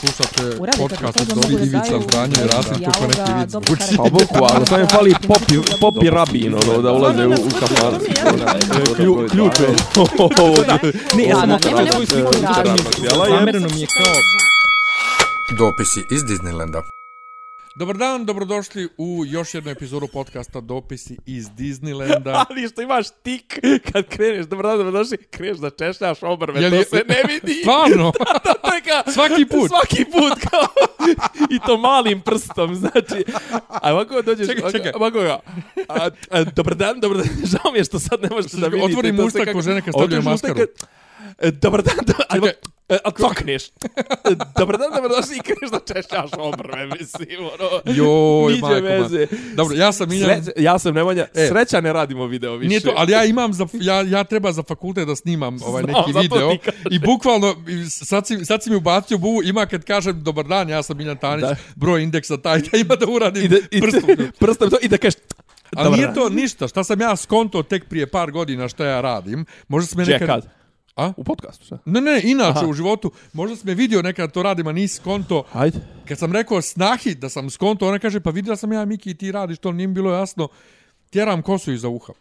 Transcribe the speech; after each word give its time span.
Slušate 0.00 0.56
podcast 0.78 1.20
od 1.20 1.28
da 1.28 1.62
Ivica 1.62 1.96
i 1.96 2.46
Rasim 2.46 2.84
kako 2.84 3.06
neki 3.06 3.32
vic 3.32 3.54
karakter. 3.54 3.96
Pa 3.96 4.02
boku, 4.02 4.46
ali 4.54 4.66
sam 4.66 4.80
je 4.80 4.86
fali 4.86 5.14
popi, 5.28 5.54
popi 5.80 6.10
rabin, 6.10 6.54
ono, 6.54 6.82
da 6.82 6.92
ulaze 6.92 7.26
u, 7.26 7.30
u 7.30 7.50
kafan. 7.60 7.94
Klju- 8.96 9.28
Ključ 9.30 9.60
je. 9.60 9.68
Ne, 11.16 11.24
ja 11.24 11.36
sam 11.36 11.48
svoju 11.92 12.06
sliku 12.06 12.30
i 12.34 12.40
nema 12.40 12.56
radio. 12.56 12.84
Zamereno 13.30 13.68
mi 13.74 13.80
je 13.80 13.86
kao... 13.86 14.12
Dopisi 15.58 16.04
iz 16.10 16.22
Disneylanda. 16.24 16.95
Dobar 17.76 17.96
dan, 17.96 18.24
dobrodošli 18.24 18.88
u 18.98 19.24
još 19.26 19.54
jednu 19.54 19.70
epizodu 19.70 20.06
podcasta 20.06 20.60
Dopisi 20.60 21.16
iz 21.26 21.46
Disneylanda. 21.48 22.34
Ali 22.48 22.68
što 22.68 22.82
imaš 22.82 23.06
tik 23.22 23.58
kad 23.92 24.06
kreneš, 24.06 24.46
dobro 24.46 24.68
dan, 24.68 24.78
dobrodošli, 24.78 25.16
kreneš 25.18 25.58
da 25.58 25.70
češljaš 25.72 26.22
obrve, 26.22 26.60
Jel 26.60 26.70
to 26.70 26.76
je- 26.76 26.84
se 26.84 27.04
ne 27.08 27.22
vidi. 27.24 27.54
Stvarno? 27.62 28.12
to 28.62 28.74
je 28.74 28.80
kao, 28.82 29.12
Svaki 29.12 29.46
put. 29.46 29.68
Svaki 29.68 30.04
put 30.04 30.50
kao, 30.50 30.66
i 31.50 31.58
to 31.58 31.76
malim 31.78 32.20
prstom, 32.20 32.74
znači, 32.74 33.24
a 33.68 33.92
ovako 33.92 34.22
dođeš, 34.22 34.46
Čekaj, 34.48 34.72
čekaj. 34.72 34.92
ovako 34.94 35.20
ga, 35.20 35.38
a, 35.88 36.08
a, 36.30 36.44
dobar 36.46 36.74
dan, 36.74 37.00
dobar 37.00 37.16
dan, 37.18 37.26
žao 37.44 37.72
mi 37.72 37.78
je 37.78 37.84
što 37.84 37.98
sad 37.98 38.22
ne 38.22 38.28
možete 38.30 38.56
da 38.56 38.66
vidite. 38.66 38.84
Otvori 38.86 39.08
to 39.08 39.14
mu 39.14 39.20
se 39.20 39.26
usta 39.26 39.38
kako- 39.40 39.52
ko 39.52 39.62
žene 39.62 39.80
kad 39.82 39.94
stavljaju 39.94 40.22
maskaru. 40.22 40.54
kad- 40.56 40.88
Dobar 41.52 41.82
dan, 41.82 41.96
do, 42.06 42.12
ajmo, 42.28 42.46
Čekaj. 42.46 42.60
e, 42.88 42.98
a 43.04 43.10
cokneš. 43.10 43.66
E, 43.66 43.70
Dobar 44.58 44.78
dan, 44.78 44.90
dobrodošli 44.94 45.36
i 45.36 45.40
kreneš 45.40 45.70
da 45.72 45.94
češljaš 45.94 46.30
obrve, 46.38 46.86
mislim, 46.86 47.38
ono. 47.40 47.94
Joj, 47.96 48.52
Niđe 48.52 48.62
majko 48.62 48.86
veze. 48.86 49.26
Dobro, 49.54 49.76
ja 49.76 49.92
sam 49.92 50.08
Miljan. 50.08 50.44
Sreća, 50.44 50.60
ja 50.60 50.78
sam 50.78 50.94
Nemanja, 50.94 51.26
E. 51.34 51.46
sreća 51.48 51.80
ne 51.80 51.92
radimo 51.92 52.26
video 52.26 52.56
više. 52.56 52.68
Nije 52.68 52.80
to, 52.80 52.92
ali 52.96 53.12
ja 53.12 53.24
imam 53.24 53.52
za, 53.52 53.66
ja, 53.72 54.02
ja 54.02 54.24
treba 54.24 54.52
za 54.52 54.62
fakultet 54.62 55.06
da 55.06 55.16
snimam 55.16 55.56
ovaj 55.64 55.82
Znam, 55.82 55.94
neki 56.06 56.18
video 56.20 56.56
i 56.90 56.98
bukvalno 56.98 57.54
sad 57.88 58.26
si, 58.26 58.44
sad 58.44 58.62
si 58.62 58.70
mi 58.70 58.76
ubacio 58.76 59.18
buvu, 59.18 59.42
ima 59.42 59.66
kad 59.66 59.84
kažem 59.84 60.22
dobar 60.24 60.44
dan, 60.44 60.68
ja 60.68 60.82
sam 60.82 60.96
Miljan 60.96 61.16
Tanić, 61.16 61.42
Da. 61.42 61.56
broj 61.74 62.02
indeksa 62.02 62.36
taj, 62.36 62.58
da 62.60 62.78
ima 62.78 62.96
da 62.96 63.06
uradim 63.06 63.44
I 63.44 63.48
da, 63.48 63.56
i 63.70 63.80
prstom. 63.80 64.02
prstom 64.40 64.70
to 64.70 64.76
i 64.82 64.88
da 64.88 64.96
kažeš 64.98 65.20
Ali 65.76 65.84
Dobar 65.84 65.98
nije 65.98 66.14
to 66.14 66.28
ništa, 66.28 66.68
šta 66.68 66.84
sam 66.84 67.00
ja 67.00 67.16
skonto 67.16 67.62
tek 67.62 67.88
prije 67.88 68.06
par 68.06 68.30
godina 68.30 68.68
šta 68.68 68.84
ja 68.86 69.00
radim. 69.00 69.44
Možda 69.68 69.86
se 69.86 69.96
me 69.96 70.04
nekad... 70.04 70.26
kad? 70.28 70.48
A? 70.96 71.12
U 71.16 71.24
podcastu, 71.24 71.64
šta? 71.64 71.78
Ne, 71.84 72.00
ne, 72.00 72.20
inače 72.24 72.58
Aha. 72.58 72.66
u 72.66 72.72
životu, 72.72 73.10
možda 73.32 73.56
sam 73.56 73.66
me 73.66 73.74
vidio 73.74 74.02
nekad 74.02 74.32
to 74.32 74.42
radim, 74.42 74.66
a 74.66 74.72
nisi 74.72 74.96
skonto. 74.96 75.44
Ajde. 75.52 75.78
Kad 76.08 76.18
sam 76.18 76.32
rekao 76.32 76.62
snahi 76.62 77.14
da 77.14 77.28
sam 77.28 77.50
skonto, 77.50 77.88
ona 77.88 77.98
kaže, 77.98 78.20
pa 78.20 78.30
vidjela 78.30 78.56
sam 78.56 78.72
ja, 78.72 78.84
Miki, 78.84 79.10
i 79.10 79.14
ti 79.14 79.32
radiš, 79.32 79.58
to 79.58 79.72
nije 79.72 79.88
bilo 79.88 80.12
jasno. 80.12 80.48
Tjeram 81.10 81.42
kosu 81.42 81.72
iza 81.72 81.88
uha. 81.88 82.12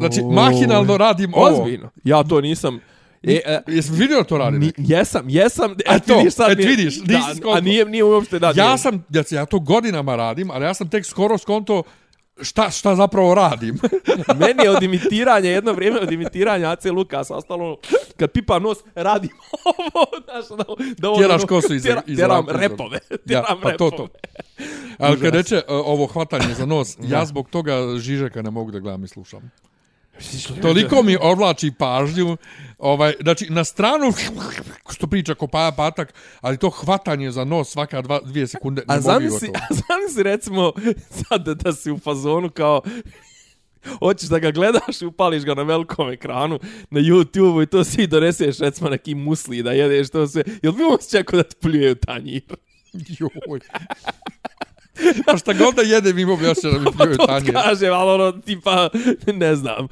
Znači, 0.00 0.22
mahinalno 0.24 0.96
radim 0.96 1.34
ovo. 1.34 1.46
Ozbiljno. 1.60 1.90
Ja 2.04 2.24
to 2.24 2.40
nisam... 2.40 2.80
E, 3.22 3.40
e, 3.46 3.60
Jesi 3.66 3.92
vidio 3.92 4.22
to 4.22 4.38
radim? 4.38 4.60
ni, 4.60 4.72
jesam, 4.78 5.28
jesam. 5.28 5.70
A 5.86 5.94
E, 5.94 6.00
to, 6.00 6.18
vidiš 6.18 6.34
sad 6.34 6.50
et 6.50 6.58
je- 6.58 6.66
vidiš, 6.66 6.96
nisi 6.96 7.06
da, 7.06 7.34
skonto. 7.36 7.50
A 7.50 7.60
nije, 7.60 7.84
nije 7.84 8.04
uopšte 8.04 8.38
da. 8.38 8.52
Ja 8.56 8.78
sam, 8.78 9.04
ja, 9.10 9.22
ja 9.30 9.46
to 9.46 9.60
godinama 9.60 10.16
radim, 10.16 10.50
ali 10.50 10.64
ja 10.64 10.74
sam 10.74 10.88
tek 10.88 11.06
skoro 11.06 11.38
skonto 11.38 11.82
šta, 12.40 12.70
šta 12.70 12.94
zapravo 12.94 13.34
radim. 13.34 13.78
Meni 14.40 14.62
je 14.62 14.70
od 14.70 14.82
imitiranja, 14.82 15.50
jedno 15.50 15.72
vrijeme 15.72 16.00
od 16.00 16.12
imitiranja 16.12 16.70
AC 16.70 16.84
Lukas 16.84 17.30
ostalo, 17.30 17.76
kad 18.16 18.30
pipa 18.30 18.58
nos, 18.58 18.78
radim 18.94 19.30
ovo, 19.94 20.06
znaš, 20.24 20.48
da, 20.58 20.64
da 20.98 21.08
ovo- 21.08 21.18
Tjeraš 21.18 21.44
kosu 21.44 21.74
iza- 21.74 21.88
tjera- 21.88 22.02
iza 22.06 22.16
Tjeram 22.18 22.46
repove, 22.50 22.98
Ja, 23.10 23.16
tjeram 23.18 23.60
pa 23.62 23.68
to, 23.68 23.90
repove. 23.90 24.08
to. 24.08 24.28
Ali 24.98 25.20
kad 25.20 25.34
reče 25.34 25.56
uh, 25.58 25.62
ovo 25.68 26.06
hvatanje 26.06 26.54
za 26.54 26.66
nos, 26.66 26.96
ja 27.00 27.24
zbog 27.24 27.48
toga 27.50 27.72
Žižeka 27.98 28.42
ne 28.42 28.50
mogu 28.50 28.70
da 28.70 28.78
gledam 28.78 29.04
i 29.04 29.08
slušam. 29.08 29.50
Toliko 30.62 31.02
mi 31.02 31.16
odvlači 31.20 31.72
pažnju, 31.78 32.36
ovaj, 32.78 33.14
znači 33.22 33.46
na 33.50 33.64
stranu 33.64 34.12
što 34.92 35.06
priča 35.06 35.34
ko 35.34 35.46
Paja 35.46 35.72
Patak, 35.72 36.14
ali 36.40 36.56
to 36.56 36.70
hvatanje 36.70 37.30
za 37.30 37.44
nos 37.44 37.70
svaka 37.70 38.02
dva, 38.02 38.20
dvije 38.24 38.46
sekunde 38.46 38.82
ne 38.88 38.94
A 38.94 39.00
zamisli, 39.00 39.48
a 39.54 39.74
zamisli 39.74 40.22
recimo 40.22 40.72
sad 41.10 41.44
da, 41.44 41.54
da 41.54 41.72
si 41.72 41.90
u 41.90 41.98
fazonu 41.98 42.50
kao 42.50 42.80
hoćeš 43.98 44.28
da 44.28 44.38
ga 44.38 44.50
gledaš 44.50 45.02
i 45.02 45.06
upališ 45.06 45.44
ga 45.44 45.54
na 45.54 45.62
velikom 45.62 46.10
ekranu 46.10 46.58
na 46.90 47.00
YouTube-u 47.00 47.62
i 47.62 47.66
to 47.66 47.84
svi 47.84 48.06
doneseš 48.06 48.58
recimo 48.58 48.90
neki 48.90 49.14
musli 49.14 49.62
da 49.62 49.72
jedeš 49.72 50.10
to 50.10 50.26
sve. 50.26 50.42
Jel 50.62 50.72
bi 50.72 50.82
osjećaj 50.94 51.24
kao 51.24 51.36
da 51.36 51.42
ti 51.42 51.56
pljuje 51.60 51.92
u 51.92 51.94
tanjir? 51.94 52.42
Joj. 53.18 53.60
Pa 55.26 55.36
šta 55.36 55.52
god 55.52 55.74
da 55.74 55.82
jedem 55.82 56.18
imam 56.18 56.44
još 56.44 56.58
da 56.58 56.70
mi 56.70 56.86
pljuju 56.96 57.16
to 57.16 57.26
tanje. 57.26 57.52
kažem, 57.52 57.92
ali 57.92 58.10
ono 58.12 58.32
tipa, 58.32 58.88
ne 59.26 59.56
znam. 59.56 59.88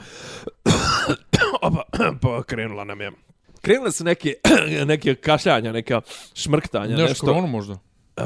Opa, 1.63 1.83
pa 2.23 2.43
krenula 2.43 2.85
nam 2.85 3.01
je. 3.01 3.11
Krenule 3.63 3.93
su 3.93 4.05
neke, 4.05 4.35
neke 4.87 5.15
kašljanja, 5.15 5.73
neka 5.73 6.01
šmrktanja, 6.35 6.89
Nešto 6.89 7.09
nešto. 7.09 7.27
koronu 7.27 7.47
možda. 7.47 7.79
E, 8.17 8.23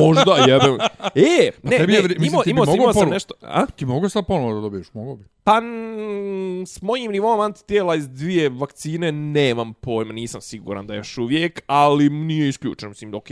možda, 0.00 0.36
jebem. 0.48 0.78
E, 1.14 1.50
ne, 1.62 1.76
tebi 1.76 1.92
ne, 1.92 1.98
je 1.98 2.02
mislim, 2.02 2.24
imao, 2.24 2.42
imao, 2.46 2.64
sam- 2.64 2.72
mogao 2.72 2.82
imao 2.82 2.92
sam 2.92 3.08
nešto. 3.08 3.34
A? 3.42 3.66
Ti 3.66 3.86
mogu 3.86 4.08
sad 4.08 4.26
ponovo 4.26 4.54
da 4.54 4.60
dobiješ, 4.60 4.94
mogu 4.94 5.16
bi. 5.16 5.24
Pa 5.44 5.60
mm, 5.60 6.66
s 6.66 6.82
mojim 6.82 7.12
nivom 7.12 7.40
antitijela 7.40 7.94
iz 7.94 8.08
dvije 8.08 8.48
vakcine 8.48 9.12
nemam 9.12 9.74
pojma, 9.74 10.12
nisam 10.12 10.40
siguran 10.40 10.86
da 10.86 10.94
je 10.94 10.98
još 10.98 11.18
uvijek, 11.18 11.62
ali 11.66 12.10
nije 12.10 12.48
isključeno. 12.48 12.90
Mislim, 12.90 13.14
ok, 13.14 13.26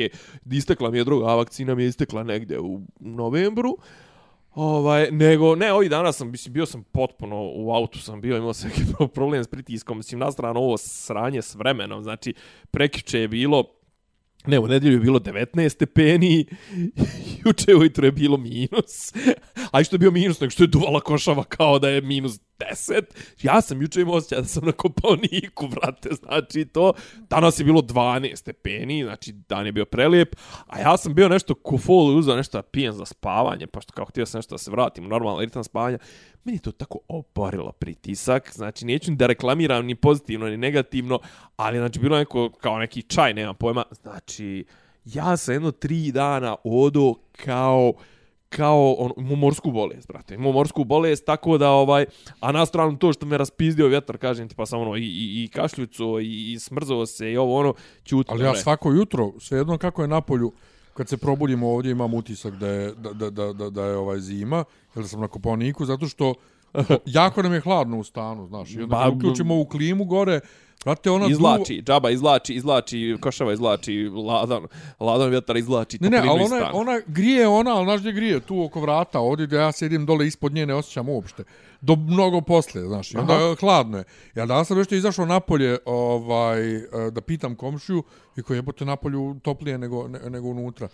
istekla 0.50 0.90
mi 0.90 0.98
je 0.98 1.04
druga 1.04 1.34
vakcina, 1.34 1.74
mi 1.74 1.82
je 1.82 1.88
istekla 1.88 2.22
negde 2.22 2.58
u 2.58 2.80
novembru. 3.00 3.78
Ovaj, 4.54 5.10
nego, 5.10 5.54
ne, 5.56 5.72
ovih 5.72 5.90
dana 5.90 6.12
sam, 6.12 6.30
mislim, 6.30 6.52
bio 6.52 6.66
sam 6.66 6.82
potpuno 6.82 7.50
u 7.54 7.72
autu 7.72 8.00
sam 8.00 8.20
bio, 8.20 8.36
imao 8.36 8.52
sam 8.52 8.70
neki 8.70 8.82
problem 9.14 9.44
s 9.44 9.48
pritiskom, 9.48 9.96
mislim, 9.96 10.20
na 10.20 10.32
stranu 10.32 10.60
ovo 10.60 10.76
sranje 10.76 11.42
s 11.42 11.54
vremenom, 11.54 12.02
znači, 12.02 12.34
prekiče 12.70 13.20
je 13.20 13.28
bilo, 13.28 13.64
ne, 14.46 14.58
u 14.58 14.66
nedjelju 14.66 14.96
je 14.96 15.00
bilo 15.00 15.18
19 15.18 15.68
stepeni, 15.68 16.46
juče 17.44 17.74
ujutro 17.74 18.06
je 18.06 18.12
bilo 18.12 18.36
minus, 18.36 19.12
a 19.72 19.84
što 19.84 19.94
je 19.94 19.98
bio 19.98 20.10
minus, 20.10 20.40
nego 20.40 20.50
što 20.50 20.62
je 20.62 20.66
duvala 20.66 21.00
košava 21.00 21.44
kao 21.44 21.78
da 21.78 21.88
je 21.88 22.00
minus 22.00 22.40
10. 22.58 23.02
Ja 23.42 23.60
sam 23.60 23.82
juče 23.82 24.00
imao 24.00 24.14
osjećaj 24.14 24.38
da 24.38 24.44
sam 24.44 24.64
na 24.64 24.72
kopalniku, 24.72 25.68
brate, 25.68 26.08
znači 26.12 26.64
to. 26.64 26.92
Danas 27.30 27.60
je 27.60 27.64
bilo 27.64 27.80
12 27.80 28.36
stepeni, 28.36 29.04
znači 29.04 29.32
dan 29.32 29.66
je 29.66 29.72
bio 29.72 29.84
prelijep, 29.84 30.36
a 30.66 30.80
ja 30.80 30.96
sam 30.96 31.14
bio 31.14 31.28
nešto 31.28 31.54
kufol 31.54 32.12
i 32.12 32.16
uzao 32.16 32.36
nešto 32.36 32.58
da 32.58 32.62
pijem 32.62 32.92
za 32.92 33.04
spavanje, 33.04 33.66
pošto 33.66 33.92
kao 33.92 34.04
htio 34.04 34.26
sam 34.26 34.38
nešto 34.38 34.54
da 34.54 34.58
se 34.58 34.70
vratim 34.70 35.04
u 35.04 35.08
normalno 35.08 35.40
ritam 35.40 35.64
spavanja. 35.64 35.98
Meni 36.44 36.56
je 36.56 36.62
to 36.62 36.72
tako 36.72 36.98
oporilo 37.08 37.72
pritisak, 37.72 38.50
znači 38.54 38.84
neću 38.84 39.10
da 39.10 39.26
reklamiram 39.26 39.86
ni 39.86 39.94
pozitivno 39.94 40.46
ni 40.46 40.56
negativno, 40.56 41.18
ali 41.56 41.78
znači 41.78 41.98
bilo 41.98 42.18
neko 42.18 42.50
kao 42.50 42.78
neki 42.78 43.02
čaj, 43.02 43.34
nema 43.34 43.54
pojma, 43.54 43.84
znači 44.02 44.64
ja 45.04 45.36
sam 45.36 45.54
jedno 45.54 45.70
tri 45.70 46.12
dana 46.12 46.56
odo 46.64 47.14
kao 47.32 47.92
kao 48.56 48.92
on, 48.98 49.12
imao 49.16 49.36
morsku 49.36 49.70
bolest, 49.70 50.08
brate. 50.08 50.34
Imao 50.34 50.52
morsku 50.52 50.84
bolest, 50.84 51.24
tako 51.24 51.58
da, 51.58 51.70
ovaj, 51.70 52.06
a 52.40 52.52
na 52.52 52.66
stranu 52.66 52.98
to 52.98 53.12
što 53.12 53.26
me 53.26 53.38
raspizdio 53.38 53.88
vjetar, 53.88 54.18
kažem 54.18 54.48
ti, 54.48 54.54
pa 54.54 54.66
sam 54.66 54.80
ono, 54.80 54.96
i, 54.96 55.02
i, 55.02 55.44
i 55.44 55.48
kašljuco, 55.48 56.20
i, 56.20 56.52
i 56.52 56.58
smrzao 56.58 57.06
se, 57.06 57.32
i 57.32 57.36
ovo, 57.36 57.58
ono, 57.58 57.74
čuti. 58.04 58.30
Ali 58.32 58.44
ja 58.44 58.54
svako 58.54 58.92
jutro, 58.92 59.32
svejedno 59.40 59.78
kako 59.78 60.02
je 60.02 60.08
napolju, 60.08 60.52
kad 60.94 61.08
se 61.08 61.16
probudimo 61.16 61.70
ovdje 61.70 61.90
imam 61.90 62.14
utisak 62.14 62.54
da 62.54 62.68
je, 62.68 62.94
da, 62.94 63.12
da, 63.12 63.30
da, 63.30 63.52
da, 63.52 63.70
da 63.70 63.84
je 63.84 63.96
ovaj 63.96 64.20
zima, 64.20 64.64
jer 64.96 65.08
sam 65.08 65.20
na 65.20 65.28
koponiku, 65.28 65.84
zato 65.84 66.06
što 66.06 66.34
jako 67.06 67.42
nam 67.42 67.52
je 67.52 67.60
hladno 67.60 67.98
u 67.98 68.04
stanu, 68.04 68.46
znaš. 68.46 68.70
I 68.70 68.82
onda 68.82 68.96
Ba, 68.96 69.08
uključimo 69.08 69.60
u 69.60 69.64
klimu 69.64 70.04
gore, 70.04 70.40
brate, 70.84 71.10
ona 71.10 71.26
Izlači, 71.26 71.82
džaba 71.82 72.10
izlači, 72.10 72.54
izlači, 72.54 73.16
košava 73.20 73.52
izlači, 73.52 74.10
ladan, 74.26 74.62
ladan 75.00 75.30
vjetar 75.30 75.56
izlači, 75.56 75.98
Ne, 76.00 76.10
ne, 76.10 76.18
ali 76.18 76.42
ona, 76.42 76.70
ona 76.72 77.00
grije 77.06 77.48
ona, 77.48 77.76
ali 77.76 77.84
znaš 77.86 78.00
gdje 78.00 78.12
grije? 78.12 78.40
Tu 78.40 78.62
oko 78.64 78.80
vrata, 78.80 79.20
ovdje 79.20 79.46
gdje 79.46 79.56
ja 79.56 79.72
sjedim 79.72 80.06
dole 80.06 80.26
ispod 80.26 80.52
nje 80.52 80.66
ne 80.66 80.74
osjećam 80.74 81.08
uopšte. 81.08 81.44
Do 81.80 81.96
mnogo 81.96 82.40
poslije, 82.40 82.86
znaš, 82.86 83.14
i 83.14 83.16
onda 83.16 83.34
Aha. 83.34 83.54
hladno 83.60 83.98
je. 83.98 84.04
Ja 84.34 84.46
danas 84.46 84.68
sam 84.68 84.78
nešto 84.78 84.94
izašao 84.94 85.26
napolje 85.26 85.78
ovaj, 85.84 86.76
e, 86.76 86.82
da 87.10 87.20
pitam 87.20 87.54
komšiju 87.54 88.02
i 88.36 88.42
koji 88.42 88.58
jebote 88.58 88.84
napolju 88.84 89.36
toplije 89.42 89.78
nego, 89.78 90.08
ne, 90.08 90.30
nego 90.30 90.48
unutra. 90.48 90.88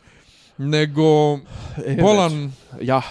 Nego, 0.58 1.38
E, 1.86 1.96
bolan, 2.02 2.52
Ja, 2.80 3.02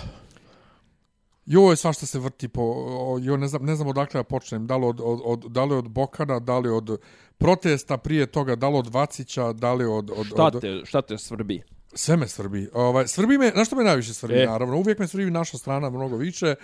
joj, 1.50 1.75
svašta 1.75 2.06
se 2.06 2.19
vrti 2.19 2.48
po, 2.48 2.62
o, 2.88 3.18
joj, 3.22 3.38
ne 3.38 3.48
znam, 3.48 3.66
ne 3.66 3.75
znam 3.75 3.88
odakle 3.88 4.19
da 4.19 4.24
počnem, 4.24 4.68
da 4.68 4.78
li 4.78 4.86
od, 4.86 5.01
od, 5.04 5.22
od, 5.24 5.51
da 5.51 5.63
li 5.63 5.75
od 5.75 5.90
Bokana, 5.90 6.40
da 6.40 6.60
li 6.60 6.69
od 6.69 7.00
protesta 7.38 7.98
prije 7.98 8.25
toga, 8.25 8.56
da 8.56 8.69
li 8.69 8.78
od 8.78 8.94
Vacića, 8.94 9.54
da 9.54 9.74
li 9.74 9.86
od... 9.86 10.12
od, 10.16 10.25
šta 10.25 10.44
od 10.44 10.62
te, 10.62 10.81
šta 10.86 11.01
te 11.01 11.18
svrbi? 11.18 11.62
Sve 11.94 12.18
me 12.18 12.28
svrbi. 12.28 12.69
Ovaj, 12.74 13.07
svrbi 13.07 13.38
me, 13.38 13.51
na 13.56 13.66
što 13.66 13.75
me 13.75 13.84
najviše 13.84 14.13
svrbi, 14.13 14.36
E. 14.36 14.44
e. 14.44 14.46
naravno. 14.46 14.78
Uvijek 14.78 15.00
me 15.00 15.07
svrbi 15.07 15.31
naša 15.31 15.57
strana 15.57 15.90
mnogo 15.90 16.18
više 16.18 16.56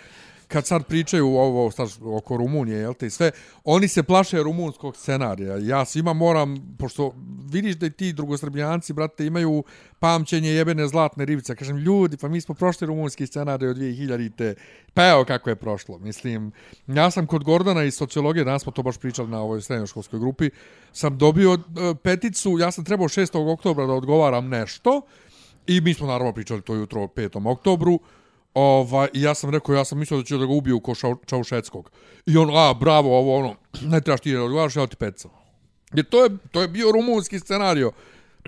kad 0.48 0.66
sad 0.66 0.86
pričaju 0.86 1.28
ovo 1.28 1.72
sad, 1.72 1.90
oko 2.04 2.38
Rumunije, 2.38 2.80
jel 2.80 2.94
te, 2.94 3.10
sve, 3.10 3.32
oni 3.64 3.88
se 3.88 4.04
plaše 4.04 4.44
rumunskog 4.44 4.98
scenarija. 4.98 5.58
Ja 5.58 5.86
svima 5.86 6.14
moram, 6.14 6.76
pošto 6.80 7.14
vidiš 7.52 7.76
da 7.76 7.86
i 7.86 7.90
ti 7.90 8.14
drugosrbljanci, 8.14 8.94
brate, 8.94 9.26
imaju 9.26 9.64
pamćenje 10.00 10.50
jebene 10.50 10.88
zlatne 10.88 11.26
ribice. 11.26 11.56
Kažem, 11.56 11.78
ljudi, 11.78 12.18
pa 12.18 12.28
mi 12.28 12.42
smo 12.42 12.56
prošli 12.56 12.88
rumunski 12.88 13.28
scenarij 13.28 13.70
od 13.70 13.78
2000-te, 13.78 14.56
pa 14.94 15.10
evo 15.10 15.26
kako 15.26 15.50
je 15.50 15.56
prošlo. 15.56 16.00
Mislim, 16.00 16.52
ja 16.88 17.12
sam 17.12 17.28
kod 17.28 17.44
Gordana 17.44 17.84
iz 17.84 17.96
sociologije, 17.96 18.46
danas 18.46 18.64
smo 18.64 18.72
to 18.72 18.84
baš 18.84 18.98
pričali 18.98 19.30
na 19.30 19.42
ovoj 19.42 19.62
srednjoškolskoj 19.62 20.20
grupi, 20.20 20.50
sam 20.94 21.18
dobio 21.18 21.54
uh, 21.54 21.60
peticu, 22.04 22.58
ja 22.60 22.72
sam 22.72 22.86
trebao 22.86 23.08
6. 23.08 23.54
oktobra 23.54 23.86
da 23.86 23.94
odgovaram 23.94 24.50
nešto, 24.50 25.02
i 25.68 25.82
mi 25.82 25.94
smo 25.94 26.08
naravno 26.08 26.34
pričali 26.34 26.62
to 26.62 26.76
jutro 26.76 27.04
o 27.04 27.08
5. 27.08 27.52
oktobru, 27.52 28.00
I 29.14 29.22
ja 29.22 29.36
sam 29.36 29.50
rekao, 29.50 29.76
ja 29.76 29.86
sam 29.86 30.00
mislio 30.00 30.18
da 30.18 30.26
će 30.26 30.38
da 30.38 30.46
ga 30.46 30.52
ubiju 30.52 30.80
ko 30.80 30.94
Čaušeckog. 31.26 31.92
I 32.26 32.38
on, 32.38 32.50
a, 32.58 32.74
bravo, 32.74 33.20
ovo, 33.20 33.38
ono, 33.38 33.56
ne 33.82 34.02
trebaš 34.02 34.22
ti 34.22 34.34
da 34.34 34.44
odgovaraš, 34.44 34.76
ja 34.76 34.88
ti 34.88 34.96
peca. 34.96 35.30
Jer 35.94 36.06
to 36.06 36.24
je, 36.24 36.30
to 36.52 36.62
je 36.62 36.68
bio 36.68 36.92
rumunski 36.92 37.40
scenario. 37.40 37.92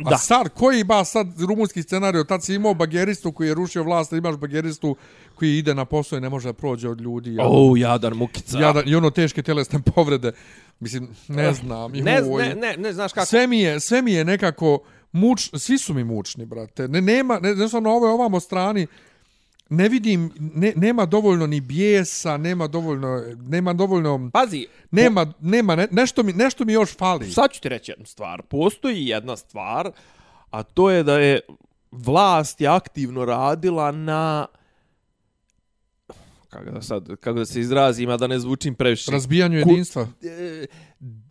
A 0.05 0.09
da. 0.09 0.17
sad, 0.17 0.49
koji 0.49 0.83
ba 0.83 1.05
sad 1.05 1.27
rumunski 1.41 1.83
scenario? 1.83 2.23
Tad 2.23 2.43
si 2.43 2.53
imao 2.53 2.73
bageristu 2.73 3.31
koji 3.31 3.47
je 3.47 3.53
rušio 3.53 3.83
vlast, 3.83 4.11
imaš 4.11 4.35
bageristu 4.35 4.95
koji 5.35 5.57
ide 5.57 5.75
na 5.75 5.85
posao 5.85 6.17
i 6.17 6.21
ne 6.21 6.29
može 6.29 6.49
da 6.49 6.53
prođe 6.53 6.89
od 6.89 7.01
ljudi. 7.01 7.29
Jadan, 7.29 7.51
oh, 7.51 7.79
jadan 7.79 8.13
mukica. 8.13 8.59
Jadan, 8.59 8.83
I 8.85 8.95
ono 8.95 9.09
teške 9.09 9.43
telesne 9.43 9.79
povrede. 9.95 10.31
Mislim, 10.79 11.09
ne 11.27 11.53
znam. 11.53 11.91
Ne, 11.91 12.21
ne, 12.21 12.55
ne, 12.55 12.75
ne, 12.77 12.93
znaš 12.93 13.13
kako. 13.13 13.25
Sve 13.25 13.47
mi 13.47 13.59
je, 13.59 13.79
sve 13.79 14.01
mi 14.01 14.13
je 14.13 14.25
nekako 14.25 14.79
muč, 15.11 15.49
svi 15.53 15.77
su 15.77 15.93
mi 15.93 16.03
mučni, 16.03 16.45
brate. 16.45 16.87
Ne, 16.87 17.01
nema, 17.01 17.39
ne, 17.39 17.55
ne, 17.55 17.81
na 17.81 17.89
ovoj 17.89 18.11
ovamo 18.11 18.39
strani, 18.39 18.81
ne 18.81 18.87
vidim, 19.69 20.31
ne, 20.39 20.73
nema 20.75 21.05
dovoljno 21.05 21.47
ni 21.47 21.61
bijesa, 21.61 22.37
nema 22.37 22.67
dovoljno, 22.67 23.23
nema 23.41 23.73
dovoljno... 23.73 24.29
Pazi! 24.33 24.67
Nema, 24.91 25.25
po... 25.25 25.31
nema 25.39 25.75
ne, 25.75 25.87
nešto, 25.91 26.23
mi, 26.23 26.33
nešto 26.33 26.65
mi 26.65 26.73
još 26.73 26.97
fali. 26.97 27.31
Sad 27.31 27.51
ću 27.51 27.61
ti 27.61 27.69
reći 27.69 27.91
jednu 27.91 28.05
stvar. 28.05 28.41
Postoji 28.41 29.05
jedna 29.05 29.37
stvar, 29.37 29.91
a 30.49 30.63
to 30.63 30.89
je 30.89 31.03
da 31.03 31.19
je 31.19 31.39
vlast 31.91 32.61
je 32.61 32.67
aktivno 32.67 33.25
radila 33.25 33.91
na 33.91 34.45
kako 36.49 36.71
da 36.71 36.81
sad 36.81 37.15
kako 37.19 37.39
da 37.39 37.45
se 37.45 37.59
izrazim 37.59 38.09
a 38.09 38.17
da 38.17 38.27
ne 38.27 38.39
zvučim 38.39 38.75
previše 38.75 39.11
razbijanju 39.11 39.57
jedinstva 39.57 40.07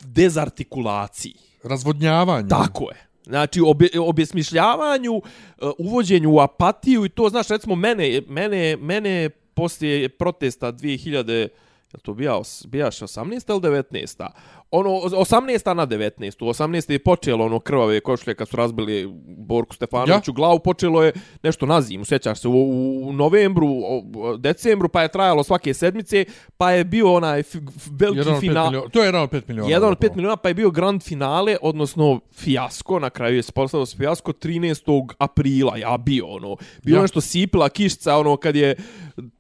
dezartikulaciji 0.05 1.35
razvodnjavanju 1.63 2.49
tako 2.49 2.91
je 2.91 3.06
Znači, 3.27 3.61
obje, 3.61 3.89
objesmišljavanju, 4.01 5.17
e, 5.17 5.67
uvođenju 5.79 6.31
u 6.33 6.41
apatiju 6.41 7.05
i 7.05 7.09
to, 7.09 7.29
znaš, 7.29 7.49
recimo, 7.49 7.75
mene, 7.75 8.23
mene, 8.29 8.77
mene 8.77 9.31
poslije 9.55 10.09
protesta 10.09 10.73
2000, 10.73 11.49
je 11.93 12.01
to 12.03 12.15
bija, 12.15 12.41
bijaš 12.69 12.99
18. 12.99 13.51
ili 13.51 13.61
19 13.61 14.29
ono 14.71 14.91
18 14.91 15.75
na 15.75 15.87
19. 15.87 16.45
U 16.45 16.49
18. 16.49 16.93
je 16.93 16.99
počelo 16.99 17.45
ono 17.45 17.61
krvave 17.61 18.01
košlje 18.01 18.35
kad 18.35 18.49
su 18.49 18.57
razbili 18.57 19.09
Borku 19.27 19.75
Stefanoviću 19.75 20.31
ja? 20.31 20.35
glavu, 20.35 20.59
počelo 20.59 21.03
je 21.03 21.13
nešto 21.43 21.67
na 21.67 21.81
zimu, 21.81 22.05
sjećaš 22.05 22.41
se, 22.41 22.49
u, 22.49 23.09
u 23.09 23.13
novembru, 23.13 23.67
u 23.67 24.37
decembru, 24.39 24.89
pa 24.89 25.03
je 25.03 25.09
trajalo 25.09 25.45
svake 25.45 25.75
sedmice, 25.75 26.25
pa 26.57 26.71
je 26.71 26.85
bio 26.85 27.13
onaj 27.13 27.43
veliki 27.91 28.41
final. 28.41 28.89
To 28.91 29.01
je 29.01 29.07
jedan 29.07 29.23
od 29.23 29.31
5 29.31 29.43
miliona. 29.49 29.73
Jedan 29.73 29.91
od 29.91 29.99
5 29.99 30.17
miliona, 30.17 30.37
pa 30.37 30.49
je 30.49 30.55
bio 30.55 30.71
grand 30.71 31.03
finale, 31.03 31.57
odnosno 31.63 32.21
fijasko, 32.33 32.99
na 32.99 33.11
kraju 33.11 33.37
je 33.37 33.43
se 33.43 33.53
postavilo 33.53 33.87
fijasko 33.87 34.33
13. 34.33 35.15
aprila, 35.19 35.77
ja 35.77 35.97
bio 35.97 36.27
ono, 36.27 36.57
bio 36.83 36.97
ja. 36.97 37.03
nešto 37.03 37.21
sipila 37.21 37.69
kišca, 37.69 38.17
ono 38.17 38.37
kad 38.37 38.57
je 38.57 38.75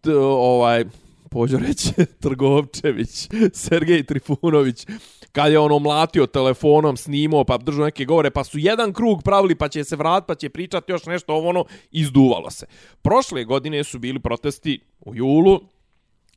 t, 0.00 0.14
ovaj, 0.14 0.84
pođo 1.30 1.58
reći, 1.58 1.92
Trgovčević, 2.22 3.28
Sergej 3.52 4.04
Trifunović, 4.04 4.86
kad 5.32 5.52
je 5.52 5.58
ono 5.58 5.78
mlatio 5.78 6.26
telefonom, 6.26 6.96
snimao, 6.96 7.44
pa 7.44 7.58
držao 7.58 7.84
neke 7.84 8.04
govore, 8.04 8.30
pa 8.30 8.44
su 8.44 8.58
jedan 8.58 8.92
krug 8.92 9.22
pravili, 9.22 9.54
pa 9.54 9.68
će 9.68 9.84
se 9.84 9.96
vrat, 9.96 10.26
pa 10.26 10.34
će 10.34 10.48
pričati 10.48 10.92
još 10.92 11.06
nešto, 11.06 11.34
ovo 11.34 11.48
ono, 11.48 11.64
izduvalo 11.90 12.50
se. 12.50 12.66
Prošle 13.02 13.44
godine 13.44 13.84
su 13.84 13.98
bili 13.98 14.20
protesti 14.20 14.80
u 15.00 15.14
julu, 15.14 15.60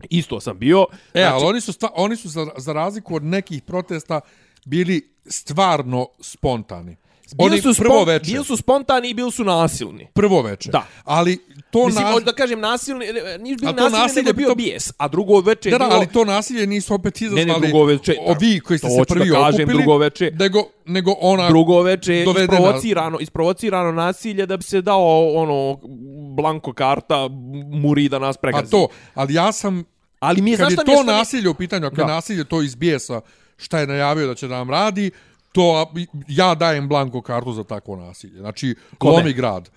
isto 0.10 0.40
sam 0.40 0.60
bio. 0.60 0.86
E, 1.14 1.20
znači... 1.20 1.34
ali 1.34 1.46
oni 1.46 1.62
su, 1.62 1.74
stva, 1.74 1.90
oni 1.96 2.16
su 2.16 2.30
za, 2.30 2.48
za 2.58 2.74
razliku 2.74 3.16
od 3.16 3.24
nekih 3.24 3.62
protesta 3.62 4.22
bili 4.66 5.14
stvarno 5.26 6.08
spontani. 6.20 6.96
Bili 7.38 7.62
su, 7.62 7.74
prvo 7.84 8.04
večer. 8.04 8.34
bili 8.34 8.46
su 8.46 8.58
spontani 8.58 9.10
i 9.10 9.14
bili 9.14 9.32
su 9.32 9.44
nasilni. 9.44 10.08
Prvo 10.14 10.42
večer. 10.42 10.72
Da. 10.72 10.86
Ali 11.04 11.38
to 11.72 11.86
Mislim, 11.86 12.04
nas... 12.08 12.24
da 12.24 12.34
kažem 12.34 12.60
nasilni, 12.60 13.06
nije 13.40 13.56
bilo 13.56 13.72
nasilni, 13.72 13.98
nasilje 13.98 14.24
nego 14.24 14.38
bio 14.38 14.50
to... 14.50 14.56
bijes. 14.56 14.92
A 14.98 15.08
drugo 15.08 15.42
večer... 15.42 15.72
Da, 15.72 15.78
da, 15.78 15.88
ali 15.92 16.08
to 16.08 16.26
nasilje 16.26 16.68
nisu 16.68 16.94
opet 16.94 17.22
izazvali 17.22 17.46
ne, 17.46 17.54
ne, 17.54 17.60
drugo 17.60 17.86
večer, 17.86 18.16
ovi 18.26 18.60
koji 18.60 18.80
ste 18.80 18.90
se 18.90 19.04
prvi 19.08 19.30
da 19.30 19.36
kažem, 19.36 19.64
okupili, 19.64 19.84
drugo 19.84 19.98
večer, 19.98 20.36
nego, 20.40 20.64
nego 20.86 21.16
ona 21.22 21.50
Drugo 21.50 21.82
večer 21.82 22.16
je 22.16 22.26
isprovocirano, 22.44 23.20
isprovocirano 23.20 23.92
nasilje 23.92 24.46
da 24.46 24.58
bi 24.58 24.64
se 24.64 24.82
dao 24.82 25.34
ono 25.34 25.80
blanko 26.36 26.74
karta 26.74 27.30
muri 27.72 28.10
da 28.10 28.20
nas 28.20 28.38
pregazi. 28.38 28.68
A 28.68 28.70
to, 28.70 28.88
ali 29.14 29.34
ja 29.34 29.52
sam... 29.52 29.84
Ali 30.20 30.42
mi 30.42 30.52
je, 30.52 30.58
kad 30.58 30.72
je 30.72 30.78
to 30.78 31.04
nasilje 31.04 31.50
u 31.50 31.54
pitanju, 31.54 31.88
ako 31.88 32.02
je 32.02 32.08
nasilje 32.08 32.44
to 32.44 32.62
iz 32.62 32.76
bijesa, 32.76 33.22
šta 33.58 33.80
je 33.80 33.88
najavio 33.88 34.28
da 34.28 34.36
će 34.36 34.48
da 34.48 34.56
nam 34.56 34.70
radi, 34.70 35.12
to 35.52 35.92
ja 36.28 36.56
dajem 36.56 36.88
blanko 36.88 37.22
kartu 37.22 37.52
za 37.52 37.64
takvo 37.64 37.96
nasilje. 37.96 38.40
Znači, 38.40 38.76
Kome? 38.98 39.14
lomi 39.14 39.34
grad. 39.34 39.70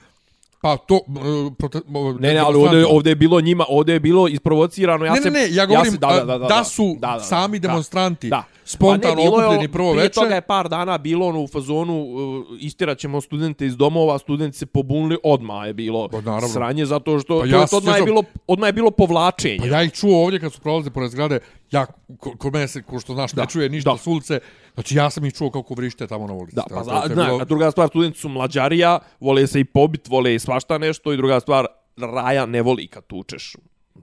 Pa 0.63 0.77
to... 0.77 0.95
Uh, 0.95 1.53
prote, 1.59 1.81
ne, 2.19 2.35
ne, 2.35 2.39
ali 2.39 2.57
ovdje, 2.57 2.87
ovdje 2.87 3.11
je 3.11 3.15
bilo 3.15 3.41
njima, 3.41 3.65
ovdje 3.69 3.93
je 3.93 4.01
bilo 4.01 4.29
isprovocirano. 4.29 5.05
Ja 5.05 5.15
ne, 5.15 5.21
ne, 5.21 5.31
ne, 5.31 5.49
ja 5.51 5.67
govorim 5.67 5.87
ja 5.87 5.93
se, 5.93 5.99
da, 5.99 6.07
da, 6.07 6.25
da, 6.25 6.39
da, 6.39 6.47
da 6.47 6.65
su 6.65 6.97
da, 6.99 7.07
da, 7.07 7.15
da, 7.15 7.21
sami 7.21 7.59
demonstranti 7.59 8.29
da, 8.29 8.45
spontano 8.65 9.17
pa 9.17 9.29
okupljeni 9.29 9.69
prvo 9.69 9.93
večer. 9.93 10.11
Prije 10.11 10.25
toga 10.25 10.35
je 10.35 10.41
par 10.41 10.69
dana 10.69 10.99
bilo 10.99 11.27
ono 11.27 11.41
u 11.41 11.47
fazonu, 11.47 12.03
uh, 12.03 12.45
istirat 12.61 12.99
ćemo 12.99 13.21
studente 13.21 13.67
iz 13.67 13.77
domova, 13.77 14.19
studenti 14.19 14.59
se 14.59 14.67
pobunili, 14.67 15.19
odma 15.23 15.67
je 15.67 15.73
bilo 15.73 16.09
pa, 16.09 16.49
sranje, 16.49 16.87
zato 16.87 17.19
što 17.19 17.41
pa 17.41 17.47
ja 17.47 17.67
to, 17.67 17.77
odmah, 17.77 17.99
je 17.99 18.05
bilo, 18.05 18.23
odmah 18.47 18.69
je 18.69 18.73
bilo 18.73 18.91
povlačenje. 18.91 19.59
Pa 19.59 19.67
ja 19.67 19.83
ih 19.83 19.93
čuo 19.93 20.23
ovdje 20.23 20.41
kad 20.41 20.53
su 20.53 20.61
prolaze 20.61 20.91
pored 20.91 21.11
zgrade, 21.11 21.41
ja, 21.73 21.87
kod 22.19 22.53
mene 22.53 22.69
se, 22.69 22.83
ko 22.83 23.01
što 23.01 23.15
znaš, 23.15 23.33
da, 23.33 23.43
ne 23.43 23.49
čuje 23.49 23.69
ništa 23.69 23.91
da. 23.91 23.99
s 23.99 24.07
ulice, 24.07 24.41
Znači 24.75 24.97
ja 24.97 25.11
sam 25.11 25.25
ih 25.25 25.35
čuo 25.35 25.51
kako 25.51 25.75
vrište 25.75 26.07
tamo 26.07 26.27
na 26.27 26.33
ulici. 26.33 26.57
Da, 26.57 26.65
pa 26.71 26.85
za, 26.85 27.03
zna, 27.07 27.25
bilo... 27.25 27.39
a 27.41 27.45
druga 27.45 27.71
stvar, 27.71 27.89
studenti 27.89 28.19
su 28.19 28.29
mlađarija, 28.29 28.99
vole 29.21 29.47
se 29.47 29.61
i 29.61 29.65
pobit, 29.65 30.09
vole 30.09 30.35
i 30.35 30.39
svašta 30.39 30.79
nešto 30.79 31.13
i 31.13 31.17
druga 31.17 31.41
stvar, 31.41 31.67
raja 31.97 32.47
ne 32.47 32.63
voli 32.63 32.87
kad 32.87 33.07
tučeš 33.07 33.57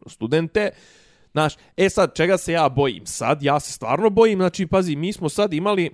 studente. 0.07 0.69
Znaš, 1.31 1.54
e 1.77 1.89
sad, 1.89 2.16
čega 2.16 2.38
se 2.38 2.51
ja 2.51 2.69
bojim? 2.69 3.06
Sad, 3.06 3.44
ja 3.44 3.60
se 3.60 3.71
stvarno 3.71 4.10
bojim, 4.10 4.39
znači, 4.39 4.68
pazi, 4.68 4.95
mi 4.95 5.13
smo 5.13 5.30
sad 5.30 5.54
imali 5.54 5.89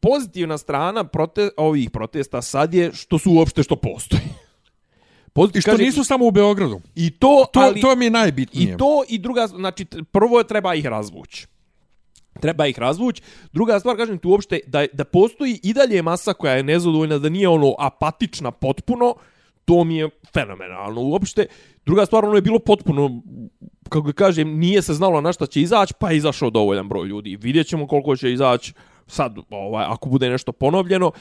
pozitivna 0.00 0.58
strana 0.58 1.04
prote 1.04 1.50
ovih 1.56 1.90
protesta 1.90 2.42
sad 2.42 2.74
je 2.74 2.92
što 2.92 3.18
su 3.18 3.32
uopšte 3.32 3.62
što 3.62 3.76
postoji. 3.76 4.22
Pozitiv, 5.34 5.58
I 5.58 5.62
što 5.62 5.70
kaže, 5.70 5.82
nisu 5.82 6.04
samo 6.04 6.26
u 6.26 6.30
Beogradu. 6.30 6.80
I 6.94 7.10
to, 7.10 7.46
to, 7.52 7.60
ali, 7.60 7.80
to 7.80 7.96
mi 7.96 8.04
je 8.04 8.10
najbitnije. 8.10 8.74
I 8.74 8.76
to 8.76 9.02
i 9.08 9.18
druga, 9.18 9.46
znači, 9.46 9.86
prvo 10.12 10.42
treba 10.42 10.74
ih 10.74 10.86
razvući 10.86 11.46
treba 12.40 12.66
ih 12.66 12.78
razvući. 12.78 13.22
Druga 13.52 13.80
stvar, 13.80 13.96
kažem 13.96 14.18
ti 14.18 14.26
uopšte, 14.26 14.60
da, 14.66 14.86
da 14.92 15.04
postoji 15.04 15.60
i 15.62 15.72
dalje 15.72 16.02
masa 16.02 16.32
koja 16.32 16.54
je 16.54 16.62
nezadovoljna, 16.62 17.18
da 17.18 17.28
nije 17.28 17.48
ono 17.48 17.74
apatična 17.78 18.50
potpuno, 18.50 19.14
to 19.64 19.84
mi 19.84 19.96
je 19.96 20.10
fenomenalno 20.32 21.00
uopšte. 21.00 21.46
Druga 21.86 22.06
stvar, 22.06 22.24
ono 22.24 22.34
je 22.34 22.42
bilo 22.42 22.58
potpuno, 22.58 23.22
kako 23.88 24.12
kažem, 24.12 24.58
nije 24.58 24.82
se 24.82 24.94
znalo 24.94 25.20
na 25.20 25.32
šta 25.32 25.46
će 25.46 25.60
izaći, 25.60 25.94
pa 25.98 26.10
je 26.10 26.16
izašao 26.16 26.50
dovoljan 26.50 26.88
broj 26.88 27.08
ljudi. 27.08 27.36
Vidjet 27.36 27.66
ćemo 27.66 27.86
koliko 27.86 28.16
će 28.16 28.32
izaći 28.32 28.72
sad, 29.06 29.36
ovaj, 29.50 29.84
ako 29.88 30.08
bude 30.08 30.30
nešto 30.30 30.52
ponovljeno. 30.52 31.12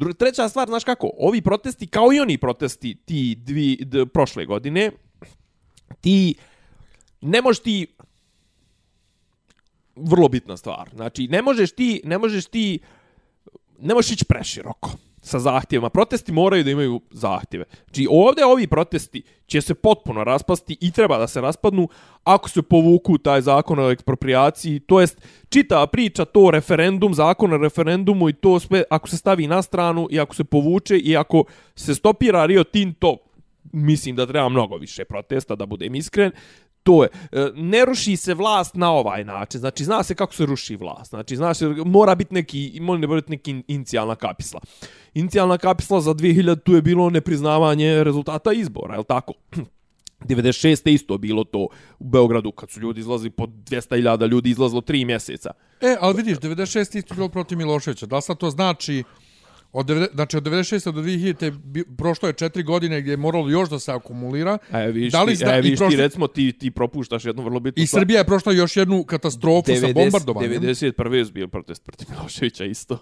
Druga, 0.00 0.14
treća 0.14 0.48
stvar, 0.48 0.68
znaš 0.68 0.84
kako, 0.84 1.10
ovi 1.18 1.42
protesti, 1.42 1.86
kao 1.86 2.12
i 2.12 2.20
oni 2.20 2.38
protesti 2.38 2.94
ti 3.04 3.34
dvi, 3.34 3.76
d, 3.76 4.06
prošle 4.06 4.46
godine, 4.46 4.90
ti 6.00 6.34
ne 7.20 7.42
možeš 7.42 7.62
ti 7.62 7.86
vrlo 9.96 10.28
bitna 10.28 10.56
stvar. 10.56 10.90
Znači, 10.94 11.28
ne 11.28 11.42
možeš 11.42 11.72
ti, 11.72 12.00
ne 12.04 12.18
možeš 12.18 12.46
ti, 12.46 12.78
ne 13.78 13.94
možeš 13.94 14.10
ići 14.10 14.24
preširoko 14.24 14.90
sa 15.20 15.38
zahtjevima. 15.38 15.90
Protesti 15.90 16.32
moraju 16.32 16.64
da 16.64 16.70
imaju 16.70 17.00
zahtjeve. 17.10 17.64
Znači, 17.84 18.06
ovdje 18.10 18.46
ovi 18.46 18.66
protesti 18.66 19.22
će 19.46 19.60
se 19.60 19.74
potpuno 19.74 20.24
raspasti 20.24 20.76
i 20.80 20.90
treba 20.90 21.18
da 21.18 21.26
se 21.26 21.40
raspadnu 21.40 21.88
ako 22.24 22.48
se 22.48 22.62
povuku 22.62 23.18
taj 23.18 23.40
zakon 23.40 23.78
o 23.78 23.90
ekspropriaciji, 23.90 24.80
to 24.80 25.00
jest 25.00 25.20
čita 25.48 25.86
priča 25.86 26.24
to 26.24 26.50
referendum, 26.50 27.14
zakon 27.14 27.52
o 27.52 27.56
referendumu 27.56 28.28
i 28.28 28.32
to 28.32 28.60
sve 28.60 28.82
ako 28.90 29.08
se 29.08 29.16
stavi 29.16 29.46
na 29.46 29.62
stranu 29.62 30.08
i 30.10 30.20
ako 30.20 30.34
se 30.34 30.44
povuče 30.44 30.98
i 30.98 31.16
ako 31.16 31.44
se 31.74 31.94
stopira 31.94 32.46
Rio 32.46 32.64
Tinto, 32.64 33.16
mislim 33.72 34.16
da 34.16 34.26
treba 34.26 34.48
mnogo 34.48 34.76
više 34.76 35.04
protesta, 35.04 35.54
da 35.54 35.66
budem 35.66 35.94
iskren, 35.94 36.32
to 36.82 37.02
je, 37.02 37.08
e, 37.32 37.50
ne 37.54 37.84
ruši 37.84 38.16
se 38.16 38.34
vlast 38.34 38.74
na 38.74 38.92
ovaj 38.92 39.24
način, 39.24 39.60
znači 39.60 39.84
zna 39.84 40.02
se 40.02 40.14
kako 40.14 40.34
se 40.34 40.46
ruši 40.46 40.76
vlast, 40.76 41.10
znači 41.10 41.36
zna 41.36 41.54
se, 41.54 41.68
mora 41.68 42.14
biti 42.14 42.34
neki, 42.34 42.78
mora 42.80 43.14
biti 43.14 43.30
neki 43.30 43.62
inicijalna 43.68 44.14
kapisla. 44.14 44.60
Inicijalna 45.14 45.58
kapisla 45.58 46.00
za 46.00 46.14
2000 46.14 46.62
tu 46.62 46.74
je 46.74 46.82
bilo 46.82 47.10
nepriznavanje 47.10 48.04
rezultata 48.04 48.52
izbora, 48.52 48.94
je 48.98 49.04
tako? 49.04 49.32
96. 50.20 50.90
isto 50.90 51.18
bilo 51.18 51.44
to 51.44 51.68
u 51.98 52.04
Beogradu 52.04 52.52
kad 52.52 52.70
su 52.70 52.80
ljudi 52.80 53.00
izlazili 53.00 53.30
po 53.30 53.46
200.000 53.46 54.28
ljudi 54.28 54.50
izlazilo 54.50 54.80
3 54.80 55.06
mjeseca. 55.06 55.50
E, 55.80 55.96
ali 56.00 56.16
vidiš, 56.16 56.38
96. 56.38 56.98
isto 56.98 57.14
bilo 57.14 57.28
protiv 57.28 57.58
Miloševića. 57.58 58.06
Da 58.06 58.16
li 58.16 58.22
sad 58.22 58.38
to 58.38 58.50
znači... 58.50 59.04
Od, 59.72 59.90
znači, 60.14 60.36
od 60.36 60.42
96. 60.42 60.84
do 60.86 61.02
2000. 61.02 61.50
bi- 61.52 61.84
prošlo 61.88 62.28
je 62.28 62.34
četiri 62.34 62.62
godine 62.62 63.00
gdje 63.00 63.10
je 63.10 63.16
moralo 63.18 63.50
još 63.50 63.68
da 63.68 63.78
se 63.78 63.92
akumulira. 63.92 64.58
A 64.70 64.80
e, 64.80 64.86
vidiš, 64.88 65.12
Da 65.12 65.22
li 65.22 65.34
zna- 65.36 65.46
e, 65.46 65.58
i 65.58 65.62
vidiš 65.62 65.78
prošlo- 65.78 65.90
ti 65.90 65.96
recimo 65.96 66.26
ti, 66.26 66.52
ti 66.52 66.70
propuštaš 66.70 67.24
jednu 67.24 67.42
vrlo 67.42 67.60
bitnu 67.60 67.82
I 67.82 67.86
stvar. 67.86 68.00
Srbija 68.00 68.18
je 68.18 68.24
prošla 68.24 68.52
još 68.54 68.76
jednu 68.76 69.04
katastrofu 69.04 69.66
sa 69.66 69.72
90 69.72 69.94
bombardovanjem. 69.94 70.52
91. 70.52 70.92
je 71.18 71.32
bio 71.32 71.48
protest 71.48 71.84
protiv 71.84 72.06
Miloševića 72.10 72.64
isto. 72.64 72.98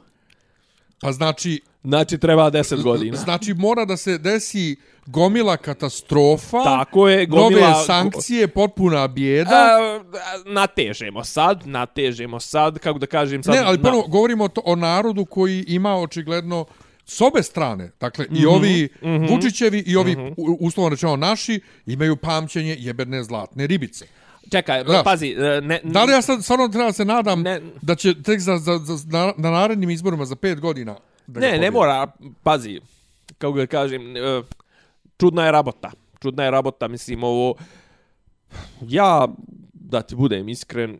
Pa 1.00 1.12
znači, 1.12 1.60
Znači 1.82 2.18
treba 2.18 2.50
10 2.50 2.82
godina. 2.82 3.16
znači 3.16 3.54
mora 3.54 3.84
da 3.84 3.96
se 3.96 4.18
desi 4.18 4.76
gomila 5.06 5.56
katastrofa, 5.56 6.64
Tako 6.64 7.08
je, 7.08 7.26
gomila... 7.26 7.60
nove 7.62 7.84
sankcije, 7.84 8.48
potpuna 8.48 9.08
bijeda. 9.08 9.50
A, 9.50 10.00
natežemo 10.46 11.24
sad, 11.24 11.62
natežemo 11.66 12.40
sad, 12.40 12.78
kako 12.78 12.98
da 12.98 13.06
kažem 13.06 13.42
sad... 13.42 13.54
ne, 13.54 13.60
ali 13.60 13.78
na- 13.78 13.82
prvo 13.82 14.02
govorimo 14.02 14.48
to 14.48 14.62
o 14.64 14.76
narodu 14.76 15.24
koji 15.24 15.64
ima 15.64 15.96
očigledno 15.96 16.64
s 17.04 17.20
obe 17.20 17.42
strane, 17.42 17.90
dakle 18.00 18.26
i 18.26 18.34
Mhm, 18.34 18.48
ovi 18.48 18.88
Vučićevi 19.30 19.78
i 19.78 19.96
ovi 19.96 20.16
u- 20.36 20.58
uslovno 20.60 20.88
rečeno 20.88 21.16
naši 21.16 21.60
imaju 21.86 22.16
pamćenje 22.16 22.76
jebene 22.78 23.24
zlatne 23.24 23.66
ribice. 23.66 24.06
Čekaj, 24.50 24.84
Da. 24.84 25.02
pazi, 25.02 25.28
e, 25.28 25.60
ne... 25.60 25.80
Da 25.84 26.04
li 26.04 26.12
ja 26.12 26.22
sad 26.22 26.44
stvarno 26.44 26.68
treba 26.68 26.92
se 26.92 27.04
nadam 27.04 27.42
Ne. 27.42 27.60
da 27.82 27.94
će 27.94 28.22
tek 28.22 28.40
za, 28.40 28.58
za, 28.58 28.78
za, 28.78 28.98
na, 29.08 29.32
na 29.36 29.50
narednim 29.50 29.90
izborima 29.90 30.24
za 30.24 30.36
pet 30.36 30.60
godina 30.60 30.96
da 31.28 31.40
Ne, 31.40 31.58
ne 31.58 31.70
mora, 31.70 32.06
pazi, 32.42 32.80
kako 33.38 33.52
ga 33.52 33.66
kažem, 33.66 34.16
e, 34.16 34.42
čudna 35.20 35.44
je 35.44 35.52
rabota. 35.52 35.90
Čudna 36.22 36.44
je 36.44 36.50
rabota, 36.50 36.88
mislim, 36.88 37.24
ovo... 37.24 37.54
Ja, 38.80 39.28
da 39.72 40.02
ti 40.02 40.16
budem 40.16 40.48
iskren, 40.48 40.98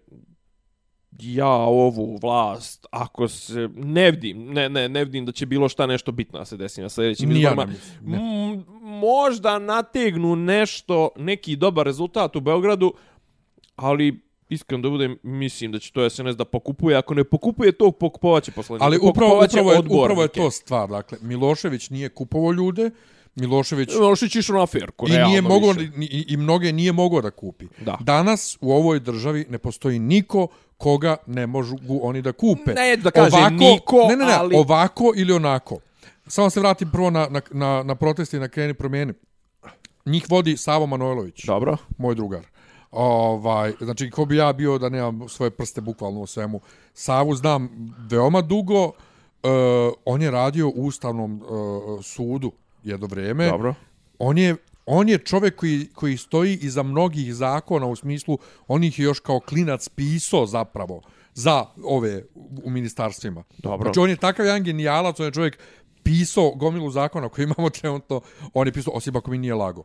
ja 1.18 1.49
ovu 1.49 2.18
vlast, 2.23 2.87
ako 2.90 3.28
se 3.28 3.68
ne 3.75 4.11
vidim, 4.11 4.44
ne, 4.52 4.68
ne, 4.68 4.88
ne 4.88 5.04
vidim 5.04 5.26
da 5.26 5.32
će 5.32 5.47
bilo 5.47 5.68
šta 5.68 5.87
nešto 5.87 6.12
bitno 6.12 6.38
da 6.38 6.44
se 6.44 6.56
desi 6.56 6.82
na 6.82 6.88
sljedećim 6.88 7.32
ja 7.32 7.38
izborima. 7.38 7.75
M- 8.02 8.64
možda 8.82 9.58
nategnu 9.58 10.37
nešto, 10.37 11.08
neki 11.16 11.56
dobar 11.56 11.87
rezultat 11.87 12.37
u 12.37 12.40
Beogradu, 12.40 12.92
ali 13.76 14.27
iskreno 14.48 14.82
da 14.82 14.90
budem, 14.90 15.18
mislim 15.22 15.72
da 15.72 15.78
će 15.78 15.92
to 15.92 16.10
SNS 16.10 16.36
da 16.36 16.44
pokupuje. 16.44 16.96
Ako 16.96 17.14
ne 17.14 17.24
pokupuje 17.24 17.72
to, 17.72 17.90
pokupovaće 17.90 18.52
poslanike. 18.52 18.84
Ali 18.84 18.98
upravo, 18.98 19.44
upravo, 19.44 19.72
je, 19.72 19.78
upravo 19.80 20.22
je 20.22 20.28
to 20.28 20.50
stvar. 20.50 20.88
Dakle, 20.88 21.18
Milošević 21.22 21.90
nije 21.90 22.08
kupovao 22.08 22.52
ljude, 22.52 22.90
Milošević 23.34 23.88
Milošić 23.90 24.36
išao 24.36 24.56
na 24.56 24.62
aferku, 24.62 25.08
i, 25.08 25.12
nije 25.12 25.42
ni- 25.96 26.06
i, 26.06 26.24
i 26.28 26.36
mnoge 26.36 26.72
nije 26.72 26.92
mogao 26.92 27.20
da 27.20 27.30
kupi. 27.30 27.66
Da. 27.80 27.98
Danas 28.00 28.58
u 28.60 28.72
ovoj 28.72 29.00
državi 29.00 29.46
ne 29.50 29.58
postoji 29.58 29.98
niko 29.98 30.46
koga 30.76 31.16
ne 31.26 31.46
mogu 31.46 31.68
oni 32.02 32.22
da 32.22 32.32
kupe. 32.32 32.72
Ne, 32.72 32.96
da 32.96 33.10
kažem 33.10 33.56
niko, 33.56 34.06
ne, 34.08 34.16
ne, 34.16 34.24
ne, 34.24 34.32
ali- 34.32 34.56
ovako 34.56 35.12
ili 35.16 35.32
onako. 35.32 35.78
Samo 36.26 36.50
se 36.50 36.60
vratim 36.60 36.90
prvo 36.90 37.10
na, 37.10 37.28
na, 37.30 37.40
na, 37.50 37.82
na 37.82 37.94
protesti 37.94 38.38
na 38.38 38.48
kreni 38.48 38.74
promijeni. 38.74 39.12
Njih 40.06 40.26
vodi 40.28 40.56
Savo 40.56 40.86
Manojlović, 40.86 41.44
Dobro. 41.44 41.76
moj 41.98 42.14
drugar. 42.14 42.40
Ovaj, 42.90 43.73
znači, 43.80 44.11
ko 44.11 44.25
bi 44.25 44.37
ja 44.37 44.52
bio 44.52 44.78
da 44.78 44.88
nemam 44.88 45.28
svoje 45.28 45.50
prste 45.50 45.80
bukvalno 45.80 46.21
u 46.21 46.26
svemu. 46.26 46.61
Savu 46.95 47.35
znam 47.35 47.68
veoma 48.11 48.40
dugo. 48.40 48.85
Uh, 48.87 48.92
on 50.04 50.23
je 50.23 50.30
radio 50.30 50.68
u 50.68 50.87
Ustavnom 50.87 51.42
uh, 51.42 52.04
sudu 52.04 52.52
jedno 52.85 53.07
vrijeme. 53.07 53.50
Dobro. 53.50 53.75
On 54.18 54.38
je 54.38 54.57
on 54.90 55.09
je 55.09 55.18
čovjek 55.18 55.57
koji, 55.57 55.87
koji 55.95 56.16
stoji 56.16 56.59
iza 56.62 56.83
mnogih 56.83 57.35
zakona 57.35 57.87
u 57.87 57.97
smislu 57.97 58.38
onih 58.68 58.99
je 58.99 59.04
još 59.04 59.21
kao 59.21 59.40
klinac 59.40 59.88
pisao 59.88 60.47
zapravo 60.47 61.02
za 61.35 61.64
ove 61.85 62.25
u 62.64 62.71
ministarstvima. 62.71 63.45
Dobro. 63.59 63.85
Znači 63.85 64.00
on 64.00 64.11
je 64.11 64.16
takav 64.16 64.47
jedan 64.47 64.62
genijalac, 64.62 65.21
on 65.21 65.26
je 65.26 65.33
čovjek 65.33 65.59
pisao 66.02 66.50
gomilu 66.50 66.90
zakona 66.90 67.28
koje 67.28 67.42
imamo 67.42 67.71
trenutno, 67.80 68.21
on 68.54 68.66
je 68.66 68.73
pisao, 68.73 68.92
osim 68.95 69.16
ako 69.16 69.30
mi 69.30 69.38
nije 69.38 69.54
lago. 69.54 69.83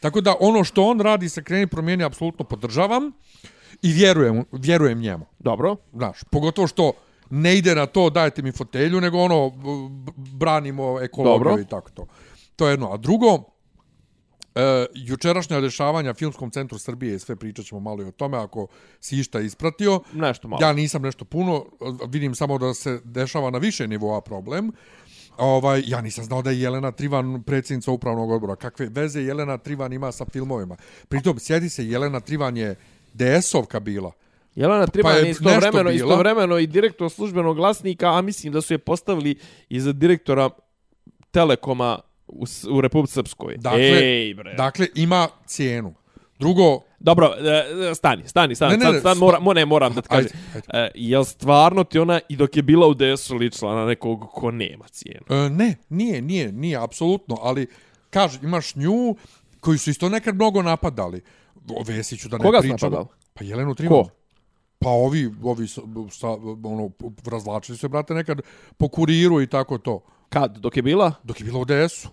Tako 0.00 0.20
da 0.20 0.34
ono 0.40 0.64
što 0.64 0.84
on 0.84 1.00
radi 1.00 1.28
sa 1.28 1.42
kreni 1.42 1.66
promijeni 1.66 2.04
apsolutno 2.04 2.44
podržavam 2.44 3.12
i 3.82 3.92
vjerujem, 3.92 4.44
vjerujem 4.52 4.98
njemu. 4.98 5.26
Dobro. 5.38 5.76
Znaš, 5.92 6.18
pogotovo 6.30 6.66
što 6.66 6.92
ne 7.30 7.56
ide 7.56 7.74
na 7.74 7.86
to 7.86 8.10
dajte 8.10 8.42
mi 8.42 8.52
fotelju, 8.52 9.00
nego 9.00 9.18
ono 9.18 9.52
branimo 10.16 11.00
ekologiju 11.00 11.44
Dobro. 11.44 11.60
i 11.62 11.64
tako 11.64 11.90
to. 11.90 12.06
To 12.56 12.66
je 12.66 12.72
jedno. 12.72 12.92
A 12.92 12.96
drugo, 12.96 13.38
e, 14.54 14.86
jučerašnja 14.94 15.60
dešavanja 15.60 16.14
Filmskom 16.14 16.50
centru 16.50 16.78
Srbije 16.78 17.18
sve 17.18 17.36
pričat 17.36 17.64
ćemo 17.64 17.80
malo 17.80 18.02
i 18.02 18.06
o 18.06 18.10
tome 18.10 18.38
ako 18.38 18.66
si 19.00 19.18
išta 19.18 19.40
ispratio. 19.40 20.00
Nešto 20.12 20.48
malo. 20.48 20.62
Ja 20.62 20.72
nisam 20.72 21.02
nešto 21.02 21.24
puno, 21.24 21.64
vidim 22.08 22.34
samo 22.34 22.58
da 22.58 22.74
se 22.74 23.00
dešava 23.04 23.50
na 23.50 23.58
više 23.58 23.88
nivoa 23.88 24.20
problem. 24.20 24.72
Ovaj, 25.38 25.82
ja 25.86 26.00
nisam 26.00 26.24
znao 26.24 26.42
da 26.42 26.50
je 26.50 26.60
Jelena 26.60 26.92
Trivan 26.92 27.42
predsjednica 27.42 27.90
upravnog 27.90 28.30
odbora. 28.30 28.56
Kakve 28.56 28.88
veze 28.90 29.20
Jelena 29.20 29.58
Trivan 29.58 29.92
ima 29.92 30.12
sa 30.12 30.24
filmovima? 30.32 30.76
Pritom, 31.08 31.38
sjedi 31.38 31.68
se, 31.68 31.86
Jelena 31.86 32.20
Trivan 32.20 32.56
je 32.56 32.74
DS-ovka 33.14 33.80
bila. 33.80 34.12
Jelena 34.54 34.86
Trivan 34.86 35.12
Pa 35.12 35.18
je 35.18 35.30
istovremeno, 35.30 35.90
istovremeno 35.90 36.58
i 36.58 36.66
direktor 36.66 37.10
službenog 37.10 37.56
glasnika, 37.56 38.18
a 38.18 38.22
mislim 38.22 38.52
da 38.52 38.60
su 38.60 38.74
je 38.74 38.78
postavili 38.78 39.38
i 39.68 39.80
za 39.80 39.92
direktora 39.92 40.50
Telekoma 41.30 41.98
u, 42.26 42.44
u 42.70 42.80
Republici 42.80 43.14
Srpskoj. 43.14 43.56
Dakle, 43.56 43.80
Ej, 43.80 44.34
bre. 44.34 44.54
dakle, 44.54 44.86
ima 44.94 45.28
cijenu. 45.46 45.94
Drugo, 46.38 46.80
Dobro, 47.00 47.26
e, 47.90 47.94
stani, 47.94 48.28
stani, 48.28 48.54
stani. 48.54 48.70
Ne, 48.70 48.78
ne, 48.78 48.84
sad, 48.84 48.94
ne, 48.94 49.00
sad 49.00 49.16
sta- 49.16 49.20
moram, 49.20 49.42
mo, 49.42 49.52
ne, 49.52 49.64
moram 49.64 49.94
da 49.94 50.02
ti 50.02 50.08
kažem. 50.08 50.30
ajde. 50.54 50.66
E, 50.68 50.90
jel 50.94 51.24
stvarno 51.24 51.84
ti 51.84 51.98
ona, 51.98 52.20
i 52.28 52.36
dok 52.36 52.56
je 52.56 52.62
bila 52.62 52.86
u 52.86 52.94
DS-u, 52.94 53.36
ličila 53.36 53.74
na 53.74 53.86
nekog 53.86 54.20
ko 54.32 54.50
nema 54.50 54.88
cijenu? 54.88 55.26
e, 55.30 55.50
ne, 55.50 55.76
nije, 55.88 56.22
nije, 56.22 56.52
nije, 56.52 56.76
apsolutno, 56.76 57.38
ali, 57.42 57.66
kaže, 58.10 58.38
imaš 58.42 58.74
nju 58.74 59.16
koji 59.60 59.78
su 59.78 59.90
isto 59.90 60.08
nekad 60.08 60.34
mnogo 60.34 60.62
napadali. 60.62 61.22
O 61.70 61.82
Vesiću 61.86 62.28
da 62.28 62.38
ne 62.38 62.42
Koga 62.44 62.60
pričamo. 62.60 62.76
napadali? 62.90 63.06
Pa 63.34 63.44
Jelenu 63.44 63.74
Trivan. 63.74 64.02
Ko? 64.04 64.10
Pa 64.78 64.88
ovi, 64.88 65.30
ovi 65.42 65.68
sa, 65.68 65.80
ono, 66.64 66.90
razlačili 67.26 67.78
se, 67.78 67.88
brate, 67.88 68.14
nekad 68.14 68.40
po 68.76 68.88
kuriru 68.88 69.42
i 69.42 69.46
tako 69.46 69.78
to. 69.78 70.00
Kad? 70.28 70.58
Dok 70.58 70.76
je 70.76 70.82
bila? 70.82 71.12
Dok 71.22 71.40
je 71.40 71.44
bila 71.44 71.58
u 71.60 71.64
DS-u. 71.64 72.08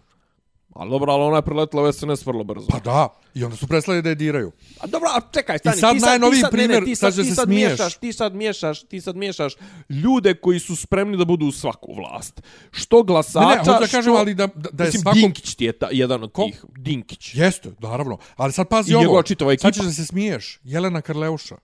Ali 0.75 0.89
dobro, 0.89 1.11
ali 1.13 1.23
ona 1.23 1.35
je 1.35 1.41
preletila 1.41 1.83
u 1.83 1.93
SNS 1.93 2.25
vrlo 2.25 2.43
brzo. 2.43 2.67
Pa 2.69 2.79
da, 2.79 3.07
i 3.33 3.43
onda 3.43 3.55
su 3.57 3.67
prestali 3.67 4.01
da 4.01 4.09
je 4.09 4.15
diraju. 4.15 4.51
A 4.79 4.87
dobro, 4.87 5.09
a 5.15 5.19
čekaj, 5.31 5.57
stani. 5.57 5.77
I 5.77 5.79
sad 5.79 5.93
ti 5.93 5.99
najnoviji 5.99 6.37
ti 6.37 6.41
sad, 6.41 6.53
ne, 6.53 6.57
primjer, 6.57 6.81
ne, 6.81 6.85
ti 6.85 6.95
sad 6.95 7.13
sad, 7.13 7.23
ti 7.23 7.29
se 7.29 7.35
sad 7.35 7.45
smiješ. 7.45 7.67
miješaš, 7.67 7.95
ti 7.97 8.13
sad 8.13 8.35
miješaš, 8.35 8.83
ti 8.83 9.01
sad 9.01 9.15
miješaš 9.15 9.53
ljude 9.89 10.33
koji 10.33 10.59
su 10.59 10.75
spremni 10.75 11.17
da 11.17 11.25
budu 11.25 11.45
u 11.45 11.51
svaku 11.51 11.93
vlast. 11.95 12.41
Što 12.71 13.03
glasača, 13.03 13.39
Ne, 13.39 13.55
ne, 13.55 13.57
hoću 13.59 13.71
da 13.71 13.87
kažem, 13.87 14.01
što... 14.01 14.13
ali 14.13 14.33
da, 14.33 14.47
da, 14.47 14.69
da 14.71 14.83
je 14.83 14.87
Mislim, 14.87 15.01
svakom... 15.01 15.21
Dinkić 15.21 15.55
ti 15.55 15.65
je 15.65 15.71
ta, 15.71 15.87
jedan 15.91 16.23
od 16.23 16.31
Ko? 16.31 16.43
tih. 16.45 16.65
Dinkić. 16.77 17.35
Jeste, 17.35 17.71
naravno. 17.79 18.17
Ali 18.35 18.51
sad 18.51 18.67
pazi 18.67 18.91
I 18.91 18.95
ovo. 18.95 19.19
ekipa. 19.19 19.57
Sad 19.57 19.73
ćeš 19.73 19.83
da 19.83 19.91
se 19.91 20.05
smiješ. 20.05 20.59
Jelena 20.63 21.01
Karleuša. 21.01 21.55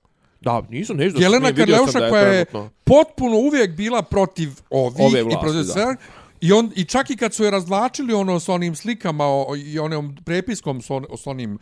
Da, 0.41 0.61
nisam, 0.69 0.97
neću 0.97 1.17
da 1.17 1.23
Jelena 1.23 1.53
Karleuša 1.53 1.99
je 1.99 2.09
koja 2.09 2.21
je 2.21 2.45
trenutno. 2.45 2.69
potpuno 2.83 3.37
uvijek 3.37 3.75
bila 3.75 4.01
protiv 4.01 4.49
ovih 4.69 4.99
Ove 4.99 5.19
i 5.19 5.23
vlasti, 5.23 5.39
protiv 5.41 5.63
da. 5.63 5.73
sve. 5.73 5.85
I, 6.41 6.51
on, 6.51 6.71
I 6.75 6.85
čak 6.85 7.09
i 7.09 7.17
kad 7.17 7.33
su 7.33 7.43
je 7.43 7.51
razvlačili 7.51 8.13
ono 8.13 8.39
s 8.39 8.49
onim 8.49 8.75
slikama 8.75 9.25
o, 9.25 9.47
i 9.57 9.79
onom 9.79 10.15
prepiskom 10.25 10.81
s, 10.81 10.89
on, 10.89 11.05
s 11.17 11.27
onim 11.27 11.59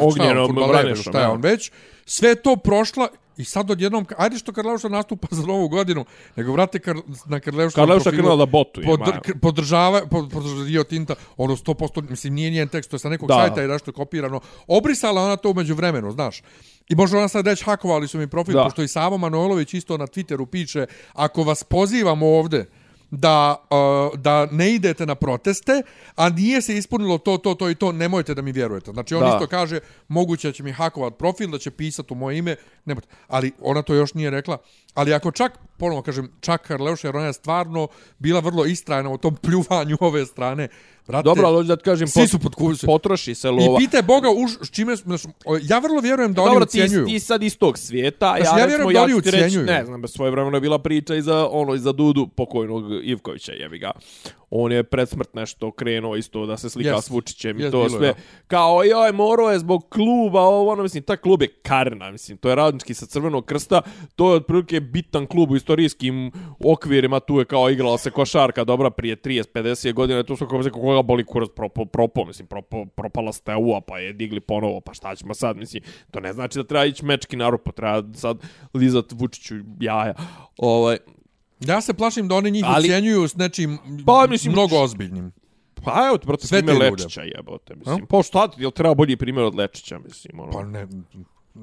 Ognjenom 0.00 0.56
Vranešom, 0.58 1.02
šta 1.02 1.20
je 1.20 1.28
on 1.28 1.40
već, 1.40 1.70
sve 2.06 2.34
to 2.34 2.56
prošla 2.56 3.08
i 3.36 3.44
sad 3.44 3.70
odjednom, 3.70 4.06
ajde 4.18 4.38
što 4.38 4.52
Karleuša 4.52 4.88
nastupa 4.88 5.28
za 5.30 5.42
novu 5.42 5.68
godinu, 5.68 6.04
nego 6.36 6.52
vrate 6.52 6.78
kar, 6.78 6.96
na 7.26 7.40
Karleuša 7.40 7.74
Karleuša 7.74 8.10
krenula 8.10 8.36
da 8.36 8.46
botuje, 8.46 8.86
Podr, 8.86 9.20
k- 9.22 9.40
podržava, 9.42 10.06
pod, 10.06 10.30
podržava 10.32 10.64
Rio 10.64 10.84
Tinta, 10.84 11.14
ono 11.36 11.56
100%, 11.56 12.10
mislim, 12.10 12.34
nije 12.34 12.50
njen 12.50 12.68
tekst, 12.68 12.90
to 12.90 12.94
je 12.94 13.00
sa 13.00 13.08
nekog 13.08 13.28
Da. 13.28 13.34
sajta 13.34 13.64
i 13.64 13.68
nešto 13.68 13.90
je 13.90 13.94
kopirano. 13.94 14.40
Obrisala 14.66 15.22
ona 15.22 15.36
to 15.36 15.50
umeđu 15.50 15.74
vremenu, 15.74 16.10
znaš. 16.10 16.42
I 16.88 16.94
može 16.94 17.16
ona 17.16 17.28
sad 17.28 17.46
reći, 17.46 17.64
hakovali 17.64 18.08
su 18.08 18.18
mi 18.18 18.26
profil, 18.26 18.54
Da. 18.54 18.64
pošto 18.64 18.82
i 18.82 18.88
Savo 18.88 19.18
Manojlović 19.18 19.74
isto 19.74 19.96
na 19.96 20.06
Twitteru 20.06 20.46
piše, 20.46 20.86
ako 21.12 21.42
vas 21.42 21.64
pozivam 21.64 22.22
ovde, 22.22 22.66
da, 23.10 23.56
uh, 23.70 24.20
da 24.20 24.46
ne 24.46 24.74
idete 24.74 25.06
na 25.06 25.14
proteste, 25.14 25.82
a 26.16 26.28
nije 26.28 26.62
se 26.62 26.76
ispunilo 26.76 27.18
to, 27.18 27.38
to, 27.38 27.54
to 27.54 27.70
i 27.70 27.74
to, 27.74 27.92
nemojte 27.92 28.34
da 28.34 28.42
mi 28.42 28.52
vjerujete. 28.52 28.92
Znači, 28.92 29.14
on 29.14 29.20
Da. 29.20 29.28
isto 29.28 29.46
kaže, 29.46 29.80
moguće 30.08 30.48
da 30.48 30.52
će 30.52 30.62
mi 30.62 30.72
hakovat 30.72 31.18
profil, 31.18 31.50
da 31.50 31.58
će 31.58 31.70
pisati 31.70 32.12
u 32.12 32.16
moje 32.16 32.38
ime, 32.38 32.56
nemojte. 32.84 33.08
Ali 33.28 33.52
ona 33.60 33.82
to 33.82 33.94
još 33.94 34.14
nije 34.14 34.30
rekla. 34.30 34.58
Ali 34.94 35.14
ako 35.14 35.30
čak, 35.30 35.58
ponovno 35.78 36.02
kažem, 36.02 36.32
čak 36.40 36.66
Karleuša, 36.66 37.08
jer 37.08 37.16
ona 37.16 37.26
je 37.26 37.32
stvarno 37.32 37.88
bila 38.18 38.40
vrlo 38.40 38.64
istrajna 38.64 39.10
u 39.10 39.18
tom 39.18 39.36
pljuvanju 39.42 39.96
ove 40.00 40.26
strane. 40.26 40.68
Brate, 41.08 41.24
Dobro, 41.24 41.46
ali 41.46 41.56
hoću 41.56 41.68
da 41.68 41.76
ti 41.76 41.82
kažem, 41.82 42.08
svi 42.08 42.28
su 42.28 42.38
pod 42.38 42.52
potroši 42.86 43.34
se 43.34 43.48
I 43.48 43.50
lova. 43.50 43.78
pitaj 43.78 44.02
Boga, 44.02 44.28
už, 44.30 44.50
s 44.62 44.70
čime, 44.70 44.96
znaš, 44.96 45.22
ja 45.62 45.78
vrlo 45.78 46.00
vjerujem 46.00 46.32
da 46.32 46.42
oni 46.42 46.50
Dobro, 46.50 46.66
ti, 46.66 46.82
ucijenjuju. 46.82 47.06
ti 47.06 47.20
sad 47.20 47.42
iz 47.42 47.58
tog 47.58 47.78
svijeta, 47.78 48.34
Znaš, 48.36 48.46
ja, 48.48 48.58
ja 48.58 48.66
recimo, 48.66 48.68
vjerujem 48.68 48.92
da 48.94 48.98
ja 48.98 49.04
oni 49.04 49.12
ću 49.14 49.20
ti 49.20 49.30
reći, 49.30 49.46
ucijenjuju. 49.46 49.66
ne 49.66 49.84
znam, 49.84 50.02
bez 50.02 50.10
svoje 50.10 50.30
vremena 50.30 50.56
je 50.56 50.60
bila 50.60 50.78
priča 50.78 51.14
i 51.14 51.22
za, 51.22 51.48
ono, 51.50 51.74
i 51.74 51.78
za 51.78 51.92
Dudu 51.92 52.26
pokojnog 52.26 52.84
Ivkovića, 53.04 53.52
jebi 53.52 53.78
ga. 53.78 53.90
On 54.62 54.72
je 54.72 54.82
pred 54.82 55.08
smrt 55.08 55.34
nešto 55.34 55.70
krenuo 55.70 56.16
isto 56.16 56.46
da 56.46 56.56
se 56.56 56.70
slika 56.70 56.90
Jest. 56.90 57.06
s 57.06 57.10
Vučićem 57.10 57.60
i 57.60 57.62
Jest, 57.62 57.72
to 57.72 57.78
bilo 57.78 57.98
sve. 57.98 58.08
da. 58.08 58.14
Kao, 58.46 58.84
joj, 58.84 59.12
morao 59.12 59.50
je 59.50 59.58
zbog 59.58 59.88
kluba, 59.88 60.40
ovo, 60.40 60.72
ono, 60.72 60.82
mislim, 60.82 61.02
taj 61.02 61.16
klub 61.16 61.42
je 61.42 61.48
Karna, 61.48 62.10
mislim, 62.10 62.38
to 62.38 62.48
je 62.48 62.54
radnički 62.54 62.94
sa 62.94 63.06
Crvenog 63.06 63.44
krsta, 63.44 63.82
to 64.16 64.30
je 64.30 64.36
otprilike 64.36 64.80
bitan 64.80 65.26
klub 65.26 65.50
u 65.50 65.56
istorijskim 65.56 66.32
okvirima, 66.64 67.20
tu 67.20 67.38
je 67.38 67.44
kao 67.44 67.70
igrala 67.70 67.98
se 67.98 68.10
košarka 68.10 68.64
dobra 68.64 68.90
prije 68.90 69.16
30-50 69.16 69.92
godina, 69.92 70.22
tu 70.22 70.36
su 70.36 70.46
kao 70.46 70.62
se 70.62 70.70
koga 70.70 71.02
boli 71.02 71.24
kurac 71.24 71.50
propo, 71.56 71.84
propo, 71.84 72.24
mislim, 72.24 72.46
propo, 72.46 72.84
propala 72.84 73.32
steua, 73.32 73.80
pa 73.80 73.98
je 73.98 74.12
digli 74.12 74.40
ponovo, 74.40 74.80
pa 74.80 74.94
šta 74.94 75.16
ćemo 75.16 75.34
sad, 75.34 75.56
mislim, 75.56 75.82
to 76.10 76.20
ne 76.20 76.32
znači 76.32 76.58
da 76.58 76.64
treba 76.64 76.84
ići 76.84 77.04
mečki 77.04 77.36
na 77.36 77.50
rupu, 77.50 77.72
treba 77.72 78.02
sad 78.14 78.38
lizat 78.74 79.12
Vučiću 79.12 79.54
jaja. 79.80 80.14
Ovaj, 80.58 80.98
Ja 81.60 81.80
se 81.80 81.94
plašim 81.94 82.28
da 82.28 82.34
oni 82.34 82.50
njih 82.50 82.64
Ali- 82.66 82.84
ocjenjuju 82.84 83.28
s 83.28 83.36
nečim 83.36 83.78
Pa, 84.06 84.26
mislim, 84.26 84.52
mnogo 84.52 84.76
ozbiljnim. 84.76 85.32
Pa 85.84 86.06
evo 86.06 86.18
ti, 86.18 86.26
brate, 86.26 86.46
Sve 86.46 86.62
primjer. 86.62 86.92
Lečića 86.92 87.22
jebote, 87.22 87.74
mislim. 87.74 88.06
Pa 88.06 88.22
šta 88.22 88.48
ti, 88.48 88.62
jel 88.62 88.70
treba 88.70 88.94
bolji 88.94 89.16
primjer 89.16 89.44
od 89.44 89.54
Lečića, 89.54 89.98
mislim, 89.98 90.40
ono. 90.40 90.50
Pa 90.52 90.64
ne, 90.64 90.86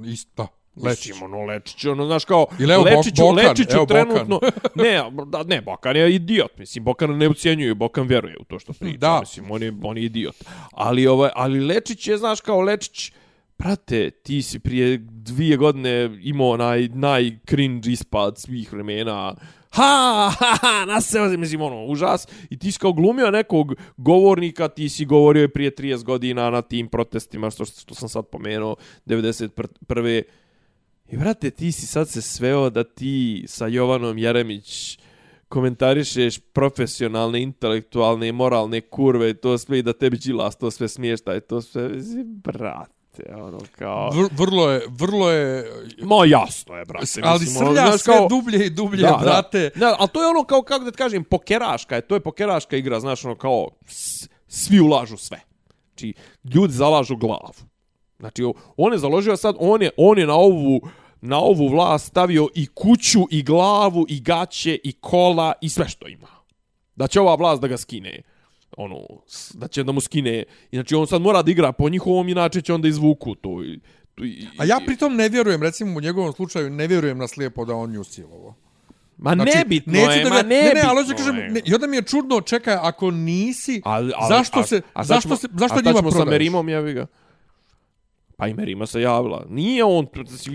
isto. 0.06 0.48
Lečić. 0.76 1.08
Mislim, 1.08 1.24
ono, 1.24 1.46
Lečić, 1.46 1.86
ono, 1.86 2.06
znaš, 2.06 2.26
kao, 2.26 2.46
Ili 2.60 2.74
evo 2.74 2.84
Bok- 2.84 2.98
Lečiću, 2.98 3.22
Bokan, 3.22 3.36
Lečiću 3.38 3.72
evo 3.72 3.86
Bokan. 3.86 4.06
trenutno, 4.06 4.40
ne, 4.84 4.92
da, 5.26 5.44
ne, 5.46 5.62
Bokan 5.62 5.96
je 5.96 6.16
idiot, 6.16 6.58
mislim, 6.58 6.84
Bokan 6.84 7.18
ne 7.18 7.30
ucijenjuje, 7.30 7.76
Bokan 7.76 8.08
vjeruje 8.08 8.38
u 8.40 8.44
to 8.44 8.60
što 8.60 8.74
priča, 8.74 8.98
Da. 8.98 9.20
mislim, 9.20 9.52
on 9.52 9.64
je, 9.64 9.74
on 9.84 9.98
je 9.98 10.04
idiot. 10.04 10.36
Ali, 10.72 11.08
ovaj, 11.08 11.30
ali 11.36 11.60
Lečić 11.60 12.08
je, 12.08 12.18
znaš, 12.18 12.42
kao 12.42 12.62
Lečić, 12.62 13.12
Brate, 13.58 14.10
ti 14.12 14.42
si 14.42 14.60
prije 14.60 14.98
dvije 15.02 15.58
godine 15.58 16.18
imao 16.22 16.50
onaj 16.50 16.80
naj-cringe 16.82 17.90
ispad 17.90 18.38
svih 18.38 18.74
vremena. 18.74 19.36
Ha, 19.74 20.30
ha, 20.40 20.58
ha, 20.62 20.86
na 20.86 21.02
se, 21.02 21.38
mislim, 21.38 21.62
ono, 21.62 21.86
užas. 21.86 22.28
I 22.50 22.60
ti 22.60 22.72
si 22.72 22.80
kao 22.80 22.94
glumio 22.94 23.32
nekog 23.32 23.76
govornika, 23.98 24.68
ti 24.68 24.90
si 24.90 25.06
govorio 25.06 25.42
je 25.42 25.48
prije 25.48 25.76
30 25.76 26.04
godina 26.04 26.50
na 26.50 26.62
tim 26.62 26.88
protestima, 26.88 27.50
što, 27.50 27.66
što 27.66 27.96
sam 27.96 28.10
sad 28.10 28.26
pomenuo, 28.26 28.76
91. 29.06 30.24
I, 31.10 31.18
brate, 31.18 31.52
ti 31.52 31.72
si 31.72 31.88
sad 31.88 32.10
se 32.10 32.22
sveo 32.22 32.70
da 32.70 32.84
ti 32.84 33.46
sa 33.48 33.68
Jovanom 33.68 34.18
Jeremić 34.18 35.00
komentarišeš 35.48 36.40
profesionalne, 36.40 37.42
intelektualne 37.42 38.28
i 38.28 38.32
moralne 38.32 38.82
kurve 38.82 39.30
i 39.30 39.34
to 39.34 39.58
sve 39.58 39.80
i 39.80 39.84
da 39.84 39.94
tebi 39.94 40.18
džilas 40.18 40.58
to 40.58 40.72
sve 40.72 40.88
smiješta 40.88 41.34
i 41.34 41.38
e, 41.38 41.42
to 41.42 41.62
sve, 41.62 41.90
mislim, 41.90 42.42
brate, 43.18 43.42
ono 43.44 43.60
kao... 43.72 44.10
Vr, 44.10 44.28
vrlo 44.32 44.72
je, 44.72 44.82
vrlo 44.90 45.32
je, 45.32 45.72
Ma 46.04 46.26
jasno 46.26 46.76
je, 46.76 46.86
brate. 46.86 47.22
ali 47.24 47.40
mislim, 47.40 47.66
ono, 47.68 47.76
srlja 47.76 47.88
znaš, 47.88 48.02
sve 48.02 48.18
kao- 48.18 48.28
dublje 48.28 48.66
i 48.66 48.70
dublje, 48.70 49.08
brate. 49.22 49.72
Da, 49.76 49.80
da, 49.80 49.96
ali 50.00 50.10
to 50.14 50.22
je 50.22 50.28
ono 50.28 50.44
kao, 50.44 50.62
kako 50.62 50.86
da 50.86 50.92
ti 50.92 50.98
kažem, 50.98 51.24
pokeraška 51.24 51.96
je, 51.96 52.02
to 52.02 52.16
je 52.16 52.20
pokeraška 52.20 52.78
igra, 52.78 53.00
znaš, 53.00 53.26
ono 53.26 53.36
kao, 53.36 53.68
svi 54.48 54.80
ulažu 54.80 55.18
sve. 55.18 55.40
Znači, 55.88 56.14
ljudi 56.54 56.74
zalažu 56.74 57.16
glavu. 57.16 57.54
Znači, 58.20 58.44
on 58.78 58.94
je 58.94 59.00
založio 59.00 59.38
sad, 59.38 59.56
on 59.60 59.82
je, 59.82 59.90
on 59.98 60.20
je 60.20 60.28
na 60.28 60.36
ovu, 60.36 60.82
na 61.22 61.40
ovu 61.40 61.68
vlast 61.68 62.08
stavio 62.08 62.48
i 62.56 62.68
kuću, 62.68 63.20
i 63.32 63.44
glavu, 63.44 64.06
i 64.10 64.22
gaće, 64.22 64.80
i 64.84 64.92
kola, 64.92 65.54
i 65.62 65.70
sve 65.70 65.88
što 65.90 66.08
ima. 66.08 66.28
Da 66.96 67.08
će 67.08 67.20
ova 67.22 67.36
vlast 67.36 67.62
da 67.62 67.68
ga 67.68 67.78
skine 67.78 68.22
ono, 68.78 68.98
da 69.54 69.68
će 69.68 69.84
da 69.84 69.92
mu 69.92 70.02
skine. 70.02 70.44
Znači, 70.72 70.96
on 70.96 71.08
sad 71.08 71.22
mora 71.22 71.42
da 71.42 71.52
igra 71.52 71.72
po 71.72 71.90
njihovom, 71.90 72.30
inače 72.30 72.62
će 72.62 72.74
onda 72.74 72.88
izvuku 72.88 73.36
to. 73.36 73.64
i- 73.64 73.80
i- 74.20 74.48
A 74.58 74.66
ja 74.66 74.80
pritom 74.86 75.16
ne 75.16 75.30
vjerujem, 75.30 75.64
recimo 75.64 75.98
u 75.98 76.02
njegovom 76.02 76.34
slučaju, 76.34 76.70
ne 76.70 76.88
vjerujem 76.88 77.18
na 77.18 77.28
slijepo 77.28 77.66
da 77.66 77.76
on 77.76 77.92
nju 77.92 78.04
silovo. 78.04 78.56
Ma 79.18 79.36
nebitno 79.36 79.94
Znači, 79.94 80.08
neću 80.08 80.18
je, 80.18 80.24
da 80.24 80.30
ma 80.30 80.36
nebitno 80.38 80.56
Ne, 80.66 80.74
ne, 80.74 80.82
ali 80.86 81.04
hoću 81.04 81.18
kažem, 81.18 81.36
ne, 81.36 81.62
i 81.66 81.74
onda 81.74 81.88
mi 81.88 81.96
je 81.96 82.04
čudno, 82.04 82.42
čekaj, 82.42 82.74
ako 82.76 83.12
nisi, 83.12 83.82
Ali, 83.86 84.12
ali, 84.16 84.28
zašto 84.30 84.60
a- 84.60 84.64
se, 84.64 84.82
a 84.94 85.04
sad 85.04 85.08
zašto 85.08 85.22
ćemo- 85.22 85.36
se, 85.36 85.48
zašto 85.54 85.76
a 85.76 85.78
njima 85.78 85.92
šta 85.92 86.00
ćemo 86.00 86.12
sa 86.12 86.16
prodaješ? 86.16 86.32
Merimom, 86.32 86.70
jevi 86.70 86.94
ga? 86.94 87.06
Pa 88.38 88.48
i 88.48 88.54
Merima 88.54 88.86
se 88.86 89.02
javila. 89.02 89.46
Nije 89.50 89.84
on... 89.84 90.08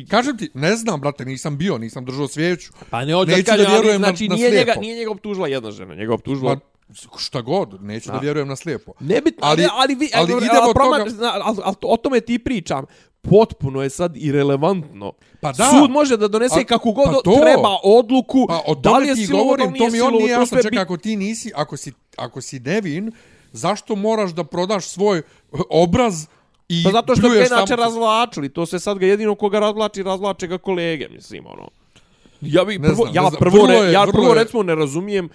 Kažem 0.08 0.38
ti, 0.38 0.50
ne 0.54 0.76
znam, 0.76 1.00
brate, 1.00 1.24
nisam 1.24 1.58
bio, 1.58 1.78
nisam 1.78 2.04
držao 2.04 2.28
svijeću. 2.28 2.72
Pa 2.90 3.04
ne 3.04 3.14
hoću 3.14 3.26
da 3.28 3.42
kažem, 3.42 3.64
da 3.64 3.70
vjerujem 3.70 3.94
ali, 3.94 4.00
na- 4.00 4.08
znači 4.08 4.28
na 4.28 4.34
nije, 4.34 4.48
slijepo. 4.48 4.68
njega, 4.70 4.80
nije 4.80 4.96
njega 4.96 5.10
optužila 5.10 5.48
jedna 5.48 5.70
žena, 5.70 5.94
njega 5.94 6.14
optužila... 6.14 6.54
Ma, 6.54 6.60
šta 7.18 7.40
god, 7.42 7.82
neću 7.82 8.06
da, 8.06 8.12
Da. 8.12 8.18
vjerujem 8.18 8.48
na 8.48 8.56
slijepo. 8.56 8.92
Nebitno, 9.00 9.40
ali- 9.42 9.62
ali, 9.62 9.70
ali, 9.74 9.94
vi, 9.96 10.10
ali 10.14 10.32
ali, 10.32 10.44
idemo 10.44 10.60
ali, 10.62 10.74
proma, 10.74 10.98
toga- 10.98 11.10
zna, 11.10 11.32
ali, 11.34 11.58
ali, 11.64 11.76
o 11.82 11.96
tome 11.96 12.20
ti 12.20 12.38
pričam. 12.38 12.84
Potpuno 13.22 13.82
je 13.82 13.90
sad 13.90 14.16
irelevantno. 14.16 15.12
Pa 15.40 15.52
da. 15.52 15.64
Sud 15.70 15.90
može 15.90 16.16
da 16.16 16.28
donese 16.28 16.60
A- 16.60 16.64
kakvu 16.64 16.92
god 16.92 17.04
pa 17.06 17.12
to. 17.14 17.36
treba 17.36 17.68
odluku. 17.84 18.46
Pa 18.48 18.62
o 18.66 18.74
da 18.74 18.90
li 18.90 19.06
tome 19.06 19.08
je 19.08 19.14
ti 19.16 19.26
govorim, 19.28 19.74
to 19.74 19.88
mi 19.88 20.00
on 20.00 20.12
nije 20.12 20.28
jasno. 20.28 20.56
Čekaj, 20.56 20.70
bit- 20.70 20.80
ako 20.80 20.96
ti 20.96 21.16
nisi, 21.16 21.52
ako 21.54 21.76
si, 21.76 21.92
ako 22.16 22.40
si 22.40 22.60
nevin, 22.60 23.12
zašto 23.52 23.96
moraš 23.96 24.30
da 24.30 24.44
prodaš 24.44 24.86
svoj 24.86 25.22
obraz 25.70 26.26
i 26.68 26.82
Pa 26.84 26.90
zato 26.90 27.16
što 27.16 27.28
ga 27.28 27.36
inače 27.36 27.48
samo- 27.66 27.76
razvlačili, 27.76 28.48
to 28.48 28.66
se 28.66 28.78
sad 28.78 28.98
ga 28.98 29.06
jedino 29.06 29.34
koga 29.34 29.58
razvlači, 29.60 30.02
razvlače 30.02 30.46
ga 30.46 30.58
kolege, 30.58 31.08
mislim, 31.08 31.46
ono. 31.46 31.68
Ja 32.40 32.64
bi 32.64 32.72
Ne 32.74 32.88
prvo, 32.88 32.94
znam, 32.96 33.14
ja 33.14 33.22
ne 33.22 33.38
prvo, 33.38 33.66
je- 33.66 33.92
ja 33.92 34.06
prvo 34.06 34.34
recimo 34.34 34.62
ne 34.62 34.74
razumijem 34.74 35.28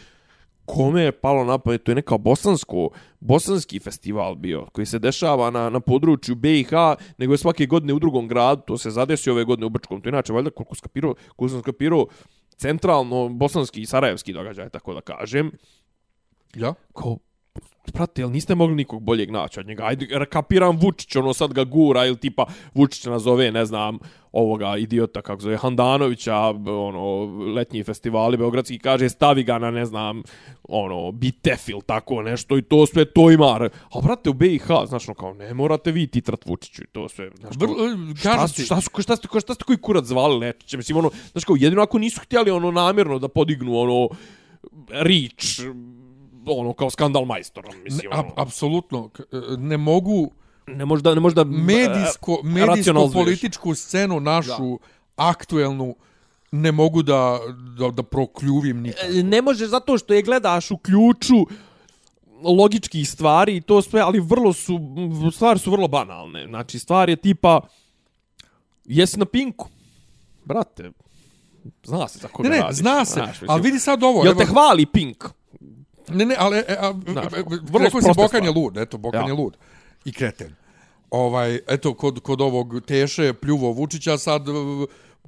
kome 0.65 1.01
je 1.01 1.11
palo 1.11 1.43
na 1.43 1.57
pamet, 1.57 1.83
to 1.83 1.91
je 1.91 1.95
neka 1.95 2.17
bosansko, 2.17 2.89
bosanski 3.19 3.79
festival 3.79 4.35
bio, 4.35 4.65
koji 4.71 4.85
se 4.85 4.99
dešava 4.99 5.49
na, 5.49 5.69
na 5.69 5.79
području 5.79 6.35
BiH, 6.35 6.71
nego 7.17 7.33
je 7.33 7.37
svake 7.37 7.65
godine 7.65 7.93
u 7.93 7.99
drugom 7.99 8.27
gradu, 8.27 8.61
to 8.67 8.77
se 8.77 8.91
zadesi 8.91 9.29
ove 9.29 9.43
godine 9.43 9.65
u 9.65 9.69
Brčkom, 9.69 10.01
to 10.01 10.09
je 10.09 10.11
inače, 10.11 10.33
valjda, 10.33 10.49
koliko 10.49 10.75
skapirao, 10.75 11.15
koliko 11.35 11.51
sam 11.51 11.61
skapirao, 11.61 12.07
centralno 12.57 13.29
bosanski 13.29 13.81
i 13.81 13.85
sarajevski 13.85 14.33
događaj, 14.33 14.69
tako 14.69 14.93
da 14.93 15.01
kažem, 15.01 15.51
Ja? 16.55 16.73
kao, 16.93 17.17
prate, 17.91 18.21
jel 18.21 18.31
niste 18.31 18.55
mogli 18.55 18.75
nikog 18.75 19.03
boljeg 19.03 19.31
naći 19.31 19.59
od 19.59 19.67
njega? 19.67 19.83
Ajde, 19.85 20.25
kapiram 20.29 20.77
Vučić, 20.77 21.15
ono 21.15 21.33
sad 21.33 21.53
ga 21.53 21.63
gura, 21.63 22.05
ili 22.05 22.17
tipa 22.17 22.45
Vučić 22.73 23.05
nazove, 23.05 23.51
ne 23.51 23.65
znam, 23.65 23.99
ovoga 24.31 24.77
idiota, 24.77 25.21
kako 25.21 25.41
zove, 25.41 25.57
Handanovića, 25.57 26.37
ono, 26.67 27.25
letnji 27.53 27.83
festivali, 27.83 28.37
Beogradski, 28.37 28.79
kaže, 28.79 29.09
stavi 29.09 29.43
ga 29.43 29.59
na, 29.59 29.71
ne 29.71 29.85
znam, 29.85 30.23
ono, 30.63 31.11
bitefil, 31.11 31.81
tako 31.85 32.21
nešto, 32.21 32.57
i 32.57 32.61
to 32.61 32.85
sve, 32.85 33.05
to 33.05 33.31
ima. 33.31 33.69
A, 33.91 34.01
brate, 34.03 34.29
u 34.29 34.33
BiH, 34.33 34.65
znaš, 34.87 35.07
ono, 35.07 35.15
kao, 35.15 35.33
ne 35.33 35.53
morate 35.53 35.91
vi 35.91 36.07
titrat 36.07 36.45
Vučiću, 36.45 36.83
i 36.83 36.87
to 36.87 37.09
sve, 37.09 37.29
znaš, 37.39 37.57
kao, 37.57 37.67
Vrlo, 37.67 38.15
Šta 38.15 38.31
kažem 38.31 38.47
su, 38.47 38.55
ti, 38.55 38.61
šta 38.61 38.81
su, 38.81 39.01
šta 39.01 39.15
su, 39.15 39.39
šta 39.39 39.53
su 39.53 39.65
koji 39.65 39.77
kurac 39.77 40.05
zvali 40.05 40.37
Lečića? 40.37 40.77
Mislim, 40.77 40.97
ono, 40.97 41.11
znaš 41.31 41.43
kao, 41.43 41.55
jedino 41.59 41.81
ako 41.81 41.99
nisu 41.99 42.21
htjeli 42.21 42.51
ono 42.51 42.71
namjerno 42.71 43.19
da 43.19 43.27
podignu 43.27 43.79
ono 43.79 44.09
rič, 44.89 45.59
ono, 46.47 46.73
kao 46.73 46.89
skandal 46.89 47.25
majstorom, 47.25 47.73
ne, 47.73 47.81
mislim, 47.81 48.11
ap, 48.11 48.19
ono. 48.19 48.33
apsolutno, 48.37 49.09
k- 49.09 49.21
ne 49.57 49.77
mogu 49.77 50.31
ne 50.67 50.85
možda, 50.85 51.13
ne 51.13 51.19
možda 51.19 51.43
medijsko, 51.43 52.31
e, 52.33 52.35
racionalizuješ. 52.35 52.75
medijsko-političku 52.85 53.75
scenu 53.75 54.19
našu, 54.19 54.79
aktuelnu, 55.15 55.95
ne 56.51 56.71
mogu 56.71 57.01
da, 57.01 57.39
da, 57.77 57.89
da 57.89 58.03
prokljuvim 58.03 58.79
nikako. 58.79 59.05
E, 59.09 59.23
Ne 59.23 59.41
može 59.41 59.67
zato 59.67 59.97
što 59.97 60.13
je 60.13 60.21
gledaš 60.21 60.71
u 60.71 60.77
ključu 60.77 61.35
logičkih 62.43 63.09
stvari 63.09 63.55
i 63.55 63.61
to 63.61 63.81
sve, 63.81 64.01
ali 64.01 64.19
vrlo 64.21 64.53
su, 64.53 64.79
stvari 65.31 65.59
su 65.59 65.71
vrlo 65.71 65.87
banalne. 65.87 66.47
Znači, 66.47 66.79
stvar 66.79 67.09
je 67.09 67.15
tipa, 67.15 67.59
jesi 68.85 69.19
na 69.19 69.25
pinku? 69.25 69.67
Brate, 70.45 70.91
zna 71.83 72.07
se 72.07 72.19
za 72.19 72.27
koga 72.27 72.49
Ne, 72.49 72.55
ne, 72.55 72.61
radiš. 72.61 72.77
zna 72.77 73.05
se, 73.05 73.13
znaš, 73.13 73.37
ali 73.43 73.61
vidi 73.61 73.79
sad 73.79 74.03
ovo. 74.03 74.23
Jel 74.23 74.31
evo- 74.31 74.39
te 74.39 74.45
hvali 74.45 74.85
pink? 74.85 75.23
Ne, 76.09 76.25
ne, 76.25 76.35
ali, 76.39 76.57
e, 76.57 76.75
a, 76.79 76.93
Znaš, 77.07 77.25
e, 77.25 77.43
vrlo 77.63 77.79
rekao 77.79 78.01
si 78.01 78.09
Bokan 78.15 78.43
je 78.43 78.51
lud, 78.51 78.77
eto, 78.77 78.97
Bokan 78.97 79.21
Ja. 79.21 79.27
je 79.27 79.33
lud. 79.33 79.57
I 80.05 80.11
kreten. 80.13 80.55
Ovaj, 81.11 81.59
eto, 81.67 81.93
kod, 81.93 82.19
kod 82.19 82.41
ovog 82.41 82.81
Teše 82.81 83.33
pljuvo 83.33 83.71
Vučića 83.71 84.17
sad... 84.17 84.41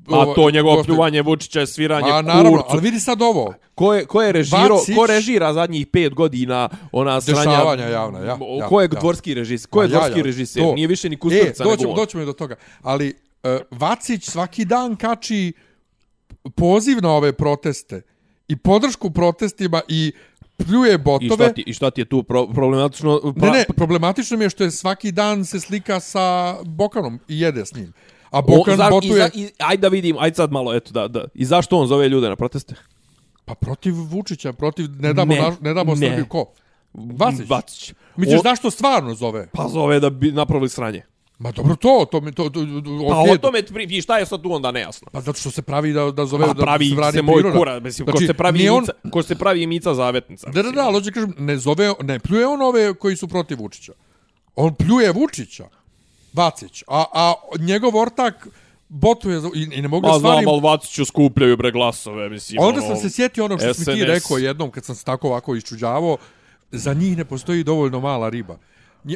A 0.08 0.34
to 0.36 0.52
njegovo 0.52 0.76
goste- 0.76 0.86
pljuvanje 0.86 1.22
Vučića 1.22 1.60
je 1.60 1.68
sviranje 1.68 2.12
A 2.12 2.22
naravno, 2.22 2.50
kurcu. 2.52 2.66
ali 2.70 2.82
vidi 2.82 3.00
sad 3.00 3.22
ovo. 3.22 3.54
Ko 3.76 3.94
je, 3.94 4.06
ko 4.06 4.22
je 4.22 4.32
režiro, 4.32 4.76
Vacić- 4.76 4.96
ko 4.96 5.06
režira 5.06 5.54
zadnjih 5.54 5.88
pet 5.88 6.14
godina 6.14 6.70
ona 6.92 7.22
sranja... 7.22 7.40
Dešavanja 7.42 7.86
javna, 7.86 8.20
ja, 8.20 8.26
ja, 8.60 8.68
ko 8.68 8.82
je 8.82 8.86
ja. 8.86 9.00
dvorski 9.00 9.34
režisir? 9.34 9.70
Ko 9.70 9.82
je 9.82 9.88
Ma, 9.88 9.94
ja, 9.94 10.00
dvorski 10.00 10.20
ja, 10.20 10.24
režiser? 10.24 10.64
to. 10.64 10.74
Nije 10.76 10.88
više 10.88 11.10
ni 11.10 11.18
Kusturca, 11.18 11.64
e, 11.64 11.66
nego 11.66 11.72
doćemo, 11.72 11.90
on. 11.92 11.96
doćemo 11.96 12.26
do 12.26 12.34
toga. 12.34 12.56
Ali 12.82 13.14
uh, 13.44 13.50
Vacić 13.72 14.24
svaki 14.26 14.66
dan 14.66 14.96
kači 14.96 15.54
poziv 16.56 16.98
na 17.02 17.12
ove 17.12 17.34
proteste 17.34 18.02
i 18.48 18.56
podršku 18.56 19.12
protestima 19.12 19.82
i 19.88 20.12
pljuje 20.58 20.94
I 20.94 20.98
botove. 20.98 21.36
šta, 21.36 21.54
ti, 21.54 21.64
I 21.68 21.74
šta 21.74 21.92
ti 21.92 22.02
je 22.02 22.06
tu 22.06 22.24
pro, 22.24 22.48
problematično? 22.48 23.22
Pa, 23.40 23.46
Ne, 23.46 23.52
ne, 23.52 23.66
problematično 23.76 24.38
mi 24.38 24.46
je 24.46 24.50
što 24.50 24.64
je 24.64 24.72
svaki 24.72 25.12
dan 25.12 25.46
se 25.46 25.60
slika 25.60 26.00
sa 26.00 26.56
Bokanom 26.64 27.20
i 27.28 27.40
jede 27.40 27.66
s 27.66 27.74
njim. 27.76 27.94
A 28.32 28.42
Bokan 28.42 28.74
o, 28.74 28.78
za, 28.78 28.90
botuje... 28.90 29.12
i, 29.12 29.16
za, 29.16 29.30
i, 29.34 29.50
ajde 29.60 29.82
da 29.82 29.88
vidim, 29.88 30.16
ajde 30.20 30.36
sad 30.36 30.52
malo, 30.52 30.76
eto, 30.76 30.92
da, 30.92 31.08
da. 31.08 31.26
I 31.34 31.46
zašto 31.46 31.78
on 31.78 31.88
zove 31.88 32.10
ljude 32.10 32.30
na 32.30 32.36
proteste? 32.36 32.76
Pa 33.46 33.56
protiv 33.56 33.94
Vučića, 33.96 34.54
protiv 34.54 34.88
ne 35.00 35.14
damo, 35.14 35.34
Ne, 35.34 35.42
ne, 35.42 35.56
ne 35.62 35.74
damo 35.74 35.96
ne. 35.96 36.08
Srbiju 36.08 36.26
ko? 36.26 36.46
Vacić. 36.94 37.50
Vacić. 37.50 37.94
Misliš 38.16 38.40
O- 38.40 38.44
zašto 38.44 38.72
stvarno 38.72 39.16
zove? 39.16 39.48
Pa 39.54 39.68
zove 39.68 40.00
da 40.00 40.10
bi 40.10 40.32
napravili 40.32 40.70
sranje. 40.70 41.02
Ma 41.40 41.52
dobro 41.52 41.76
to, 41.76 42.06
to 42.06 42.22
mi 42.22 42.32
to, 42.32 42.44
to, 42.46 42.60
to 42.60 42.66
Pa 43.10 43.20
okej, 43.20 43.32
o 43.32 43.38
tome, 43.38 43.64
pri- 43.64 43.88
i 43.88 44.02
šta 44.02 44.18
je 44.18 44.26
sad 44.26 44.42
tu 44.42 44.54
onda 44.54 44.72
nejasno? 44.72 45.08
Pa 45.12 45.22
zato 45.22 45.40
što 45.40 45.52
se 45.52 45.62
pravi 45.62 45.94
da 45.94 46.12
da 46.12 46.26
zove 46.26 46.48
Pa 46.48 46.54
da 46.54 46.62
pravi 46.62 46.90
se 46.90 46.96
vrani 46.96 47.14
se 47.14 47.22
moj 47.22 47.34
priroda. 47.36 47.58
kura, 47.58 47.80
mislim, 47.80 48.06
ko 48.06 48.12
Znači, 48.12 48.28
se 48.28 48.34
pravi 48.34 48.70
on- 48.70 48.82
mica, 48.82 48.94
ko 49.12 49.24
se 49.24 49.36
pravi 49.36 49.68
mica 49.68 49.94
zavetnica. 49.94 50.50
Da, 50.50 50.64
da, 50.64 50.72
da, 50.72 51.00
da 51.00 51.12
kažem, 51.12 51.34
ne 51.38 51.58
zove, 51.58 51.94
ne 52.02 52.20
pljuje 52.20 52.48
on 52.48 52.62
ove 52.62 52.94
koji 52.94 53.16
su 53.16 53.28
protiv 53.28 53.58
Vučića. 53.60 53.94
On 54.56 54.76
pljuje 54.76 55.12
Vučića, 55.12 55.66
Vacić, 56.34 56.84
a, 56.88 57.04
a 57.14 57.34
njegov 57.60 57.96
ortak 57.98 58.48
botuje 58.90 59.40
za, 59.40 59.50
i, 59.56 59.68
i 59.72 59.82
ne 59.82 59.88
mogu 59.88 60.08
Ma 60.08 60.14
da 60.14 60.20
znam, 60.20 60.32
stvarim. 60.32 60.50
ali 60.50 60.62
Vaciću 60.62 61.06
skupljaju 61.06 61.58
bre 61.58 61.72
glasove, 61.72 62.30
mislim. 62.30 62.62
Onda 62.62 62.80
ono, 62.80 62.88
sam 62.88 62.98
se 63.00 63.10
sjetio 63.10 63.46
ono 63.46 63.58
što 63.58 63.74
si 63.74 63.80
mi 63.82 63.86
ti 63.86 63.92
SNS. 63.94 64.08
rekao 64.08 64.38
jednom 64.38 64.72
kad 64.72 64.86
sam 64.86 64.96
se 64.96 65.06
tako 65.06 65.28
ovako 65.28 65.56
iščuđavao, 65.56 66.18
za 66.72 66.94
njih 66.94 67.18
ne 67.18 67.26
postoji 67.26 67.64
dovoljno 67.64 68.00
mala 68.00 68.30
riba. 68.30 68.58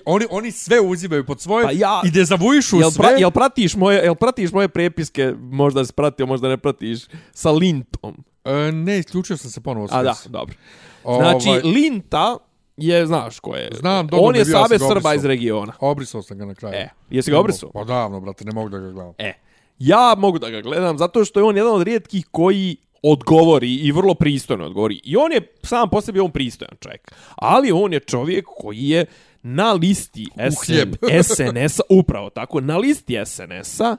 Oni, 0.06 0.26
oni 0.30 0.52
sve 0.52 0.80
uzimaju 0.80 1.26
pod 1.26 1.42
svoje 1.42 1.66
Pa 1.66 1.72
ja- 1.72 2.02
i 2.06 2.12
dezavuišu 2.12 2.80
Jel, 2.80 2.92
sve. 2.92 3.04
pra, 3.08 3.18
jel, 3.18 3.32
pratiš 3.32 3.76
moje, 3.76 4.04
jel 4.04 4.16
pratiš 4.16 4.52
moje 4.52 4.68
prepiske, 4.68 5.34
možda 5.40 5.86
si 5.86 5.94
pratio, 5.94 6.26
možda 6.26 6.50
ne 6.50 6.58
pratiš, 6.58 7.00
sa 7.34 7.52
Lintom? 7.52 8.24
E, 8.46 8.72
ne, 8.72 9.00
isključio 9.00 9.38
sam 9.38 9.52
se 9.52 9.62
ponovo 9.62 9.88
A 9.92 10.04
da, 10.04 10.16
dobro. 10.30 10.56
Ovaj, 11.04 11.40
Znači, 11.40 11.68
Linta 11.68 12.38
je, 12.78 13.06
znaš 13.06 13.40
ko 13.40 13.56
je? 13.56 13.70
Znam, 13.80 14.08
dobro 14.08 14.26
On 14.28 14.36
je 14.36 14.46
Savez 14.46 14.82
ga 14.82 14.88
Srba 14.88 15.14
iz 15.14 15.26
regiona. 15.26 15.74
Obrisao 15.80 16.22
sam 16.22 16.38
ga 16.38 16.46
na 16.46 16.56
kraju. 16.56 16.76
E, 16.76 16.90
jesi 17.10 17.32
ga 17.32 17.40
obrisao? 17.40 17.72
Pa 17.72 17.84
davno, 17.84 18.20
brate, 18.20 18.46
ne 18.46 18.52
mogu 18.52 18.70
da 18.70 18.78
ga 18.78 18.92
gledam. 18.92 19.14
E, 19.18 19.34
ja 19.80 20.16
mogu 20.18 20.40
da 20.40 20.50
ga 20.50 20.62
gledam 20.62 20.98
zato 20.98 21.26
što 21.26 21.40
je 21.40 21.44
on 21.44 21.58
jedan 21.58 21.74
od 21.74 21.82
rijetkih 21.84 22.26
koji 22.32 22.78
odgovori 23.04 23.76
i 23.76 23.92
vrlo 23.92 24.14
pristojno 24.14 24.66
odgovori. 24.66 25.02
I 25.04 25.18
on 25.18 25.32
je 25.32 25.54
sam 25.64 25.90
po 25.90 26.02
sebi 26.02 26.20
on 26.20 26.32
pristojan 26.32 26.78
čovjek. 26.80 27.12
Ali 27.36 27.72
on 27.72 27.94
je 27.94 28.00
čovjek 28.00 28.46
koji 28.58 28.90
je 28.90 29.06
na 29.44 29.74
listi. 29.74 30.26
SN, 30.36 31.08
SNS-a, 31.24 31.84
upravo 31.90 32.30
tako, 32.30 32.62
na 32.62 32.78
listi 32.78 33.18
SNS-a 33.26 33.98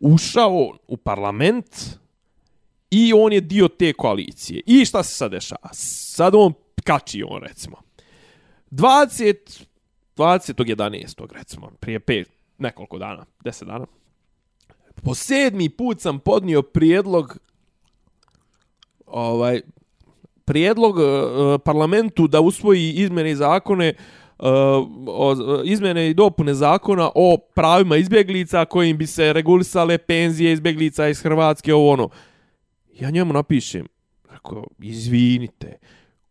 ušao 0.00 0.78
u 0.88 0.96
parlament 0.96 1.98
i 2.90 3.12
on 3.12 3.32
je 3.32 3.40
dio 3.40 3.68
te 3.68 3.92
koalicije. 3.92 4.62
I 4.66 4.84
šta 4.84 5.02
se 5.02 5.14
sad 5.14 5.30
dešava? 5.30 5.68
Sad 5.72 6.34
on 6.34 6.52
kači 6.84 7.22
on, 7.28 7.42
recimo. 7.42 7.76
20, 8.70 9.64
20. 10.16 11.32
recimo, 11.32 11.70
prije 11.80 12.00
pet, 12.00 12.28
nekoliko 12.58 12.98
dana, 12.98 13.24
10 13.44 13.64
dana. 13.64 13.86
Po 15.02 15.14
sedmi 15.14 15.68
put 15.68 16.00
sam 16.00 16.18
podnio 16.18 16.62
prijedlog 16.62 17.38
ovaj 19.06 19.60
prijedlog 20.44 20.96
uh, 20.96 21.04
parlamentu 21.64 22.26
da 22.26 22.40
usvoji 22.40 22.92
izmjene 22.92 23.30
i 23.30 23.36
zakone 23.36 23.94
uh, 23.98 24.19
o, 25.06 25.62
izmjene 25.64 26.10
i 26.10 26.14
dopune 26.14 26.54
zakona 26.54 27.10
o 27.14 27.36
pravima 27.54 27.96
izbjeglica 27.96 28.64
kojim 28.64 28.96
bi 28.96 29.06
se 29.06 29.32
regulisale 29.32 29.98
penzije 29.98 30.52
izbjeglica 30.52 31.08
iz 31.08 31.22
Hrvatske 31.22 31.74
ovo 31.74 31.92
ono. 31.92 32.08
Ja 33.00 33.10
njemu 33.10 33.32
napišem, 33.32 33.86
rekao, 34.30 34.66
izvinite, 34.78 35.78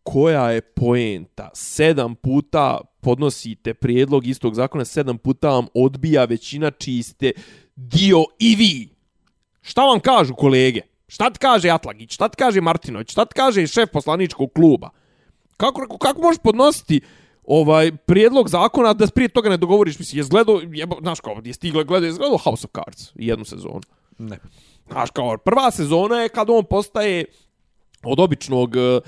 koja 0.02 0.50
je 0.50 0.60
poenta? 0.60 1.50
Sedam 1.54 2.14
puta 2.14 2.80
podnosite 3.00 3.74
prijedlog 3.74 4.26
istog 4.26 4.54
zakona, 4.54 4.84
sedam 4.84 5.18
puta 5.18 5.48
vam 5.48 5.66
odbija 5.74 6.24
većina 6.24 6.70
čiji 6.70 7.02
ste 7.02 7.32
dio 7.76 8.24
i 8.38 8.56
vi. 8.56 8.88
Šta 9.62 9.84
vam 9.84 10.00
kažu 10.00 10.34
kolege? 10.34 10.80
Šta 11.08 11.30
ti 11.30 11.38
kaže 11.38 11.70
Atlagić? 11.70 12.12
Šta 12.12 12.28
ti 12.28 12.36
kaže 12.36 12.60
Martinović? 12.60 13.10
Šta 13.10 13.24
ti 13.24 13.34
kaže 13.34 13.66
šef 13.66 13.90
poslaničkog 13.92 14.52
kluba? 14.52 14.90
Kako, 15.56 15.80
kako, 15.80 15.98
kako 15.98 16.22
možeš 16.22 16.38
podnositi 16.42 17.00
ovaj 17.52 17.92
prijedlog 17.96 18.48
zakona 18.48 18.92
da 18.92 19.06
prije 19.06 19.28
toga 19.28 19.48
ne 19.48 19.56
dogovoriš? 19.56 19.98
Mislim, 19.98 20.22
je 20.22 20.28
gledao, 20.30 20.60
jebo, 20.72 20.96
znaš 21.00 21.20
kao, 21.20 21.40
je 21.44 21.52
stigla 21.52 21.82
gledao, 21.82 22.06
je 22.06 22.12
gledao 22.12 22.38
House 22.38 22.66
of 22.66 22.72
Cards 22.74 23.12
jednu 23.14 23.44
sezonu. 23.44 23.80
Ne. 24.18 24.38
Znaš 24.90 25.10
kao, 25.10 25.38
prva 25.38 25.70
sezona 25.70 26.16
je 26.16 26.28
kad 26.28 26.50
on 26.50 26.64
postaje 26.64 27.24
od 28.02 28.20
običnog 28.20 28.76
eh, 28.76 29.00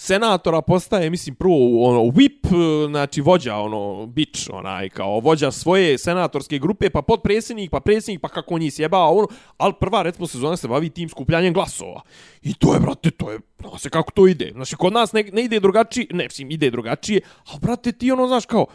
senatora 0.00 0.62
postaje, 0.62 1.10
mislim, 1.10 1.34
prvo 1.34 1.84
ono, 1.88 2.00
whip, 2.00 2.46
e, 2.46 2.88
znači 2.88 3.20
vođa, 3.20 3.56
ono, 3.56 4.06
bič, 4.06 4.48
onaj, 4.52 4.88
kao 4.88 5.20
vođa 5.20 5.50
svoje 5.50 5.98
senatorske 5.98 6.58
grupe, 6.58 6.90
pa 6.90 7.02
podpredsjednik, 7.02 7.70
pa 7.70 7.80
predsjednik, 7.80 8.20
pa 8.20 8.28
kako 8.28 8.58
njih 8.58 8.74
sjebao, 8.74 9.16
ono, 9.16 9.28
ali 9.56 9.74
prva, 9.80 10.02
recimo, 10.02 10.26
sezona 10.26 10.56
se 10.56 10.68
bavi 10.68 10.90
tim 10.90 11.08
skupljanjem 11.08 11.52
glasova. 11.54 12.00
I 12.42 12.54
to 12.54 12.74
je, 12.74 12.80
brate, 12.80 13.10
to 13.10 13.30
je, 13.30 13.38
zna 13.58 13.78
se 13.78 13.90
kako 13.90 14.12
to 14.12 14.26
ide. 14.26 14.50
Znači, 14.52 14.76
kod 14.76 14.92
nas 14.92 15.12
ne, 15.12 15.22
ne 15.32 15.44
ide 15.44 15.60
drugačije, 15.60 16.06
ne, 16.10 16.24
mislim, 16.24 16.50
ide 16.50 16.70
drugačije, 16.70 17.20
ali, 17.46 17.60
brate, 17.60 17.92
ti 17.92 18.12
ono, 18.12 18.26
znaš, 18.26 18.46
kao, 18.46 18.66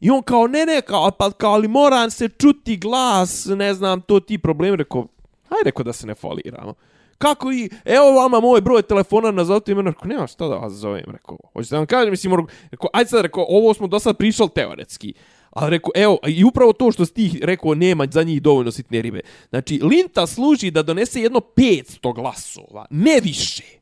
I 0.00 0.10
on 0.10 0.22
kao, 0.22 0.46
ne, 0.46 0.66
ne, 0.66 0.82
kao, 0.82 1.10
pa 1.10 1.30
kao, 1.30 1.52
ali 1.52 1.68
moram 1.68 2.10
se 2.10 2.28
čuti 2.28 2.76
glas, 2.76 3.46
ne 3.46 3.74
znam, 3.74 4.00
to 4.00 4.20
ti 4.20 4.38
problem, 4.38 4.74
rekao, 4.74 5.06
hajde, 5.48 5.64
rekao 5.64 5.84
da 5.84 5.92
se 5.92 6.06
ne 6.06 6.14
foliramo. 6.14 6.62
Ono. 6.62 6.74
Kako 7.18 7.52
i, 7.52 7.70
evo 7.84 8.12
vama 8.12 8.40
moj 8.40 8.60
broj 8.60 8.82
telefona, 8.82 9.30
nazovite 9.30 9.72
ime, 9.72 9.82
rekao, 9.82 10.08
nema 10.08 10.26
šta 10.26 10.48
da 10.48 10.54
vas 10.54 10.72
zovem, 10.72 11.04
rekao, 11.06 11.38
hoćete 11.52 11.74
da 11.74 11.78
vam 11.78 11.86
kažem, 11.86 12.10
mislim, 12.10 12.46
rekao, 12.70 12.90
ajde 12.92 13.10
sad, 13.10 13.22
rekao, 13.22 13.46
ovo 13.48 13.74
smo 13.74 13.86
do 13.86 13.98
sad 13.98 14.16
prišao 14.16 14.48
teoretski, 14.48 15.14
ali 15.50 15.70
rekao, 15.70 15.90
evo, 15.94 16.18
i 16.26 16.44
upravo 16.44 16.72
to 16.72 16.92
što 16.92 17.06
si 17.06 17.14
ti 17.14 17.40
rekao, 17.42 17.74
nema 17.74 18.06
za 18.10 18.22
njih 18.22 18.42
dovoljno 18.42 18.70
sitne 18.70 19.02
ribe. 19.02 19.20
Znači, 19.48 19.80
Linta 19.82 20.26
služi 20.26 20.70
da 20.70 20.82
donese 20.82 21.20
jedno 21.20 21.40
500 21.56 22.14
glasova, 22.14 22.86
ne 22.90 23.20
više 23.22 23.78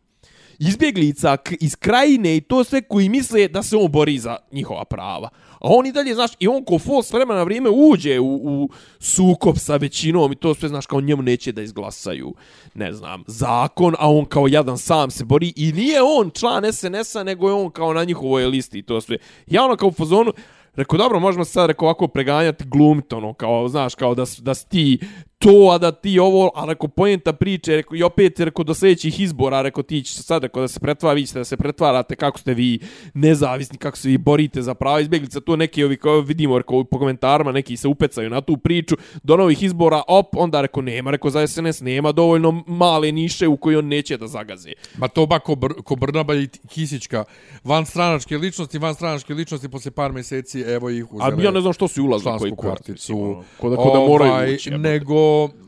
izbjeglica 0.58 1.36
iz 1.60 1.76
krajine 1.76 2.36
i 2.36 2.40
to 2.40 2.64
sve 2.64 2.82
koji 2.82 3.08
misle 3.08 3.48
da 3.48 3.62
se 3.62 3.76
on 3.76 3.90
bori 3.90 4.18
za 4.18 4.36
njihova 4.52 4.84
prava. 4.84 5.28
A 5.58 5.68
on 5.68 5.86
i 5.86 5.92
dalje, 5.92 6.14
znaš, 6.14 6.30
i 6.38 6.48
on 6.48 6.64
ko 6.64 6.78
fol 6.78 7.02
s 7.02 7.12
vremena 7.12 7.38
na 7.38 7.44
vrijeme 7.44 7.70
uđe 7.70 8.20
u, 8.20 8.34
u 8.34 8.68
sukob 8.98 9.56
sa 9.58 9.76
većinom 9.76 10.32
i 10.32 10.36
to 10.36 10.54
sve, 10.54 10.68
znaš, 10.68 10.86
kao 10.86 11.00
njemu 11.00 11.22
neće 11.22 11.52
da 11.52 11.62
izglasaju, 11.62 12.34
ne 12.74 12.92
znam, 12.92 13.24
zakon, 13.26 13.94
a 13.98 14.10
on 14.10 14.24
kao 14.24 14.48
jadan 14.48 14.78
sam 14.78 15.10
se 15.10 15.24
bori 15.24 15.52
i 15.56 15.72
nije 15.72 16.02
on 16.02 16.30
član 16.30 16.72
SNS-a, 16.72 17.22
nego 17.22 17.48
je 17.48 17.54
on 17.54 17.70
kao 17.70 17.92
na 17.92 18.04
njihovoj 18.04 18.46
listi 18.46 18.78
i 18.78 18.82
to 18.82 19.00
sve. 19.00 19.16
Ja 19.46 19.64
ono 19.64 19.76
kao 19.76 19.88
u 19.88 19.92
fazonu, 19.92 20.32
Rekao, 20.76 20.98
dobro, 20.98 21.20
možemo 21.20 21.44
sad, 21.44 21.66
rekao, 21.66 21.86
ovako 21.86 22.08
preganjati, 22.08 22.64
glumit, 22.64 23.12
ono, 23.12 23.34
kao, 23.34 23.68
znaš, 23.68 23.94
kao 23.94 24.14
da, 24.14 24.24
da 24.38 24.54
si 24.54 24.68
ti 24.68 24.98
to, 25.38 25.70
a 25.72 25.78
da 25.78 25.92
ti 25.92 26.18
ovo, 26.18 26.50
a 26.54 26.64
rekao, 26.64 26.88
pojenta 26.88 27.32
priče, 27.32 27.76
rekao, 27.76 27.96
i 27.96 28.02
opet, 28.02 28.40
rekao, 28.40 28.64
do 28.64 28.74
sljedećih 28.74 29.20
izbora, 29.20 29.62
rekao, 29.62 29.82
ti 29.82 30.02
ćeš 30.02 30.14
sad, 30.14 30.42
rekao, 30.42 30.62
da 30.62 30.68
se 30.68 30.80
pretvara, 30.80 31.14
vi 31.14 31.26
ćete 31.26 31.38
da 31.38 31.44
se 31.44 31.56
pretvarate, 31.56 32.16
kako 32.16 32.38
ste 32.38 32.54
vi 32.54 32.78
nezavisni, 33.14 33.78
kako 33.78 33.96
se 33.96 34.08
vi 34.08 34.18
borite 34.18 34.62
za 34.62 34.74
prava 34.74 35.00
izbjeglica, 35.00 35.40
tu 35.40 35.56
neki 35.56 35.84
ovi, 35.84 35.96
kao 35.96 36.20
vidimo, 36.20 36.58
rekao, 36.58 36.84
po 36.84 36.98
komentarima, 36.98 37.52
neki 37.52 37.76
se 37.76 37.88
upecaju 37.88 38.30
na 38.30 38.40
tu 38.40 38.56
priču, 38.56 38.96
do 39.22 39.36
novih 39.36 39.62
izbora, 39.62 40.02
op, 40.08 40.26
onda, 40.36 40.60
rekao, 40.60 40.82
nema, 40.82 41.10
rekao, 41.10 41.30
za 41.30 41.46
SNS 41.46 41.80
nema 41.80 42.12
dovoljno 42.12 42.64
male 42.66 43.12
niše 43.12 43.48
u 43.48 43.56
koji 43.56 43.76
on 43.76 43.86
neće 43.86 44.16
da 44.16 44.26
zagaze. 44.26 44.72
Ma 44.98 45.08
to 45.08 45.26
ba 45.26 45.38
ko, 45.38 45.54
Br 45.54 45.72
ko 45.84 45.96
Brnaba 45.96 46.34
i 46.34 46.48
Kisićka. 46.68 47.24
Van 47.64 47.86
stranačke 47.86 48.36
ličnosti, 48.38 48.78
van 48.78 48.94
stranačke 48.94 49.34
ličnosti, 49.34 49.68
posle 49.68 49.90
par 49.90 50.12
mjeseci, 50.12 50.60
evo 50.60 50.90
ih 50.90 51.04
A 51.04 51.08
uzele. 51.12 51.44
ja 51.44 51.50
ne 51.50 51.60
znam 51.60 51.72
što 51.72 51.88
su 51.88 52.04
ulazili 52.04 52.24
koji 52.30 52.38
člansku 52.40 52.56
kurac, 52.56 52.76
karticu. 52.76 52.92
mislim, 52.92 53.28
ono, 53.28 53.44
ko 53.60 53.70
da, 53.70 53.76
ko 53.76 53.90
da 53.90 53.98
moraju 54.00 54.32
Ovaj, 54.32 54.54
ući. 54.54 54.70
jebote. 54.70 54.82
Nego, 55.26 55.66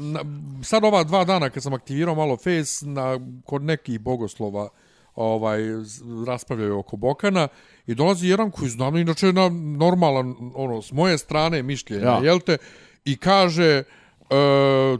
na, 0.00 0.20
sad 0.62 0.84
ova 0.84 1.04
dva 1.04 1.24
dana 1.24 1.50
kad 1.50 1.62
sam 1.62 1.74
aktivirao 1.74 2.14
malo 2.14 2.36
Face, 2.36 2.86
na, 2.86 3.20
kod 3.44 3.62
nekih 3.62 4.00
bogoslova 4.00 4.68
ovaj 5.14 5.60
raspravljaju 6.26 6.78
oko 6.78 6.96
Bokana 6.96 7.48
i 7.86 7.94
dolazi 7.94 8.28
jedan 8.28 8.50
koji 8.50 8.70
znam 8.70 8.96
inače 8.96 9.32
na 9.32 9.48
normalan 9.76 10.34
ono 10.54 10.82
s 10.82 10.92
moje 10.92 11.18
strane 11.18 11.62
mišljenja 11.62 12.06
Ja. 12.06 12.12
ja. 12.12 12.20
jel 12.24 12.40
te 12.40 12.58
i 13.04 13.16
kaže 13.16 13.64
e, 13.64 13.84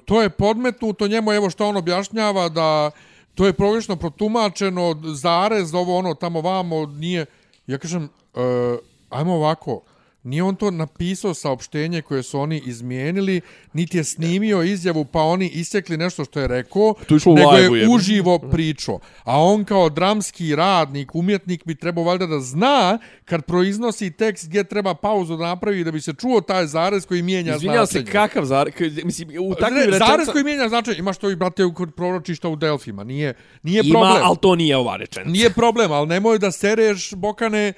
to 0.05 0.23
je 0.23 0.31
podmetnuto 0.31 1.09
njemu 1.09 1.33
evo 1.33 1.51
što 1.51 1.69
on 1.69 1.77
objašnjava 1.77 2.49
da 2.49 2.91
to 3.35 3.47
je 3.47 3.53
pogrešno 3.53 3.97
protumačeno 3.97 4.97
zarez 5.15 5.75
ovo 5.75 5.99
ono 5.99 6.15
tamo 6.15 6.41
vamo 6.41 6.87
nije 6.87 7.27
ja 7.67 7.79
kažem 7.79 8.05
e, 8.05 8.41
ajmo 9.11 9.35
ovako 9.35 9.81
Nije 10.23 10.43
on 10.43 10.57
to 10.57 10.71
napisao 10.71 11.35
saopštenje 11.35 12.03
koje 12.03 12.23
su 12.23 12.41
oni 12.41 12.63
izmijenili, 12.67 13.41
niti 13.73 13.97
je 13.97 14.05
snimio 14.05 14.63
izjavu 14.63 15.05
pa 15.05 15.21
oni 15.21 15.49
isjekli 15.49 15.97
nešto 15.97 16.25
što 16.25 16.41
je 16.41 16.49
rekao, 16.49 16.95
To 17.09 17.15
je 17.15 17.21
u 17.27 17.35
nego 17.35 17.77
je 17.77 17.89
uživo 17.89 18.39
pričao. 18.41 18.99
A 19.25 19.39
on 19.39 19.65
kao 19.65 19.89
dramski 19.89 20.57
radnik, 20.57 21.15
umjetnik 21.15 21.65
bi 21.65 21.75
trebao 21.75 22.05
valjda 22.05 22.27
da 22.27 22.41
zna 22.41 22.99
kad 23.25 23.45
proiznosi 23.45 24.11
tekst 24.11 24.49
gdje 24.49 24.65
treba 24.65 24.95
pauzu 24.95 25.37
da 25.37 25.45
napravi 25.45 25.85
da 25.85 25.91
bi 25.91 26.01
se 26.01 26.13
čuo 26.15 26.41
taj 26.41 26.67
zarez 26.67 27.07
koji 27.07 27.23
mijenja 27.23 27.55
Izvinjam 27.57 27.87
se, 27.87 27.93
značenje. 27.93 28.13
kakav 28.13 28.45
zar... 28.45 28.71
k- 28.71 29.05
Mislim, 29.05 29.29
u 29.41 29.55
takvim 29.55 29.75
Ne, 29.75 29.81
rečenicama... 29.81 30.11
Zarez 30.11 30.29
koji 30.29 30.45
mijenja 30.45 30.69
značenje, 30.69 30.99
imaš 30.99 31.17
to 31.19 31.31
i 31.31 31.37
brate 31.37 31.63
kod 31.75 31.95
proročišta 31.95 32.49
u 32.49 32.57
Delfima, 32.57 33.05
nije, 33.05 33.35
nije 33.63 33.83
Ima, 33.85 33.99
problem. 34.01 34.23
ali 34.25 34.37
to 34.37 34.55
nije 34.55 34.77
ova 34.77 34.97
rečenica. 34.97 35.31
Nije 35.31 35.51
problem, 35.51 35.93
ali 35.93 36.09
nemoj 36.09 36.39
da 36.39 36.51
sereš 36.51 37.15
Bokane 37.15 37.73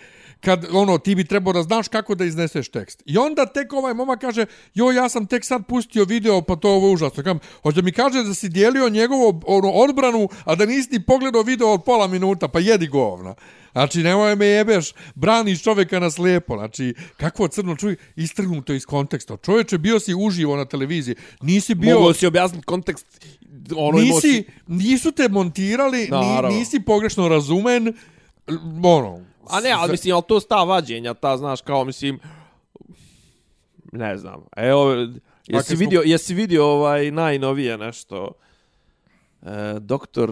kad 0.45 0.67
ono 0.73 0.99
ti 0.99 1.15
bi 1.15 1.25
trebao 1.25 1.53
da 1.53 1.63
znaš 1.63 1.89
kako 1.89 2.15
da 2.15 2.25
izneseš 2.25 2.69
tekst. 2.69 3.03
I 3.07 3.19
onda 3.19 3.47
tek 3.47 3.73
ovaj 3.73 3.95
momak 3.95 4.21
kaže, 4.21 4.47
"Jo, 4.75 4.91
ja 4.91 5.09
sam 5.09 5.27
tek 5.27 5.45
sad 5.45 5.67
pustio 5.67 6.05
video, 6.05 6.43
pa 6.43 6.57
to 6.57 6.71
ovo 6.71 6.87
je 6.87 6.95
užasno." 6.95 7.23
Kam, 7.23 7.39
hoće 7.63 7.83
mi 7.83 7.93
kaže 7.93 8.23
da 8.23 8.35
si 8.35 8.49
dijelio 8.49 8.89
njegovu 8.89 9.41
ono 9.47 9.71
odbranu, 9.71 10.29
a 10.45 10.55
da 10.55 10.67
nisi 10.67 10.89
ni 10.93 11.05
pogledao 11.05 11.43
video 11.43 11.69
od 11.69 11.85
pola 11.85 12.07
minuta, 12.07 12.49
pa 12.49 12.61
jedi 12.61 12.87
govna. 12.87 13.35
Znači, 13.73 14.03
nemoj 14.03 14.37
me 14.37 14.47
jebeš, 14.47 14.93
braniš 15.15 15.63
čoveka 15.63 16.01
na 16.01 16.11
slijepo. 16.11 16.57
Znači, 16.57 16.95
kakvo 17.17 17.49
crno 17.49 17.77
čuj, 17.77 17.97
istrgnuto 18.17 18.73
iz 18.73 18.87
konteksta. 18.87 19.37
Čovječe, 19.37 19.79
bio 19.79 20.01
si 20.01 20.15
uživo 20.15 20.57
na 20.57 20.65
televiziji. 20.65 21.15
Nisi 21.43 21.75
bio... 21.75 22.01
Mogu 22.01 22.13
si 22.13 22.27
objasniti 22.27 22.67
kontekst 22.67 23.07
ono 23.77 23.99
nisi, 23.99 24.11
emoci... 24.11 24.45
nisu 24.67 25.13
te 25.13 25.29
montirali, 25.29 26.09
ni, 26.11 26.57
nisi 26.57 26.81
pogrešno 26.81 27.29
razumen, 27.29 27.95
ono... 28.83 29.32
A 29.49 29.61
ne, 29.61 29.71
ali 29.71 29.91
mislim, 29.91 30.15
ali 30.15 30.25
to 30.29 30.41
sta 30.41 30.57
vađenja, 30.57 31.15
ta, 31.15 31.37
znaš, 31.37 31.61
kao, 31.61 31.85
mislim, 31.85 32.19
ne 33.93 34.17
znam. 34.17 34.43
Evo, 34.57 34.91
jesi 35.47 35.67
smo- 35.67 35.79
vidio, 35.79 36.03
jesi 36.05 36.35
vidio 36.35 36.67
ovaj 36.67 37.11
najnovije 37.11 37.79
nešto, 37.79 38.33
e, 39.43 39.47
doktor 39.81 40.31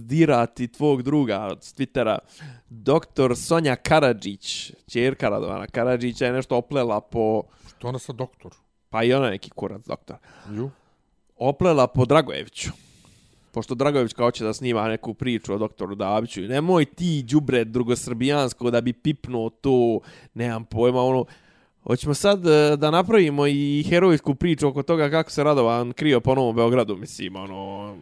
dirati 0.00 0.68
tvog 0.68 1.02
druga 1.02 1.56
s 1.60 1.74
Twittera, 1.74 2.18
doktor 2.68 3.36
Sonja 3.36 3.76
Karadžić, 3.76 4.72
čerka 4.86 5.28
Radovana 5.28 5.66
Karadžića 5.66 6.26
je 6.26 6.32
nešto 6.32 6.56
oplela 6.56 7.00
po, 7.00 7.42
Što 7.68 7.88
ona 7.88 7.98
sa 7.98 8.12
doktor? 8.12 8.52
pa 8.90 9.02
i 9.02 9.12
ona 9.14 9.30
neki 9.30 9.50
kurac 9.50 9.82
doktor, 9.86 10.16
Ju. 10.50 10.70
oplela 11.36 11.86
po 11.86 12.04
Dragojeviću. 12.04 12.70
Pošto 13.56 13.74
Dragović 13.74 14.12
kao 14.12 14.30
će 14.30 14.44
da 14.44 14.52
snima 14.52 14.88
neku 14.88 15.14
priču 15.14 15.54
o 15.54 15.58
doktoru 15.58 15.94
Dabiću. 15.94 16.42
i 16.42 16.48
Nemoj 16.48 16.84
ti, 16.84 17.22
đubre 17.22 17.64
drugosrbijansko, 17.64 18.70
da 18.70 18.80
bi 18.80 18.92
pipnuo 18.92 19.50
to, 19.50 20.00
nemam 20.34 20.64
pojma, 20.64 21.02
ono... 21.02 21.24
Hoćemo 21.82 22.14
sad 22.14 22.46
e, 22.46 22.76
da 22.76 22.90
napravimo 22.90 23.46
i 23.46 23.84
herojsku 23.88 24.34
priču 24.34 24.68
oko 24.68 24.82
toga 24.82 25.10
kako 25.10 25.30
se 25.30 25.44
Radovan 25.44 25.92
krio 25.92 26.20
po 26.20 26.34
Novom 26.34 26.56
Beogradu, 26.56 26.96
mislim, 26.96 27.36
ono... 27.36 27.96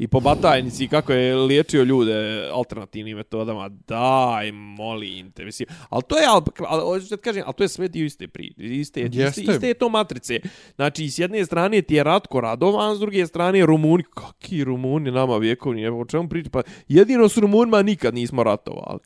I 0.00 0.08
po 0.08 0.20
Batajnici, 0.20 0.88
kako 0.88 1.12
je 1.12 1.36
liječio 1.36 1.82
ljude 1.82 2.48
alternativnim 2.52 3.16
metodama. 3.16 3.68
Daj, 3.68 4.52
molim 4.52 5.32
te, 5.32 5.44
mislim. 5.44 5.68
Ali 5.88 6.02
to 6.08 6.18
je, 6.18 6.24
ali, 6.26 6.42
ali, 6.68 7.08
ti 7.08 7.16
kažem, 7.16 7.42
ali 7.46 7.54
to 7.54 7.64
je 7.64 7.68
sve 7.68 7.88
dio 7.88 8.04
iste 8.04 8.28
priče. 8.28 8.54
Iste, 8.58 9.00
iste, 9.00 9.18
Jeste. 9.18 9.42
iste 9.42 9.68
je 9.68 9.74
to 9.74 9.88
matrice. 9.88 10.40
Znači, 10.76 11.10
s 11.10 11.18
jedne 11.18 11.44
strane 11.44 11.82
ti 11.82 11.94
je 11.94 12.04
Ratko 12.04 12.40
Radovan, 12.40 12.96
s 12.96 12.98
druge 12.98 13.26
strane 13.26 13.66
Rumuni. 13.66 14.04
Kaki 14.14 14.64
Rumuni 14.64 15.10
nama 15.10 15.36
vjekovni, 15.36 15.82
evo 15.82 16.00
o 16.00 16.04
čemu 16.04 16.28
priča? 16.28 16.50
Pa 16.50 16.62
jedino 16.88 17.28
s 17.28 17.36
Rumunima 17.36 17.82
nikad 17.82 18.14
nismo 18.14 18.42
ratovali. 18.42 19.00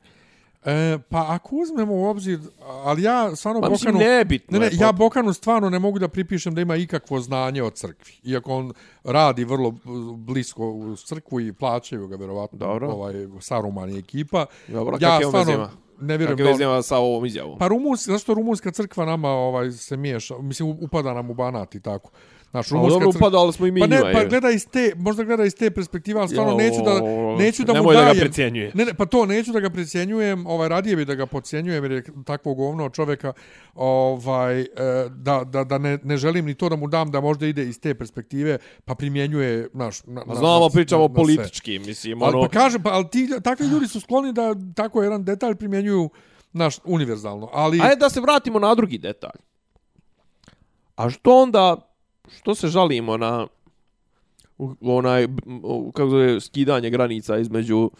E, 0.65 0.97
pa 1.09 1.25
ako 1.29 1.55
uzmemo 1.55 1.93
u 1.93 2.05
obzir, 2.05 2.39
ali 2.83 3.03
ja 3.03 3.35
stvarno 3.35 3.61
Pa 3.61 3.69
mislim, 3.69 3.93
Bokanu... 3.93 4.09
nebitno 4.09 4.59
Ne, 4.59 4.65
je 4.65 4.71
ne, 4.71 4.77
ja 4.77 4.91
Bokanu 4.91 5.33
stvarno 5.33 5.69
ne 5.69 5.79
mogu 5.79 5.99
da 5.99 6.07
pripišem 6.07 6.55
da 6.55 6.61
ima 6.61 6.75
ikakvo 6.75 7.19
znanje 7.19 7.63
o 7.63 7.69
crkvi. 7.69 8.13
Iako 8.23 8.53
on 8.55 8.73
radi 9.03 9.43
vrlo 9.43 9.75
blisko 10.17 10.65
u 10.65 10.95
crkvu 10.95 11.41
i 11.41 11.53
plaćaju 11.53 12.07
ga, 12.07 12.15
verovatno, 12.15 12.57
Dobro. 12.57 12.89
ovaj, 12.89 13.13
Saruman 13.39 13.89
i 13.89 13.97
ekipa. 13.99 14.45
Dobro, 14.67 14.97
ja 15.01 15.09
kakve 15.09 15.25
stvarno 15.27 15.69
ne 16.01 16.17
vjerujem 16.17 16.37
Kakve 16.37 16.65
da 16.65 16.71
on- 16.71 16.83
sa 16.83 16.97
ovom 16.97 17.25
izjavom? 17.25 17.57
Pa 17.57 17.67
rumunska, 17.67 18.11
zašto 18.11 18.33
rumunska 18.33 18.71
crkva 18.71 19.05
nama 19.05 19.29
ovaj 19.29 19.71
se 19.71 19.97
miješa, 19.97 20.37
mislim 20.37 20.77
upada 20.81 21.13
nam 21.13 21.29
u 21.29 21.33
banat 21.33 21.75
i 21.75 21.81
tako. 21.81 22.09
Znaš, 22.51 22.69
rumunska 22.69 22.93
dobro, 22.93 23.11
crkva... 23.11 23.27
upadali 23.27 23.53
smo 23.53 23.67
i 23.67 23.71
mi 23.71 23.79
Pa 23.79 23.87
ne, 23.87 23.97
njima, 23.97 24.09
pa 24.13 24.19
je. 24.19 24.27
gleda 24.27 24.49
iz 24.49 24.67
te, 24.67 24.93
možda 24.95 25.23
gleda 25.23 25.45
iz 25.45 25.55
te 25.55 25.71
perspektive, 25.71 26.19
ali 26.19 26.29
stvarno 26.29 26.51
Jo, 26.51 26.57
neću 26.57 26.81
da, 26.85 26.93
neću 27.37 27.63
da 27.63 27.73
mu 27.73 27.79
nemoj 27.79 27.95
da 27.95 28.01
ga 28.01 28.05
dajem. 28.05 28.19
precjenjuje. 28.19 28.71
Ne, 28.73 28.85
ne, 28.85 28.93
pa 28.93 29.05
to 29.05 29.25
neću 29.25 29.51
da 29.51 29.59
ga 29.59 29.69
precjenjujem, 29.69 30.47
ovaj, 30.47 30.69
radije 30.69 30.95
bi 30.95 31.05
da 31.05 31.15
ga 31.15 31.25
podcjenjujem 31.25 31.83
jer 31.83 31.91
je 31.91 32.03
takvo 32.25 32.53
govno 32.53 32.85
od 32.85 32.93
ovaj, 33.75 34.61
e, 34.61 34.65
da, 35.09 35.43
da, 35.43 35.63
da 35.63 35.77
ne, 35.77 35.97
ne 36.03 36.17
želim 36.17 36.45
ni 36.45 36.53
to 36.53 36.69
da 36.69 36.75
mu 36.75 36.87
dam 36.87 37.11
da 37.11 37.21
možda 37.21 37.47
ide 37.47 37.65
iz 37.65 37.79
te 37.79 37.93
perspektive, 37.93 38.57
pa 38.85 38.95
primjenjuje, 38.95 39.69
naš, 39.73 40.03
na, 40.03 40.23
na, 40.27 40.35
Znamo, 40.35 40.59
na- 40.59 40.69
pričamo 40.69 41.01
na- 41.01 41.07
sve. 41.07 41.15
politički, 41.15 41.79
mislim, 41.79 42.23
Ali 42.23 42.35
ono... 42.35 42.41
pa 42.41 42.49
kažem, 42.49 42.83
pa, 42.83 42.89
ali 42.89 43.05
ti, 43.11 43.29
takvi 43.43 43.67
ljudi 43.67 43.87
su 43.87 43.99
skloni 43.99 44.33
da 44.33 44.55
tako 44.75 45.03
jedan 45.03 45.23
detalj 45.23 45.55
primjenjuju 45.55 46.09
naš 46.53 46.75
univerzalno, 46.83 47.49
ali 47.53 47.81
Ajde 47.81 47.95
da 47.95 48.09
se 48.09 48.21
vratimo 48.21 48.59
na 48.59 48.75
drugi 48.75 48.97
detalj. 48.97 49.39
A 50.95 51.09
što 51.09 51.41
onda, 51.41 51.91
što 52.37 52.55
se 52.55 52.67
žalimo 52.67 53.17
na 53.17 53.47
onaj, 54.81 55.27
kako 55.93 56.09
zove, 56.09 56.41
skidanje 56.41 56.89
granica 56.89 57.37
između 57.37 57.91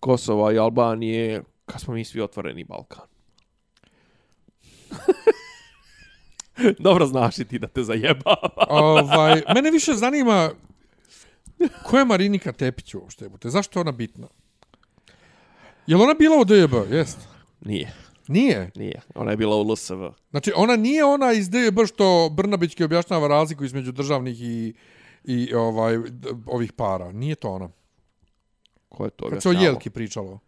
Kosova 0.00 0.52
i 0.52 0.58
Albanije, 0.58 1.42
kad 1.66 1.80
smo 1.80 1.94
mi 1.94 2.04
svi 2.04 2.20
otvoreni 2.20 2.64
Balkan? 2.64 3.06
Dobro 6.78 7.06
znaš 7.06 7.38
i 7.38 7.44
ti 7.44 7.58
da 7.58 7.66
te 7.66 7.82
zajebava. 7.82 8.66
ovaj, 8.70 9.42
mene 9.54 9.70
više 9.70 9.92
zanima 9.92 10.50
ko 11.82 11.98
je 11.98 12.04
Marinika 12.04 12.52
Tepić 12.52 12.94
uopšte, 12.94 13.24
jebote? 13.24 13.50
Zašto 13.50 13.78
je 13.78 13.80
ona 13.80 13.92
bitna? 13.92 14.26
Je 15.86 15.96
li 15.96 16.02
ona 16.02 16.14
bila 16.14 16.36
u 16.36 16.44
DJB? 16.44 16.92
Jest. 16.92 17.18
Nije, 17.60 17.92
Nije. 18.28 18.70
nije. 18.76 19.00
Ona 19.14 19.30
je 19.30 19.36
bila 19.36 19.56
u 19.56 19.72
LSV. 19.72 19.94
Znači, 20.30 20.52
ona 20.56 20.76
nije 20.76 21.04
ona 21.04 21.32
iz 21.32 21.50
DJB 21.50 21.78
što 21.86 22.30
Brnabićki 22.32 22.84
objašnjava 22.84 23.28
razliku 23.28 23.64
između 23.64 23.92
državnih 23.92 24.42
i, 24.42 24.74
i 25.24 25.54
ovaj 25.54 25.98
ovih 26.46 26.72
para. 26.72 27.12
Nije 27.12 27.34
to 27.34 27.50
ona. 27.50 27.68
Ko 28.88 29.04
je 29.04 29.10
to 29.10 29.30
Kad 29.30 29.42
se 29.42 29.48
o? 29.48 29.52
Jelki 29.52 29.90
pričalo. 29.90 30.40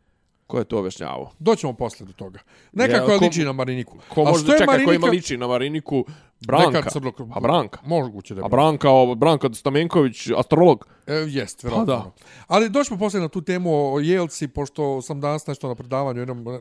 Ko 0.46 0.58
je 0.58 0.64
to 0.64 0.78
objašnjavao? 0.78 1.30
Doćemo 1.38 1.72
posle 1.72 2.06
do 2.06 2.12
toga. 2.12 2.38
Nekako 2.72 3.10
Ja, 3.10 3.12
je 3.12 3.18
ko- 3.18 3.24
liči 3.24 3.44
na 3.44 3.52
Mariniku. 3.52 3.98
Ko 4.08 4.20
A 4.20 4.24
može 4.24 4.42
što 4.42 4.52
je 4.52 4.58
čeka, 4.58 4.72
ko 4.74 4.80
ima 4.82 4.90
Marinika- 4.98 5.10
liči 5.10 5.36
na 5.36 5.46
Mariniku? 5.46 6.04
Branka. 6.40 6.70
Neka 6.70 6.90
crno... 6.90 7.12
A 7.30 7.40
Branka? 7.40 7.78
Moguće 7.84 8.34
da 8.34 8.40
je 8.40 8.44
A 8.44 8.48
Branka, 8.48 8.90
ovo, 8.90 9.14
Branka 9.14 9.48
Stamenković, 9.54 10.28
astrolog. 10.36 10.86
E, 11.06 11.14
jest. 11.14 11.66
Pa 11.70 11.84
da. 11.84 12.10
Ali 12.46 12.68
doćemo 12.68 12.98
poslije 12.98 13.20
na 13.20 13.28
tu 13.28 13.42
temu 13.42 13.94
o 13.94 14.00
Jelci, 14.00 14.48
pošto 14.48 15.02
sam 15.02 15.20
danas 15.20 15.46
nešto 15.46 15.68
na 15.68 15.74
predavanju 15.74 16.20
jednom 16.20 16.48
e, 16.48 16.60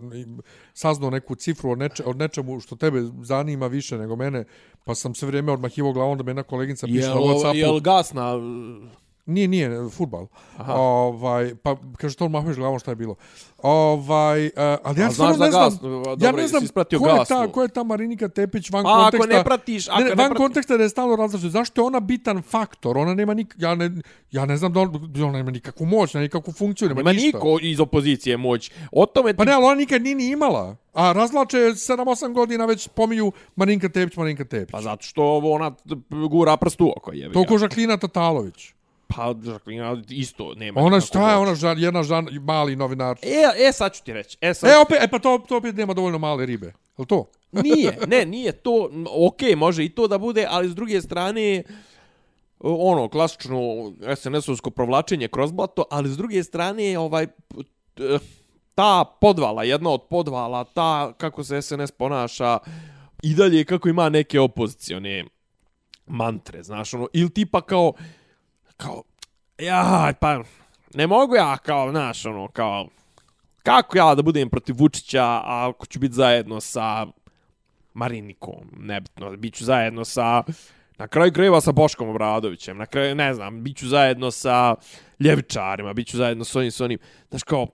saznao 0.73 1.09
neku 1.09 1.35
cifru 1.35 1.71
od, 1.71 1.77
neče, 1.77 2.03
od 2.05 2.17
nečemu 2.17 2.59
što 2.59 2.75
tebe 2.75 3.01
zanima 3.21 3.67
više 3.67 3.97
nego 3.97 4.15
mene, 4.15 4.45
pa 4.83 4.95
sam 4.95 5.15
sve 5.15 5.27
vrijeme 5.27 5.51
odmahivo 5.51 5.93
glavom 5.93 6.17
da 6.17 6.23
me 6.23 6.29
jedna 6.29 6.43
koleginica 6.43 6.87
piše 6.87 7.07
na 7.07 7.15
Whatsappu. 7.15 7.55
jel 7.55 7.79
gasna? 7.79 8.33
Nije, 9.25 9.47
nije, 9.47 9.89
futbal. 9.89 10.27
Ovaj, 10.67 11.55
pa 11.55 11.75
kaže 11.97 12.15
to 12.15 12.25
odmahuješ 12.25 12.57
glavom 12.57 12.79
šta 12.79 12.91
je 12.91 12.95
bilo. 12.95 13.15
Ovaj, 13.59 14.45
uh, 14.45 14.51
ali 14.83 15.01
ja 15.01 15.11
stvarno 15.11 15.37
ne 15.37 15.51
znam, 15.51 15.63
ja 15.63 16.15
Dobro, 16.15 16.31
ne 16.31 16.41
jesi 16.41 16.49
znam 16.49 16.67
ko 16.99 17.07
je, 17.09 17.25
ta, 17.27 17.47
ko 17.47 17.61
je 17.61 17.67
ta 17.67 17.83
Marinika 17.83 18.27
Tepić 18.29 18.69
van 18.69 18.85
A 18.85 18.89
ako 18.91 19.01
konteksta. 19.11 19.37
ne 19.37 19.43
pratiš, 19.43 19.87
ako 19.87 19.97
ne, 19.97 20.03
ne, 20.03 20.09
ne 20.09 20.15
van 20.15 20.25
prati- 20.25 20.37
konteksta 20.37 20.77
da 20.77 20.83
je 20.83 20.89
stalno 20.89 21.15
različito. 21.15 21.49
Zašto 21.49 21.81
je 21.81 21.85
ona 21.85 21.99
bitan 21.99 22.41
faktor? 22.41 22.97
Ona 22.97 23.13
nema 23.13 23.33
nik, 23.33 23.55
ja 23.57 23.75
ne, 23.75 23.91
ja 24.31 24.45
ne 24.45 24.57
znam 24.57 24.73
da 24.73 24.79
on, 24.79 24.95
ona 25.17 25.31
nema 25.31 25.51
nikakvu 25.51 25.85
moć, 25.85 26.13
nema 26.13 26.23
nikakvu 26.23 26.53
funkciju, 26.53 26.87
nema, 26.87 26.97
Nema 26.97 27.11
ništa. 27.11 27.25
niko 27.27 27.57
iz 27.61 27.79
opozicije 27.79 28.37
moć. 28.37 28.71
O 28.91 29.05
tome 29.05 29.33
ti... 29.33 29.37
Pa 29.37 29.45
ne, 29.45 29.51
ali 29.51 29.65
ona 29.65 29.75
nikad 29.75 30.01
nije 30.01 30.15
ni 30.15 30.27
imala. 30.27 30.75
A 30.93 31.11
razlače 31.11 31.57
7-8 31.57 32.33
godina 32.33 32.65
već 32.65 32.87
pominju 32.87 33.31
Marinka 33.55 33.89
Tepić, 33.89 34.17
Marinka 34.17 34.45
Tepić. 34.45 34.71
Pa 34.71 34.81
zato 34.81 35.03
što 35.03 35.23
ona 35.37 35.71
gura 36.29 36.57
prst 36.57 36.81
u 36.81 36.93
oko 36.97 37.11
je. 37.13 37.31
to 37.31 37.43
ko 37.43 37.57
Žaklina 37.57 37.97
Tatalović. 37.97 38.75
Pa 39.07 39.33
Žaklina 39.43 40.01
isto 40.09 40.53
nema. 40.55 40.81
Ona 40.81 41.01
šta 41.01 41.31
je, 41.31 41.37
ona 41.37 41.55
žan, 41.55 41.79
jedna 41.79 42.03
žan, 42.03 42.27
mali 42.41 42.75
novinar. 42.75 43.17
E, 43.21 43.67
e, 43.67 43.71
sad 43.71 43.93
ću 43.93 44.03
ti 44.03 44.13
reći. 44.13 44.37
E, 44.41 44.53
sad... 44.53 44.69
E, 44.69 44.77
opet, 44.77 44.97
e 45.01 45.07
pa 45.07 45.19
to, 45.19 45.41
to 45.47 45.57
opet 45.57 45.75
nema 45.75 45.93
dovoljno 45.93 46.17
male 46.17 46.45
ribe. 46.45 46.73
Je 46.97 47.05
to? 47.05 47.25
Nije, 47.63 47.97
ne, 48.07 48.25
nije 48.25 48.51
to, 48.51 48.89
ok, 49.27 49.57
može 49.57 49.85
i 49.85 49.89
to 49.89 50.07
da 50.07 50.17
bude, 50.17 50.47
ali 50.49 50.69
s 50.69 50.75
druge 50.75 51.01
strane, 51.01 51.63
ono, 52.59 53.09
klasično 53.09 53.57
SNS-ovsko 54.01 54.69
provlačenje 54.69 55.27
kroz 55.27 55.51
blato, 55.51 55.83
ali 55.91 56.09
s 56.09 56.17
druge 56.17 56.43
strane, 56.43 56.99
ovaj, 56.99 57.27
t- 57.93 58.19
ta 58.75 59.05
podvala, 59.21 59.63
jedna 59.63 59.89
od 59.89 60.01
podvala, 60.09 60.63
ta 60.63 61.13
kako 61.17 61.43
se 61.43 61.61
SNS 61.61 61.91
ponaša, 61.91 62.59
i 63.23 63.33
dalje 63.33 63.65
kako 63.65 63.89
ima 63.89 64.09
neke 64.09 64.39
opozicione 64.39 65.25
mantre, 66.07 66.63
znaš, 66.63 66.93
ono, 66.93 67.07
ili 67.13 67.29
tipa 67.29 67.61
kao, 67.61 67.93
kao, 68.77 69.03
ja, 69.57 70.13
pa, 70.19 70.43
ne 70.93 71.07
mogu 71.07 71.35
ja, 71.35 71.57
kao, 71.57 71.91
znaš, 71.91 72.25
ono, 72.25 72.47
kao, 72.47 72.87
kako 73.63 73.97
ja 73.97 74.15
da 74.15 74.21
budem 74.21 74.49
protiv 74.49 74.75
Vučića, 74.77 75.23
a 75.23 75.69
ako 75.69 75.85
ću 75.85 75.99
biti 75.99 76.13
zajedno 76.13 76.61
sa 76.61 77.05
Marinikom, 77.93 78.71
nebitno, 78.77 79.37
bit 79.37 79.53
ću 79.53 79.65
zajedno 79.65 80.05
sa, 80.05 80.43
na 80.97 81.07
kraju 81.07 81.33
krajeva 81.33 81.61
sa 81.61 81.71
Boškom 81.71 82.09
Obradovićem, 82.09 82.77
na 82.77 82.85
kraju, 82.85 83.15
ne 83.15 83.33
znam, 83.33 83.63
bit 83.63 83.77
ću 83.77 83.87
zajedno 83.87 84.31
sa 84.31 84.75
ljevičarima, 85.19 85.93
bit 85.93 86.07
ću 86.07 86.17
zajedno 86.17 86.43
s 86.43 86.55
onim, 86.55 86.71
s 86.71 86.81
onim, 86.81 86.99
znaš 87.29 87.43
kao, 87.43 87.67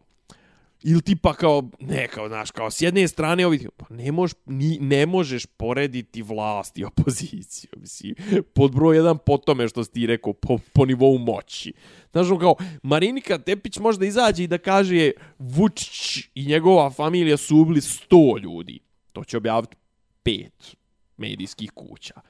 Ili 0.83 1.01
tipa 1.01 1.33
kao, 1.33 1.69
ne 1.79 2.07
kao, 2.07 2.27
znaš, 2.27 2.51
kao 2.51 2.71
s 2.71 2.81
jedne 2.81 3.07
strane 3.07 3.45
ovi, 3.45 3.67
pa 3.77 3.85
ne, 3.89 4.11
mož, 4.11 4.33
ni, 4.45 4.77
ne 4.81 5.05
možeš 5.05 5.45
porediti 5.45 6.21
vlast 6.21 6.77
i 6.77 6.83
opoziciju, 6.83 7.69
mislim, 7.77 8.15
pod 8.53 8.75
broj 8.75 8.95
jedan 8.95 9.17
po 9.25 9.37
tome 9.37 9.67
što 9.67 9.83
si 9.83 9.91
ti 9.91 10.07
rekao, 10.07 10.33
po, 10.33 10.57
po 10.73 10.85
nivou 10.85 11.17
moći. 11.17 11.73
Znaš, 12.11 12.27
ono 12.27 12.39
kao, 12.39 12.55
Marinika 12.83 13.37
Tepić 13.37 13.77
možda 13.77 14.05
izađe 14.05 14.43
i 14.43 14.47
da 14.47 14.57
kaže 14.57 15.11
Vučić 15.39 16.29
i 16.35 16.45
njegova 16.45 16.89
familija 16.89 17.37
su 17.37 17.57
ubili 17.57 17.81
100 17.81 18.41
ljudi. 18.43 18.79
To 19.13 19.23
će 19.23 19.37
objaviti 19.37 19.75
pet 20.23 20.75
medijskih 21.17 21.71
kuća. 21.71 22.21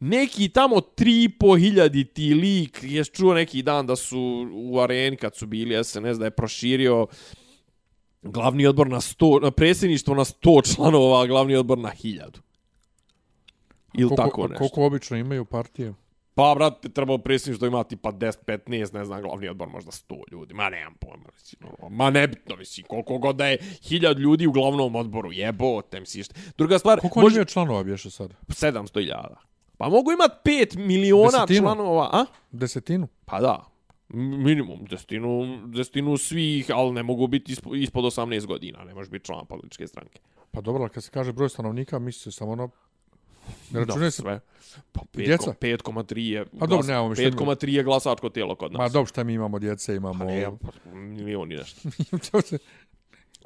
Neki 0.00 0.48
tamo 0.48 0.80
tri 0.80 1.24
i 1.24 1.28
po 1.28 1.56
hiljadi 1.56 2.04
ti 2.04 2.34
lik, 2.34 2.78
je 2.82 3.04
čuo 3.04 3.34
neki 3.34 3.62
dan 3.62 3.86
da 3.86 3.96
su 3.96 4.48
u 4.54 4.80
areni 4.80 5.16
kad 5.16 5.36
su 5.36 5.46
bili 5.46 5.84
SNS 5.84 6.18
da 6.18 6.24
je 6.24 6.30
proširio 6.30 7.06
glavni 8.24 8.66
odbor 8.66 8.88
na 8.88 9.00
100, 9.00 9.42
na 9.42 9.50
predsjedništvo 9.50 10.14
na 10.14 10.24
100 10.24 10.74
članova, 10.74 11.22
a 11.22 11.26
glavni 11.26 11.56
odbor 11.56 11.78
na 11.78 11.90
1000. 11.90 12.40
Ili 13.94 14.08
koliko, 14.08 14.16
tako 14.16 14.48
nešto. 14.48 14.58
Koliko 14.58 14.84
obično 14.86 15.16
imaju 15.16 15.44
partije? 15.44 15.94
Pa, 16.34 16.54
brate, 16.54 16.88
trebalo 16.88 17.18
predsjedništvo 17.18 17.66
imati 17.66 17.96
pa 17.96 18.12
10, 18.12 18.32
15, 18.46 18.94
ne 18.94 19.04
znam, 19.04 19.22
glavni 19.22 19.48
odbor 19.48 19.68
možda 19.68 19.90
100 19.90 20.22
ljudi. 20.32 20.54
Ma 20.54 20.68
nemam 20.70 20.94
pojma, 20.94 21.24
mislim. 21.34 21.70
ono, 21.78 21.96
Ma 21.96 22.10
nebitno, 22.10 22.56
mislim, 22.56 22.86
koliko 22.86 23.18
god 23.18 23.36
da 23.36 23.46
je 23.46 23.58
1000 23.58 24.18
ljudi 24.18 24.46
u 24.46 24.52
glavnom 24.52 24.96
odboru, 24.96 25.32
jebote, 25.32 26.00
misliš. 26.00 26.26
Druga 26.58 26.78
stvar, 26.78 27.00
Koliko 27.00 27.20
može... 27.20 27.34
imaju 27.34 27.44
članova 27.44 27.82
bješe 27.82 28.10
sad? 28.10 28.34
700.000. 28.48 29.34
Pa 29.76 29.88
mogu 29.88 30.12
imati 30.12 30.50
5 30.50 30.76
miliona 30.78 31.30
Desetinu. 31.30 31.60
članova, 31.60 32.10
a? 32.12 32.24
Desetinu? 32.50 33.08
Pa 33.24 33.40
da. 33.40 33.73
Minimum, 34.08 34.84
desetinu, 34.84 35.60
desetinu 35.66 36.16
svih, 36.16 36.66
ali 36.74 36.92
ne 36.92 37.02
mogu 37.02 37.26
biti 37.26 37.52
ispo, 37.52 37.74
ispod 37.74 38.04
18 38.04 38.46
godina, 38.46 38.84
ne 38.84 38.94
može 38.94 39.10
biti 39.10 39.24
član 39.24 39.46
političke 39.46 39.86
stranke. 39.86 40.20
Pa 40.50 40.60
dobro, 40.60 40.82
ali 40.82 40.90
kad 40.90 41.04
se 41.04 41.10
kaže 41.10 41.32
broj 41.32 41.48
stanovnika, 41.48 41.98
misli 41.98 42.32
se 42.32 42.38
samo 42.38 42.56
na... 42.56 42.68
Ne 43.70 43.80
računaj 43.80 44.10
se... 44.10 44.22
sve. 44.22 44.40
Pa 44.92 45.00
Djeca? 45.14 45.54
5,3 45.60 46.18
je, 46.18 46.44
Pa 46.58 46.66
dobro, 46.66 46.86
nemamo 46.86 47.08
mi 47.08 47.14
šta 47.14 47.24
5,3 47.24 47.68
je 47.68 47.82
glasačko 47.82 48.28
tijelo 48.28 48.54
kod 48.54 48.72
nas. 48.72 48.78
Ma 48.78 48.88
dobro, 48.88 49.06
šta 49.06 49.24
mi 49.24 49.34
imamo 49.34 49.58
djece, 49.58 49.96
imamo... 49.96 50.18
Pa 50.18 50.24
ne, 50.24 50.46
pa 50.62 50.90
milion 50.94 51.52
i 51.52 51.56
nešto. 51.56 51.88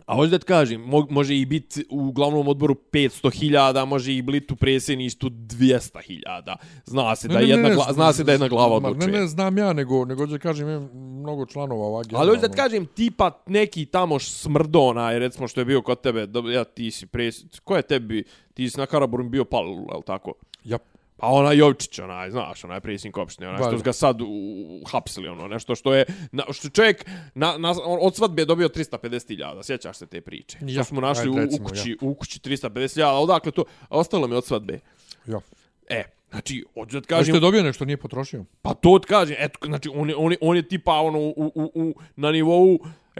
A 0.09 0.15
hoću 0.15 0.31
da 0.31 0.39
ti 0.39 0.47
kažem, 0.47 0.81
mo 0.81 1.07
može 1.11 1.37
i 1.37 1.47
biti 1.47 1.85
u 1.91 2.13
glavnom 2.13 2.49
odboru 2.49 2.75
500.000, 2.93 3.85
može 3.85 4.15
i 4.15 4.23
biti 4.23 4.53
u 4.53 4.57
predsjedništvu 4.57 5.31
200.000. 5.31 6.57
Zna 6.85 7.17
se 7.17 7.29
da 7.29 7.39
je 7.39 7.49
jedna, 7.49 7.75
gla, 7.75 7.93
zna 7.93 8.13
se 8.13 8.25
da 8.25 8.33
jedna 8.33 8.49
glava 8.49 8.81
ma, 8.81 8.89
odlučuje. 8.89 9.13
Ne, 9.13 9.21
ne, 9.21 9.27
znam 9.27 9.59
ja, 9.59 9.73
nego, 9.73 10.05
nego 10.05 10.27
da 10.27 10.39
kažem, 10.39 10.69
imam 10.69 10.91
mnogo 10.95 11.47
članova 11.47 11.85
ova 11.85 12.03
Ali 12.13 12.29
hoću 12.29 12.41
da 12.41 12.49
ti 12.49 12.57
kažem, 12.57 12.87
tipa 12.87 13.43
neki 13.47 13.87
tamo 13.87 14.19
smrdona, 14.19 15.11
je 15.11 15.19
recimo 15.19 15.49
što 15.49 15.61
je 15.61 15.65
bio 15.65 15.83
kod 15.83 16.01
tebe, 16.01 16.27
da, 16.27 16.41
ja 16.53 16.65
ti 16.65 16.91
si 16.91 17.07
pres... 17.07 17.45
Ko 17.65 17.77
je 17.77 17.83
tebi, 17.83 18.25
ti 18.55 18.71
si 18.71 18.79
na 18.79 18.87
Karaburum 18.87 19.31
bio 19.31 19.45
pal, 19.45 19.67
je 19.69 20.03
tako? 20.07 20.33
Ja, 20.65 20.79
Pa 21.21 21.27
ona 21.27 21.53
Jovičić, 21.53 21.99
onaj, 21.99 22.31
znaš, 22.31 22.65
onaj 22.65 22.81
predsjednik 22.81 23.17
opštine, 23.17 23.49
onaj 23.49 23.63
što 23.63 23.79
su 23.79 23.85
ga 23.85 23.93
sad 23.93 24.21
u, 24.21 24.27
u, 24.27 24.81
hapsili, 24.91 25.29
ono, 25.29 25.49
nešto 25.49 25.75
što 25.75 25.95
je, 25.95 26.05
na, 26.33 26.45
što 26.51 26.69
čovjek 26.69 27.07
na, 27.35 27.59
na, 27.59 27.71
on, 27.85 27.99
od 28.03 28.17
svadbe 28.17 28.43
je 28.43 28.47
dobio 28.47 28.69
350.000, 28.69 29.63
sjećaš 29.63 29.97
se 29.97 30.07
te 30.07 30.21
priče? 30.21 30.59
Ja, 30.61 30.67
Ja, 30.69 30.73
što 30.73 30.85
smo 30.85 31.01
našli 31.01 31.29
ajde, 31.29 31.31
u, 31.31 31.39
recimo, 31.39 31.67
u, 31.67 31.69
kući, 31.69 31.97
u 32.01 32.15
kući 32.15 32.41
350.000, 32.41 33.05
odakle 33.05 33.53
to, 33.53 33.65
a 33.89 33.99
ostalo 33.99 34.27
mi 34.27 34.35
od 34.35 34.45
svadbe. 34.45 34.81
ja. 35.27 35.41
E, 35.89 36.05
znači, 36.31 36.65
hoću 36.75 37.01
da 37.01 37.07
Kažem, 37.07 37.19
kažem, 37.19 37.33
što 37.33 37.37
je 37.37 37.41
dobio 37.41 37.63
nešto, 37.63 37.85
nije 37.85 37.97
potrošio. 37.97 38.45
pa 38.63 38.75
to 38.75 38.99
ti 38.99 39.07
kažem, 39.07 39.37
eto, 39.39 39.59
znači, 39.67 39.91
on 39.95 40.09
je, 40.09 40.17
on 40.17 40.33
je, 40.33 40.39
on 40.41 40.57
je 40.57 40.69
tipa, 40.69 40.93
ono, 40.93 41.19
u, 41.19 41.33
u, 41.55 41.71
u, 41.75 41.95
na 42.17 42.33
nivou 42.33 42.79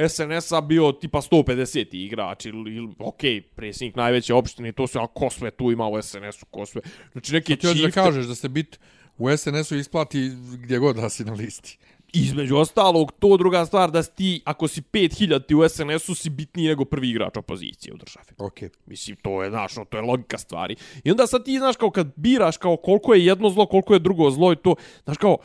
SNS-a 0.09 0.61
bio 0.61 0.93
tipa 0.93 1.21
150 1.21 1.87
igrač 1.93 2.47
ili, 2.47 2.75
ili 2.75 2.87
okay, 2.89 3.41
predsjednik 3.41 3.97
najveće 3.97 4.35
opštine, 4.35 4.73
to 4.73 4.87
sve, 4.87 5.03
a 5.03 5.07
ko 5.07 5.31
sve 5.31 5.51
tu 5.51 5.71
ima 5.71 5.89
u 5.89 6.03
SNS-u, 6.03 6.47
ko 6.47 6.67
sve. 6.67 6.81
Znači, 7.13 7.33
neke 7.33 7.57
Ti 7.57 7.67
hoćeš 7.67 7.83
da 7.83 7.89
čifte- 7.89 7.95
kažeš 7.95 8.27
da 8.27 8.35
se 8.35 8.49
bit 8.49 8.79
u 9.19 9.37
SNS-u 9.37 9.77
isplati 9.77 10.31
gdje 10.55 10.79
god 10.79 10.97
da 10.97 11.09
si 11.09 11.25
na 11.25 11.33
listi. 11.33 11.79
Između 12.13 12.57
ostalog, 12.57 13.13
to 13.13 13.37
druga 13.37 13.67
stvar 13.67 13.91
da 13.91 14.03
si 14.03 14.15
ti, 14.15 14.43
ako 14.45 14.69
si 14.69 14.83
5000 14.83 15.47
ti 15.47 15.55
u 15.55 15.69
SNS-u, 15.69 16.15
si 16.15 16.31
bitniji 16.31 16.69
nego 16.69 16.85
prvi 16.85 17.11
igrač 17.11 17.37
opozicije 17.37 17.95
u 17.95 17.97
državi. 17.97 18.27
Ok. 18.39 18.59
Mislim, 18.87 19.17
to 19.17 19.43
je, 19.43 19.51
znaš, 19.51 19.77
ono, 19.77 19.85
to 19.85 19.97
je 19.97 20.03
logika 20.03 20.39
stvari. 20.39 20.77
I 21.05 21.11
onda 21.11 21.27
sad 21.27 21.45
ti, 21.45 21.59
znaš, 21.59 21.77
kao 21.77 21.91
kad 21.91 22.13
biraš 22.17 22.57
kao 22.57 22.77
koliko 22.77 23.15
je 23.15 23.25
jedno 23.27 23.51
zlo, 23.51 23.67
koliko 23.67 23.95
je 23.95 24.01
drugo 24.01 24.31
zlo 24.31 24.53
i 24.53 24.57
to, 24.57 24.75
znaš, 25.05 25.17
kao, 25.19 25.37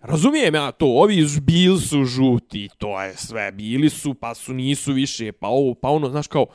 razumijem 0.00 0.54
ja 0.54 0.72
to, 0.72 0.86
ovi 0.86 1.22
ž- 1.26 1.40
bili 1.40 1.80
su 1.80 2.04
žuti, 2.04 2.68
to 2.78 3.02
je 3.02 3.16
sve, 3.16 3.52
bili 3.52 3.90
su, 3.90 4.14
pa 4.14 4.34
su, 4.34 4.54
nisu 4.54 4.92
više, 4.92 5.32
pa 5.32 5.48
ovo, 5.48 5.74
pa 5.74 5.88
ono, 5.88 6.10
znaš, 6.10 6.26
kao, 6.26 6.46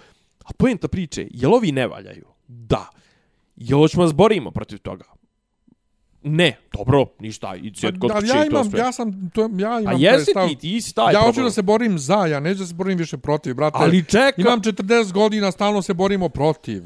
a 0.45 0.49
pojenta 0.58 0.88
priče, 0.88 1.27
jel 1.32 1.54
ovi 1.54 1.71
ne 1.71 1.88
valjaju? 1.88 2.25
Da. 2.47 2.89
Jel 3.56 3.80
hoćemo 3.80 4.06
da 4.08 4.13
borimo 4.13 4.51
protiv 4.51 4.77
toga? 4.80 5.06
Ne, 6.23 6.57
dobro, 6.73 7.05
ništa, 7.19 7.55
i 7.55 7.71
sjed 7.75 7.99
kod 7.99 8.10
Pa, 8.10 8.15
kuće 8.15 8.27
ja 8.29 8.45
imam, 8.45 8.65
sve. 8.65 8.79
ja 8.79 8.91
sam, 8.91 9.29
to, 9.29 9.41
ja 9.41 9.79
imam 9.79 9.88
A 9.88 9.97
jesi 9.99 10.31
ti, 10.49 10.55
ti 10.57 10.81
si 10.81 10.95
taj 10.95 11.13
Ja 11.13 11.21
hoću 11.21 11.43
da 11.43 11.51
se 11.51 11.62
borim 11.62 11.99
za, 11.99 12.25
ja 12.25 12.39
neću 12.39 12.60
da 12.60 12.65
se 12.65 12.73
borim 12.73 12.97
više 12.97 13.17
protiv, 13.17 13.55
brate. 13.55 13.77
Ali 13.79 14.03
čeka- 14.03 14.34
Imam 14.38 14.62
40 14.62 15.12
godina, 15.12 15.51
stalno 15.51 15.81
se 15.81 15.93
borimo 15.93 16.29
protiv. 16.29 16.84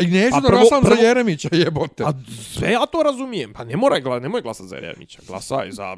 I 0.00 0.06
neću 0.06 0.30
Pa 0.30 0.40
da 0.40 0.48
prvo- 0.48 0.60
glasam 0.60 0.80
prvo- 0.82 0.96
za 0.96 1.02
Jeremića, 1.02 1.48
jebote. 1.52 2.04
A 2.04 2.12
sve 2.50 2.70
ja 2.70 2.86
to 2.86 3.02
razumijem. 3.02 3.52
Pa 3.52 3.64
ne 3.64 3.76
moraj, 3.76 4.00
gla, 4.00 4.18
nemoj 4.18 4.42
glasati 4.42 4.68
za 4.68 4.76
Jeremića. 4.76 5.22
Glasaj 5.26 5.70
za 5.70 5.96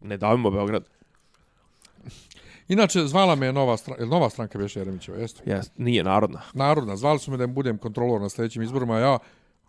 Ne 0.00 0.16
davimo 0.16 0.50
Beograd. 0.50 0.84
Inače, 2.68 3.00
zvala 3.00 3.34
me 3.34 3.52
nova, 3.52 3.76
stran, 3.76 3.96
jel 3.98 4.08
nova 4.08 4.30
stranka 4.30 4.58
Beše 4.58 4.80
Jeremićeva, 4.80 5.18
jeste? 5.18 5.42
Jes, 5.46 5.66
nije 5.76 6.04
narodna. 6.04 6.40
Narodna, 6.54 6.96
zvali 6.96 7.18
su 7.18 7.30
me 7.30 7.36
da 7.36 7.46
budem 7.46 7.78
kontrolor 7.78 8.20
na 8.20 8.28
sljedećim 8.28 8.62
izborima, 8.62 8.94
a 8.94 9.00
ja, 9.00 9.18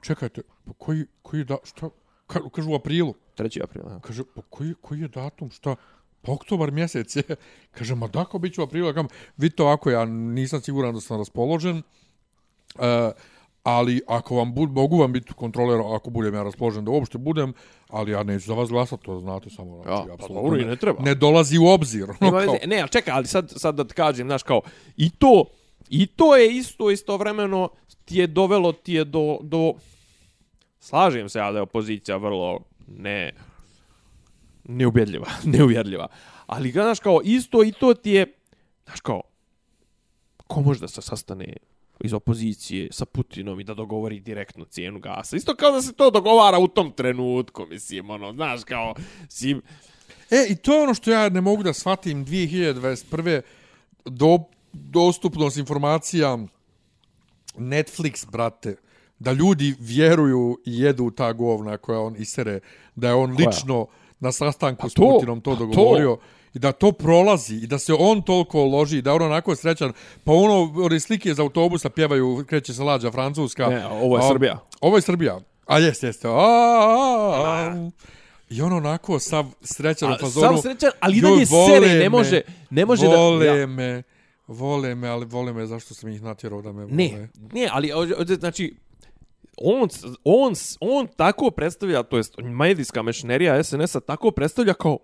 čekajte, 0.01 0.41
pa 0.65 0.73
koji, 0.73 1.05
koji 1.21 1.43
da, 1.43 1.58
šta, 1.63 1.89
ka, 2.27 2.49
kažu 2.49 2.71
u 2.71 2.75
aprilu, 2.75 3.13
3. 3.38 3.63
aprila. 3.63 3.91
ja. 3.91 3.99
kaže, 3.99 4.23
pa 4.35 4.41
koji, 4.49 4.73
koji 4.81 5.01
je 5.01 5.07
datum, 5.07 5.51
šta, 5.51 5.75
pa 6.21 6.31
oktobar 6.31 6.71
mjesec 6.71 7.15
je, 7.15 7.23
kaže, 7.77 7.95
ma 7.95 8.07
da, 8.07 8.25
kao 8.25 8.39
bit 8.39 8.53
ću 8.53 8.61
u 8.61 8.63
aprilu, 8.63 8.93
kažem, 8.93 9.07
vidite 9.38 9.63
ovako, 9.63 9.91
ja 9.91 10.05
nisam 10.05 10.61
siguran 10.61 10.93
da 10.93 11.01
sam 11.01 11.17
raspoložen, 11.17 11.81
e, 12.79 13.11
ali 13.63 14.01
ako 14.07 14.35
vam 14.35 14.53
bud, 14.53 14.71
mogu 14.71 14.97
vam 14.97 15.13
biti 15.13 15.33
kontroler, 15.33 15.81
ako 15.95 16.09
budem 16.09 16.33
ja 16.33 16.43
raspoložen 16.43 16.85
da 16.85 16.91
uopšte 16.91 17.17
budem, 17.17 17.53
ali 17.89 18.11
ja 18.11 18.23
neću 18.23 18.45
za 18.45 18.53
vas 18.53 18.69
glasati, 18.69 19.05
to 19.05 19.19
znate 19.19 19.49
samo. 19.49 19.83
Znači, 19.83 19.89
Ja, 19.89 20.05
pa 20.07 20.13
apsolutno 20.13 20.41
dobro, 20.41 20.59
i 20.59 20.65
ne 20.65 20.75
treba. 20.75 21.03
Ne 21.03 21.15
dolazi 21.15 21.57
u 21.57 21.65
obzir. 21.65 22.03
ono 22.03 22.17
Nema 22.21 22.41
kao-. 22.45 22.67
Ne, 22.67 22.79
ali 22.79 22.89
čekaj, 22.89 23.13
ali 23.13 23.27
sad, 23.27 23.53
sad 23.55 23.75
da 23.75 23.83
ti 23.83 23.93
kažem, 23.93 24.27
znaš, 24.27 24.43
kao, 24.43 24.61
i 24.97 25.09
to, 25.09 25.45
i 25.89 26.07
to 26.07 26.35
je 26.35 26.55
isto 26.55 26.91
istovremeno 26.91 27.69
ti 28.05 28.17
je 28.17 28.27
dovelo 28.27 28.71
ti 28.71 28.93
je 28.93 29.05
do, 29.05 29.38
do, 29.41 29.73
slažem 30.86 31.30
se 31.30 31.39
ja 31.39 31.52
da 31.52 31.58
je 31.58 31.62
opozicija 31.62 32.17
vrlo 32.17 32.60
ne, 32.88 33.32
neubjedljiva, 34.63 35.28
neuvjerljiva. 35.58 36.08
Ali, 36.45 36.71
znaš, 36.71 37.00
kao, 37.00 37.21
isto 37.24 37.63
i 37.63 37.71
to 37.71 37.93
ti 37.93 38.12
je, 38.12 38.26
znaš, 38.86 39.00
kao, 39.02 39.21
ko 40.48 40.62
može 40.62 40.80
da 40.80 40.88
se 40.88 41.02
sastane 41.02 41.54
iz 42.00 42.13
opozicije 42.13 42.88
sa 42.91 43.06
Putinom 43.06 43.60
i 43.60 43.63
da 43.63 43.74
dogovori 43.74 44.19
direktno 44.19 44.65
cijenu 44.65 45.00
gasa. 45.00 45.36
Isto 45.36 45.56
kao 45.56 45.71
da 45.71 45.82
se 45.82 45.93
to 45.93 46.12
dogovara 46.12 46.60
u 46.60 46.67
tom 46.67 46.91
trenutku, 46.91 47.65
mislim, 47.69 48.10
ono, 48.10 48.34
znaš, 48.34 48.63
kao, 48.63 48.95
si, 49.30 49.56
E, 50.30 50.45
i 50.50 50.56
to 50.56 50.74
je 50.74 50.84
ono 50.84 50.93
što 50.93 51.12
ja 51.12 51.30
ne 51.30 51.41
mogu 51.41 51.63
da 51.63 51.74
shvatim 51.74 52.26
2021. 52.26 53.41
Do, 54.06 54.39
dostupnost 54.74 55.58
informacija 55.58 56.38
Netflix, 57.58 58.32
brate, 58.32 58.76
da 59.19 59.32
ljudi 59.32 59.75
vjeruju 59.80 60.58
i 60.65 60.80
jedu 60.80 61.12
ta 61.12 61.34
govna 61.34 61.78
koja 61.78 61.99
on 61.99 62.15
isere, 62.17 62.60
da 62.95 63.08
je 63.08 63.13
on 63.13 63.36
Koja? 63.36 63.47
lično 63.47 63.88
na 64.19 64.32
sastanku 64.32 64.86
A 64.86 64.89
s 64.89 64.93
to- 64.93 65.01
Putinom 65.04 65.41
to 65.41 65.51
pa 65.51 65.58
to- 65.58 65.65
dogovorio. 65.65 66.17
I 66.54 66.60
da 66.60 66.71
to 66.71 66.91
prolazi 66.91 67.56
i 67.56 67.67
da 67.67 67.80
se 67.80 67.93
on 67.93 68.21
toliko 68.21 68.63
loži, 68.63 69.01
da 69.01 69.13
on 69.13 69.21
onako 69.21 69.56
srećan. 69.56 69.93
Pa 70.23 70.32
ono, 70.32 70.73
one 70.75 70.99
slike 70.99 71.30
iz 71.30 71.39
autobusa 71.39 71.89
pjevaju, 71.89 72.45
kreće 72.47 72.73
se 72.73 72.84
lađa 72.84 73.12
francuska. 73.12 73.67
Ne, 73.67 73.86
ovo 73.88 74.17
je 74.17 74.23
A- 74.23 74.28
Srbija. 74.28 74.60
Ovo 74.82 74.95
je 74.95 75.01
Srbija. 75.01 75.39
A 75.67 75.80
jeste, 75.80 76.08
jeste. 76.08 76.28
A, 76.28 76.32
a, 76.32 77.41
a. 77.45 77.89
I 78.49 78.62
on 78.62 78.73
onako 78.73 79.19
sav 79.19 79.45
srećan 79.63 80.13
u 80.13 80.17
fazonu. 80.17 80.47
sav 80.47 80.62
srećan, 80.62 80.91
ali 80.99 81.15
i 81.15 81.19
"Joj, 81.19 81.30
dalje 81.30 81.45
vole 81.47 81.69
sere, 81.82 81.99
ne 81.99 82.10
može- 82.10 82.41
ne 82.69 82.86
može 82.86 83.08
da- 83.08 83.15
vole 83.15 83.67
me, 83.67 84.04
vole 84.47 84.95
me, 84.95 85.08
ali 85.08 85.25
vole 85.25 85.54
me 85.54 85.65
zašto 85.65 85.93
sam 85.93 86.10
ih 86.10 86.21
natjerao 86.21 86.62
da 86.62 86.71
me 86.71 86.82
vole. 86.82 86.95
Ne, 86.95 87.30
ne, 87.54 87.69
ali 87.71 87.91
znači 88.30 88.75
on, 89.58 89.89
on, 90.24 90.54
on 90.80 91.08
tako 91.08 91.52
predstavlja, 91.52 92.04
to 92.04 92.18
jest 92.18 92.36
medijska 92.38 93.02
mešnerija 93.02 93.63
SNS-a 93.63 94.00
tako 94.00 94.32
predstavlja 94.32 94.74
kao 94.74 94.98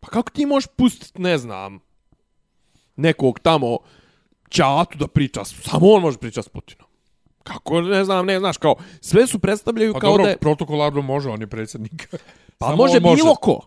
pa 0.00 0.08
kako 0.08 0.30
ti 0.30 0.46
možeš 0.46 0.66
pustiti, 0.76 1.22
ne 1.22 1.38
znam, 1.38 1.80
nekog 2.96 3.38
tamo 3.38 3.78
ćatu 4.50 4.98
da 4.98 5.06
priča, 5.06 5.44
samo 5.44 5.86
on 5.90 6.02
može 6.02 6.18
pričati 6.18 6.46
s 6.46 6.48
Putinom. 6.48 6.88
Kako, 7.42 7.80
ne 7.80 8.04
znam, 8.04 8.26
ne, 8.26 8.38
znaš, 8.38 8.56
kao, 8.56 8.74
sve 9.00 9.26
su 9.26 9.38
predstavljaju 9.38 9.92
Pa 9.92 10.00
kao 10.00 10.10
dobro, 10.10 10.24
da 10.24 10.30
je, 10.30 10.36
protokolarno 10.36 11.02
može, 11.02 11.28
on 11.28 11.40
je 11.40 11.46
predsjednik. 11.46 12.08
pa 12.58 12.66
Samo 12.66 12.76
može 12.76 12.96
on 12.96 13.14
bilo 13.16 13.34
ko. 13.34 13.60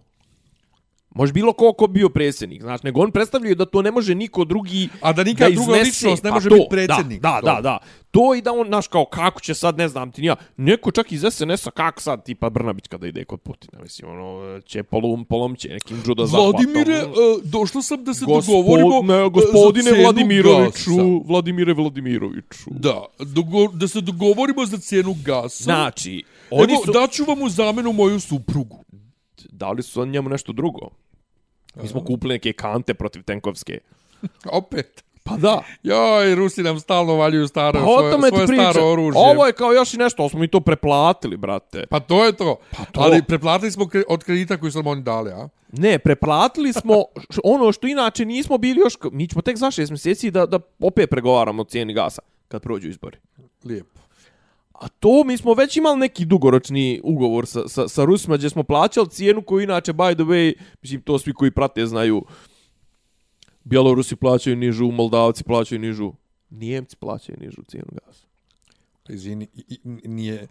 Može 1.12 1.34
bilo 1.34 1.54
ko 1.54 1.74
ko 1.74 1.88
bio 1.88 2.10
predsjednik, 2.10 2.62
znaš, 2.62 2.84
nego 2.84 3.02
on 3.02 3.12
predstavljaju 3.12 3.56
da 3.56 3.66
to 3.66 3.82
ne 3.82 3.92
može 3.92 4.16
niko 4.16 4.46
drugi 4.46 4.90
A 5.02 5.14
da 5.14 5.24
nikad 5.24 5.54
druga 5.54 5.62
iznese. 5.78 5.84
ličnost 5.86 6.24
ne 6.24 6.30
Pa 6.30 6.34
može 6.34 6.50
to, 6.50 6.56
biti 6.56 6.68
predsjednik. 6.70 7.22
Da, 7.22 7.40
da, 7.44 7.54
da, 7.54 7.62
da. 7.62 7.78
To 8.12 8.36
i 8.36 8.42
da 8.42 8.52
on, 8.54 8.68
znaš, 8.68 8.88
kao, 8.88 9.06
kako 9.06 9.40
će 9.40 9.54
sad, 9.54 9.78
ne 9.78 9.88
znam 9.88 10.12
ti, 10.12 10.22
nija, 10.22 10.36
neko 10.58 10.92
čak 10.92 11.12
iz 11.12 11.26
SNS-a, 11.32 11.72
kako 11.72 12.02
sad, 12.02 12.26
tipa 12.26 12.50
Brnabić 12.50 12.88
kada 12.88 13.08
ide 13.08 13.26
kod 13.26 13.40
Putina, 13.42 13.80
mislim, 13.82 14.12
ono, 14.12 14.60
će 14.62 14.84
polom, 14.84 15.26
polom 15.26 15.56
će 15.56 15.70
nekim 15.70 15.98
judo 16.06 16.26
zahvatom. 16.26 16.52
Vladimire, 16.52 16.96
e, 16.96 17.06
došlo 17.44 17.82
sam 17.82 18.04
da 18.04 18.14
se 18.14 18.26
Gospod- 18.26 18.46
dogovorimo 18.48 19.02
ne, 19.04 19.26
e, 19.26 19.30
gospodine 19.30 19.92
Vladimiroviću, 19.94 20.90
gasa. 20.90 21.04
Vladimire 21.26 21.74
Vladimiroviću. 21.74 22.66
Da, 22.68 23.06
dogo, 23.20 23.68
da 23.68 23.88
se 23.88 24.02
dogovorimo 24.02 24.66
za 24.66 24.78
cijenu 24.78 25.16
gasa. 25.16 25.64
Znači, 25.64 26.24
oni 26.52 26.74
Evo, 26.74 26.82
su, 26.86 26.92
daću 26.92 27.24
vam 27.26 27.42
u 27.42 27.50
zamenu 27.50 27.94
moju 27.94 28.20
suprugu. 28.20 28.84
Dali 29.60 29.84
su 29.84 30.06
njemu 30.06 30.30
nešto 30.30 30.52
drugo. 30.52 30.90
Mi 31.82 31.88
smo 31.88 32.04
kupili 32.06 32.34
neke 32.34 32.54
kante 32.54 32.94
protiv 32.94 33.24
Tenkovske. 33.24 33.80
Opet. 34.62 35.04
Pa 35.24 35.38
da. 35.38 35.64
Joj, 35.84 36.36
Rusi 36.36 36.64
nam 36.64 36.80
stalno 36.80 37.16
valjuju 37.16 37.48
staro, 37.48 37.80
Pa 37.80 37.86
svoje, 37.86 38.30
svoje 38.30 38.48
staro 38.48 38.92
oružje. 38.92 39.22
Ovo 39.22 39.46
je 39.46 39.54
kao 39.54 39.74
još 39.74 39.94
i 39.94 39.98
nešto, 39.98 40.30
smo 40.30 40.40
mi 40.40 40.48
to 40.48 40.60
preplatili, 40.60 41.38
brate. 41.38 41.86
Pa 41.90 42.00
to 42.00 42.26
je 42.26 42.32
to. 42.34 42.60
Pa 42.78 42.86
to. 42.86 43.02
Ali 43.02 43.24
preplatili 43.24 43.72
smo 43.72 43.88
kre, 43.88 44.04
od 44.08 44.24
kredita 44.24 44.58
koji 44.58 44.72
su 44.72 44.78
nam 44.78 44.88
oni 44.88 45.02
dali, 45.02 45.32
a? 45.32 45.50
Ne, 45.72 46.00
preplatili 46.00 46.74
smo 46.74 47.06
ono 47.54 47.72
što 47.72 47.88
inače 47.88 48.26
nismo 48.26 48.58
bili 48.58 48.80
još... 48.80 48.94
Mi 49.12 49.28
ćemo 49.28 49.42
tek 49.42 49.58
za 49.58 49.72
šest 49.72 49.92
mjeseci 49.92 50.32
da, 50.32 50.46
da 50.46 50.60
opet 50.80 51.10
pregovaramo 51.10 51.62
o 51.62 51.66
cijeni 51.66 51.94
gasa 51.94 52.22
kad 52.48 52.62
prođu 52.62 52.90
izbori. 52.90 53.18
Lijepo. 53.64 53.99
A 54.80 54.88
to 54.88 55.24
mi 55.24 55.38
smo 55.38 55.54
već 55.54 55.78
imali 55.78 56.00
neki 56.00 56.26
dugoročni 56.26 57.02
ugovor 57.04 57.48
sa, 57.48 57.68
sa, 57.68 57.88
sa 57.88 58.06
Rusima 58.06 58.38
gdje 58.38 58.50
smo 58.50 58.64
plaćali 58.64 59.10
cijenu 59.10 59.42
koju 59.42 59.64
inače, 59.64 59.94
by 59.94 60.14
the 60.14 60.24
way, 60.24 60.54
mislim 60.82 61.02
to 61.02 61.20
svi 61.20 61.34
koji 61.34 61.52
prate 61.52 61.86
znaju, 61.86 62.26
Bjelorusi 63.64 64.16
plaćaju 64.16 64.56
nižu, 64.56 64.92
Moldavci 64.92 65.44
plaćaju 65.44 65.80
nižu, 65.80 66.14
Nijemci 66.50 66.96
plaćaju 66.96 67.38
nižu 67.42 67.62
cijenu 67.68 67.88
gasa. 67.92 68.26
Izvini, 69.10 69.48
nije... 70.04 70.48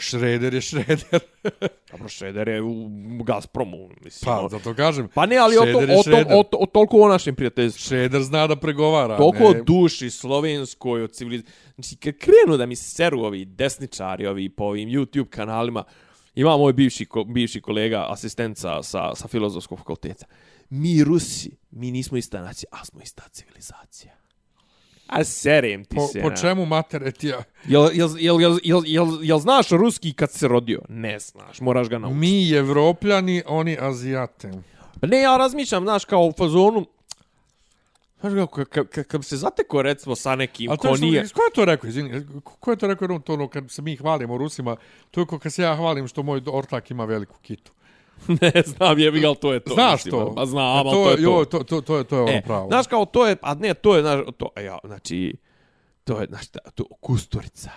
Šreder 0.00 0.54
je 0.54 0.60
šreder. 0.60 1.20
Dobro, 1.90 2.08
Šreder 2.08 2.48
je 2.48 2.62
u 2.62 2.88
Gazpromu, 3.24 3.88
mislim. 4.04 4.26
Pa, 4.26 4.38
ono. 4.38 4.48
zato 4.48 4.74
kažem. 4.74 5.08
pa 5.14 5.26
ne, 5.26 5.36
ali 5.36 5.56
o, 5.56 5.60
to, 5.60 5.66
Šreder 5.66 5.90
o, 5.90 5.96
to, 5.96 6.02
Šreder. 6.02 6.36
o, 6.36 6.42
to, 6.42 6.56
o, 6.60 6.66
toliko 6.66 7.00
o 7.00 7.08
našem 7.08 7.34
prijateljstvu. 7.34 7.80
Šreder 7.80 8.22
zna 8.22 8.46
da 8.46 8.56
pregovara. 8.56 9.16
Toliko 9.16 9.38
ne. 9.38 9.48
o 9.48 9.64
duši 9.64 10.10
slovenskoj, 10.10 11.02
od 11.02 11.12
civilizacije. 11.12 11.52
Znači, 11.78 11.96
kad 11.96 12.14
krenu 12.16 12.56
da 12.56 12.66
mi 12.66 12.76
seru 12.76 13.20
ovi 13.20 13.44
desničari, 13.44 14.26
ovi 14.26 14.48
po 14.48 14.64
ovim 14.64 14.88
YouTube 14.88 15.28
kanalima, 15.28 15.84
ima 16.34 16.56
moj 16.56 16.72
bivši, 16.72 17.06
ko, 17.06 17.24
bivši 17.24 17.60
kolega, 17.60 18.06
asistenca 18.08 18.82
sa, 18.82 19.14
sa 19.14 19.28
filozofskog 19.28 19.78
fakulteta. 19.78 20.26
Mi 20.70 21.04
Rusi, 21.04 21.56
mi 21.70 21.90
nismo 21.90 22.18
ista 22.18 22.42
nacija, 22.42 22.68
a 22.72 22.84
smo 22.84 23.00
ista 23.02 23.22
civilizacija. 23.28 24.14
A 25.06 25.24
serem 25.24 25.84
ti 25.84 25.96
Po, 25.96 26.06
se. 26.06 26.22
po 26.22 26.30
čemu 26.30 26.66
materetija? 26.66 27.42
Jel, 27.68 27.88
jel, 27.94 28.08
jel, 28.18 28.40
jel, 28.40 28.58
jel, 28.64 28.82
jel, 28.86 29.06
jel 29.22 29.38
znaš 29.38 29.68
ruski 29.68 30.12
kad 30.12 30.32
se 30.32 30.48
rodio? 30.48 30.82
Ne 30.88 31.18
znaš, 31.18 31.60
moraš 31.60 31.88
ga 31.88 31.98
naučiti. 31.98 32.20
Mi 32.20 32.50
evropljani, 32.50 33.42
oni 33.46 33.76
azijate. 33.80 34.50
Pa 35.00 35.06
Ne, 35.06 35.20
ja 35.20 35.36
razmišljam, 35.36 35.84
znaš, 35.84 36.04
kao 36.04 36.20
u 36.26 36.32
fazonu, 36.32 36.86
Znaš 38.20 38.32
kako, 38.34 38.64
kad, 38.64 38.88
kad, 38.88 39.04
kad 39.06 39.24
se 39.24 39.36
zateko 39.36 39.82
recimo 39.82 40.16
sa 40.16 40.36
nekim 40.36 40.70
to 40.70 40.76
ko 40.78 40.96
nije... 40.96 41.22
Ko 41.24 41.42
je 41.42 41.52
to 41.54 41.64
rekao, 41.64 41.88
izvini? 41.88 42.10
ko- 42.44 42.54
Ko 42.54 42.70
je 42.70 42.76
to 42.76 42.86
rekao 42.86 43.18
to 43.18 43.32
ono, 43.32 43.48
kad 43.48 43.70
se 43.70 43.82
mi 43.82 43.96
hvalimo 43.96 44.38
Rusima, 44.38 44.76
to 45.10 45.20
je 45.20 45.26
kao 45.26 45.38
kad 45.38 45.52
se 45.52 45.62
ja 45.62 45.76
hvalim 45.76 46.08
što 46.08 46.22
moj 46.22 46.42
ortak 46.46 46.90
ima 46.90 47.04
veliku 47.04 47.36
kitu. 47.38 47.72
ne 48.42 48.62
znam, 48.66 48.98
jebi 48.98 49.20
ga, 49.20 49.34
to 49.34 49.52
je 49.52 49.60
to. 49.60 49.74
Znaš 49.74 50.04
mislim, 50.04 50.10
to? 50.12 50.34
Pa 50.34 50.46
znam, 50.46 50.64
ali 50.66 50.90
to 50.90 51.10
je 51.10 51.16
to. 51.16 51.22
Jo, 51.22 51.44
to, 51.44 51.58
to, 51.58 51.80
to 51.80 51.96
je, 51.98 52.04
to 52.04 52.16
je 52.16 52.22
ono 52.22 52.32
E, 52.32 52.42
pravo. 52.42 52.68
znaš 52.68 52.86
kao 52.86 53.04
to 53.04 53.26
je, 53.26 53.36
a 53.42 53.54
ne, 53.54 53.74
to 53.74 53.96
je, 53.96 54.02
znaš, 54.02 54.20
to, 54.38 54.48
e, 54.56 54.64
ja, 54.64 54.78
znači, 54.84 55.34
to 56.04 56.20
je, 56.20 56.26
znaš, 56.26 56.46
to, 56.74 56.84
Kusturica. 57.00 57.70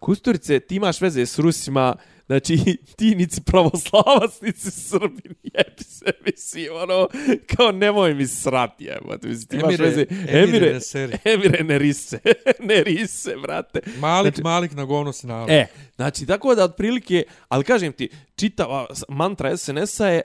Kusturice, 0.00 0.60
ti 0.60 0.76
imaš 0.76 1.00
veze 1.00 1.26
s 1.26 1.38
Rusima, 1.38 1.96
znači, 2.26 2.56
ti 2.96 3.14
nici 3.14 3.40
pravoslavac, 3.42 4.40
nici 4.42 4.70
Srbin, 4.70 5.34
jebi 5.54 5.84
se, 5.84 6.04
mislim, 6.26 6.66
ono, 6.72 7.08
kao 7.46 7.72
nemoj 7.72 8.14
mi 8.14 8.26
srati, 8.26 8.88
mislim, 9.22 9.48
ti 9.48 9.56
imaš 9.56 9.74
Emire- 9.74 9.82
veze, 9.82 10.06
Emire 10.10 10.42
Emire, 10.42 10.80
seri. 10.80 11.12
Emire 11.24 11.64
ne 11.64 11.78
rise, 11.78 12.18
ne 12.60 12.82
rise, 12.82 13.34
brate. 13.36 13.80
Malik, 13.98 14.34
znači- 14.34 14.42
Malik 14.44 14.72
na 14.72 14.84
govno 14.84 15.12
se 15.12 15.26
narod. 15.26 15.50
E, 15.50 15.66
znači, 15.96 16.26
tako 16.26 16.54
da 16.54 16.64
otprilike, 16.64 17.22
ali 17.48 17.64
kažem 17.64 17.92
ti, 17.92 18.08
čitava 18.36 18.86
mantra 19.08 19.56
SNS-a 19.56 20.06
je, 20.06 20.22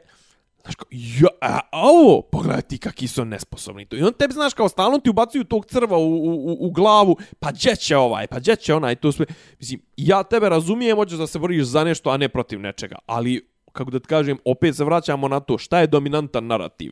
znaš 0.65 0.75
kao, 0.75 0.87
ja, 0.91 1.27
a, 1.41 1.59
a 1.71 1.81
ovo, 1.81 2.21
pogledaj 2.21 2.61
ti 2.61 2.77
kakvi 2.77 3.07
su 3.07 3.25
nesposobni 3.25 3.85
to. 3.85 3.95
I 3.95 4.01
on 4.01 4.13
tebi, 4.13 4.33
znaš, 4.33 4.53
kao 4.53 4.69
stalno 4.69 4.99
ti 4.99 5.09
ubacuju 5.09 5.43
tog 5.43 5.65
crva 5.65 5.97
u, 5.97 6.01
u, 6.01 6.33
u- 6.45 6.67
u 6.67 6.71
glavu, 6.71 7.17
pa 7.39 7.51
gdje 7.51 7.75
će 7.75 7.97
ovaj, 7.97 8.27
pa 8.27 8.39
gdje 8.39 8.55
će 8.55 8.73
onaj, 8.73 8.95
to 8.95 9.11
sve. 9.11 9.25
Mislim, 9.59 9.81
ja 9.97 10.23
tebe 10.23 10.49
razumijem, 10.49 10.97
hoćeš 10.97 11.17
da 11.17 11.27
se 11.27 11.39
boriš 11.39 11.63
za 11.63 11.83
nešto, 11.83 12.09
a 12.09 12.17
ne 12.17 12.29
protiv 12.29 12.59
nečega. 12.59 12.95
Ali, 13.05 13.47
kako 13.71 13.91
da 13.91 13.99
ti 13.99 14.07
kažem, 14.07 14.37
opet 14.45 14.75
se 14.75 14.83
vraćamo 14.83 15.27
na 15.27 15.39
to, 15.39 15.57
šta 15.57 15.79
je 15.79 15.87
dominantan 15.87 16.47
narativ? 16.47 16.91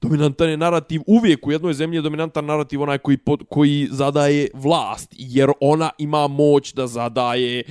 Dominantan 0.00 0.50
je 0.50 0.56
narativ 0.56 1.00
uvijek 1.06 1.46
u 1.46 1.52
jednoj 1.52 1.72
zemlji 1.74 1.98
je 1.98 2.02
dominantan 2.02 2.44
narativ 2.44 2.82
onaj 2.82 2.98
koji, 2.98 3.16
pod, 3.16 3.42
koji 3.50 3.88
zadaje 3.90 4.48
vlast, 4.54 5.14
jer 5.16 5.50
ona 5.60 5.90
ima 5.98 6.26
moć 6.28 6.72
da 6.74 6.86
zadaje 6.86 7.62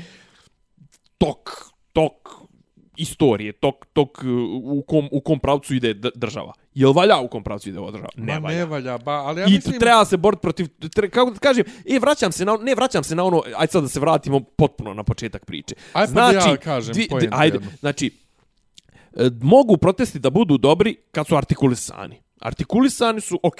tok, 1.17 1.71
tok 1.93 2.40
istorije, 3.01 3.51
tok, 3.51 3.85
tok 3.93 4.17
uh, 4.23 4.27
u 4.63 4.83
kom, 4.87 5.09
u 5.11 5.21
kom 5.21 5.39
pravcu 5.39 5.75
ide 5.75 5.93
država. 6.15 6.53
Jel 6.73 6.93
valja 6.93 7.19
u 7.19 7.27
kom 7.27 7.43
pravcu 7.43 7.69
ide 7.69 7.79
ova 7.79 7.91
država? 7.91 8.09
Ma 8.15 8.25
Ne 8.25 8.39
valja. 8.39 8.57
ne 8.57 8.65
valja, 8.65 8.97
ba, 8.97 9.11
ali 9.11 9.41
ja 9.41 9.47
I 9.47 9.51
mislim... 9.51 9.79
treba 9.79 10.05
se 10.05 10.17
boriti 10.17 10.41
protiv, 10.41 10.67
tre, 10.95 11.09
kako 11.09 11.31
da 11.31 11.39
kažem, 11.39 11.65
e, 11.85 11.99
vraćam 11.99 12.31
se 12.31 12.45
na, 12.45 12.57
ne 12.61 12.75
vraćam 12.75 13.03
se 13.03 13.15
na 13.15 13.23
ono, 13.23 13.43
ajde 13.57 13.71
sad 13.71 13.83
da 13.83 13.89
se 13.89 13.99
vratimo 13.99 14.39
potpuno 14.39 14.93
na 14.93 15.03
početak 15.03 15.45
priče. 15.45 15.75
Aj 15.93 16.07
pa 16.07 16.13
da 16.13 16.31
ja 16.31 16.57
kažem 16.57 16.93
dvi- 16.95 17.09
poentu 17.09 17.27
ajde, 17.31 17.59
znači, 17.79 18.11
e, 19.15 19.29
mogu 19.41 19.77
protesti 19.77 20.19
da 20.19 20.29
budu 20.29 20.57
dobri 20.57 20.95
kad 21.11 21.27
su 21.27 21.35
artikulisani. 21.35 22.21
Artikulisani 22.39 23.21
su, 23.21 23.39
ok, 23.43 23.57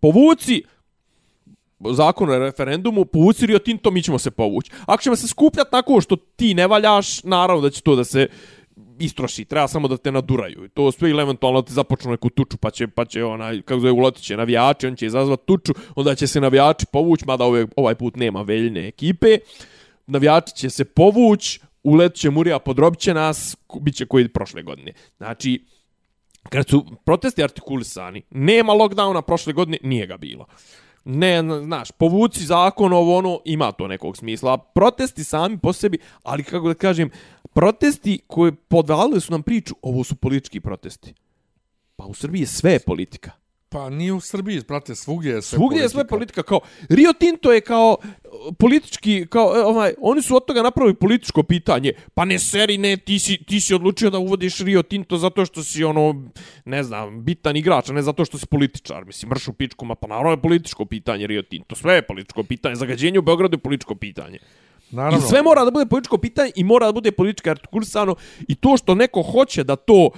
povuci 0.00 0.62
zakon 1.92 2.30
o 2.30 2.38
referendumu, 2.38 3.04
povuci 3.04 3.46
Rio 3.46 3.58
Tinto, 3.58 3.90
mi 3.90 4.02
ćemo 4.02 4.18
se 4.18 4.30
povući. 4.30 4.70
Ako 4.86 5.02
ćemo 5.02 5.16
se 5.16 5.28
skupljati 5.28 5.70
tako 5.70 6.00
što 6.00 6.16
ti 6.16 6.54
ne 6.54 6.66
valjaš, 6.66 7.22
naravno 7.24 7.62
da 7.62 7.70
će 7.70 7.80
to 7.82 7.96
da 7.96 8.04
se 8.04 8.26
istroši, 9.00 9.44
treba 9.44 9.68
samo 9.68 9.88
da 9.88 9.96
te 9.96 10.12
naduraju. 10.12 10.64
I 10.64 10.68
To 10.68 10.92
sve 10.92 11.10
ili 11.10 11.22
eventualno 11.22 11.62
te 11.62 11.72
započnu 11.72 12.10
neku 12.10 12.30
tuču, 12.30 12.56
pa 12.56 12.70
će, 12.70 12.88
pa 12.88 13.04
će 13.04 13.24
onaj, 13.24 13.62
kako 13.62 13.80
zove, 13.80 13.92
ulotit 13.92 14.24
će 14.24 14.36
navijači, 14.36 14.86
on 14.86 14.96
će 14.96 15.06
izazvat 15.06 15.40
tuču, 15.46 15.72
onda 15.96 16.14
će 16.14 16.26
se 16.26 16.40
navijači 16.40 16.86
povući, 16.92 17.24
mada 17.26 17.44
ove, 17.44 17.66
ovaj 17.76 17.94
put 17.94 18.16
nema 18.16 18.42
veljne 18.42 18.88
ekipe, 18.88 19.38
navijači 20.06 20.54
će 20.54 20.70
se 20.70 20.84
povući, 20.84 21.60
ulet 21.82 22.14
će 22.14 22.30
Murija, 22.30 22.58
podrobit 22.58 23.00
će 23.00 23.14
nas, 23.14 23.56
bit 23.80 23.94
će 23.94 24.06
koji 24.06 24.28
prošle 24.28 24.62
godine. 24.62 24.92
Znači, 25.16 25.64
kad 26.48 26.68
su 26.68 26.86
protesti 27.04 27.42
artikulisani, 27.42 28.22
nema 28.30 28.72
lockdowna 28.72 29.22
prošle 29.22 29.52
godine, 29.52 29.78
nije 29.82 30.06
ga 30.06 30.16
bilo. 30.16 30.46
Ne, 31.12 31.42
znaš, 31.64 31.90
povuci 31.90 32.44
zakon 32.44 32.92
ovo 32.92 33.18
ono, 33.18 33.40
ima 33.44 33.72
to 33.72 33.88
nekog 33.88 34.16
smisla. 34.16 34.58
Protesti 34.58 35.24
sami 35.24 35.58
po 35.58 35.72
sebi, 35.72 35.98
ali 36.22 36.44
kako 36.44 36.68
da 36.68 36.74
kažem, 36.74 37.10
protesti 37.52 38.20
koje 38.26 38.52
podvalili 38.52 39.20
su 39.20 39.32
nam 39.32 39.42
priču, 39.42 39.74
ovo 39.82 40.04
su 40.04 40.16
politički 40.16 40.60
protesti. 40.60 41.14
Pa 41.96 42.04
u 42.04 42.14
Srbiji 42.14 42.40
je 42.40 42.46
sve 42.46 42.78
politika. 42.78 43.30
Pa 43.68 43.90
nije 43.90 44.12
u 44.12 44.20
Srbiji, 44.20 44.62
brate, 44.68 44.94
svugdje 44.94 45.32
je 45.32 45.42
sve 45.42 45.56
Svugdje 45.56 45.66
politika. 45.66 45.84
je 45.84 45.88
sve 45.88 46.06
politika 46.06 46.42
kao 46.42 46.60
Rio 46.88 47.12
Tinto 47.12 47.52
je 47.52 47.60
kao 47.60 47.96
politički 48.58 49.26
kao 49.26 49.56
e, 49.56 49.62
ovaj 49.62 49.94
oni 50.00 50.22
su 50.22 50.36
od 50.36 50.44
toga 50.44 50.62
napravili 50.62 50.94
političko 50.94 51.42
pitanje. 51.42 51.92
Pa 52.14 52.24
ne 52.24 52.38
seri 52.38 52.78
ne 52.78 52.96
ti 52.96 53.18
si 53.18 53.44
ti 53.44 53.60
si 53.60 53.74
odlučio 53.74 54.10
da 54.10 54.18
uvodiš 54.18 54.60
Rio 54.60 54.82
Tinto 54.82 55.16
zato 55.16 55.44
što 55.44 55.62
si 55.62 55.84
ono 55.84 56.30
ne 56.64 56.82
znam 56.82 57.24
bitan 57.24 57.56
igrač, 57.56 57.90
a 57.90 57.92
ne 57.92 58.02
zato 58.02 58.24
što 58.24 58.38
si 58.38 58.46
političar. 58.46 59.04
Mislim 59.04 59.30
mrš 59.30 59.48
u 59.48 59.52
pičku, 59.52 59.84
ma 59.84 59.94
pa 59.94 60.06
naravno 60.06 60.30
je 60.30 60.42
političko 60.42 60.84
pitanje 60.84 61.26
Rio 61.26 61.42
Tinto. 61.42 61.74
Sve 61.74 61.94
je 61.94 62.02
političko 62.02 62.42
pitanje. 62.42 62.74
Zagađenje 62.74 63.18
u 63.18 63.22
Beogradu 63.22 63.54
je 63.54 63.58
političko 63.58 63.94
pitanje. 63.94 64.38
Naravno. 64.90 65.18
I 65.18 65.28
sve 65.28 65.42
mora 65.42 65.64
da 65.64 65.70
bude 65.70 65.86
političko 65.86 66.18
pitanje 66.18 66.50
i 66.56 66.64
mora 66.64 66.86
da 66.86 66.92
bude 66.92 67.12
politički 67.12 67.50
artikulisano 67.50 68.14
i 68.48 68.54
to 68.54 68.76
što 68.76 68.94
neko 68.94 69.22
hoće 69.22 69.64
da 69.64 69.76
to 69.76 70.10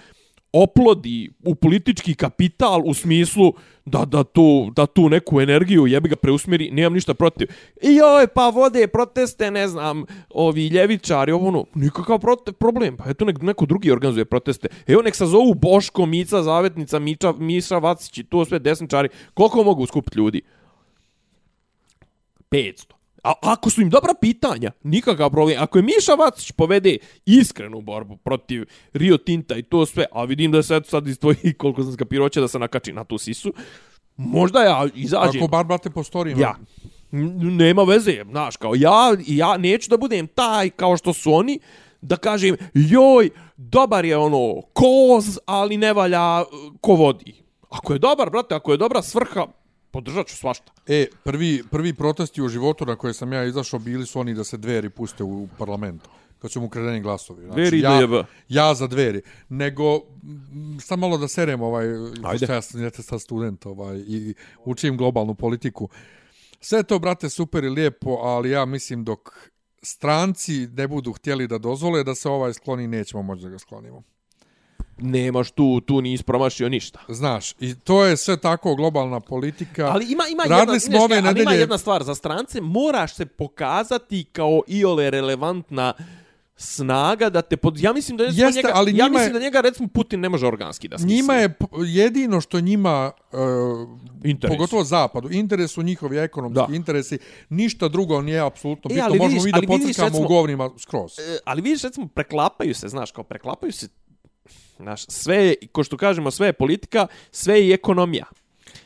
oplodi 0.53 1.31
u 1.45 1.55
politički 1.55 2.15
kapital 2.15 2.83
u 2.85 2.95
smislu 2.95 3.53
da, 3.85 4.05
da, 4.05 4.25
tu, 4.25 4.71
da 4.77 4.87
tu 4.87 5.09
neku 5.09 5.41
energiju 5.41 5.87
jebi 5.87 6.09
ga 6.09 6.17
preusmjeri, 6.17 6.71
nemam 6.71 6.93
ništa 6.93 7.15
protiv. 7.15 7.49
I 7.83 7.95
joj, 7.95 8.27
pa 8.35 8.49
vode 8.49 8.87
proteste, 8.87 9.51
ne 9.51 9.69
znam, 9.69 10.05
ovi 10.31 10.67
ljevičari, 10.69 11.33
ovo 11.33 11.49
ono, 11.49 11.65
nikakav 11.75 12.19
prote, 12.19 12.53
problem, 12.53 12.97
pa 12.97 13.11
eto 13.11 13.25
nek, 13.25 13.43
neko 13.43 13.67
drugi 13.67 13.91
organizuje 13.91 14.25
proteste. 14.25 14.69
Evo 14.87 15.03
nek 15.03 15.17
sazovu 15.17 15.55
Boško, 15.55 16.07
Mica, 16.07 16.43
Zavetnica, 16.43 16.99
Miča, 16.99 17.33
Miša, 17.33 17.79
Vacić 17.79 18.19
i 18.19 18.25
to 18.25 18.45
sve 18.45 18.59
desničari, 18.59 19.09
koliko 19.35 19.65
mogu 19.65 19.87
skupiti 19.87 20.19
ljudi? 20.19 20.43
500. 22.51 23.02
A 23.23 23.33
ako 23.43 23.71
su 23.71 23.83
im 23.83 23.91
dobra 23.91 24.15
pitanja, 24.21 24.71
nikakav 24.83 25.31
problem. 25.31 25.63
Ako 25.63 25.79
je 25.79 25.83
Miša 25.83 26.15
Vacić 26.15 26.53
povede 26.53 26.97
iskrenu 27.27 27.81
borbu 27.81 28.17
protiv 28.17 28.65
Rio 28.93 29.19
Tinta 29.19 29.57
i 29.57 29.63
to 29.63 29.87
sve, 29.87 30.07
a 30.13 30.25
vidim 30.25 30.53
da 30.53 30.63
se 30.63 30.81
sad 30.85 31.07
iz 31.07 31.19
tvojih 31.19 31.41
koliko 31.59 31.83
sam 31.83 31.93
skapirao 31.93 32.29
će 32.29 32.41
da 32.41 32.49
se 32.49 32.59
nakači 32.59 32.93
na 32.93 33.05
tu 33.05 33.19
sisu, 33.19 33.53
možda 34.17 34.63
ja 34.63 34.89
izađem. 34.95 35.43
Ako 35.43 35.49
bar, 35.51 35.65
brate, 35.65 35.91
po 35.91 36.03
storijima. 36.03 36.41
Ja. 36.41 36.55
Nema 37.41 37.83
veze, 37.83 38.25
znaš, 38.31 38.57
kao 38.57 38.75
ja, 38.75 39.17
ja 39.27 39.57
neću 39.57 39.91
da 39.91 39.97
budem 39.97 40.27
taj 40.27 40.71
kao 40.71 40.97
što 40.97 41.13
su 41.13 41.35
oni, 41.35 41.59
da 42.01 42.17
kažem, 42.17 42.57
joj, 42.75 43.31
dobar 43.57 44.05
je 44.05 44.17
ono, 44.17 44.63
koz, 44.73 45.39
ali 45.47 45.77
ne 45.77 45.93
valja 45.93 46.45
ko 46.81 46.95
vodi. 46.95 47.35
Ako 47.71 47.93
je 47.93 47.99
dobar, 47.99 48.31
brate, 48.31 48.55
ako 48.55 48.73
je 48.73 48.77
dobra 48.77 49.03
svrha, 49.03 49.47
podržat 49.93 50.27
ću 50.27 50.37
svašta. 50.37 50.73
E, 50.87 51.07
prvi, 51.25 51.63
prvi 51.71 51.95
protesti 51.95 52.43
u 52.43 52.49
životu 52.49 52.87
na 52.87 52.97
koje 52.97 53.15
sam 53.15 53.33
ja 53.33 53.45
izašao 53.45 53.81
bili 53.81 54.07
su 54.07 54.21
oni 54.21 54.35
da 54.35 54.45
se 54.45 54.57
dveri 54.57 54.91
puste 54.91 55.25
u 55.25 55.49
parlamentu 55.59 56.11
kad 56.43 56.53
su 56.53 56.61
mu 56.61 56.69
kredeni 56.69 57.01
glasovi. 57.01 57.45
Znači, 57.45 57.61
Dveri 57.61 57.81
ja, 57.81 58.01
DJB. 58.01 58.13
ja 58.49 58.75
za 58.75 58.87
dveri. 58.87 59.23
Nego, 59.49 60.01
sam 60.81 61.01
malo 61.01 61.19
da 61.19 61.29
serem 61.29 61.63
ovaj, 61.63 61.87
Ajde. 62.25 62.47
ja 62.49 62.63
sam 62.63 62.83
jeste 62.83 63.03
sad 63.03 63.21
student 63.21 63.67
ovaj, 63.67 63.99
i 63.99 64.35
učim 64.65 64.97
globalnu 64.97 65.35
politiku. 65.35 65.89
Sve 66.61 66.83
to, 66.83 66.99
brate, 66.99 67.29
super 67.29 67.65
i 67.65 67.69
lijepo, 67.69 68.11
ali 68.11 68.51
ja 68.51 68.65
mislim 68.65 69.05
dok 69.05 69.51
stranci 69.83 70.67
ne 70.67 70.89
budu 70.89 71.13
htjeli 71.13 71.49
da 71.49 71.59
dozvole 71.59 72.05
da 72.05 72.15
se 72.15 72.29
ovaj 72.29 72.53
skloni, 72.53 72.87
nećemo 72.87 73.23
moći 73.23 73.43
da 73.43 73.49
ga 73.49 73.59
sklonimo. 73.59 74.03
Nemaš 74.99 75.51
tu, 75.51 75.81
tu 75.81 76.01
nisi 76.01 76.25
promašio 76.25 76.69
ništa. 76.69 76.99
Znaš, 77.09 77.53
i 77.53 77.75
to 77.75 78.05
je 78.05 78.17
sve 78.17 78.37
tako 78.37 78.75
globalna 78.75 79.21
politika. 79.21 79.87
Ali 79.87 80.07
ima 80.07 80.23
ima 80.27 80.43
Radili 80.45 80.61
jedna, 80.67 80.81
smo 80.81 80.99
ove 80.99 81.17
ali 81.17 81.21
ima 81.21 81.33
nedelje- 81.33 81.61
jedna 81.61 81.79
stvar 81.79 82.03
za 82.03 82.15
strance, 82.15 82.61
moraš 82.61 83.15
se 83.15 83.27
pokazati 83.27 84.25
kao 84.25 84.63
iole 84.67 85.11
relevantna 85.11 85.93
snaga 86.57 87.31
da 87.31 87.43
te 87.43 87.57
pod 87.57 87.79
ja 87.79 87.93
mislim 87.93 88.17
da 88.17 88.25
recimo 88.25 88.47
Jeste, 88.47 88.59
njega 88.59 88.71
ali 88.75 88.91
ja 88.91 88.95
njima 88.95 89.19
je- 89.19 89.21
mislim 89.21 89.33
da 89.33 89.39
njega 89.41 89.61
recimo 89.61 89.89
Putin 89.89 90.21
ne 90.21 90.29
može 90.29 90.47
organski 90.47 90.89
da 90.89 90.99
smisli. 90.99 91.17
Njima 91.17 91.35
je 91.35 91.55
jedino 91.79 92.41
što 92.41 92.61
njima, 92.61 93.11
uh, 93.33 93.39
Interes. 94.25 94.53
pogotovo 94.53 94.85
zapadu, 94.85 95.29
interes 95.31 95.71
su 95.71 95.83
njihovi 95.83 96.19
ekonomski 96.19 96.61
Da. 96.69 96.77
interesi, 96.77 97.19
ništa 97.49 97.89
drugo 97.89 98.21
nije 98.21 98.41
apsolutno 98.41 98.91
E, 98.91 98.95
bitno. 98.95 99.09
Možemo 99.09 99.27
vidiš- 99.29 99.45
mi 99.45 99.53
da 99.53 99.61
pocrkamo 99.69 100.19
u 100.19 100.29
govnima 100.29 100.71
skroz. 100.79 101.19
E, 101.19 101.39
ali 101.45 101.63
vidiš 101.63 101.83
recimo 101.83 102.09
preklapaju 102.09 102.75
se, 102.75 102.89
znaš, 102.89 103.13
kao 103.13 103.25
preklapaju 103.25 103.73
se 103.73 103.89
Znaš, 104.83 105.05
sve 105.09 105.37
je, 105.37 105.55
ko 105.73 105.85
što 105.85 105.97
kažemo, 105.97 106.31
sve 106.31 106.47
je 106.47 106.53
politika, 106.53 107.07
sve 107.31 107.59
je 107.59 107.69
i 107.69 107.73
ekonomija. 107.73 108.25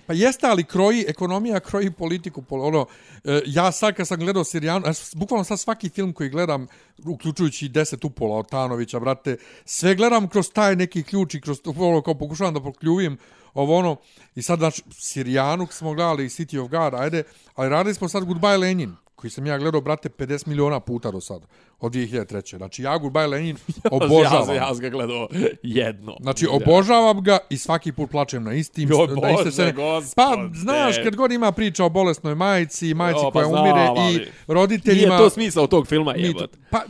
Pa 0.07 0.13
jeste, 0.13 0.47
ali 0.47 0.65
kroji, 0.65 1.05
ekonomija 1.09 1.61
kroji 1.61 1.91
politiku. 1.91 2.43
pol- 2.43 2.67
Ono, 2.67 2.87
e, 3.25 3.41
ja 3.47 3.73
sad 3.73 3.95
kad 3.95 4.09
sam 4.09 4.19
gledao 4.21 4.45
Sirijanu, 4.45 4.87
ja 4.87 4.93
bukvalno 5.15 5.45
sad 5.45 5.61
svaki 5.61 5.89
film 5.89 6.13
koji 6.13 6.31
gledam, 6.31 6.67
uključujući 7.07 7.69
deset 7.69 8.05
upola 8.05 8.39
Otanovića, 8.39 9.01
brate, 9.01 9.37
sve 9.65 9.95
gledam 9.95 10.29
kroz 10.29 10.51
taj 10.51 10.77
neki 10.77 11.03
ključ 11.03 11.35
i 11.35 11.41
kroz 11.41 11.59
ono, 11.65 12.03
kao 12.03 12.15
pokušavam 12.15 12.55
da 12.55 12.61
pokljuvim 12.61 13.19
ovo 13.55 13.77
ono, 13.77 13.97
i 14.35 14.43
sad, 14.43 14.59
znači, 14.59 14.83
Sirijanu 14.91 15.67
smo 15.71 15.95
gledali 15.95 16.25
i 16.25 16.29
City 16.29 16.59
of 16.59 16.71
God, 16.71 16.95
ajde, 16.95 17.23
ali 17.55 17.69
radili 17.69 17.95
smo 17.95 18.09
sad 18.09 18.23
Goodbye 18.23 18.59
Lenin, 18.59 18.97
koji 19.27 19.31
sam 19.31 19.47
ja 19.47 19.59
gledao, 19.59 19.81
brate, 19.81 20.09
50 20.09 20.47
miliona 20.47 20.81
puta 20.81 21.11
do 21.11 21.21
sad, 21.21 21.43
od 21.81 21.93
2003. 21.93 22.57
Znači, 22.57 22.83
ja 22.87 22.99
Goodbye 22.99 23.29
Lenin 23.29 23.57
obožavam. 23.91 24.49
Ja, 24.49 24.55
ja 24.55 24.75
sam 24.75 24.79
ga 24.81 24.89
gledao 24.89 25.29
jedno. 25.63 26.17
Znači, 26.21 26.47
obožavam 26.51 27.23
ga 27.23 27.39
i 27.51 27.59
svaki 27.59 27.93
put 27.93 28.11
plačem 28.11 28.45
na 28.45 28.53
istim... 28.53 28.89
Joj, 28.93 29.07
na 29.07 29.31
iste 29.31 29.45
Bože, 29.45 29.53
scene. 29.53 29.73
gospode. 29.73 30.15
Pa, 30.17 30.49
znaš, 30.55 30.97
kad 31.05 31.17
god 31.17 31.33
ima 31.33 31.53
priča 31.53 31.85
o 31.85 31.89
bolesnoj 31.89 32.35
majici, 32.35 32.95
majici 32.95 33.21
Jo, 33.21 33.31
pa 33.31 33.33
koja 33.33 33.47
znam, 33.49 33.61
umire 33.61 33.85
i 33.85 33.89
ali 33.89 34.29
roditeljima... 34.47 35.15
Nije 35.15 35.19
to 35.19 35.31
smisao 35.31 35.67
tog 35.67 35.87
filma, 35.87 36.15
jebot. 36.17 36.57
Pa, 36.71 36.83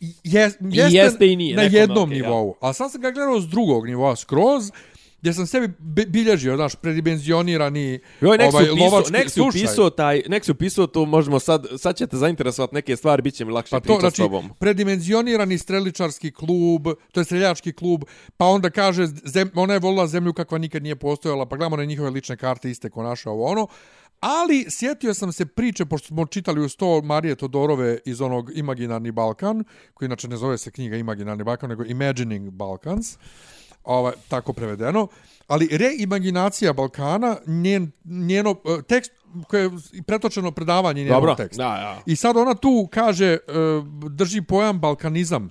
i- 0.00 0.14
jes, 0.24 0.54
jeste, 0.60 0.96
jeste 0.96 1.32
i 1.32 1.36
nije, 1.36 1.56
na 1.56 1.62
jednom 1.62 2.12
ja. 2.12 2.16
nivou. 2.22 2.54
A 2.60 2.72
sad 2.72 2.92
sam 2.92 3.00
ga 3.00 3.10
gledao 3.10 3.40
s 3.40 3.46
drugog 3.46 3.86
nivoa, 3.86 4.16
skroz, 4.16 4.70
gdje 5.22 5.32
sam 5.32 5.46
sebi 5.46 5.74
bi- 5.78 6.06
bilježio, 6.06 6.56
znaš, 6.56 6.74
predimenzionirani 6.74 8.00
Joj, 8.20 8.38
nek 8.38 8.54
ovaj, 8.54 8.70
upisao, 8.70 8.86
lovački... 8.86 9.12
nek 9.12 9.24
si 9.24 9.30
Slušaj, 9.30 9.60
upisao 9.60 9.90
taj, 9.90 10.22
nek 10.28 10.44
si 10.44 10.50
upisao 10.50 10.86
to, 10.86 11.04
možemo 11.04 11.40
sad, 11.40 11.66
sad 11.78 11.96
ćete 11.96 12.16
zainteresovati 12.16 12.74
neke 12.74 12.96
stvari, 12.96 13.22
bit 13.22 13.34
će 13.34 13.44
mi 13.44 13.52
lakše 13.52 13.70
Pa 13.70 13.80
to, 13.80 13.96
znači, 14.00 14.14
s 14.14 14.16
tobom. 14.16 14.50
predimenzionirani 14.58 15.58
streličarski 15.58 16.30
klub, 16.30 16.86
to 17.12 17.20
je 17.20 17.24
streljački 17.24 17.72
klub, 17.72 18.04
pa 18.36 18.46
onda 18.46 18.70
kaže, 18.70 19.06
zem, 19.06 19.50
ona 19.54 19.74
je 19.74 19.80
volila 19.80 20.06
zemlju 20.06 20.32
kakva 20.32 20.58
nikad 20.58 20.82
nije 20.82 20.96
postojala, 20.96 21.46
pa 21.46 21.56
gledamo 21.56 21.76
na 21.76 21.84
njihove 21.84 22.10
lične 22.10 22.36
karte 22.36 22.70
iste 22.70 22.90
ko 22.90 23.02
naše 23.02 23.28
ovo 23.28 23.46
ono. 23.46 23.66
Ali 24.20 24.66
sjetio 24.70 25.14
sam 25.14 25.32
se 25.32 25.46
priče, 25.46 25.84
pošto 25.84 26.06
smo 26.06 26.26
čitali 26.26 26.60
u 26.60 26.68
sto 26.68 27.00
Marije 27.02 27.34
Todorove 27.34 27.98
iz 28.04 28.20
onog 28.20 28.50
Imaginarni 28.54 29.10
Balkan, 29.10 29.64
koji 29.94 30.06
inače 30.06 30.28
ne 30.28 30.36
zove 30.36 30.58
se 30.58 30.70
knjiga 30.70 30.96
Imaginarni 30.96 31.44
Balkan, 31.44 31.70
nego 31.70 31.84
Imagining 31.84 32.50
Balkans, 32.50 33.18
ovaj, 33.84 34.12
tako 34.28 34.52
prevedeno. 34.52 35.06
Ali 35.46 35.68
reimaginacija 35.72 36.72
Balkana, 36.72 37.36
njen, 37.46 37.90
njeno, 38.04 38.50
eh, 38.78 38.82
tekst 38.82 39.12
koje 39.48 39.62
je 39.62 39.70
pretočeno 40.06 40.50
predavanje 40.50 41.04
njenog 41.04 41.16
Dobro, 41.16 41.34
teksta. 41.34 41.62
da, 41.62 41.76
ja. 41.76 42.00
I 42.06 42.16
sad 42.16 42.36
ona 42.36 42.54
tu 42.54 42.88
kaže, 42.92 43.26
e, 43.26 43.38
drži 44.10 44.42
pojam 44.42 44.80
balkanizam, 44.80 45.50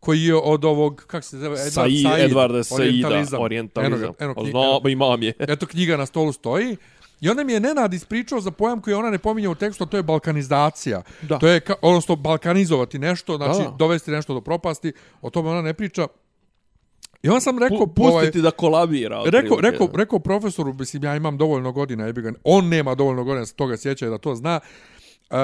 koji 0.00 0.22
je 0.22 0.34
od 0.34 0.64
ovog, 0.64 1.04
kako 1.06 1.22
se 1.22 1.38
zove, 1.38 1.56
Edward 1.56 1.70
Said, 1.70 2.02
Said, 2.02 2.24
Edvarda 2.24 2.64
Saida, 2.64 2.82
orientalizam. 2.84 3.40
orientalizam. 3.42 3.98
Eno, 4.02 4.14
eno, 4.18 4.34
knjiga, 4.34 4.50
Zna, 4.82 4.90
imam 4.90 5.22
je. 5.22 5.32
eto 5.54 5.66
knjiga 5.66 5.96
na 5.96 6.06
stolu 6.06 6.32
stoji. 6.32 6.76
I 7.20 7.28
onda 7.28 7.44
mi 7.44 7.52
je 7.52 7.60
Nenad 7.60 7.94
ispričao 7.94 8.40
za 8.40 8.50
pojam 8.50 8.80
koji 8.80 8.94
ona 8.94 9.10
ne 9.10 9.18
pominje 9.18 9.48
u 9.48 9.54
tekstu, 9.54 9.86
to 9.86 9.96
je 9.96 10.02
balkanizacija. 10.02 11.02
Da. 11.22 11.38
To 11.38 11.48
je, 11.48 11.60
odnosno, 11.82 12.16
balkanizovati 12.16 12.98
nešto, 12.98 13.36
znači 13.36 13.62
Da. 13.62 13.70
dovesti 13.70 14.10
nešto 14.10 14.34
do 14.34 14.40
propasti, 14.40 14.92
o 15.20 15.30
tome 15.30 15.50
ona 15.50 15.62
ne 15.62 15.74
priča. 15.74 16.06
I 17.22 17.28
onda 17.28 17.40
sam 17.40 17.58
rekao, 17.58 17.86
Pu, 17.86 17.94
pustiti 17.94 18.42
da 18.42 18.50
kolabira. 18.50 19.22
Rekao, 19.26 19.60
rekao, 19.60 19.88
rekao 19.94 20.18
profesoru, 20.18 20.74
mislim, 20.74 21.04
ja 21.04 21.16
imam 21.16 21.38
dovoljno 21.38 21.72
godina, 21.72 22.06
jebi 22.06 22.22
ga, 22.22 22.32
on 22.44 22.68
nema 22.68 22.94
dovoljno 22.94 23.24
godina, 23.24 23.46
se 23.46 23.54
toga 23.54 23.76
sjeća 23.76 24.08
da 24.08 24.18
to 24.18 24.34
zna, 24.34 24.60
e, 25.30 25.36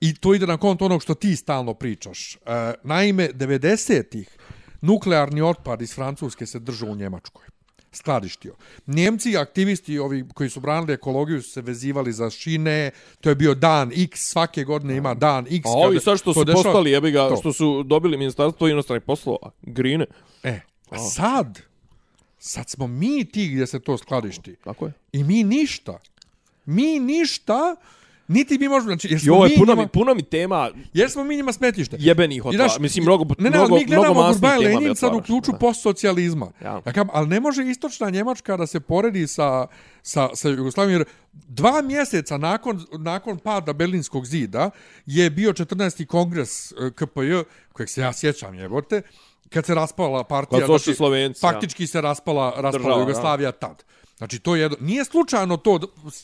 i 0.00 0.14
to 0.14 0.34
ide 0.34 0.46
na 0.46 0.56
kont 0.56 0.82
onog 0.82 1.02
što 1.02 1.14
ti 1.14 1.36
stalno 1.36 1.74
pričaš. 1.74 2.34
E, 2.34 2.38
naime, 2.82 3.28
90-ih 3.28 4.36
nuklearni 4.80 5.42
otpad 5.42 5.82
iz 5.82 5.94
Francuske 5.94 6.46
se 6.46 6.58
držao 6.58 6.88
u 6.88 6.96
Njemačkoj 6.96 7.44
skladištio. 7.92 8.54
Njemci, 8.86 9.36
aktivisti 9.36 9.98
ovi 9.98 10.24
koji 10.34 10.50
su 10.50 10.60
branili 10.60 10.92
ekologiju 10.92 11.42
su 11.42 11.50
se 11.50 11.60
vezivali 11.60 12.12
za 12.12 12.30
šine, 12.30 12.90
to 13.20 13.28
je 13.28 13.34
bio 13.34 13.54
dan 13.54 13.92
X, 13.96 14.20
svake 14.30 14.64
godine 14.64 14.96
ima 14.96 15.14
dan 15.14 15.46
X. 15.50 15.66
A 15.66 15.70
ovi 15.70 16.00
sad 16.00 16.18
što 16.18 16.32
to 16.32 16.40
su 16.40 16.44
dešava- 16.44 16.62
postali, 16.62 16.90
jebi 16.90 17.10
ga, 17.10 17.28
to. 17.28 17.36
što 17.36 17.52
su 17.52 17.82
dobili 17.82 18.16
ministarstvo 18.16 18.68
inostranih 18.68 19.02
poslova, 19.02 19.50
grine. 19.62 20.06
E, 20.42 20.60
a 20.90 20.98
sad, 20.98 21.58
sad 22.38 22.68
smo 22.68 22.86
mi 22.86 23.24
ti 23.24 23.48
gdje 23.48 23.66
se 23.66 23.80
to 23.80 23.98
skladišti. 23.98 24.56
Tako 24.64 24.86
je. 24.86 24.92
I 25.12 25.24
mi 25.24 25.44
ništa. 25.44 25.98
Mi 26.66 27.00
ništa, 27.00 27.76
niti 28.28 28.58
mi 28.58 28.68
možemo, 28.68 28.88
znači, 28.88 29.08
jer 29.08 29.16
I 29.16 29.20
smo, 29.20 29.34
ovo 29.34 29.44
je 29.44 29.50
mi 29.50 29.56
puno 29.56 29.72
njima, 29.72 29.82
mi, 29.82 29.88
puno 29.88 30.14
mi 30.14 30.22
tema 30.22 30.70
jer 30.92 31.10
smo 31.10 31.24
mi 31.24 31.36
njima 31.36 31.52
smetište. 31.52 31.96
jebenih 31.98 32.36
I 32.36 32.40
hotela. 32.40 32.68
znaš, 32.68 32.78
Mislim, 32.78 33.04
mnogo, 33.04 33.24
ne, 33.38 33.50
ne, 33.50 33.58
mnogo, 33.58 33.76
mi 33.76 33.84
gledamo 33.84 34.14
mnogo 34.14 34.38
mi 34.58 34.64
Lenin 34.64 34.96
sad 34.96 35.14
u 35.14 35.20
ključu 35.20 35.52
postsocijalizma. 35.60 36.52
Ja. 36.62 36.82
Ja. 36.96 37.04
ali 37.12 37.28
ne 37.28 37.40
može 37.40 37.64
istočna 37.64 38.10
Njemačka 38.10 38.56
da 38.56 38.66
se 38.66 38.80
poredi 38.80 39.26
sa, 39.26 39.66
sa, 40.02 40.28
sa 40.34 40.48
Jugoslavijom, 40.48 41.00
jer 41.00 41.08
dva 41.32 41.82
mjeseca 41.82 42.38
nakon, 42.38 42.86
nakon 42.98 43.38
pada 43.38 43.72
Berlinskog 43.72 44.26
zida 44.26 44.70
je 45.06 45.30
bio 45.30 45.52
14. 45.52 46.06
kongres 46.06 46.72
eh, 46.72 46.74
KPJ, 46.94 47.32
kojeg 47.72 47.88
se 47.88 48.00
ja 48.00 48.12
sjećam 48.12 48.54
jebote, 48.54 49.02
kad 49.52 49.66
se 49.66 49.74
raspala 49.74 50.24
partija, 50.24 50.58
Kad 50.58 50.66
su 50.66 50.72
otišli 50.72 50.94
Slovenci, 50.94 51.46
ja. 51.46 51.50
faktički 51.50 51.86
se 51.86 52.00
raspala, 52.00 52.50
raspala 52.56 52.70
Država, 52.72 53.00
Jugoslavija 53.00 53.52
tad. 53.52 53.84
Znači, 54.20 54.38
to 54.38 54.56
je 54.56 54.62
jedno, 54.62 54.76
nije 54.80 55.04
slučajno 55.04 55.56
to 55.56 55.80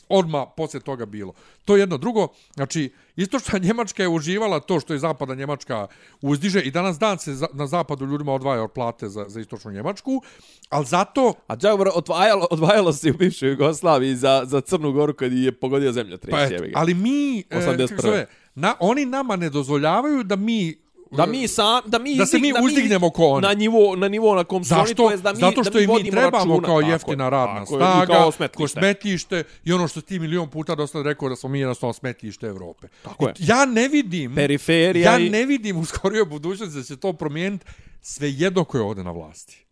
odma 0.08 0.46
poslije 0.46 0.80
toga 0.80 1.06
bilo. 1.06 1.32
To 1.64 1.76
je 1.76 1.80
jedno 1.80 1.96
drugo, 1.96 2.28
znači, 2.54 2.92
istočna 3.16 3.58
Njemačka 3.58 4.02
je 4.02 4.08
uživala 4.08 4.60
to 4.60 4.80
što 4.80 4.92
je 4.92 4.98
zapada 4.98 5.34
Njemačka 5.34 5.86
uzdiže 6.20 6.60
i 6.60 6.70
danas 6.70 6.98
dan 6.98 7.18
se 7.18 7.34
za, 7.34 7.46
na 7.52 7.66
zapadu 7.66 8.06
ljudima 8.06 8.32
odvaja 8.32 8.62
od 8.62 8.72
plate 8.72 9.08
za, 9.08 9.24
za 9.28 9.40
istočnu 9.40 9.72
Njemačku, 9.72 10.22
ali 10.68 10.86
zato, 10.86 11.34
A 11.46 11.56
Džabar 11.56 11.88
odvajalo, 11.94 12.46
odvajalo 12.50 12.92
se 12.92 13.10
u 13.10 13.14
bivšoj 13.14 13.50
Jugoslaviji 13.50 14.16
za, 14.16 14.42
za 14.44 14.60
Crnu 14.60 14.92
Goru 14.92 15.14
kad 15.14 15.32
je 15.32 15.52
pogodio 15.52 15.92
zemlja 15.92 16.18
pa 16.30 16.40
eto, 16.40 16.64
ali 16.74 16.94
mi, 16.94 17.38
e, 17.38 17.44
81.. 17.50 17.88
kako 17.88 18.02
zove, 18.02 18.26
na, 18.54 18.74
oni 18.80 19.04
nama 19.04 19.36
ne 19.36 19.50
dozvoljavaju 19.50 20.22
da 20.22 20.36
mi 20.36 20.85
Da 21.10 21.26
mi 21.26 21.48
sam, 21.48 21.80
da 21.86 21.98
mi, 21.98 22.16
Da 22.16 22.26
se 22.26 22.38
mi 22.38 22.52
uzdignemo 22.62 23.10
ko 23.10 23.24
oni. 23.24 23.42
Na 23.42 23.54
nivo, 23.54 23.96
na 23.96 24.08
nivo 24.08 24.34
na 24.34 24.44
kom 24.44 24.64
su 24.64 24.74
oni, 24.74 24.80
Zašto? 24.80 24.94
to 24.96 25.10
jest 25.10 25.22
da 25.22 25.32
mi, 25.32 25.38
Zato 25.38 25.64
što 25.64 25.70
da 25.72 25.78
mi 25.78 26.00
i 26.00 26.02
mi 26.02 26.10
trebamo 26.10 26.36
računa. 26.54 26.62
kao 26.62 26.80
jeftina 26.82 27.24
je, 27.24 27.30
radna 27.30 27.54
tako 27.56 27.76
snaga, 27.76 28.06
kao 28.06 28.32
smetlište. 28.32 28.56
ko 28.56 28.80
smetište 28.80 29.44
i 29.64 29.72
ono 29.72 29.88
što 29.88 30.00
ti 30.00 30.18
milion 30.18 30.50
puta 30.50 30.74
dosta 30.74 31.02
rekao 31.02 31.28
da 31.28 31.36
smo 31.36 31.48
mi 31.48 31.60
jednostavno 31.60 31.92
smetište 31.92 32.46
Evrope. 32.46 32.88
Tako 33.02 33.28
je. 33.28 33.34
Ja 33.38 33.64
ne 33.66 33.88
vidim, 33.88 34.34
Periferija 34.34 35.12
ja 35.12 35.18
i- 35.18 35.30
ne 35.30 35.44
vidim 35.44 35.76
u 35.76 35.84
skorijoj 35.84 36.24
budućnosti 36.26 36.76
da 36.76 36.84
će 36.84 36.96
to 36.96 37.12
promijeniti 37.12 37.64
sve 38.00 38.30
jedno 38.30 38.64
koje 38.64 38.80
je 38.80 38.84
ovdje 38.84 39.04
na 39.04 39.10
vlasti. 39.10 39.66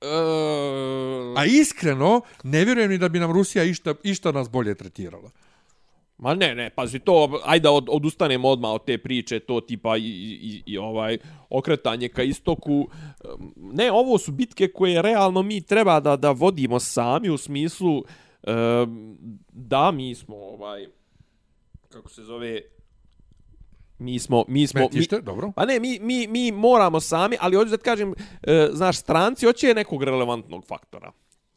E, 0.00 0.06
A 1.36 1.44
iskreno, 1.46 2.20
ne 2.44 2.64
vjerujem 2.64 2.90
ni 2.90 2.98
da 2.98 3.08
bi 3.08 3.18
nam 3.18 3.32
Rusija 3.32 3.64
išta, 3.64 3.94
išta 4.02 4.32
nas 4.32 4.50
bolje 4.50 4.74
tretirala. 4.74 5.30
Ma 6.20 6.34
ne, 6.34 6.54
ne, 6.54 6.70
pazi 6.70 6.98
to, 6.98 7.40
ajde 7.44 7.68
od, 7.68 7.86
odustanemo 7.90 8.48
odmah 8.48 8.70
od 8.70 8.84
te 8.84 8.98
priče, 8.98 9.40
to 9.40 9.60
tipa 9.60 9.96
i, 9.96 10.02
i, 10.02 10.62
i 10.66 10.78
ovaj 10.78 11.18
okretanje 11.50 12.08
ka 12.08 12.22
istoku. 12.22 12.88
Ne, 13.56 13.92
ovo 13.92 14.18
su 14.18 14.32
bitke 14.32 14.68
koje 14.68 15.02
realno 15.02 15.42
mi 15.42 15.60
treba 15.60 16.00
da 16.00 16.16
da 16.16 16.30
vodimo 16.30 16.80
sami 16.80 17.30
u 17.30 17.38
smislu 17.38 18.04
da 19.52 19.90
mi 19.90 20.14
smo 20.14 20.36
ovaj 20.36 20.86
kako 21.88 22.08
se 22.08 22.22
zove 22.22 22.60
mi 23.98 24.18
smo 24.18 24.44
mi 24.48 24.66
smo 24.66 24.80
Smetište, 24.80 25.16
mi, 25.16 25.22
dobro. 25.22 25.52
Pa 25.56 25.64
ne, 25.64 25.80
mi, 25.80 25.98
mi, 26.00 26.26
mi 26.26 26.52
moramo 26.52 27.00
sami, 27.00 27.36
ali 27.40 27.56
hoću 27.56 27.70
da 27.70 27.76
ti 27.76 27.82
kažem, 27.82 28.14
e, 28.42 28.68
znaš, 28.72 28.98
stranci 28.98 29.46
hoće 29.46 29.74
nekog 29.74 30.02
relevantnog 30.02 30.64
faktora. 30.66 31.12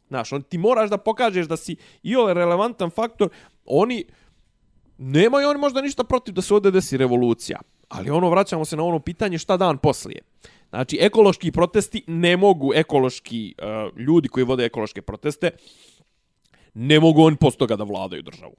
Znaš, 0.08 0.32
on, 0.32 0.42
ti 0.42 0.58
moraš 0.58 0.90
da 0.90 0.98
pokažeš 0.98 1.46
da 1.46 1.56
si 1.56 1.76
i 2.02 2.16
ovaj 2.16 2.34
relevantan 2.34 2.90
faktor, 2.90 3.28
oni, 3.64 4.04
nemaju 4.98 5.48
oni 5.48 5.60
možda 5.60 5.80
ništa 5.80 6.04
protiv 6.04 6.34
da 6.34 6.42
se 6.42 6.54
ovdje 6.54 6.70
desi 6.70 6.96
revolucija. 6.96 7.60
Ali 7.88 8.10
ono, 8.10 8.30
vraćamo 8.30 8.64
se 8.64 8.76
na 8.76 8.84
ono 8.84 8.98
pitanje 8.98 9.38
šta 9.38 9.56
dan 9.56 9.78
poslije. 9.78 10.20
Znači, 10.70 10.98
ekološki 11.00 11.52
protesti 11.52 12.04
ne 12.06 12.36
mogu, 12.36 12.74
ekološki 12.74 13.54
uh, 13.58 13.98
ljudi 13.98 14.28
koji 14.28 14.44
vode 14.44 14.64
ekološke 14.64 15.02
proteste, 15.02 15.50
ne 16.74 17.00
mogu 17.00 17.22
oni 17.22 17.36
posto 17.36 17.58
toga 17.58 17.76
da 17.76 17.84
vladaju 17.84 18.22
državu 18.22 18.54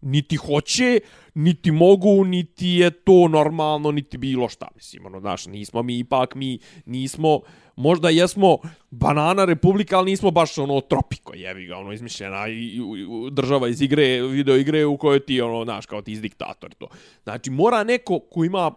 niti 0.00 0.36
hoće, 0.36 1.00
niti 1.34 1.70
mogu, 1.70 2.24
niti 2.24 2.68
je 2.68 2.90
to 2.90 3.28
normalno, 3.28 3.92
niti 3.92 4.18
bilo 4.18 4.48
šta. 4.48 4.68
Mislim, 4.74 5.06
ono, 5.06 5.20
znaš, 5.20 5.46
nismo 5.46 5.82
mi 5.82 5.98
ipak, 5.98 6.34
mi 6.34 6.58
nismo, 6.86 7.40
možda 7.76 8.10
jesmo 8.10 8.58
banana 8.90 9.44
republika, 9.44 9.98
ali 9.98 10.10
nismo 10.10 10.30
baš 10.30 10.58
ono 10.58 10.80
tropiko, 10.80 11.34
jevi 11.34 11.66
ga, 11.66 11.76
ono, 11.76 11.92
izmišljena 11.92 12.48
i, 12.48 12.52
i, 12.52 12.76
i, 12.76 13.30
država 13.30 13.68
iz 13.68 13.82
igre, 13.82 14.22
video 14.22 14.56
igre 14.56 14.84
u 14.84 14.96
kojoj 14.96 15.20
ti, 15.20 15.40
ono, 15.40 15.64
znaš, 15.64 15.86
kao 15.86 16.02
ti 16.02 16.12
iz 16.12 16.20
diktator 16.20 16.74
to. 16.74 16.88
Znači, 17.22 17.50
mora 17.50 17.84
neko 17.84 18.18
ko 18.18 18.44
ima, 18.44 18.70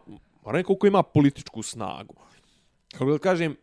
mora 0.46 0.58
neko 0.58 0.76
ko 0.76 0.88
ima 0.88 1.04
političku 1.04 1.64
snagu. 1.64 2.16
Kako 2.92 3.12
da 3.12 3.18
kažem, 3.18 3.56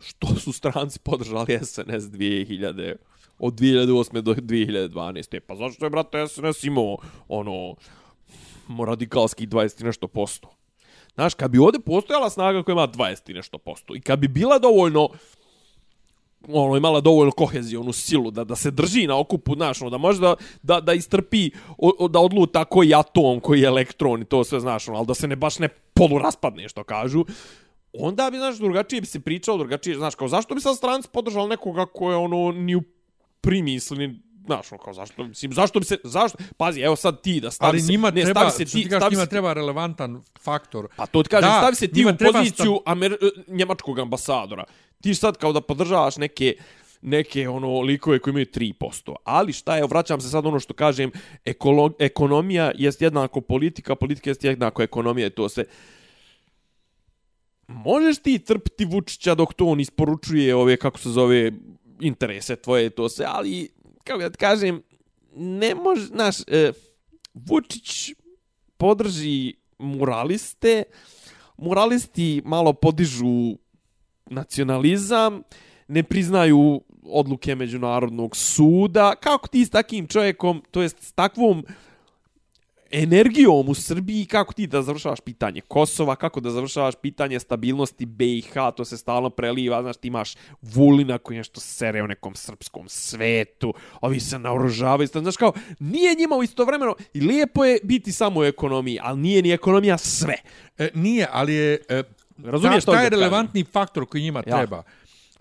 što 0.00 0.26
su 0.26 0.52
stranci 0.52 0.98
podržali 0.98 1.58
SNS 1.62 2.04
2000 2.04 3.11
od 3.42 3.54
2008. 3.54 4.20
do 4.20 4.34
2012. 4.34 5.40
Pa 5.40 5.56
zašto 5.56 5.86
je, 5.86 5.90
brate, 5.90 6.28
SNS 6.28 6.64
imao 6.64 6.96
ono 7.28 7.74
radikalski 8.86 9.46
20 9.46 9.84
nešto 9.84 10.08
posto? 10.08 10.48
Znaš, 11.14 11.34
kad 11.34 11.50
bi 11.50 11.58
ovdje 11.58 11.80
postojala 11.80 12.30
snaga 12.30 12.62
koja 12.62 12.72
ima 12.72 12.88
20 12.88 13.34
nešto 13.34 13.58
posto 13.58 13.96
i 13.96 14.00
kad 14.00 14.18
bi 14.18 14.28
bila 14.28 14.58
dovoljno 14.58 15.08
ono 16.48 16.76
imala 16.76 17.00
dovoljno 17.00 17.32
kohezionu 17.32 17.92
silu 17.92 18.30
da 18.30 18.44
da 18.44 18.56
se 18.56 18.70
drži 18.70 19.06
na 19.06 19.18
okupu 19.18 19.54
znaš 19.54 19.82
ono, 19.82 19.90
da 19.90 19.98
može 19.98 20.20
da, 20.20 20.34
da, 20.62 20.80
da 20.80 20.92
istrpi 20.92 21.50
o, 21.78 21.92
o, 21.98 22.08
da 22.08 22.20
odluta 22.20 22.64
koji 22.64 22.94
atom 22.94 23.40
koji 23.40 23.60
je 23.60 23.66
elektron 23.66 24.22
i 24.22 24.24
to 24.24 24.44
sve 24.44 24.60
znaš 24.60 24.88
ono, 24.88 24.98
ali 24.98 25.06
da 25.06 25.14
se 25.14 25.28
ne 25.28 25.36
baš 25.36 25.58
ne 25.58 25.68
polu 25.68 26.18
raspadne 26.18 26.68
što 26.68 26.84
kažu 26.84 27.24
onda 27.92 28.30
bi 28.30 28.36
znaš 28.36 28.56
drugačije 28.56 29.00
bi 29.00 29.06
se 29.06 29.20
pričalo 29.20 29.58
drugačije 29.58 29.96
znaš 29.96 30.14
kao 30.14 30.28
zašto 30.28 30.54
bi 30.54 30.60
sa 30.60 30.74
stranci 30.74 31.08
podržali 31.12 31.48
nekoga 31.48 31.86
ko 31.86 32.10
je 32.10 32.16
ono 32.16 32.52
ni 32.52 32.76
u 32.76 32.82
primisli, 33.42 34.20
znaš, 34.46 34.72
ono, 34.72 34.82
kao 34.82 34.94
zašto, 34.94 35.24
mislim, 35.24 35.52
zašto 35.52 35.80
bi 35.80 35.86
se, 35.86 35.96
zašto, 36.04 36.38
pazi, 36.56 36.80
evo 36.80 36.96
sad 36.96 37.22
ti 37.22 37.40
da 37.40 37.50
stavi 37.50 37.68
Ali 37.68 37.80
se, 37.80 37.92
njima 37.92 38.10
ne, 38.10 38.22
treba, 38.22 38.40
stavi 38.40 38.50
se 38.50 38.72
ti, 38.72 38.82
ti, 38.82 38.88
stavi 38.88 39.14
njima 39.14 39.24
se, 39.24 39.30
treba 39.30 39.52
relevantan 39.52 40.22
faktor. 40.40 40.88
Pa 40.96 41.06
to 41.06 41.22
ti 41.22 41.28
kažem, 41.28 41.50
da, 41.50 41.58
stavi 41.58 41.74
se 41.74 41.88
ti 41.88 42.04
u 42.04 42.32
poziciju 42.32 42.78
sta... 42.80 42.92
Amer, 42.92 43.16
njemačkog 43.48 43.98
ambasadora. 43.98 44.64
Ti 45.00 45.14
sad 45.14 45.36
kao 45.36 45.52
da 45.52 45.60
podržavaš 45.60 46.16
neke 46.16 46.54
neke 47.02 47.48
ono 47.48 47.80
likove 47.80 48.18
koji 48.18 48.32
imaju 48.32 48.46
3%. 48.46 49.14
Ali 49.24 49.52
šta 49.52 49.76
je, 49.76 49.86
vraćam 49.86 50.20
se 50.20 50.28
sad 50.28 50.46
ono 50.46 50.60
što 50.60 50.74
kažem, 50.74 51.10
ekolo, 51.44 51.90
ekonomija 51.98 52.70
jest 52.74 53.02
jednako 53.02 53.40
politika, 53.40 53.94
politika 53.94 54.30
jest 54.30 54.44
jednako 54.44 54.82
ekonomija 54.82 55.26
i 55.26 55.30
to 55.30 55.48
sve. 55.48 55.64
Možeš 57.66 58.18
ti 58.18 58.38
trpiti 58.38 58.84
Vučića 58.84 59.34
dok 59.34 59.54
to 59.54 59.66
on 59.66 59.80
isporučuje 59.80 60.54
ove, 60.54 60.76
kako 60.76 60.98
se 60.98 61.10
zove, 61.10 61.52
interese 62.02 62.56
tvoje 62.56 62.90
to 62.90 63.08
se, 63.08 63.24
ali 63.28 63.68
kako 64.04 64.20
da 64.20 64.30
kažem, 64.30 64.82
ne 65.36 65.74
može, 65.74 66.06
znaš, 66.06 66.36
e, 66.46 66.72
Vučić 67.34 68.12
podrži 68.76 69.54
muraliste, 69.78 70.82
muralisti 71.56 72.42
malo 72.44 72.72
podižu 72.72 73.56
nacionalizam, 74.30 75.42
ne 75.88 76.02
priznaju 76.02 76.82
odluke 77.04 77.54
Međunarodnog 77.54 78.36
suda. 78.36 79.14
Kako 79.14 79.48
ti 79.48 79.64
s 79.64 79.70
takim 79.70 80.06
čovjekom, 80.06 80.62
to 80.70 80.82
jest 80.82 81.02
s 81.02 81.12
takvom 81.12 81.64
energijom 82.92 83.68
u 83.68 83.74
Srbiji, 83.74 84.24
kako 84.24 84.52
ti 84.52 84.66
da 84.66 84.82
završavaš 84.82 85.20
pitanje 85.20 85.60
Kosova, 85.60 86.16
kako 86.16 86.40
da 86.40 86.50
završavaš 86.50 86.94
pitanje 87.02 87.40
stabilnosti 87.40 88.06
BiH, 88.06 88.52
to 88.76 88.84
se 88.84 88.96
stalno 88.96 89.30
preliva, 89.30 89.82
znaš, 89.82 89.96
ti 89.96 90.08
imaš 90.08 90.34
Vulina 90.62 91.18
koji 91.18 91.36
nešto 91.36 91.60
sere 91.60 92.02
u 92.02 92.06
nekom 92.06 92.34
srpskom 92.34 92.88
svetu, 92.88 93.74
ovi 94.00 94.20
se 94.20 94.38
naoružavaju, 94.38 95.06
znaš 95.06 95.36
kao, 95.36 95.52
nije 95.78 96.14
njima 96.14 96.36
u 96.36 96.42
istovremeno, 96.42 96.94
i 97.14 97.20
lijepo 97.20 97.64
je 97.64 97.78
biti 97.82 98.12
samo 98.12 98.40
u 98.40 98.44
ekonomiji, 98.44 98.98
ali 99.02 99.20
nije 99.20 99.42
ni 99.42 99.52
ekonomija 99.52 99.98
sve. 99.98 100.36
E, 100.78 100.90
nije, 100.94 101.28
ali 101.32 101.54
je... 101.54 101.78
E, 101.88 102.02
Razumiješ 102.44 102.84
ta, 102.84 102.92
taj 102.92 103.08
relevantni 103.08 103.64
faktor 103.64 104.06
koji 104.06 104.22
njima 104.22 104.42
ja. 104.46 104.56
treba 104.56 104.82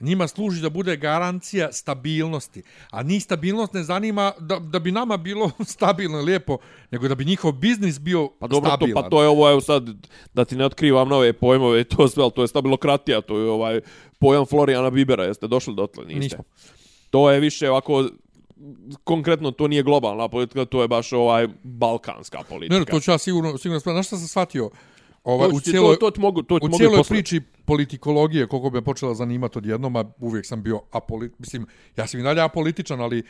njima 0.02 0.28
služi 0.28 0.62
da 0.62 0.70
bude 0.70 0.97
garancija 0.97 1.72
stabilnosti. 1.72 2.64
A 2.89 3.04
ni 3.04 3.20
stabilnost 3.20 3.74
ne 3.74 3.84
zanima 3.84 4.32
da, 4.39 4.60
da 4.60 4.80
bi 4.80 4.91
nama 4.91 5.18
bilo 5.18 5.52
stabilno 5.76 6.20
i 6.20 6.24
lijepo, 6.24 6.58
nego 6.91 7.08
da 7.08 7.16
bi 7.16 7.26
njihov 7.26 7.52
biznis 7.52 7.99
bio 7.99 8.30
pa 8.39 8.47
dobro, 8.47 8.70
stabilan. 8.70 9.04
To, 9.04 9.04
pa 9.04 9.10
to 9.10 9.22
je 9.22 9.28
ovo, 9.28 9.52
evo 9.52 9.62
sad, 9.62 9.89
da 10.34 10.45
ti 10.45 10.56
ne 10.56 10.66
otkrivam 10.66 11.10
nove 11.10 11.34
pojmove, 11.34 11.84
to 11.95 12.08
sve, 12.08 12.30
to 12.36 12.41
je 12.41 12.47
stabilokratija, 12.47 13.22
to 13.22 13.38
je 13.38 13.49
ovaj 13.49 13.82
pojam 14.20 14.45
Florijana 14.45 14.89
Bibera, 14.89 15.24
jeste 15.24 15.47
došli 15.47 15.76
do 15.76 15.88
tle, 15.88 16.06
niste? 16.06 16.20
Nismo. 16.20 16.43
To 17.10 17.32
je 17.32 17.39
više 17.39 17.70
ovako, 17.70 18.06
konkretno 19.04 19.52
to 19.52 19.68
nije 19.68 19.84
globalna 19.84 20.28
politika, 20.28 20.66
to 20.66 20.82
je 20.82 20.88
baš 20.88 21.14
ovaj 21.14 21.47
balkanska 21.64 22.39
politika. 22.49 22.80
Ne, 22.80 22.86
to 22.86 22.99
ću 22.99 23.12
ja 23.12 23.18
sigurno, 23.18 23.58
sigurno. 23.58 23.80
Znaš 23.80 24.08
šta 24.08 24.18
sam 24.18 24.28
shvatio? 24.28 24.70
Ovaj, 25.24 25.49
to, 25.49 25.55
u 25.55 25.59
cijeloj, 25.59 25.99
to, 25.99 26.11
to, 26.11 26.22
mogu, 26.22 26.43
to 26.43 26.59
u 26.61 26.69
cijeloj 26.78 27.03
priči 27.09 27.41
politikologije, 27.65 28.47
koliko 28.47 28.69
bi 28.69 28.78
me 28.78 28.82
počela 28.82 29.13
zanimati 29.13 29.57
odjednom, 29.57 29.95
a 29.95 30.03
uvijek 30.19 30.45
sam 30.45 30.63
bio 30.63 30.82
apolit, 30.91 31.39
mislim, 31.39 31.65
ja 31.97 32.07
sam 32.07 32.19
i 32.19 32.24
dalje 32.24 32.41
apolitičan, 32.41 33.01
ali 33.01 33.24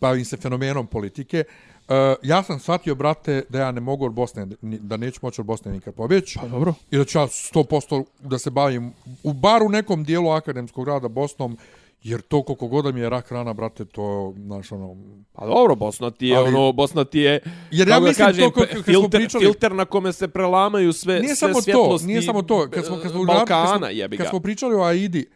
bavim 0.00 0.24
se 0.24 0.36
fenomenom 0.36 0.86
politike. 0.86 1.44
Uh, 1.88 1.94
ja 2.22 2.42
sam 2.42 2.58
shvatio, 2.58 2.94
brate, 2.94 3.42
da 3.48 3.60
ja 3.60 3.72
ne 3.72 3.80
mogu 3.80 4.04
od 4.04 4.12
Bosne, 4.12 4.46
da 4.62 4.96
neću 4.96 5.18
moći 5.22 5.40
od 5.40 5.46
Bosne 5.46 5.72
nikad 5.72 5.94
pobjeći. 5.94 6.38
Pa 6.40 6.48
dobro. 6.48 6.74
I 6.90 6.96
da 6.96 7.04
ću 7.04 7.18
ja 7.18 7.26
100% 7.26 8.04
da 8.20 8.38
se 8.38 8.50
bavim 8.50 8.92
u 9.22 9.32
bar 9.32 9.62
u 9.62 9.68
nekom 9.68 10.04
dijelu 10.04 10.30
akademskog 10.30 10.88
rada 10.88 11.08
Bosnom, 11.08 11.56
Jer 12.02 12.20
to 12.20 12.42
koliko 12.42 12.66
god 12.66 12.94
mi 12.94 13.00
je 13.00 13.10
rak 13.10 13.32
rana, 13.32 13.52
brate, 13.52 13.84
to, 13.84 14.34
znaš, 14.36 14.72
ono... 14.72 14.96
Pa 15.32 15.46
dobro, 15.46 15.74
Bosna 15.74 16.10
ti 16.10 16.26
je, 16.26 16.36
ali, 16.36 16.48
ono, 16.48 16.72
Bosna 16.72 17.04
ti 17.04 17.18
je... 17.18 17.40
Jer 17.70 17.88
ja 17.88 18.00
mislim 18.00 18.26
kažem, 18.26 18.44
to 18.44 18.50
kako 18.50 18.66
filter, 18.66 18.94
smo 18.94 19.08
pričali... 19.08 19.44
Filter 19.44 19.72
na 19.72 19.84
kome 19.84 20.12
se 20.12 20.28
prelamaju 20.28 20.92
sve, 20.92 21.20
nije 21.20 21.36
sve 21.36 21.48
samo 21.48 21.62
svjetlosti... 21.62 22.04
To, 22.04 22.06
nije 22.06 22.22
samo 22.22 22.42
to, 22.42 22.70
kad 22.70 22.86
smo, 22.86 22.98
kad 23.02 23.10
smo, 23.10 23.24
Balkana, 23.24 23.88
kad 23.88 24.08
smo, 24.08 24.16
kad 24.18 24.28
smo 24.28 24.40
pričali 24.40 24.74
o 24.74 24.82
Aidi, 24.82 25.26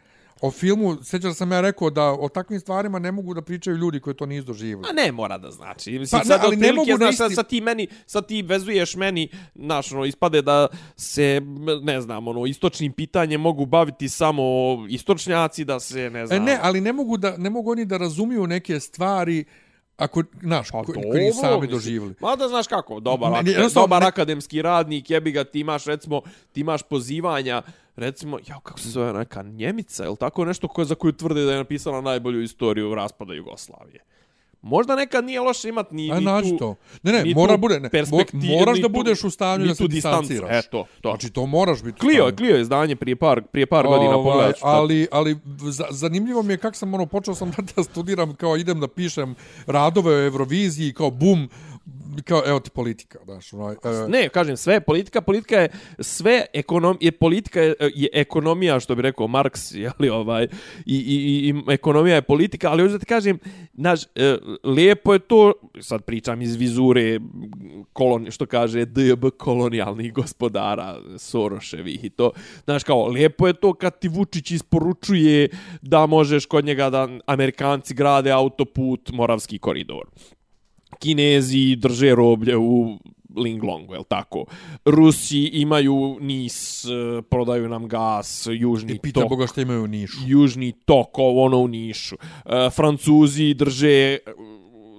o 0.41 0.51
filmu, 0.51 0.97
sjećam 1.03 1.33
sam 1.33 1.51
ja 1.51 1.61
rekao 1.61 1.89
da 1.89 2.11
o 2.11 2.29
takvim 2.29 2.59
stvarima 2.59 2.99
ne 2.99 3.11
mogu 3.11 3.33
da 3.33 3.41
pričaju 3.41 3.77
ljudi 3.77 3.99
koji 3.99 4.15
to 4.15 4.25
nisu 4.25 4.47
doživjeli. 4.47 4.83
A 4.89 4.93
ne 4.93 5.11
mora 5.11 5.37
da 5.37 5.51
znači. 5.51 5.99
Mislim, 5.99 6.19
pa, 6.21 6.25
sad, 6.25 6.41
ali 6.43 6.55
ne 6.55 6.73
mogu 6.73 6.97
znaš, 6.97 7.17
sad, 7.17 7.33
sad, 7.33 7.47
ti 7.47 7.61
meni, 7.61 7.87
sad 8.05 8.27
ti 8.27 8.41
vezuješ 8.41 8.95
meni, 8.95 9.29
znaš, 9.55 9.91
ono, 9.91 10.05
ispade 10.05 10.41
da 10.41 10.67
se, 10.95 11.41
ne 11.81 12.01
znam, 12.01 12.27
ono, 12.27 12.45
istočnim 12.45 12.93
pitanjem 12.93 13.41
mogu 13.41 13.65
baviti 13.65 14.09
samo 14.09 14.43
istočnjaci, 14.89 15.65
da 15.65 15.79
se, 15.79 16.09
ne 16.09 16.27
znam... 16.27 16.41
E, 16.41 16.45
ne, 16.45 16.59
ali 16.61 16.81
ne 16.81 16.93
mogu, 16.93 17.17
da, 17.17 17.37
ne 17.37 17.49
mogu 17.49 17.71
oni 17.71 17.85
da 17.85 17.97
razumiju 17.97 18.47
neke 18.47 18.79
stvari 18.79 19.45
ako 20.01 20.23
znaš 20.41 20.71
pa, 20.71 20.83
ko, 20.83 20.93
koji 20.93 21.31
sami 21.31 21.67
doživjeli. 21.67 22.15
Ma 22.19 22.35
da 22.35 22.47
znaš 22.47 22.67
kako, 22.67 22.99
dobar, 22.99 23.31
ne, 23.31 23.53
ne, 23.53 23.67
dobar 23.73 24.01
ne, 24.01 24.07
akademski 24.07 24.61
radnik, 24.61 25.09
jebi 25.09 25.31
ga, 25.31 25.43
ti 25.43 25.59
imaš 25.59 25.85
recimo, 25.85 26.21
ti 26.51 26.61
imaš 26.61 26.83
pozivanja, 26.83 27.61
recimo, 27.95 28.39
ja 28.47 28.59
kako 28.63 28.79
se 28.79 28.89
zove 28.89 29.13
neka 29.13 29.43
Njemica, 29.43 30.05
ili 30.05 30.17
tako 30.17 30.45
nešto 30.45 30.67
koje 30.67 30.85
za 30.85 30.95
koju 30.95 31.13
tvrde 31.13 31.45
da 31.45 31.51
je 31.51 31.57
napisala 31.57 32.01
najbolju 32.01 32.41
istoriju 32.41 32.95
raspada 32.95 33.33
Jugoslavije. 33.33 34.03
Možda 34.61 34.95
nekad 34.95 35.25
nije 35.25 35.39
loše 35.39 35.69
imat 35.69 35.91
ni, 35.91 36.11
ni 36.11 36.49
tu... 36.49 36.57
to. 36.57 36.75
Ne, 37.03 37.11
ne, 37.11 37.33
mora 37.35 37.57
bude, 37.57 37.79
ne, 37.79 37.89
moraš 38.59 38.79
da 38.79 38.87
budeš 38.87 39.23
u 39.23 39.29
stanju 39.29 39.65
da 39.65 39.75
se 39.75 39.87
distanciraš. 39.87 40.65
Eto, 40.65 40.85
to. 41.01 41.09
Znači, 41.09 41.29
to 41.29 41.45
moraš 41.45 41.83
biti. 41.83 41.99
Klio 41.99 42.23
je, 42.23 42.35
Klio 42.35 42.55
je 42.55 42.61
izdanje 42.61 42.95
prije 42.95 43.15
par, 43.15 43.41
prije 43.41 43.65
par 43.65 43.87
godina, 43.87 44.15
ovaj, 44.15 44.31
pogledaj. 44.31 44.53
Ali, 44.61 45.07
ali 45.11 45.37
zanimljivo 45.89 46.43
mi 46.43 46.53
je 46.53 46.57
kako 46.57 46.75
sam, 46.75 46.93
ono, 46.93 47.05
počeo 47.05 47.35
sam 47.35 47.51
da 47.75 47.83
studiram, 47.83 48.35
kao 48.35 48.57
idem 48.57 48.79
da 48.79 48.87
pišem 48.87 49.35
radove 49.65 50.15
o 50.15 50.25
Euroviziji, 50.25 50.93
kao 50.93 51.11
bum, 51.11 51.49
kao, 52.25 52.41
evo 52.45 52.59
ti 52.59 52.69
politika, 52.69 53.19
znaš, 53.25 53.53
onaj, 53.53 53.73
e, 53.73 54.07
Ne, 54.07 54.29
kažem, 54.29 54.57
sve 54.57 54.73
je 54.73 54.81
politika, 54.81 55.21
politika 55.21 55.55
je 55.55 55.69
sve 55.99 56.45
ekonom, 56.53 56.97
je 57.01 57.11
politika 57.11 57.61
je, 57.61 57.75
je 57.79 58.09
ekonomija, 58.13 58.79
što 58.79 58.95
bi 58.95 59.01
rekao 59.01 59.27
Marks, 59.27 59.71
je 59.71 59.91
li 59.99 60.09
ovaj, 60.09 60.43
i, 60.43 60.49
i, 60.85 60.95
i, 60.95 61.49
i 61.49 61.73
ekonomija 61.73 62.15
je 62.15 62.21
politika, 62.21 62.71
ali 62.71 62.83
hoću 62.83 62.91
da 62.93 62.99
ti 62.99 63.05
kažem, 63.05 63.39
znaš, 63.73 64.03
e, 64.03 64.37
lijepo 64.63 65.13
je 65.13 65.19
to, 65.19 65.53
sad 65.79 66.03
pričam 66.03 66.41
iz 66.41 66.55
vizure, 66.55 67.19
kolon, 67.93 68.31
što 68.31 68.45
kaže 68.45 68.85
DB 68.85 69.25
kolonijalnih 69.37 70.13
gospodara, 70.13 70.97
Soroševih 71.17 72.03
i 72.03 72.09
to, 72.09 72.31
znaš, 72.63 72.83
kao, 72.83 73.07
lijepo 73.07 73.47
je 73.47 73.53
to 73.53 73.73
kad 73.73 73.99
ti 73.99 74.07
Vučić 74.07 74.51
isporučuje 74.51 75.49
da 75.81 76.05
možeš 76.05 76.45
kod 76.45 76.65
njega 76.65 76.89
da 76.89 77.07
Amerikanci 77.25 77.93
grade 77.93 78.31
autoput 78.31 79.11
Moravski 79.11 79.59
koridor. 79.59 80.05
Kinezi 80.99 81.75
drže 81.75 82.15
roblje 82.15 82.57
u 82.57 82.97
Linglongu, 83.35 83.93
je 83.93 84.03
tako? 84.07 84.45
Rusi 84.85 85.39
imaju 85.39 86.17
NIS, 86.21 86.85
eh, 86.85 87.21
prodaju 87.29 87.69
nam 87.69 87.87
gas, 87.87 88.47
južni 88.51 88.93
I 88.93 88.99
pita 88.99 89.19
tok. 89.19 89.29
Boga 89.29 89.47
što 89.47 89.61
imaju 89.61 89.83
u 89.83 89.87
Nišu. 89.87 90.17
Južni 90.25 90.71
tok, 90.85 91.09
ono 91.17 91.57
u 91.57 91.67
Nišu. 91.67 92.15
E, 92.45 92.69
Francuzi 92.69 93.53
drže 93.53 93.89
eh, 93.89 94.19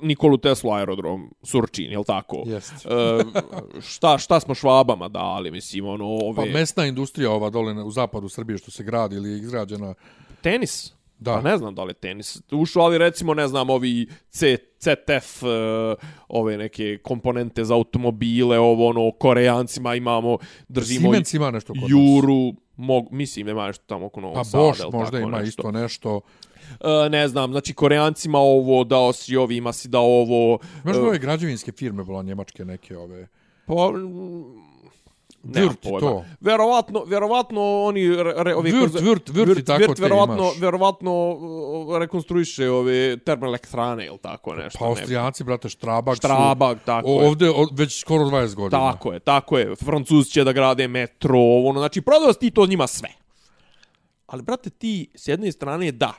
Nikolu 0.03 0.37
Tesla 0.37 0.77
aerodrom 0.77 1.31
Surčin, 1.43 1.93
je 1.93 2.05
tako? 2.07 2.43
Jest. 2.47 2.73
E, 2.73 2.89
šta, 3.81 4.19
šta 4.19 4.41
smo 4.41 4.55
švabama 4.55 5.09
dali, 5.09 5.51
mislim, 5.51 5.87
ono, 5.87 6.05
ove... 6.05 6.37
Pa 6.37 6.59
mesna 6.59 6.87
industrija 6.87 7.31
ova 7.31 7.51
dole 7.51 7.83
u 7.83 7.91
zapadu 7.91 8.29
Srbije 8.29 8.59
što 8.59 8.71
se 8.71 8.85
gradi 8.85 9.17
ili 9.17 9.31
je 9.31 9.39
izgrađena. 9.39 9.95
Tenis? 10.41 10.93
Da. 11.23 11.33
Pa 11.33 11.41
ne 11.41 11.57
znam 11.59 11.75
da 11.75 11.85
li 11.85 11.91
je 11.91 11.95
tenis. 11.95 12.43
Ušao, 12.53 12.83
ali 12.83 12.99
recimo, 12.99 13.35
ne 13.35 13.49
znam, 13.49 13.71
ovi 13.71 14.07
C, 14.29 14.57
CTF, 14.79 15.43
uh, 15.43 15.49
ove 16.29 16.59
neke 16.59 16.99
komponente 16.99 17.65
za 17.65 17.75
automobile, 17.75 18.59
ovo 18.59 18.89
ono, 18.89 19.11
koreancima 19.11 19.95
imamo, 19.95 20.39
držimo 20.69 21.01
Siemens 21.01 21.35
ima 21.35 21.51
nešto 21.51 21.73
kod. 21.73 21.91
Juru, 21.91 22.55
mog, 22.77 23.09
mislim, 23.11 23.49
ima 23.49 23.67
nešto 23.67 23.85
tamo 23.87 24.07
oko 24.07 24.21
Novog 24.21 24.35
Pa 24.35 24.45
Sada, 24.45 24.63
Bosch 24.63 24.85
možda 24.93 25.19
ima 25.19 25.39
nešto. 25.39 25.49
isto 25.49 25.71
nešto. 25.71 26.21
E, 26.81 27.09
ne 27.09 27.29
znam, 27.29 27.51
znači 27.51 27.75
Koreancima 27.75 28.39
ovo, 28.39 28.85
dao 28.85 29.13
si 29.13 29.37
ovima 29.37 29.73
si 29.73 29.89
dao 29.89 30.05
ovo. 30.05 30.59
Možda 30.85 31.03
e, 31.03 31.05
ove 31.05 31.19
građevinske 31.19 31.73
firme, 31.73 32.05
bila 32.05 32.23
njemačke 32.23 32.65
neke 32.65 32.97
ove. 32.97 33.29
Pa, 33.67 33.75
pojma. 35.83 36.01
to. 36.01 36.25
Verovatno, 36.41 37.05
verovatno 37.05 37.83
oni 37.83 38.09
re, 38.17 38.55
ovi 38.55 38.73
Wirt, 38.73 38.81
kroz- 38.81 39.03
Wirt, 39.03 39.33
Wirt 39.33 39.59
i 39.59 39.65
tako 39.65 39.95
te 39.95 40.03
verovatno, 40.03 40.35
imaš. 40.45 40.59
verovatno 40.59 41.39
rekonstruiše 41.99 42.71
ove 42.71 43.17
termoelektrane 43.17 44.07
ili 44.07 44.19
tako 44.19 44.55
nešto. 44.55 44.79
Pa. 44.79 44.85
Austrijanci, 44.85 45.45
brate, 45.45 45.69
Štrabag, 45.69 46.17
Štrabag, 46.17 46.79
su 46.79 46.85
tako 46.85 47.09
je. 47.09 47.29
ovde 47.29 47.51
o, 47.51 47.69
već 47.73 48.01
skoro 48.01 48.25
20 48.25 48.55
godina. 48.55 48.93
Tako 48.93 49.13
je, 49.13 49.21
tako 49.21 49.59
je. 49.59 49.77
Francuzi 49.77 50.31
će 50.31 50.45
da 50.45 50.53
grade 50.53 50.89
metro, 50.89 51.39
ono, 51.65 51.81
znači 51.81 52.01
prodao 52.01 52.33
si 52.33 52.39
ti 52.39 52.51
to 52.51 52.67
njima 52.67 52.87
sve. 52.87 53.09
Ali, 54.27 54.43
brate, 54.43 54.71
ti 54.71 55.11
s 55.15 55.29
jedne 55.29 55.53
strane, 55.53 55.93
da, 55.93 56.13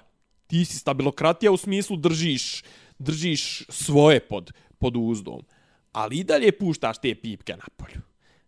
ti 0.48 0.66
si 0.66 0.78
stabilokratija 0.78 1.52
u 1.52 1.58
smislu 1.58 1.98
držiš, 1.98 2.64
držiš 3.00 3.66
svoje 3.70 4.20
pod, 4.20 4.52
pod 4.78 4.94
uzdom, 4.98 5.42
ali 5.92 6.18
i 6.18 6.24
dalje 6.24 6.52
puštaš 6.52 6.98
te 6.98 7.16
pipke 7.16 7.54
na 7.54 7.66
polju. 7.78 8.02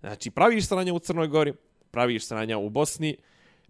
Znači, 0.05 0.31
praviš 0.31 0.67
sranja 0.67 0.93
u 0.93 0.99
Crnoj 0.99 1.27
Gori, 1.27 1.53
praviš 1.91 2.25
sranja 2.25 2.57
u 2.57 2.69
Bosni, 2.69 3.17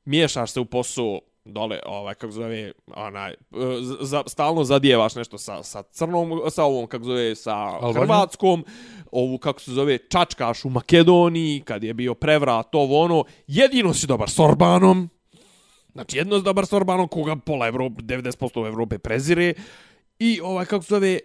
miješaš 0.06 0.52
se 0.52 0.60
u 0.60 0.66
posao 0.66 1.20
dole, 1.46 1.80
ovaj, 1.86 2.16
kako 2.16 2.32
zove, 2.32 2.72
onaj, 2.96 3.32
e, 3.32 3.36
za, 4.02 4.24
stalno 4.28 4.64
zadijevaš 4.64 5.16
nešto 5.16 5.38
sa, 5.38 5.64
sa 5.64 5.84
crnom, 5.84 6.42
sa 6.50 6.64
ovom, 6.64 6.88
kako 6.88 7.04
zove, 7.04 7.36
sa 7.36 7.56
Albanijom? 7.56 7.94
Hrvatskom, 7.96 8.66
ovu, 9.12 9.38
kako 9.38 9.62
se 9.62 9.72
zove, 9.72 9.98
čačkaš 9.98 10.66
u 10.66 10.70
Makedoniji, 10.70 11.62
kad 11.62 11.84
je 11.84 11.94
bio 11.94 12.14
prevrat, 12.14 12.76
ovo 12.76 13.02
ono, 13.02 13.24
jedino 13.48 13.94
si 13.94 14.08
dobar 14.08 14.30
s 14.30 14.40
Orbanom, 14.40 15.10
znači 15.94 16.18
jedno 16.18 16.38
si 16.38 16.44
dobar 16.44 16.66
s 16.66 16.74
Orbanom, 16.74 17.08
koga 17.08 17.36
pola 17.36 17.68
Evrope, 17.68 18.02
90% 18.02 18.68
Evrope 18.68 18.98
prezire, 18.98 19.54
i 20.20 20.42
ovaj, 20.44 20.66
kako 20.66 20.84
se 20.84 20.90
zove, 20.90 21.20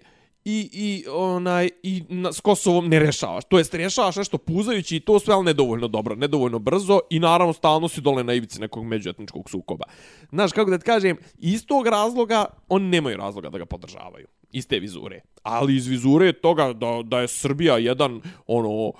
i, 0.45 0.71
i 0.73 1.05
onaj 1.09 1.71
i 1.83 2.03
na, 2.09 2.33
s 2.33 2.41
Kosovom 2.41 2.89
ne 2.89 2.99
rešavaš. 2.99 3.45
To 3.45 3.59
jest 3.59 3.75
rešavaš 3.75 4.17
nešto 4.17 4.39
puzajući 4.39 4.97
i 4.97 5.01
to 5.01 5.19
sve 5.19 5.35
ali 5.35 5.45
nedovoljno 5.45 5.89
dobro, 5.89 6.15
nedovoljno 6.15 6.59
brzo 6.59 7.01
i 7.11 7.19
naravno 7.19 7.53
stalno 7.53 7.89
si 7.89 8.01
dole 8.01 8.25
na 8.25 8.35
ivici 8.35 8.61
nekog 8.61 8.85
međuetničkog 8.85 9.51
sukoba. 9.51 9.85
Znaš 10.31 10.53
kako 10.53 10.71
da 10.71 10.79
ti 10.79 10.85
kažem, 10.85 11.17
iz 11.39 11.67
tog 11.67 11.87
razloga 11.87 12.45
oni 12.69 12.89
nemaju 12.89 13.17
razloga 13.17 13.51
da 13.51 13.59
ga 13.59 13.67
podržavaju. 13.67 14.27
Iz 14.53 14.69
te 14.69 14.79
vizure. 14.79 15.21
Ali 15.43 15.77
iz 15.77 15.87
vizure 15.87 16.33
toga 16.33 16.73
da, 16.73 17.01
da 17.05 17.21
je 17.21 17.29
Srbija 17.29 17.79
jedan 17.79 18.21
ono 18.47 18.93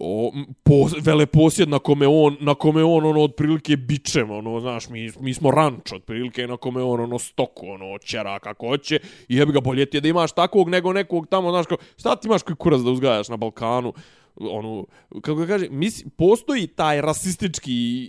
o, 0.00 0.32
po, 0.62 0.88
veleposjed 1.02 1.68
na 1.68 1.78
kome 1.78 2.06
on 2.06 2.36
na 2.40 2.54
kome 2.54 2.84
on 2.84 3.06
ono 3.06 3.22
otprilike 3.22 3.76
bičem 3.76 4.30
ono 4.30 4.60
znaš 4.60 4.88
mi 4.88 5.10
mi 5.20 5.34
smo 5.34 5.50
ranč 5.50 5.92
otprilike 5.92 6.46
na 6.46 6.56
kome 6.56 6.82
on 6.82 7.00
ono 7.00 7.18
stoku 7.18 7.66
ono 7.68 7.98
ćera 7.98 8.38
kako 8.38 8.66
hoće 8.66 8.98
i 9.28 9.36
jebi 9.36 9.52
ga 9.52 9.60
bolje 9.60 9.86
ti 9.86 9.96
je 9.96 10.00
da 10.00 10.08
imaš 10.08 10.32
takvog 10.32 10.68
nego 10.68 10.92
nekog 10.92 11.26
tamo 11.26 11.50
znaš 11.50 11.66
kao 11.66 11.78
šta 11.96 12.16
ti 12.16 12.28
imaš 12.28 12.42
koji 12.42 12.56
kurac 12.56 12.80
da 12.80 12.90
uzgajaš 12.90 13.28
na 13.28 13.36
Balkanu 13.36 13.92
ono 14.36 14.86
kako 15.22 15.40
da 15.40 15.46
kaže 15.46 15.68
mis, 15.70 16.04
postoji 16.16 16.66
taj 16.66 17.00
rasistički 17.00 18.08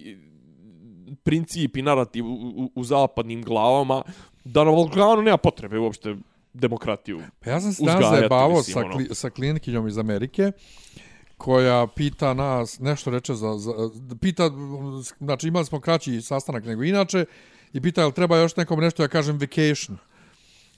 princip 1.23 1.77
i 1.77 1.81
narativ 1.81 2.25
u, 2.25 2.33
u, 2.33 2.71
u 2.75 2.83
zapadnim 2.83 3.43
glavama 3.43 4.01
da 4.43 4.63
na 4.63 4.71
Balkanu 4.71 5.21
nema 5.21 5.37
potrebe 5.37 5.79
uopšte 5.79 6.15
demokratiju 6.53 7.21
Pa 7.39 7.49
ja 7.49 7.61
sam 7.61 7.73
se 7.73 7.85
danas 7.85 8.09
zajebavao 8.09 8.63
sa, 8.63 8.79
ono. 8.79 9.05
sa 9.11 9.29
klinkinjom 9.29 9.87
iz 9.87 9.97
Amerike 9.97 10.51
koja 11.39 11.87
pita 11.87 12.33
nas, 12.33 12.79
nešto 12.79 13.11
reče 13.11 13.33
za, 13.33 13.57
za 13.57 13.71
pita, 14.21 14.51
znači 15.19 15.47
imali 15.47 15.65
smo 15.65 15.79
kraći 15.79 16.21
sastanak 16.21 16.65
nego 16.65 16.83
inače 16.83 17.25
i 17.73 17.81
pita 17.81 18.01
jel 18.01 18.11
treba 18.11 18.37
još 18.37 18.55
nekom 18.55 18.79
nešto, 18.79 19.03
ja 19.03 19.07
kažem 19.07 19.39
vacation. 19.39 19.97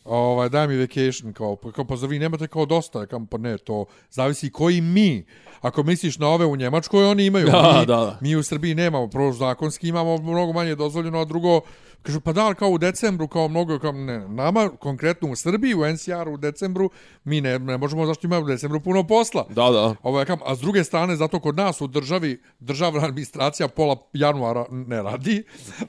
Ovaj, 0.05 0.49
daj 0.49 0.67
mi 0.67 0.77
vacation, 0.77 1.33
kao, 1.33 1.55
kao 1.55 1.85
pa 1.85 1.95
zar 1.95 2.09
vi 2.09 2.19
nemate 2.19 2.47
kao 2.47 2.65
dosta, 2.65 2.99
ja 2.99 3.05
kao, 3.05 3.25
pa 3.29 3.37
ne, 3.37 3.57
to 3.57 3.85
zavisi 4.11 4.51
koji 4.51 4.81
mi. 4.81 5.25
Ako 5.61 5.83
misliš 5.83 6.17
na 6.17 6.27
ove 6.27 6.45
u 6.45 6.55
Njemačkoj, 6.55 7.05
oni 7.05 7.25
imaju. 7.25 7.45
Da, 7.45 7.77
mi, 7.79 7.85
da, 7.85 7.95
da. 7.95 8.17
mi 8.21 8.35
u 8.35 8.43
Srbiji 8.43 8.75
nemamo, 8.75 9.07
prvo 9.07 9.33
zakonski 9.33 9.87
imamo 9.87 10.17
mnogo 10.17 10.53
manje 10.53 10.75
dozvoljeno, 10.75 11.19
a 11.19 11.25
drugo, 11.25 11.61
kažu, 12.01 12.19
pa 12.19 12.33
da, 12.33 12.53
kao 12.53 12.69
u 12.69 12.77
decembru, 12.77 13.27
kao 13.27 13.47
mnogo, 13.47 13.79
kao, 13.79 13.91
ne, 13.91 14.27
nama, 14.27 14.69
konkretno 14.79 15.31
u 15.31 15.35
Srbiji, 15.35 15.75
u 15.75 15.85
NCR 15.93 16.29
u 16.29 16.37
decembru, 16.37 16.89
mi 17.23 17.41
ne, 17.41 17.59
ne 17.59 17.77
možemo, 17.77 18.05
zašto 18.05 18.27
imamo 18.27 18.45
u 18.45 18.47
decembru 18.47 18.79
puno 18.79 19.07
posla. 19.07 19.45
da 19.49 19.69
da 19.69 19.95
Ovo 20.03 20.19
ja 20.19 20.25
kam, 20.25 20.39
a 20.45 20.55
s 20.55 20.59
druge 20.59 20.83
strane, 20.83 21.15
zato 21.15 21.39
kod 21.39 21.55
nas 21.55 21.81
u 21.81 21.87
državi, 21.87 22.41
državna 22.59 23.05
administracija 23.05 23.67
pola 23.67 23.95
januara 24.13 24.65
ne 24.69 25.03
radi. 25.03 25.43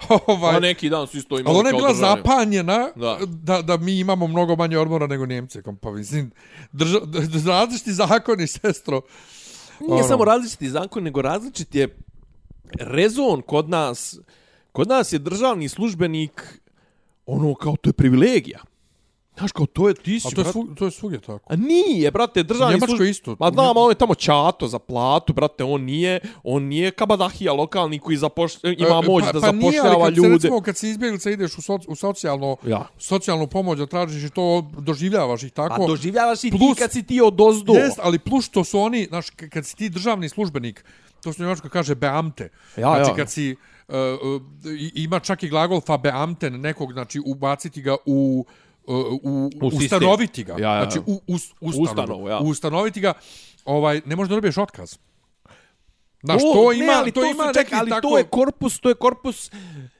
ovaj, 0.27 0.55
Pa 0.55 0.61
neki 0.61 0.89
dan 0.91 1.07
su 1.07 1.19
isto 1.19 1.39
imali 1.39 1.57
ali 1.57 1.61
ona 1.61 1.69
je 1.69 1.73
bila 1.73 1.93
državne. 1.93 2.17
zapanjena 2.17 2.89
Da. 2.97 3.19
da. 3.27 3.63
da, 3.63 3.77
mi 3.77 3.99
imamo 3.99 4.27
mnogo 4.27 4.57
manje 4.57 4.79
odmora 4.79 5.07
nego 5.07 5.27
Njemci. 5.27 5.63
Kam, 5.63 5.77
pa 5.77 5.91
mislim, 5.91 6.31
drža, 6.73 6.99
različiti 7.47 7.93
zakoni, 7.93 8.47
sestro. 8.47 9.01
Nije 9.81 9.95
Ono. 9.95 10.09
samo 10.09 10.25
različiti 10.25 10.69
zakon, 10.69 11.03
nego 11.03 11.23
različit 11.23 11.75
je 11.75 11.99
rezon 12.81 13.43
kod 13.43 13.69
nas. 13.69 14.19
Kod 14.73 14.89
nas 14.89 15.13
je 15.13 15.19
državni 15.19 15.69
službenik 15.69 16.61
ono 17.27 17.55
kao 17.55 17.77
to 17.77 17.89
je 17.89 17.95
privilegija. 17.95 18.59
Znaš, 19.39 19.53
kao 19.53 19.67
to 19.67 19.89
je, 19.89 19.95
ti 19.95 20.21
si, 20.21 20.29
A 20.29 20.31
to 20.31 20.41
je, 20.41 20.45
brat- 20.45 20.53
svu, 20.53 20.67
to 20.75 20.85
je 20.85 20.91
svugdje 20.91 21.21
tako. 21.21 21.41
A 21.47 21.57
nije, 21.57 22.11
brate, 22.11 22.43
državni 22.43 22.81
službenik... 22.81 23.11
isto. 23.11 23.37
Ma 23.41 23.51
znam, 23.51 23.77
on 23.77 23.91
je 23.91 23.95
tamo 23.95 24.15
čato 24.15 24.69
za 24.69 24.79
platu, 24.79 25.33
brate, 25.33 25.65
on 25.65 25.83
nije, 25.83 26.21
on 26.43 26.63
nije 26.63 26.91
kabadahija 26.91 27.53
lokalni 27.53 27.99
koji 27.99 28.17
zapoš... 28.17 28.55
ima 28.57 29.01
E, 29.05 29.07
moć 29.07 29.25
pa, 29.25 29.33
da 29.33 29.41
pa 29.41 29.53
nije, 29.53 29.73
zapošljava 29.73 30.05
ali 30.05 30.05
kad 30.05 30.17
ljude. 30.17 30.29
Recimo, 30.29 30.61
kad 30.61 30.77
si 30.77 30.89
izbjeglica 30.89 31.31
ideš 31.31 31.59
u, 31.59 31.63
soc, 31.63 31.83
u 31.89 31.95
socijalno, 31.97 32.57
Ja. 32.67 32.89
socijalnu 32.99 33.47
pomoć 33.47 33.79
da 33.79 33.87
tražiš 33.87 34.25
i 34.25 34.31
to 34.31 34.71
doživljavaš 34.79 35.43
ih 35.43 35.53
tako. 35.53 35.77
Pa 35.77 35.87
doživljavaš 35.87 36.45
i 36.45 36.51
ti 36.51 36.59
Plus- 36.59 36.79
kad 36.79 36.93
si 36.93 37.03
ti 37.03 37.21
od 37.21 37.41
ozdo. 37.41 37.73
Jest, 37.73 37.99
ali 38.03 38.19
plus 38.19 38.45
što 38.45 38.65
su 38.65 38.79
oni, 38.79 39.05
znaš, 39.05 39.31
kad 39.31 39.67
si 39.67 39.77
ti 39.77 39.89
državni 39.89 40.29
službenik, 40.29 40.85
to 41.23 41.33
što 41.33 41.43
Njemačko 41.43 41.69
kaže 41.69 41.95
beamte. 41.95 42.49
Ja, 42.77 42.95
znači, 42.95 43.11
ja. 43.11 43.17
kad 43.17 43.31
si, 43.31 43.57
ima 44.95 45.21
čak 45.21 45.43
i 45.43 45.49
glagol 45.49 45.81
fa 45.81 45.97
beamten 45.97 46.61
nekog, 46.61 46.93
znači, 46.93 47.21
ubaciti 47.27 47.83
ga 47.83 47.97
u 48.07 48.45
uh, 48.87 48.97
u, 49.23 49.51
U 49.61 49.67
ustanoviti 49.67 50.45
ga. 50.45 50.53
Ja, 50.59 50.75
ja. 50.75 50.83
Znači, 50.83 50.99
u, 51.07 51.21
us, 51.27 51.43
ustanovu, 51.61 51.83
Ustanovu, 51.83 52.29
ja. 52.29 52.39
Ustanoviti 52.39 53.01
ga, 53.01 53.13
ovaj, 53.65 54.01
ne 54.07 54.17
možeš 54.17 54.29
da 54.29 54.35
dobiješ 54.35 54.59
otkaz. 54.59 54.99
Znaš, 56.23 56.43
to 56.43 56.73
ima, 56.73 56.87
ne, 56.87 56.93
ali 56.93 57.13
to, 57.13 57.21
to 57.21 57.27
ima 57.27 57.45
su, 57.47 57.55
ček, 57.55 57.65
neki 57.65 57.75
ali 57.81 57.91
tako... 57.91 58.09
to 58.09 58.19
je 58.19 58.25
korpus, 58.25 58.81
to 58.81 58.89
je 58.89 58.95
korpus 58.95 59.51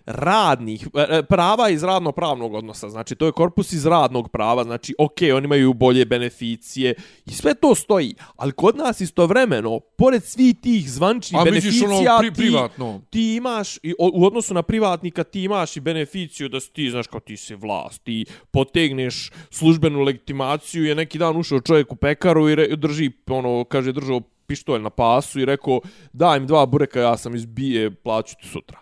radnih, 0.07 0.89
e, 0.95 1.07
e, 1.19 1.23
prava 1.23 1.69
iz 1.69 1.83
radno-pravnog 1.83 2.55
odnosa. 2.55 2.89
Znači, 2.89 3.15
to 3.15 3.27
je 3.27 3.33
korpus 3.33 3.73
iz 3.73 3.87
radnog 3.87 4.31
prava. 4.31 4.65
Znači, 4.65 4.95
ok, 4.99 5.19
oni 5.37 5.45
imaju 5.45 5.73
bolje 5.75 6.05
beneficije 6.05 6.95
i 7.27 7.31
sve 7.31 7.55
to 7.55 7.75
stoji. 7.75 8.15
Ali 8.37 8.53
kod 8.53 8.77
nas 8.77 9.01
istovremeno, 9.01 9.81
pored 9.81 10.25
svih 10.25 10.57
tih 10.63 10.91
zvančnih 10.91 11.41
A 11.41 11.45
misliš 11.45 11.81
beneficija, 11.81 12.15
ono 12.15 12.21
pri, 12.21 12.31
ti, 12.31 12.37
privatno? 12.37 13.01
ti 13.11 13.35
imaš, 13.35 13.77
i 13.83 13.95
u 13.99 14.27
odnosu 14.27 14.55
na 14.55 14.63
privatnika, 14.63 15.25
ti 15.25 15.43
imaš 15.43 15.77
i 15.77 15.81
beneficiju 15.81 16.49
da 16.49 16.61
si 16.61 16.73
ti, 16.73 16.91
znaš, 16.91 17.07
kao 17.07 17.21
ti 17.21 17.37
si 17.37 17.55
vlast, 17.55 18.03
ti 18.03 18.25
potegneš 18.51 19.31
službenu 19.51 20.01
legitimaciju, 20.01 20.85
je 20.85 20.95
neki 20.95 21.19
dan 21.19 21.37
ušao 21.37 21.61
čovjek 21.61 21.93
u 21.93 21.97
pekaru 21.97 22.49
i 22.49 22.55
re, 22.55 22.77
drži, 22.77 23.11
ono, 23.27 23.65
kaže, 23.65 23.93
držao 23.93 24.21
pištolj 24.53 24.83
na 24.83 24.91
pasu 24.91 25.41
i 25.41 25.45
rekao, 25.45 25.81
daj 26.13 26.41
mi 26.41 26.47
dva 26.47 26.67
bureka, 26.67 27.01
ja 27.01 27.17
sam 27.17 27.35
izbije, 27.35 27.91
plaću 27.95 28.37
ti 28.41 28.49
sutra. 28.49 28.79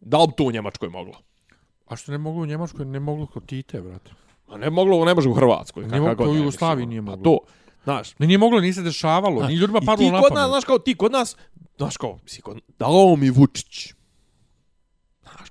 Da 0.00 0.18
li 0.22 0.32
to 0.36 0.44
u 0.44 0.50
Njemačkoj 0.50 0.88
moglo? 0.88 1.14
A 1.86 1.96
što 1.96 2.12
ne 2.12 2.18
moglo 2.18 2.42
u 2.42 2.46
Njemačkoj, 2.46 2.84
ne 2.84 3.00
moglo 3.00 3.26
kod 3.26 3.46
Tite, 3.46 3.80
brate. 3.80 4.10
A 4.48 4.58
ne 4.58 4.70
moglo, 4.70 5.04
ne 5.04 5.14
može 5.14 5.28
u 5.28 5.34
Hrvatskoj. 5.34 5.86
Ne 5.86 6.00
moglo, 6.00 6.24
to 6.24 6.30
u 6.30 6.36
Jugoslaviji 6.36 6.86
mislim, 6.86 7.04
nije 7.04 7.12
ono. 7.12 7.16
moglo. 7.16 7.38
Pa 7.38 7.46
to, 7.46 7.52
znaš. 7.84 8.18
Ne, 8.18 8.26
nije 8.26 8.38
moglo, 8.38 8.60
nije 8.60 8.72
se 8.72 8.82
dešavalo, 8.82 9.46
nije 9.46 9.58
ljudima 9.58 9.80
I 9.82 9.86
padlo 9.86 10.06
ti 10.06 10.12
na 10.12 10.20
kod 10.20 10.28
pamet. 10.28 10.42
nas, 10.42 10.50
znaš 10.50 10.64
kao, 10.64 10.78
ti 10.78 10.94
kod 10.94 11.12
nas, 11.12 11.36
znaš 11.76 11.96
kao, 11.96 12.18
kod, 12.42 12.58
dao 12.78 13.16
mi 13.16 13.30
Vučić. 13.30 13.94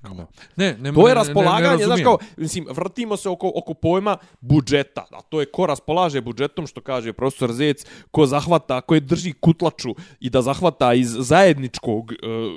Da. 0.01 0.27
Ne, 0.55 0.77
ne, 0.79 0.93
To 0.93 1.07
je 1.07 1.07
ne, 1.07 1.09
ne, 1.09 1.13
raspolaganje, 1.13 1.71
ne, 1.71 1.77
ne 1.77 1.85
znaš 1.85 2.01
kao, 2.03 2.17
mislim, 2.37 2.67
vrtimo 2.69 3.17
se 3.17 3.29
oko, 3.29 3.51
oko 3.55 3.73
pojma 3.73 4.17
budžeta, 4.41 5.05
a 5.11 5.21
to 5.21 5.39
je 5.39 5.45
ko 5.45 5.65
raspolaže 5.65 6.21
budžetom, 6.21 6.67
što 6.67 6.81
kaže 6.81 7.13
profesor 7.13 7.53
Zec, 7.53 7.85
ko 8.11 8.25
zahvata, 8.25 8.81
ko 8.81 8.95
je 8.95 9.01
drži 9.01 9.33
kutlaču 9.33 9.95
i 10.19 10.29
da 10.29 10.41
zahvata 10.41 10.93
iz 10.93 11.09
zajedničkog, 11.19 12.11
uh, 12.11 12.51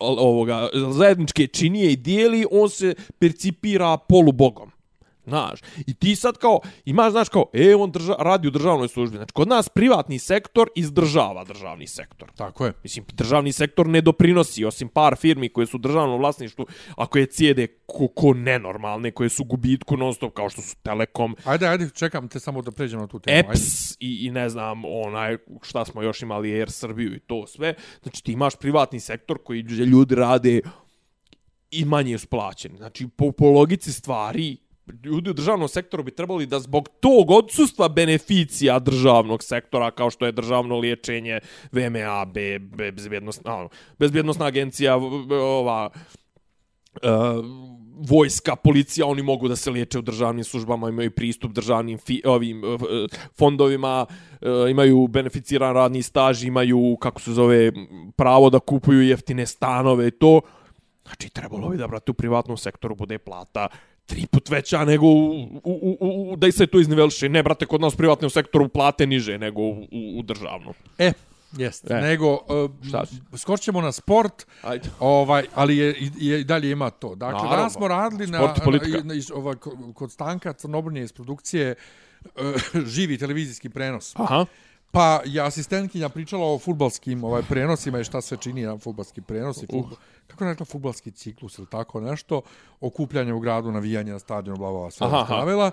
ovoga, 0.00 0.68
zajedničke 0.90 1.46
činije 1.46 1.92
i 1.92 1.96
dijeli, 1.96 2.46
on 2.50 2.70
se 2.70 2.94
percipira 3.18 3.96
polubogom. 3.96 4.75
Znaš, 5.26 5.60
i 5.86 5.94
ti 5.94 6.16
sad 6.16 6.38
kao, 6.38 6.60
imaš, 6.84 7.12
znaš 7.12 7.28
kao, 7.28 7.44
e, 7.52 7.74
on 7.74 7.90
drža, 7.90 8.14
radi 8.18 8.48
u 8.48 8.50
državnoj 8.50 8.88
službi. 8.88 9.16
Znači, 9.16 9.32
kod 9.32 9.48
nas 9.48 9.68
privatni 9.68 10.18
sektor 10.18 10.68
izdržava 10.74 11.44
državni 11.44 11.86
sektor. 11.86 12.32
Tako 12.36 12.66
je. 12.66 12.72
Mislim, 12.82 13.04
državni 13.12 13.52
sektor 13.52 13.86
ne 13.86 14.00
doprinosi, 14.00 14.64
osim 14.64 14.88
par 14.88 15.16
firmi 15.16 15.48
koje 15.48 15.66
su 15.66 15.76
u 15.76 15.80
državnom 15.80 16.18
vlasništvu, 16.18 16.66
a 16.96 17.06
koje 17.06 17.26
cijede 17.26 17.66
ko, 17.86 18.08
ko 18.08 18.34
nenormalne, 18.34 19.10
koje 19.10 19.28
su 19.28 19.44
gubitku 19.44 19.96
non 19.96 20.14
stop, 20.14 20.34
kao 20.34 20.48
što 20.48 20.62
su 20.62 20.76
Telekom, 20.82 21.36
Ajde, 21.44 21.66
ajde, 21.66 21.90
čekam 21.90 22.28
te 22.28 22.40
samo 22.40 22.62
da 22.62 22.70
pređemo 22.70 23.02
na 23.02 23.08
tu 23.08 23.18
temu. 23.18 23.36
Ajde. 23.36 23.50
EPS 23.50 23.96
i, 24.00 24.26
i 24.26 24.30
ne 24.30 24.48
znam, 24.48 24.82
onaj, 24.84 25.36
šta 25.62 25.84
smo 25.84 26.02
još 26.02 26.22
imali, 26.22 26.54
Air 26.54 26.70
Srbiju 26.70 27.14
i 27.14 27.20
to 27.20 27.46
sve. 27.46 27.74
Znači, 28.02 28.24
ti 28.24 28.32
imaš 28.32 28.56
privatni 28.56 29.00
sektor 29.00 29.38
koji 29.44 29.60
ljudi 29.60 30.14
rade 30.14 30.60
i 31.70 31.84
manje 31.84 32.18
su 32.18 32.26
plaćeni. 32.26 32.76
Znači, 32.76 33.08
po, 33.16 33.32
po 33.32 33.50
logici 33.50 33.92
stvari, 33.92 34.56
ljudi 35.04 35.30
u 35.30 35.32
državnom 35.32 35.68
sektoru 35.68 36.02
bi 36.02 36.10
trebali 36.10 36.46
da 36.46 36.60
zbog 36.60 36.88
tog 37.00 37.30
odsustva 37.30 37.88
beneficija 37.88 38.78
državnog 38.78 39.42
sektora, 39.42 39.90
kao 39.90 40.10
što 40.10 40.26
je 40.26 40.32
državno 40.32 40.78
liječenje, 40.78 41.40
VMA, 41.72 42.24
B, 42.24 42.58
B, 42.58 42.92
bezbjednostna, 42.92 43.56
ono, 43.56 43.68
bezbjednostna 43.98 44.46
agencija, 44.46 44.96
ova, 44.96 45.90
e, 47.02 47.08
vojska, 48.08 48.56
policija, 48.56 49.06
oni 49.06 49.22
mogu 49.22 49.48
da 49.48 49.56
se 49.56 49.70
liječe 49.70 49.98
u 49.98 50.02
državnim 50.02 50.44
službama, 50.44 50.88
imaju 50.88 51.10
pristup 51.10 51.52
državnim 51.52 51.98
fi, 51.98 52.22
ovim 52.24 52.64
e, 52.64 52.78
fondovima, 53.38 54.06
e, 54.40 54.70
imaju 54.70 55.06
beneficiran 55.06 55.74
radni 55.74 56.02
staž, 56.02 56.44
imaju, 56.44 56.96
kako 57.00 57.20
se 57.20 57.32
zove, 57.32 57.72
pravo 58.16 58.50
da 58.50 58.58
kupuju 58.58 59.02
jeftine 59.02 59.46
stanove 59.46 60.08
i 60.08 60.10
to. 60.10 60.40
Znači, 61.06 61.28
trebalo 61.28 61.68
bi 61.68 61.76
da, 61.76 61.86
brate, 61.86 62.10
u 62.10 62.14
privatnom 62.14 62.56
sektoru 62.56 62.94
bude 62.94 63.18
plata 63.18 63.68
tri 64.06 64.26
put 64.26 64.48
veća 64.48 64.84
nego 64.84 65.06
u, 65.06 65.42
u, 65.42 65.60
u, 65.64 65.96
u, 66.32 66.36
da 66.36 66.46
i 66.46 66.52
se 66.52 66.66
to 66.66 66.80
izniveliše. 66.80 67.28
Ne, 67.28 67.42
brate, 67.42 67.66
kod 67.66 67.80
nas 67.80 67.94
u 67.94 67.96
privatnom 67.96 68.30
sektoru 68.30 68.68
plate 68.68 69.06
niže 69.06 69.38
nego 69.38 69.60
u, 69.60 69.70
u, 69.72 70.18
u 70.18 70.22
državnom. 70.22 70.74
E, 70.98 71.12
jest. 71.52 71.90
E. 71.90 71.94
Nego, 71.94 72.32
uh, 72.32 72.88
Šta? 72.88 73.04
skočimo 73.36 73.80
na 73.80 73.92
sport, 73.92 74.46
Ajde. 74.62 74.88
ovaj, 75.00 75.46
ali 75.54 75.76
je, 75.76 75.94
je, 76.18 76.40
i 76.40 76.44
dalje 76.44 76.70
ima 76.70 76.90
to. 76.90 77.14
Dakle, 77.14 77.32
Naravno. 77.34 77.56
danas 77.56 77.72
smo 77.72 77.88
radili 77.88 78.26
na, 78.26 78.38
Sport 78.54 78.82
na, 78.84 79.00
na, 79.04 79.14
iz- 79.14 79.30
ovaj, 79.30 79.54
ko- 79.54 79.92
kod 79.94 80.12
Stanka 80.12 80.52
Crnobrnje 80.52 81.02
iz 81.02 81.12
produkcije 81.12 81.74
uh, 82.24 82.30
živi 82.94 83.18
televizijski 83.18 83.68
prenos. 83.68 84.12
Aha. 84.16 84.46
Pa 84.96 85.20
je 85.24 85.40
asistentkinja 85.42 86.08
pričala 86.08 86.46
o 86.46 86.58
futbalskim 86.58 87.24
ovaj, 87.24 87.42
prenosima 87.42 88.00
i 88.00 88.04
šta 88.04 88.20
se 88.20 88.36
čini 88.36 88.62
na 88.62 88.78
futbalski 88.78 89.20
prenos. 89.20 89.62
I 89.62 89.66
futbol, 89.66 89.96
kako 90.26 90.44
je 90.44 90.50
rekla, 90.50 90.66
futbalski 90.66 91.10
ciklus 91.10 91.58
ili 91.58 91.66
tako 91.66 92.00
nešto. 92.00 92.42
Okupljanje 92.80 93.32
u 93.32 93.40
gradu, 93.40 93.72
navijanje 93.72 94.12
na 94.12 94.18
stadionu, 94.18 94.58
bla, 94.58 94.70
bla, 94.70 94.80
bla, 94.80 94.90
sve 94.90 95.06
Aha, 95.06 95.16
aha. 95.20 95.36
navela. 95.36 95.70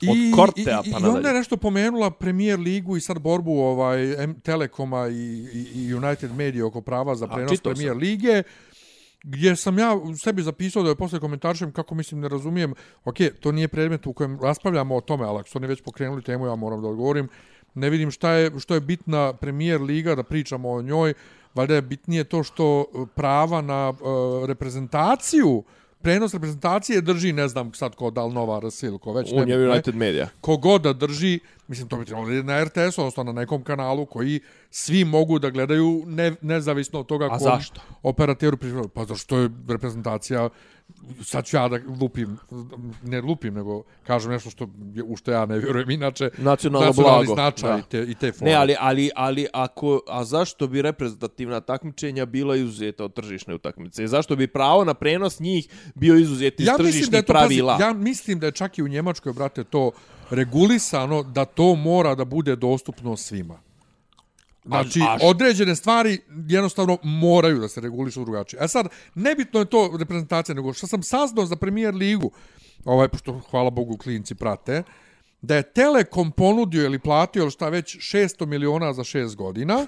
I, 0.00 0.08
Od 0.08 0.36
Kortea 0.36 0.82
i, 0.84 0.90
pa 0.90 0.98
i, 0.98 1.02
I 1.02 1.04
onda 1.04 1.08
nadalje. 1.08 1.28
je 1.28 1.34
nešto 1.34 1.56
pomenula 1.56 2.10
premijer 2.10 2.60
ligu 2.60 2.96
i 2.96 3.00
sad 3.00 3.18
borbu 3.18 3.52
ovaj 3.52 4.24
M 4.24 4.40
Telekoma 4.40 5.08
i, 5.08 5.48
i, 5.52 5.66
i 5.74 5.94
United 5.94 6.34
Media 6.34 6.66
oko 6.66 6.80
prava 6.80 7.14
za 7.14 7.26
prenos 7.26 7.52
čitao 7.52 7.72
premijer 7.72 7.92
sam. 7.92 7.98
lige 7.98 8.42
gdje 9.22 9.56
sam 9.56 9.78
ja 9.78 9.94
u 9.94 10.16
sebi 10.16 10.42
zapisao 10.42 10.82
da 10.82 10.88
je 10.88 10.96
posle 10.96 11.20
komentarišem 11.20 11.72
kako 11.72 11.94
mislim 11.94 12.20
ne 12.20 12.28
razumijem, 12.28 12.74
ok, 13.04 13.16
to 13.40 13.52
nije 13.52 13.68
predmet 13.68 14.06
u 14.06 14.12
kojem 14.12 14.40
raspravljamo 14.42 14.96
o 14.96 15.00
tome, 15.00 15.24
ali 15.24 15.38
ako 15.38 15.48
su 15.48 15.58
oni 15.58 15.66
već 15.66 15.82
pokrenuli 15.82 16.22
temu, 16.22 16.46
ja 16.46 16.54
moram 16.54 16.82
da 16.82 16.88
odgovorim, 16.88 17.28
ne 17.76 17.90
vidim 17.90 18.10
šta 18.10 18.30
je, 18.30 18.50
što 18.58 18.74
je 18.74 18.80
bitna 18.80 19.32
premijer 19.32 19.80
liga, 19.80 20.14
da 20.14 20.22
pričamo 20.22 20.70
o 20.70 20.82
njoj, 20.82 21.14
valjda 21.54 21.74
je 21.74 21.82
bitnije 21.82 22.24
to 22.24 22.42
što 22.42 22.80
e, 22.80 23.06
prava 23.14 23.60
na 23.60 23.88
uh, 23.90 23.96
reprezentaciju, 24.48 25.62
prenos 26.02 26.34
reprezentacije 26.34 27.00
drži, 27.00 27.32
ne 27.32 27.48
znam 27.48 27.74
sad 27.74 27.94
ko, 27.94 28.10
da 28.10 28.24
li 28.24 28.34
Nova 28.34 28.60
RS 28.60 28.82
ili 28.82 28.98
ko 28.98 29.12
već, 29.12 29.32
On 29.34 29.48
je 29.48 29.70
United 29.70 29.94
Media. 29.94 30.28
kogod 30.40 30.82
da 30.82 30.92
drži, 30.92 31.40
mislim 31.68 31.88
to 31.88 31.96
bi 31.96 32.04
trebalo 32.04 32.28
na 32.28 32.64
RTS, 32.64 32.98
odnosno 32.98 33.22
na 33.22 33.32
nekom 33.32 33.62
kanalu 33.64 34.06
koji 34.06 34.40
svi 34.70 35.04
mogu 35.04 35.38
da 35.38 35.50
gledaju 35.50 36.02
ne, 36.06 36.34
nezavisno 36.40 37.00
od 37.00 37.06
toga 37.06 37.24
A 37.24 37.28
kom 37.28 37.38
zašto? 37.38 37.80
operateru 38.02 38.56
prišao. 38.56 38.88
Pa 38.88 39.04
zašto 39.04 39.38
je 39.38 39.50
reprezentacija, 39.68 40.48
sad 41.22 41.44
ću 41.46 41.56
ja 41.56 41.68
da 41.68 41.78
lupim, 42.00 42.38
ne 43.02 43.20
lupim, 43.20 43.54
nego 43.54 43.82
kažem 44.02 44.30
nešto 44.30 44.50
što, 44.50 44.64
je- 44.94 45.02
u 45.02 45.16
što 45.16 45.30
ja 45.30 45.46
ne 45.46 45.58
vjerujem 45.58 45.90
inače. 45.90 46.30
Nacionalno 46.38 46.86
nacionalni 46.86 47.26
blago. 47.26 47.34
značaj 47.34 47.70
Da. 47.70 47.78
i 47.78 47.82
te, 47.82 48.02
i 48.02 48.14
te. 48.14 48.32
Ne, 48.40 48.54
ali, 48.54 48.76
ali, 48.80 49.10
ali 49.16 49.46
ako, 49.52 50.00
a 50.08 50.24
zašto 50.24 50.66
bi 50.66 50.82
reprezentativna 50.82 51.60
takmičenja 51.60 52.26
bila 52.26 52.56
izuzeta 52.56 53.04
od 53.04 53.14
tržišne 53.14 53.54
utakmice? 53.54 54.06
Zašto 54.06 54.36
bi 54.36 54.46
pravo 54.46 54.84
na 54.84 54.94
prenos 54.94 55.40
njih 55.40 55.68
bio 55.94 56.16
izuzet 56.16 56.60
iz 56.60 56.66
ja 56.66 56.72
mislim 56.72 56.86
tržišnih 56.86 57.10
da 57.12 57.22
to, 57.22 57.32
pazi, 57.32 57.44
pravila? 57.46 57.78
ja 57.80 57.92
mislim 57.92 58.38
da 58.38 58.46
je 58.46 58.52
čak 58.52 58.78
i 58.78 58.82
u 58.82 58.88
Njemačkoj, 58.88 59.32
brate, 59.32 59.64
to 59.64 59.90
regulisano 60.30 61.22
da 61.22 61.44
to 61.44 61.74
mora 61.74 62.14
da 62.14 62.24
bude 62.24 62.56
dostupno 62.56 63.16
svima. 63.16 63.65
Znači, 64.66 65.00
A- 65.00 65.04
a 65.06 65.18
š- 65.18 65.24
određene 65.24 65.76
stvari 65.76 66.18
jednostavno 66.48 66.98
moraju 67.02 67.58
da 67.58 67.68
se 67.68 67.80
regulišu 67.80 68.22
drugačije. 68.22 68.60
A 68.60 68.68
sad, 68.68 68.86
nebitno 69.14 69.60
je 69.60 69.66
to 69.66 69.96
reprezentacija, 69.98 70.54
nego 70.54 70.72
što 70.72 70.86
sam 70.86 71.02
saznao 71.02 71.46
za 71.46 71.56
premijer 71.56 71.94
ligu, 71.94 72.30
ovaj, 72.84 73.08
pošto, 73.08 73.40
hvala 73.40 73.70
Bogu, 73.70 73.96
klinci 73.96 74.34
prate, 74.34 74.82
da 75.42 75.56
je 75.56 75.62
Telekom 75.64 76.30
ponudio 76.30 76.84
ili 76.84 76.98
platio 76.98 77.42
ili 77.42 77.50
šta 77.50 77.68
već 77.68 77.96
600 77.96 78.46
miliona 78.46 78.92
za 78.92 79.02
6 79.02 79.34
godina, 79.34 79.86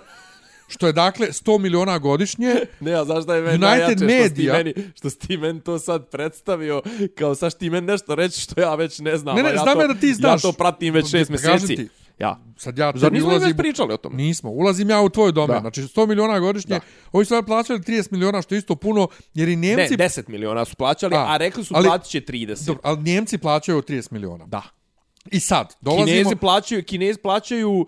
što 0.68 0.86
je 0.86 0.92
dakle 0.92 1.26
100 1.26 1.58
miliona 1.58 1.98
godišnje, 1.98 2.54
Ne, 2.80 2.92
a 2.92 3.04
znaš 3.04 3.24
da 3.24 3.34
je 3.34 3.42
meni 3.42 3.54
United 3.56 3.62
najjače 3.62 3.92
što 3.92 3.98
si, 3.98 4.04
Media- 4.06 4.52
meni, 4.52 4.74
što 4.94 5.10
si 5.10 5.18
ti 5.18 5.36
meni 5.36 5.60
to 5.60 5.78
sad 5.78 6.08
predstavio, 6.08 6.82
kao 7.14 7.34
sad 7.34 7.54
ti 7.54 7.70
meni 7.70 7.86
nešto 7.86 8.14
reći 8.14 8.40
što 8.40 8.60
ja 8.60 8.74
već 8.74 8.98
ne 8.98 9.16
znam. 9.16 9.36
Ne, 9.36 9.42
ne, 9.42 9.48
ja 9.48 9.56
znam 9.56 9.74
to, 9.76 9.86
da 9.86 9.94
ti 9.94 10.14
znaš. 10.14 10.32
Ja 10.34 10.50
to 10.50 10.52
pratim 10.52 10.94
već 10.94 11.10
šest 11.10 11.30
Pa 11.30 11.36
kažem 11.36 11.52
mjeseci. 11.52 11.76
ti. 11.76 11.88
Ja. 12.18 12.40
sad 12.56 12.78
ja 12.78 12.92
Zar 12.94 13.12
nismo 13.12 13.28
ulazim... 13.28 13.48
već 13.48 13.56
pričali 13.56 13.92
o 13.94 13.96
tome? 13.96 14.16
Nismo. 14.16 14.50
Ulazim 14.50 14.90
ja 14.90 15.00
u 15.00 15.08
tvoj 15.08 15.32
domen. 15.32 15.54
Da. 15.54 15.60
Znači 15.60 15.82
100 15.82 16.06
miliona 16.06 16.38
godišnje. 16.38 16.74
Da. 16.74 16.80
Ovi 17.12 17.24
su 17.24 17.28
sad 17.28 17.46
plaćali 17.46 17.80
30 17.80 18.12
miliona, 18.12 18.42
što 18.42 18.54
je 18.54 18.58
isto 18.58 18.74
puno, 18.74 19.08
jer 19.34 19.48
i 19.48 19.56
Ne, 19.56 19.68
Njemci... 19.68 19.96
10 19.96 20.28
miliona 20.28 20.64
su 20.64 20.76
plaćali, 20.76 21.16
a, 21.16 21.26
A, 21.28 21.36
rekli 21.36 21.64
su 21.64 21.74
ali- 21.76 21.86
platit 21.86 22.10
će 22.10 22.20
30. 22.20 22.66
Dobro, 22.66 22.80
ali 22.84 23.02
Njemci 23.02 23.38
plaćaju 23.38 23.82
30 23.82 24.12
miliona. 24.12 24.46
Da. 24.46 24.62
I 25.30 25.40
sad, 25.40 25.74
dolazimo... 25.80 26.06
Kinezi 26.06 26.36
plaćaju, 26.36 26.84
Kinezi 26.84 27.18
plaćaju 27.18 27.86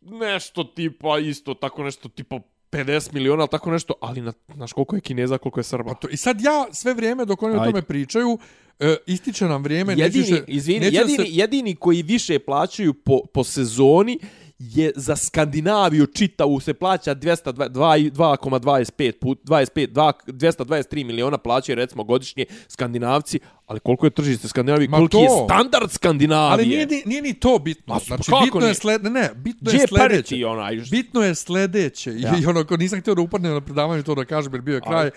nešto 0.00 0.64
tipa 0.64 1.18
isto 1.18 1.54
tako 1.54 1.82
nešto 1.84 2.08
tipa 2.08 2.38
50 2.70 3.12
miliona, 3.12 3.46
tako 3.46 3.70
nešto, 3.70 3.94
ali 4.00 4.20
na, 4.20 4.32
znaš 4.54 4.72
koliko 4.72 4.96
je 4.96 5.00
Kineza, 5.00 5.38
koliko 5.38 5.60
je 5.60 5.64
Srba. 5.64 5.88
Pa 5.88 5.94
to, 5.94 6.08
I 6.08 6.16
sad 6.16 6.40
ja 6.40 6.66
sve 6.72 6.94
vrijeme 6.94 7.24
dok 7.24 7.42
oni 7.42 7.54
o 7.56 7.60
Ajde. 7.60 7.70
tome 7.72 7.82
pričaju, 7.82 8.38
e, 8.80 8.96
ističe 9.06 9.44
nam 9.44 9.62
vrijeme, 9.62 9.94
jedini, 9.94 10.24
se, 10.24 10.44
izvini, 10.48 10.84
jedini, 10.86 11.16
se, 11.16 11.24
jedini 11.26 11.74
koji 11.74 12.02
više 12.02 12.38
plaćaju 12.38 12.94
po, 12.94 13.20
po 13.26 13.44
sezoni 13.44 14.18
je 14.58 14.92
za 14.96 15.16
Skandinaviju 15.16 16.06
čitavu 16.06 16.60
se 16.60 16.74
plaća 16.74 17.14
202 17.14 17.68
2,25 18.10 19.12
put 19.12 19.38
25 19.44 19.88
2, 19.88 20.12
223 20.26 21.04
miliona 21.04 21.38
plaćaju 21.38 21.76
recimo 21.76 22.04
godišnje 22.04 22.44
Skandinavci, 22.68 23.38
ali 23.66 23.80
koliko 23.80 24.06
je 24.06 24.10
tržište 24.10 24.48
Skandinavije, 24.48 24.88
Ma 24.88 24.96
koliki 24.96 25.12
to. 25.12 25.22
je 25.22 25.28
standard 25.44 25.90
Skandinavije? 25.90 26.52
Ali 26.52 26.66
nije, 26.66 26.86
ni- 26.86 27.02
nije 27.06 27.22
ni 27.22 27.34
to 27.34 27.58
bitno. 27.58 27.94
Ma, 27.94 28.00
Znači, 28.00 28.30
bitno 28.44 28.60
je 28.60 28.64
nije? 28.64 28.74
sled... 28.74 29.04
Ne, 29.04 29.10
ne, 29.10 29.30
bitno 29.36 29.60
Gdje 29.62 29.76
je 29.76 29.80
je 29.80 29.86
sledeće. 29.88 30.46
onaj? 30.46 30.76
Bitno 30.90 31.22
je 31.22 31.34
sledeće. 31.34 32.12
Ja. 32.12 32.32
I 32.36 32.46
ono, 32.46 32.64
ko 32.64 32.76
nisam 32.76 33.00
htio 33.00 33.14
da 33.14 33.22
upadnem 33.22 33.52
na 33.52 33.60
predavanje 33.60 34.02
to 34.02 34.14
da 34.14 34.24
kažem 34.24 34.52
jer 34.52 34.62
bio 34.62 34.74
je 34.74 34.80
kraj. 34.80 35.06
E, 35.06 35.10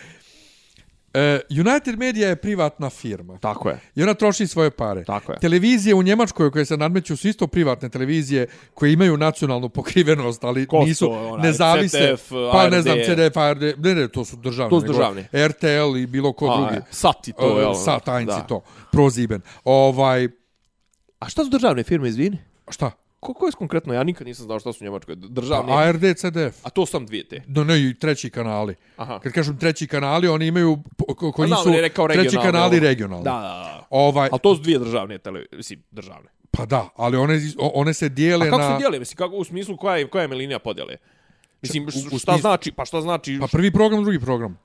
United 1.49 1.99
Media 1.99 2.28
je 2.30 2.36
privatna 2.36 2.89
firma. 2.89 3.38
Tako 3.38 3.70
je. 3.70 3.80
I 3.95 4.03
ona 4.03 4.14
troši 4.14 4.47
svoje 4.47 4.70
pare. 4.72 5.03
Tako 5.03 5.32
je. 5.32 5.39
Televizije 5.39 5.95
u 5.95 6.03
Njemačkoj 6.03 6.51
koje 6.51 6.66
se 6.66 6.78
nadmeću 6.78 7.18
su 7.18 7.28
isto 7.28 7.47
privatne 7.47 7.89
televizije 7.89 8.47
koje 8.74 8.93
imaju 8.93 9.18
nacionalnu 9.18 9.70
pokrivenost, 9.70 10.43
ali 10.43 10.66
Ko 10.68 10.82
su 10.82 10.88
nisu, 10.88 11.05
to, 11.05 11.11
onaj, 11.30 11.47
ne 11.47 11.53
zavise. 11.53 12.16
CTF, 12.18 12.32
pa 12.51 12.70
ne 12.70 12.82
znam, 12.82 12.97
CDF, 13.05 13.38
ARD, 13.38 13.61
ne, 13.78 13.95
ne, 13.95 14.07
to 14.07 14.26
su 14.26 14.36
državne. 14.36 14.70
To 14.70 14.80
su 14.82 14.88
državne. 14.88 15.28
RTL 15.34 15.97
i 15.97 16.05
bilo 16.07 16.34
ko 16.34 16.47
A, 16.47 16.57
drugi. 16.57 16.76
je. 16.76 16.82
Sat 16.91 17.28
i 17.28 17.34
to, 17.34 17.59
E, 17.59 17.61
jel? 17.61 17.74
Sat, 17.74 18.07
i 18.07 18.47
to. 18.47 18.61
Proziben. 18.91 19.41
Ovaj, 19.64 20.28
A 21.20 21.30
šta 21.30 21.43
su 21.43 21.49
državne 21.49 21.84
firme, 21.84 22.09
izvini? 22.09 22.38
šta? 22.70 22.91
Ko, 23.24 23.34
ko 23.34 23.45
je 23.45 23.51
konkretno? 23.51 23.93
Ja 23.93 24.03
nikad 24.03 24.28
nisam 24.28 24.45
znao 24.45 24.59
šta 24.59 24.74
su 24.74 24.84
Njemačkoj. 24.84 25.15
Državne. 25.15 25.67
Pa, 25.67 25.80
ARD, 25.80 26.03
CDF. 26.15 26.65
A 26.65 26.69
to 26.69 26.86
sam 26.86 27.05
dvije 27.05 27.24
te. 27.24 27.41
No, 27.47 27.63
ne, 27.63 27.80
i 27.80 27.93
treći 27.93 28.30
kanali. 28.30 28.76
Aha. 28.97 29.19
Kad 29.19 29.32
kažem 29.32 29.57
treći 29.57 29.88
kanali, 29.88 30.28
oni 30.28 30.47
imaju, 30.47 30.84
ko- 31.09 31.32
koji 31.32 31.47
znam, 31.47 31.59
su 31.59 31.69
treći 32.09 32.38
kanali 32.38 32.78
ovo. 32.78 32.80
regionalni. 32.82 33.24
Da, 33.24 33.32
da, 33.32 33.39
da. 33.39 33.88
Ovaj, 33.89 34.30
Ali 34.32 34.39
to 34.39 34.55
su 34.55 34.61
dvije 34.61 34.80
državne 34.80 35.17
tele, 35.17 35.45
mislim, 35.51 35.84
državne. 35.91 36.30
pa 36.51 36.65
da, 36.65 36.89
ali 36.95 37.17
one, 37.17 37.39
one 37.57 37.93
se 37.93 38.09
dijele 38.09 38.47
A 38.47 38.49
kako 38.49 38.61
na... 38.61 38.71
se 38.71 38.78
dijele? 38.78 38.99
Mislim, 38.99 39.17
kako, 39.17 39.36
u 39.36 39.43
smislu 39.43 39.78
koja 39.78 39.97
je, 39.97 40.07
koja 40.07 40.21
je 40.21 40.28
linija 40.28 40.59
podjele? 40.59 40.95
Mislim, 41.61 41.84
u- 41.84 41.88
u 41.88 41.91
šta 41.91 42.32
smislu- 42.32 42.41
znači, 42.41 42.71
pa 42.71 42.86
šta 42.86 43.01
znači... 43.01 43.38
Pa 43.41 43.47
prvi 43.47 43.71
program, 43.71 44.03
drugi 44.03 44.19
program. 44.19 44.57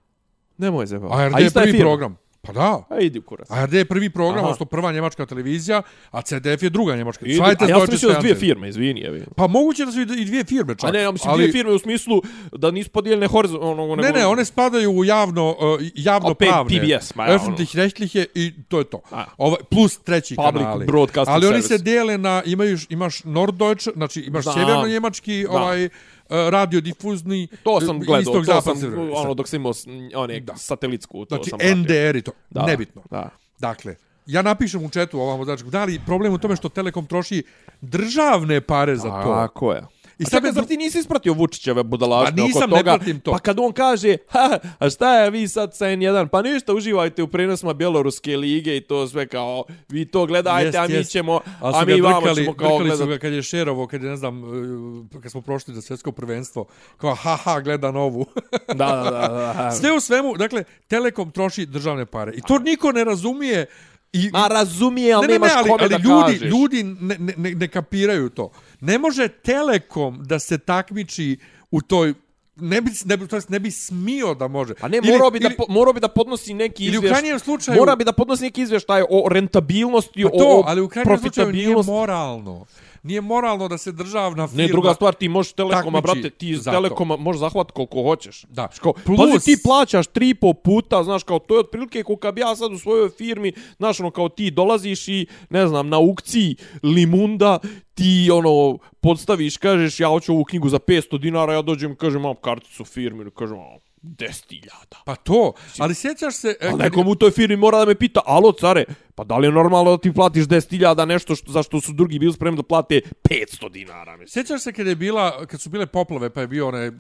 Nemoj 0.59 0.87
zebao. 0.87 1.13
ARD 1.13 1.39
je 1.39 1.51
prvi 1.51 1.79
program. 1.79 2.17
Pa 2.49 2.53
da. 2.53 2.83
A 2.89 3.01
idi 3.01 3.19
u 3.19 3.23
kurac. 3.23 3.51
ARD 3.51 3.73
je 3.73 3.85
prvi 3.85 4.11
program, 4.11 4.39
Aha. 4.39 4.47
odnosno 4.47 4.67
prva 4.67 4.93
njemačka 4.93 5.27
televizija, 5.27 5.83
a 6.11 6.23
CDF 6.23 6.63
je 6.63 6.71
druga 6.71 6.97
njemačka. 6.97 7.27
Idi, 7.27 7.35
Svajte 7.37 7.65
a 7.65 7.69
ja 7.69 7.79
sam 7.79 7.87
mislio 7.91 8.13
da 8.13 8.21
dvije 8.21 8.35
firme, 8.35 8.69
izvini. 8.69 9.01
Jevi. 9.01 9.25
Pa 9.37 9.47
moguće 9.47 9.85
da 9.85 9.93
su 9.93 10.01
i 10.01 10.05
dvije 10.07 10.45
firme 10.45 10.75
čak. 10.75 10.89
A 10.89 10.93
ne, 10.93 11.03
ja 11.03 11.11
mislim 11.13 11.31
ali, 11.31 11.39
dvije 11.43 11.53
firme 11.53 11.73
u 11.73 11.79
smislu 11.79 12.23
da 12.53 12.71
nisu 12.71 12.91
podijeljene 12.91 13.27
horizontalno. 13.27 13.97
Ne, 13.97 14.13
ne, 14.13 14.27
one 14.27 14.45
spadaju 14.45 14.91
u 14.91 15.05
javno, 15.05 15.51
uh, 15.51 15.81
javno 15.95 16.31
Opet 16.31 16.49
pravne. 16.49 16.81
PBS, 16.81 17.15
ma 17.15 17.27
ja, 17.27 17.35
ono. 17.35 17.39
Öffentlich 17.45 17.77
rechtliche 17.77 18.27
i 18.35 18.53
to 18.69 18.79
je 18.79 18.85
to. 18.85 19.01
A. 19.11 19.25
Ovaj, 19.37 19.59
plus 19.71 19.99
treći 19.99 20.37
Public 20.37 20.63
kanali. 20.63 20.87
Broadcasting 20.87 21.35
Ali 21.35 21.47
oni 21.47 21.63
Service. 21.63 21.79
se 21.79 21.85
dijele 21.85 22.19
na, 22.19 22.43
imaju, 22.47 22.79
imaš 22.89 23.25
Norddeutsche, 23.25 23.91
znači 23.97 24.21
imaš 24.21 24.43
Znam. 24.43 24.55
sjeverno-njemački 24.55 25.43
Da. 25.43 25.51
ovaj, 25.53 25.89
radiodifuzni, 26.29 27.49
To 27.63 27.81
sam 27.81 27.97
uh, 27.97 28.05
gledao, 28.05 28.21
istog 28.21 28.47
to 28.47 28.75
sam, 28.75 28.95
ono, 29.15 29.35
dok 29.35 29.49
sam 29.49 29.61
imao 29.61 29.73
one 30.15 30.41
Da. 30.41 30.57
satelitsku, 30.57 31.25
to 31.25 31.37
Znači 31.37 31.51
sam. 31.51 31.59
NDR 31.79 32.17
i 32.17 32.23
to, 32.23 32.33
Da, 32.51 32.67
nebitno. 32.67 33.03
Da. 33.11 33.31
Dakle, 33.59 33.97
ja 34.27 34.43
napišem 34.43 34.85
u 34.85 34.91
četu 34.91 35.21
ovamo, 35.21 35.45
znači, 35.45 35.65
da 35.65 35.85
li 35.85 36.01
problem 36.07 36.33
u 36.33 36.39
tome 36.39 36.57
što 36.57 36.69
Telekom 36.69 37.07
troši 37.07 37.43
državne 37.81 38.61
pare 38.61 38.97
za 38.97 39.23
to? 39.23 39.35
Tako 39.35 39.73
je. 39.73 39.83
I 40.19 40.25
sad 40.25 40.43
me 40.43 40.53
zar 40.53 40.65
ti 40.65 40.77
nisi 40.77 40.99
ispratio 40.99 41.33
Vučićeve 41.33 41.83
budalaštine 41.83 42.43
Pa 42.43 42.47
nisam, 42.47 42.63
oko 42.63 42.71
ne 42.71 42.79
toga? 42.79 42.97
pratim 42.97 43.21
to. 43.21 43.31
Pa 43.31 43.39
kad 43.39 43.59
on 43.59 43.73
kaže, 43.73 44.17
ha, 44.29 44.59
a 44.79 44.91
šta 44.91 45.15
je 45.15 45.31
vi 45.31 45.49
sad 45.49 45.77
sa 45.77 45.87
N1? 45.87 46.29
Pa 46.29 46.43
ništa, 46.43 46.75
uživajte 46.75 47.23
u 47.23 47.29
prenosima 47.29 47.73
Bjeloruske 47.73 48.37
lige 48.37 48.77
i 48.77 48.81
to 48.81 49.09
sve 49.09 49.27
kao, 49.27 49.65
vi 49.89 50.05
to 50.05 50.27
gledajte, 50.27 50.67
Jest, 50.67 50.79
a 50.79 50.87
mi 50.89 50.95
jest. 50.95 51.11
ćemo, 51.11 51.41
a 51.61 51.73
su 51.73 51.87
mi 51.87 51.97
drkali, 51.97 52.35
ćemo 52.35 52.55
kao 52.55 52.69
drkali 52.69 52.91
su 52.91 52.97
gledati. 52.97 53.09
ga 53.09 53.19
kad 53.19 53.33
je 53.33 53.43
šerovo, 53.43 53.87
kad 53.87 54.03
je, 54.03 54.11
ne 54.11 54.17
znam, 54.17 54.45
uh, 54.45 55.23
kad 55.23 55.31
smo 55.33 55.41
prošli 55.41 55.75
za 55.75 55.83
svjetsko 55.83 56.13
prvenstvo, 56.13 56.67
kao, 56.97 57.15
haha, 57.15 57.61
gledam 57.61 57.97
ovu. 57.97 58.27
Da, 58.69 58.75
da, 58.75 59.11
da, 59.11 59.29
da. 59.57 59.71
Sve 59.81 59.93
u 59.93 60.01
svemu, 60.01 60.37
dakle, 60.37 60.65
Telekom 60.89 61.31
troši 61.31 61.67
državne 61.67 62.07
pare. 62.07 62.33
I 62.35 62.41
to 62.41 62.59
niko 62.59 62.93
ne 62.93 63.05
razumije. 63.05 63.67
I, 64.13 64.31
Ma 64.33 64.49
razumije, 64.49 65.13
ali 65.13 65.23
ne, 65.23 65.29
ne, 65.29 65.35
ne, 65.35 65.39
nemaš 65.39 65.53
ali, 65.55 65.69
kome 65.71 65.83
ali 65.83 65.91
da 65.91 65.97
ljudi, 65.99 66.33
kažeš. 66.33 66.51
ljudi 66.51 66.83
ne, 66.83 67.17
ne, 67.19 67.35
ne, 67.37 67.51
ne 67.53 67.69
kapiraju 67.69 68.29
to. 68.31 68.51
Ne 68.81 68.99
može 68.99 69.29
Telekom 69.29 70.21
da 70.23 70.39
se 70.39 70.59
takmiči 70.59 71.37
u 71.71 71.81
toj 71.81 72.15
ne 72.57 72.81
bi, 72.81 72.91
ne 73.05 73.17
bi, 73.17 73.27
to 73.27 73.37
jest 73.37 73.49
ne 73.49 73.59
bi 73.59 73.71
smio 73.71 74.35
da 74.35 74.49
može. 74.49 74.75
Pa 74.75 74.89
ne, 74.89 75.01
morao 75.03 75.31
bi, 75.31 75.39
da, 75.39 75.47
ili- 75.47 75.57
po, 75.57 75.65
morao 75.69 75.93
bi 75.93 76.01
da 76.01 76.09
podnosi 76.09 76.55
neki 76.55 76.85
ili 76.85 76.99
u 76.99 77.03
krajnjem 77.03 77.39
slučaju- 77.39 77.77
Mora 77.77 77.97
bi 77.97 78.05
da 78.05 78.13
podnosi 78.13 78.43
neki 78.43 78.63
izvještaj 78.63 79.03
o 79.03 79.29
rentabilnosti, 79.29 80.23
Pa 80.23 80.31
to, 80.31 80.37
o, 80.39 80.59
o 80.59 80.65
ali 80.67 80.81
u 80.81 80.89
krajnjem 80.89 81.19
slučaju 81.19 81.53
nije 81.53 81.77
moralno. 81.85 82.67
Nije 83.03 83.21
moralno 83.21 83.69
da 83.69 83.79
se 83.79 83.93
državna 83.93 84.49
firma... 84.49 84.63
Ne, 84.63 84.69
druga 84.69 84.95
stvar, 84.95 85.15
ti 85.15 85.29
možeš 85.29 85.53
Telekoma, 85.53 86.01
takmiči 86.01 86.21
brate, 86.23 86.31
ti 86.31 86.51
iz. 86.51 86.65
Telekoma 86.65 87.17
možeš 87.17 87.41
zahvat 87.41 87.71
koliko 87.71 88.03
hoćeš. 88.03 88.45
Da. 88.49 88.69
Kao, 88.81 88.93
Plus- 88.95 89.33
Pazi, 89.33 89.45
ti 89.47 89.63
plaćaš 89.63 90.07
tri 90.07 90.35
po 90.35 90.53
puta, 90.55 91.05
znaš, 91.05 91.23
kao, 91.23 91.39
to 91.39 91.55
je 91.55 91.61
otprilike 91.61 92.03
kao 92.05 92.17
kad 92.17 92.35
bi 92.35 92.41
ja 92.41 92.57
sad 92.57 92.73
u 92.73 92.79
svojoj 92.79 93.11
firmi, 93.11 93.53
znaš, 93.77 94.01
ono, 94.01 94.11
kao 94.11 94.29
ti 94.29 94.51
dolaziš 94.51 95.09
i, 95.09 95.27
ne 95.51 95.67
znam, 95.67 95.89
na 95.89 95.97
aukciji 95.97 96.57
Limunda, 96.83 97.59
ti, 97.95 98.31
ono, 98.33 98.79
podstaviš, 99.01 99.57
kažeš, 99.57 100.01
ja 100.01 100.09
hoću 100.09 100.33
ovu 100.33 100.45
knjigu 100.45 100.69
za 100.69 100.79
500 100.79 101.19
dinara, 101.19 101.53
ja 101.53 101.63
dođem 101.63 101.93
i 101.93 101.97
kažem, 101.97 102.21
imam 102.21 102.35
karticu 102.35 102.85
firmi, 102.85 103.23
ili 103.23 103.31
kažem, 103.31 103.59
"A, 103.59 103.79
10.000. 104.03 104.69
Pa 105.05 105.15
to, 105.15 105.53
ali 105.79 105.95
sjećaš 105.95 106.35
se... 106.35 106.49
e, 106.61 106.67
A 106.67 106.71
kad- 106.71 106.79
nekom 106.79 107.09
u 107.09 107.15
toj 107.15 107.31
firmi 107.31 107.57
mora 107.57 107.79
da 107.79 107.85
me 107.85 107.95
pita, 107.95 108.21
alo 108.27 108.53
care, 108.53 108.85
pa 109.15 109.25
da 109.25 109.39
li 109.39 109.47
je 109.47 109.53
normalno 109.53 109.91
da 109.91 109.99
ti 109.99 110.13
platiš 110.13 110.45
10.000 110.45 111.05
nešto 111.05 111.35
što, 111.35 111.53
za 111.53 111.63
što 111.63 111.81
su 111.81 111.93
drugi 111.93 112.19
bili 112.19 112.33
spremni 112.33 112.57
da 112.57 112.63
plate 112.63 113.01
500 113.23 113.71
dinara, 113.71 114.13
mislim. 114.13 114.29
Sjećaš 114.29 114.63
se 114.63 114.73
kad 114.73 114.87
je 114.87 114.95
bila, 114.95 115.47
kad 115.47 115.61
su 115.61 115.71
bile 115.71 115.87
poplave, 115.87 116.31
pa 116.31 116.41
je 116.41 116.47
bio 116.47 116.69
one... 116.69 116.79
e, 116.81 116.91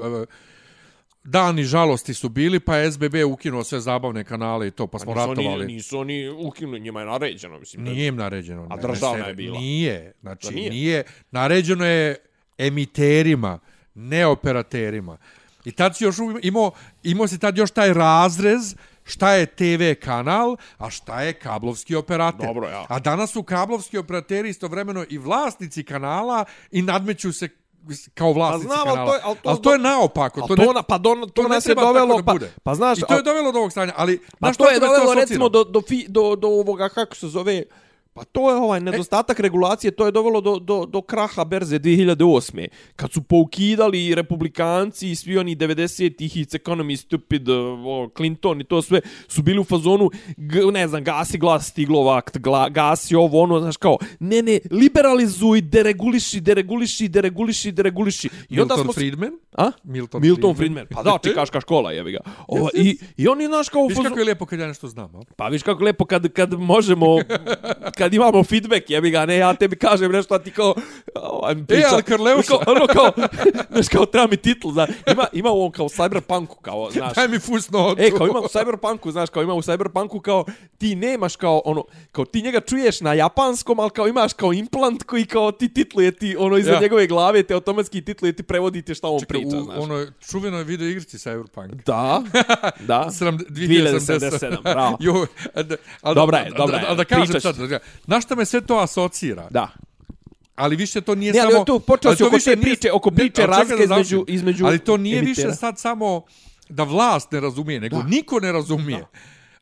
dani 1.24 1.64
žalosti 1.64 2.14
su 2.14 2.28
bili, 2.28 2.60
pa 2.60 2.76
je 2.76 2.92
SBB 2.92 3.14
ukinuo 3.26 3.64
sve 3.64 3.80
zabavne 3.80 4.24
kanale 4.24 4.68
i 4.68 4.70
to, 4.70 4.86
pa 4.86 4.98
smo 4.98 5.14
nisu 5.14 5.26
ratovali. 5.26 5.64
Oni, 5.64 5.74
nisu 5.74 5.98
oni 5.98 6.28
ukinuli, 6.28 6.80
njima 6.80 7.00
je 7.00 7.06
naređeno, 7.06 7.58
mislim. 7.58 7.84
Nije 7.84 8.06
im 8.06 8.16
naređeno. 8.16 8.66
A 8.70 8.76
državna 8.78 9.26
je 9.26 9.34
bila. 9.34 9.58
Nije. 9.58 10.12
Znači, 10.20 10.46
Da 10.46 10.54
nije? 10.54 10.70
nije. 10.70 11.02
Naređeno 11.30 11.84
je 11.86 12.16
emiterima, 12.58 13.58
ne 13.94 14.26
operaterima. 14.26 15.16
I 15.68 15.72
tad 15.72 15.96
si 15.96 16.04
još 16.04 16.16
imao, 16.42 16.70
imao 17.02 17.28
si 17.28 17.38
tad 17.38 17.56
još 17.58 17.70
taj 17.70 17.92
razrez 17.92 18.74
šta 19.04 19.32
je 19.32 19.46
TV 19.48 19.82
kanal, 20.00 20.56
a 20.78 20.90
šta 20.90 21.22
je 21.22 21.32
kablovski 21.32 21.94
operater. 21.94 22.46
Dobro, 22.46 22.68
ja. 22.68 22.84
A 22.88 22.98
danas 22.98 23.30
su 23.30 23.42
kablovski 23.42 23.98
operateri 23.98 24.48
istovremeno 24.48 25.04
i 25.08 25.18
vlasnici 25.18 25.84
kanala 25.84 26.44
i 26.70 26.82
nadmeću 26.82 27.32
se 27.32 27.48
kao 28.14 28.32
vlasnici 28.32 28.68
Pa 28.68 28.74
znam, 28.74 28.88
ali 28.88 28.96
kanala. 28.96 29.10
to 29.10 29.14
je- 29.14 29.20
ali 29.24 29.36
to- 29.36 29.48
ali 29.48 29.62
to 29.62 29.72
je 29.72 29.78
naopako. 29.78 30.40
Ali 30.40 30.48
to, 30.48 30.56
to, 30.56 30.72
na, 30.72 30.82
pa 30.82 30.98
do, 30.98 31.14
to, 31.14 31.26
to 31.26 31.48
nas 31.48 31.66
je 31.66 31.74
dovelo, 31.74 32.22
pa, 32.22 32.34
pa 32.62 32.74
znaš, 32.74 32.98
I 32.98 33.02
to 33.02 33.14
je 33.14 33.22
dovelo 33.22 33.52
do 33.52 33.58
ovog 33.58 33.70
stanja, 33.72 33.92
ali... 33.96 34.20
pa 34.40 34.52
to 34.52 34.70
je 34.70 34.80
dovelo 34.80 35.14
recimo 35.14 35.48
do, 35.48 35.64
do, 35.64 35.82
fi, 35.82 36.06
do, 36.08 36.36
do 36.36 36.48
ovoga, 36.48 36.88
kako 36.88 37.16
se 37.16 37.28
zove, 37.28 37.62
Pa 38.18 38.24
to 38.24 38.50
je 38.50 38.56
ovaj 38.56 38.80
nedostatak 38.80 39.40
regulacije, 39.40 39.90
to 39.90 40.06
je 40.06 40.12
dovelo 40.12 40.40
do, 40.40 40.58
do, 40.58 40.86
do 40.86 41.02
kraha 41.02 41.44
berze 41.44 41.78
2008. 41.78 42.66
Kad 42.96 43.12
su 43.12 43.22
poukidali 43.22 44.14
republikanci 44.14 45.10
i 45.10 45.14
svi 45.14 45.38
oni 45.38 45.56
90-ih 45.56 46.36
i 46.36 46.44
Economy 46.44 46.96
Stupid, 46.96 47.48
o, 47.48 48.08
Clinton 48.16 48.60
i 48.60 48.64
to 48.64 48.82
sve, 48.82 49.00
su 49.28 49.42
bili 49.42 49.58
u 49.60 49.64
fazonu, 49.64 50.10
g, 50.36 50.60
ne 50.72 50.88
znam, 50.88 51.04
gasi 51.04 51.38
glas 51.38 51.68
stiglo 51.68 52.10
akt, 52.10 52.38
gla, 52.38 52.68
gasi 52.68 53.14
ovo, 53.14 53.42
ono, 53.42 53.60
znaš 53.60 53.76
kao, 53.76 53.98
ne, 54.20 54.42
ne, 54.42 54.58
liberalizuj, 54.70 55.60
dereguliši, 55.60 56.40
dereguliši, 56.40 57.08
dereguliši, 57.08 57.72
dereguliši. 57.72 58.28
I 58.48 58.60
onda 58.60 58.74
Milton 58.74 58.84
smo... 58.84 58.92
se- 58.92 59.00
Friedman? 59.00 59.32
A? 59.52 59.70
Milton, 59.84 60.22
Milton 60.22 60.54
Friedman. 60.54 60.86
Pa 60.90 61.02
da, 61.02 61.18
čikaška 61.22 61.60
škola, 61.60 61.92
jebi 61.92 62.12
ga. 62.12 62.18
Ovo, 62.48 62.68
i, 62.74 62.98
I 63.16 63.28
oni, 63.28 63.46
znaš, 63.46 63.68
kao 63.68 63.86
Viš 63.86 63.96
fazonu... 63.96 64.08
kako 64.08 64.18
je 64.18 64.24
lijepo 64.24 64.46
kad 64.46 64.58
ja 64.58 64.66
nešto 64.66 64.88
znam, 64.88 65.16
a? 65.16 65.20
Pa 65.36 65.48
viš 65.48 65.62
kako 65.62 65.84
lepo 65.84 66.04
kad, 66.04 66.32
kad 66.32 66.52
možemo, 66.52 67.06
kad 67.98 68.07
imamo 68.10 68.44
feedback, 68.44 68.90
jebi 68.90 69.10
ga, 69.10 69.26
ne, 69.26 69.36
ja 69.36 69.54
tebi 69.54 69.76
kažem 69.76 70.12
nešto, 70.12 70.34
a 70.34 70.38
ti 70.38 70.50
kao, 70.50 70.74
ovaj, 71.14 71.54
mi 71.54 71.66
priča. 71.66 71.80
E, 71.82 71.90
ali 71.92 72.02
Karleuša. 72.02 72.48
Kao, 72.48 72.60
ono 72.66 72.86
kao, 72.86 73.12
znaš, 73.72 73.88
kao 73.88 74.06
treba 74.06 74.26
mi 74.26 74.36
titl, 74.36 74.70
znaš, 74.70 74.90
ima, 75.06 75.26
ima 75.32 75.50
u 75.50 75.56
ovom 75.56 75.72
kao 75.72 75.86
cyberpunku, 75.86 76.60
kao, 76.62 76.88
znaš. 76.90 77.14
Daj 77.14 77.28
mi 77.28 77.38
fusnotu. 77.38 77.96
E, 77.98 78.10
kao 78.10 78.26
ima 78.26 78.38
u 78.38 78.44
cyberpunku, 78.44 79.10
znaš, 79.10 79.30
kao 79.30 79.42
ima 79.42 79.54
u 79.54 79.62
cyberpunku, 79.62 80.20
kao 80.20 80.44
ti 80.78 80.94
nemaš 80.94 81.36
kao 81.36 81.62
ono, 81.64 81.84
kao 82.12 82.24
ti 82.24 82.42
njega 82.42 82.60
čuješ 82.60 83.00
na 83.00 83.12
japanskom, 83.14 83.80
ali 83.80 83.90
kao 83.90 84.08
imaš 84.08 84.32
kao 84.32 84.52
implant 84.52 85.02
koji 85.02 85.24
kao 85.26 85.52
ti 85.52 85.68
titluje 85.68 86.10
ti, 86.10 86.36
ono, 86.38 86.56
iza 86.56 86.72
Ja. 86.72 86.80
njegove 86.80 87.06
glave 87.06 87.42
te 87.42 87.54
automatski 87.54 88.02
titluje 88.02 88.32
ti 88.32 88.42
prevodi 88.42 88.82
ti 88.82 88.94
šta 88.94 89.08
on 89.08 89.20
Čekaj, 89.20 89.40
priča, 89.40 89.56
u 89.56 89.62
znaš. 89.62 89.78
onoj 89.78 90.06
čuvenoj 90.20 90.64
video 90.64 90.88
igrici 90.88 91.16
Cyberpunk. 91.18 91.84
Da, 91.84 92.22
da. 92.80 93.08
Sram- 93.10 93.38
2077, 93.48 94.62
bravo. 94.64 94.96
Jo, 95.00 95.26
ali, 96.02 96.14
Dobra 96.14 96.38
je, 96.38 96.50
dobra 96.50 96.76
je. 96.76 96.84
Ali 96.88 96.96
da 96.96 97.04
kažem 97.04 97.40
sad, 97.40 97.56
na 98.06 98.20
šta 98.20 98.34
me 98.34 98.44
sve 98.44 98.60
to 98.60 98.78
asocira? 98.78 99.46
Da. 99.50 99.68
Ali 100.56 100.76
više 100.76 101.00
to 101.00 101.14
nije 101.14 101.32
Ne, 101.32 101.40
ali 101.40 101.52
samo... 101.52 101.64
tu 101.64 101.80
počeo 101.80 102.08
ali 102.08 102.16
si 102.16 102.18
to 102.18 102.26
oko 102.26 102.36
više 102.36 102.44
te 102.44 102.56
nije- 102.56 102.62
priče, 102.64 102.92
oko 102.92 103.10
ne, 103.10 103.16
priče 103.16 103.46
razlike 103.46 103.86
da 103.86 103.94
između- 103.94 104.24
između 104.28 104.66
Ali 104.66 104.78
to 104.78 104.96
nije 104.96 105.18
emitera. 105.18 105.46
više 105.46 105.56
sad 105.56 105.78
samo 105.78 106.22
da 106.68 106.82
vlast 106.82 107.32
ne 107.32 107.40
razumije, 107.40 107.80
nego 107.80 108.02
niko 108.02 108.40
ne 108.40 108.52
razumije. 108.52 109.04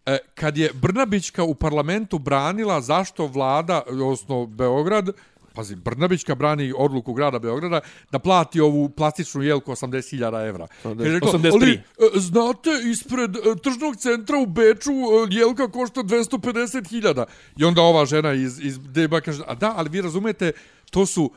E, 0.06 0.18
kad 0.34 0.56
je 0.56 0.70
Brnabićka 0.72 1.44
u 1.44 1.54
parlamentu 1.54 2.18
branila 2.18 2.80
zašto 2.80 3.26
vlada, 3.26 3.82
odnosno 3.88 4.46
Beograd, 4.46 5.08
pazi, 5.56 5.76
Brnabićka 5.76 6.34
brani 6.34 6.72
odluku 6.76 7.12
grada 7.12 7.38
Beograda 7.38 7.80
da 8.12 8.18
plati 8.18 8.60
ovu 8.60 8.88
plastičnu 8.88 9.42
jelku 9.42 9.72
80.000 9.72 10.48
evra. 10.48 10.66
Kaže, 10.82 11.12
rekla, 11.12 11.32
83. 11.32 11.52
Ali, 11.52 11.72
e, 11.72 11.80
znate, 12.14 12.70
ispred 12.90 13.36
e, 13.36 13.40
tržnog 13.62 13.96
centra 13.96 14.38
u 14.38 14.46
Beču 14.46 14.92
e, 14.92 15.34
jelka 15.34 15.68
košta 15.68 16.00
250.000. 16.00 17.24
I 17.56 17.64
onda 17.64 17.82
ova 17.82 18.06
žena 18.06 18.32
iz, 18.32 18.60
iz 18.60 18.78
Deba 18.78 19.20
kaže, 19.20 19.42
a 19.46 19.54
da, 19.54 19.74
ali 19.76 19.88
vi 19.88 20.00
razumete, 20.00 20.52
to 20.90 21.06
su 21.06 21.30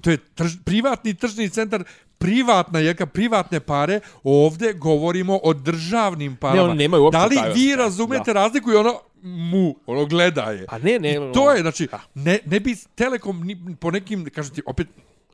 to 0.00 0.10
je 0.10 0.18
trž, 0.34 0.56
privatni 0.64 1.14
tržni 1.14 1.48
centar, 1.48 1.84
privatna 2.20 2.78
jelka, 2.78 3.06
privatne 3.06 3.60
pare, 3.60 4.00
ovdje 4.24 4.72
govorimo 4.72 5.40
o 5.42 5.54
državnim 5.54 6.36
parama. 6.36 6.62
oni 6.62 6.74
nemaju 6.74 7.02
uopšte 7.02 7.18
Da 7.18 7.26
li 7.26 7.38
vi 7.54 7.76
razumete 7.76 8.32
razliku 8.32 8.72
i 8.72 8.74
ono 8.74 9.00
mu, 9.22 9.74
ono 9.86 10.06
gleda 10.06 10.42
je. 10.42 10.66
A 10.68 10.78
ne, 10.78 10.98
ne. 10.98 11.12
I 11.12 11.32
to 11.34 11.52
je, 11.52 11.60
znači, 11.60 11.88
ne, 12.14 12.38
ne 12.46 12.60
bi 12.60 12.76
Telekom 12.94 13.46
ni, 13.46 13.76
po 13.80 13.90
nekim, 13.90 14.30
kažem 14.34 14.54
ti, 14.54 14.62
opet, 14.66 14.88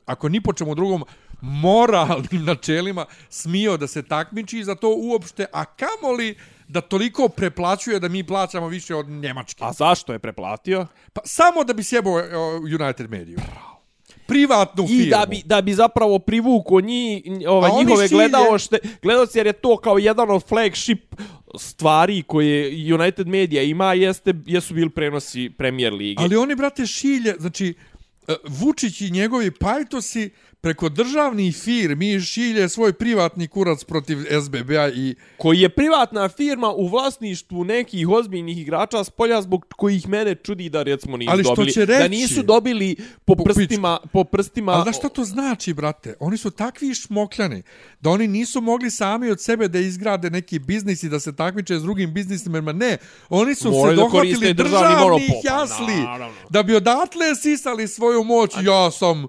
ako 0.05 0.29
ni 0.29 0.41
po 0.41 0.53
čemu 0.53 0.75
drugom, 0.75 1.03
moralnim 1.41 2.45
načelima 2.49 3.05
smio 3.29 3.77
da 3.77 3.87
se 3.87 4.03
takmiči 4.03 4.63
za 4.63 4.75
to 4.75 4.95
uopšte, 4.97 5.45
a 5.53 5.65
kamoli 5.65 6.35
da 6.67 6.81
toliko 6.81 7.29
preplaćuje 7.29 7.99
da 7.99 8.07
mi 8.07 8.23
plaćamo 8.23 8.67
više 8.67 8.95
od 8.95 9.09
Njemačke. 9.09 9.63
A 9.63 9.73
zašto 9.73 10.13
je 10.13 10.19
preplatio? 10.19 10.87
Pa 11.13 11.21
samo 11.25 11.63
da 11.63 11.73
bi 11.73 11.83
sjebao 11.83 12.19
e, 12.19 12.37
United 12.81 13.09
Media. 13.09 13.37
Privatnu 14.27 14.87
firmu. 14.87 15.03
I 15.03 15.09
da 15.09 15.25
bi, 15.29 15.41
da 15.45 15.61
bi 15.61 15.73
zapravo 15.73 16.19
privuko 16.19 16.81
njih, 16.81 17.23
oni 17.47 17.85
njihove 17.85 18.07
gledaošte, 18.07 18.77
gledaoci, 19.01 19.39
jer 19.39 19.47
je 19.47 19.53
to 19.53 19.77
kao 19.77 19.97
jedan 19.97 20.31
od 20.31 20.43
flagship 20.47 21.15
stvari 21.57 22.23
koje 22.23 22.93
United 22.93 23.27
Media 23.27 23.61
ima, 23.61 23.93
jeste, 23.93 24.33
jesu 24.45 24.73
bili 24.73 24.89
prenosi 24.89 25.49
Premier 25.57 25.93
Lige. 25.93 26.23
Ali 26.23 26.35
oni, 26.35 26.55
brate, 26.55 26.85
šilje, 26.85 27.35
znači, 27.39 27.73
e, 28.27 28.35
Vučić 28.47 29.01
i 29.01 29.11
njegovi 29.11 29.51
pajtosi 29.51 30.29
preko 30.67 30.89
državnih 30.89 31.55
firmi 31.55 32.19
šilje 32.21 32.69
svoj 32.69 32.93
privatni 32.93 33.47
kurac 33.47 33.83
protiv 33.83 34.17
SBB-a 34.43 34.89
i 34.89 35.15
koji 35.37 35.59
je 35.59 35.69
privatna 35.69 36.29
firma 36.29 36.71
u 36.71 36.87
vlasništvu 36.87 37.63
nekih 37.63 38.09
ozbiljnih 38.09 38.57
igrača 38.57 39.03
s 39.03 39.09
polja 39.09 39.41
zbog 39.41 39.65
kojih 39.77 40.07
mene 40.07 40.35
čudi 40.35 40.69
da 40.69 40.83
recimo 40.83 41.17
nisu 41.17 41.31
Ali 41.31 41.43
što 41.43 41.55
dobili 41.55 41.71
će 41.71 41.85
da 41.85 41.97
reći? 41.97 42.09
nisu 42.09 42.43
dobili 42.43 42.95
po, 43.25 43.35
Po 43.35 43.43
prstima 43.43 43.97
po 44.13 44.23
prstima 44.23 44.71
Ali 44.71 44.83
znaš 44.83 44.97
šta 44.97 45.09
to 45.09 45.23
znači, 45.23 45.73
brate? 45.73 46.15
Oni 46.19 46.37
su 46.37 46.51
takvi 46.51 46.95
šmokljani 46.95 47.63
da 48.01 48.09
oni 48.09 48.27
nisu 48.27 48.61
mogli 48.61 48.91
sami 48.91 49.29
od 49.29 49.41
sebe 49.41 49.67
da 49.67 49.79
izgrade 49.79 50.29
neki 50.29 50.59
biznis 50.59 51.03
i 51.03 51.09
da 51.09 51.19
se 51.19 51.35
takmiče 51.35 51.79
s 51.79 51.81
drugim 51.81 52.13
biznismenima. 52.13 52.71
Ne, 52.71 52.97
oni 53.29 53.55
su 53.55 53.71
Moraju 53.71 53.89
se 53.89 53.95
da 53.95 54.01
dohvatili 54.01 54.53
državni 54.53 54.53
državnih 54.53 54.97
monopol. 54.99 55.41
Pa 55.43 55.53
jasli 55.53 55.95
naravno. 55.95 56.37
da 56.49 56.63
bi 56.63 56.75
odatle 56.75 57.35
sisali 57.35 57.87
svoju 57.87 58.23
moć. 58.23 58.51
Ja 58.63 58.91
sam... 58.91 59.27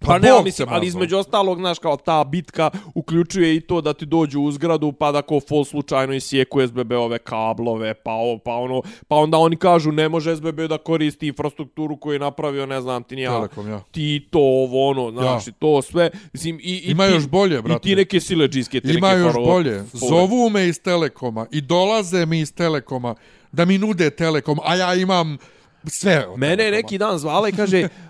Pa 0.00 0.14
ne, 0.14 0.28
Bog 0.28 0.36
ali 0.36 0.44
mislim, 0.44 0.68
ali 0.70 0.86
između 0.86 1.16
ostalog, 1.16 1.58
znaš, 1.58 1.78
kao 1.78 1.96
ta 1.96 2.24
bitka 2.24 2.70
uključuje 2.94 3.56
i 3.56 3.60
to 3.60 3.80
da 3.80 3.92
ti 3.92 4.06
dođu 4.06 4.40
u 4.40 4.52
zgradu, 4.52 4.92
pa 4.92 5.12
da 5.12 5.22
ko 5.22 5.40
fol 5.40 5.64
slučajno 5.64 6.14
isijeku 6.14 6.60
SBB-ove 6.62 7.18
kablove, 7.18 7.94
pa, 7.94 8.12
ovo, 8.12 8.38
pa 8.38 8.52
ono, 8.52 8.82
pa 9.08 9.16
onda 9.16 9.38
oni 9.38 9.56
kažu 9.56 9.92
ne 9.92 10.08
može 10.08 10.36
SBB 10.36 10.60
da 10.60 10.78
koristi 10.78 11.26
infrastrukturu 11.26 11.96
koju 11.96 12.12
je 12.12 12.18
napravio, 12.18 12.66
ne 12.66 12.80
znam, 12.80 13.02
ti 13.02 13.16
nija, 13.16 13.30
Telekom, 13.30 13.68
ja. 13.68 13.80
ti 13.82 14.26
to, 14.30 14.38
ovo, 14.38 14.88
ono, 14.88 15.10
znaš, 15.12 15.46
Ja. 15.46 15.50
i 15.50 15.54
to 15.54 15.82
sve. 15.82 16.10
Mislim, 16.32 16.56
i, 16.56 16.76
i 16.76 16.90
Ima 16.90 17.06
ti, 17.06 17.12
još 17.12 17.28
bolje, 17.28 17.58
I 17.58 17.62
brate. 17.62 17.80
ti 17.80 17.96
neke 17.96 18.20
sileđiske, 18.20 18.80
ti 18.80 18.90
Ima 18.90 19.08
neke 19.08 19.20
još 19.20 19.32
faro- 19.32 19.44
bolje. 19.46 19.78
fore. 19.80 20.06
Zovu 20.08 20.50
me 20.50 20.66
iz 20.66 20.80
Telekoma 20.80 21.46
i 21.50 21.60
dolaze 21.60 22.26
mi 22.26 22.40
iz 22.40 22.54
Telekoma 22.54 23.14
da 23.52 23.64
mi 23.64 23.78
nude 23.78 24.10
Telekom, 24.10 24.58
a 24.64 24.74
ja 24.76 24.94
imam 24.94 25.38
sve 25.84 26.26
Mene 26.36 26.64
je 26.64 26.70
neki 26.72 26.98
dan 26.98 27.18
zvala 27.18 27.48
i 27.48 27.52
kaže, 27.52 27.84
"Uh, 27.84 28.09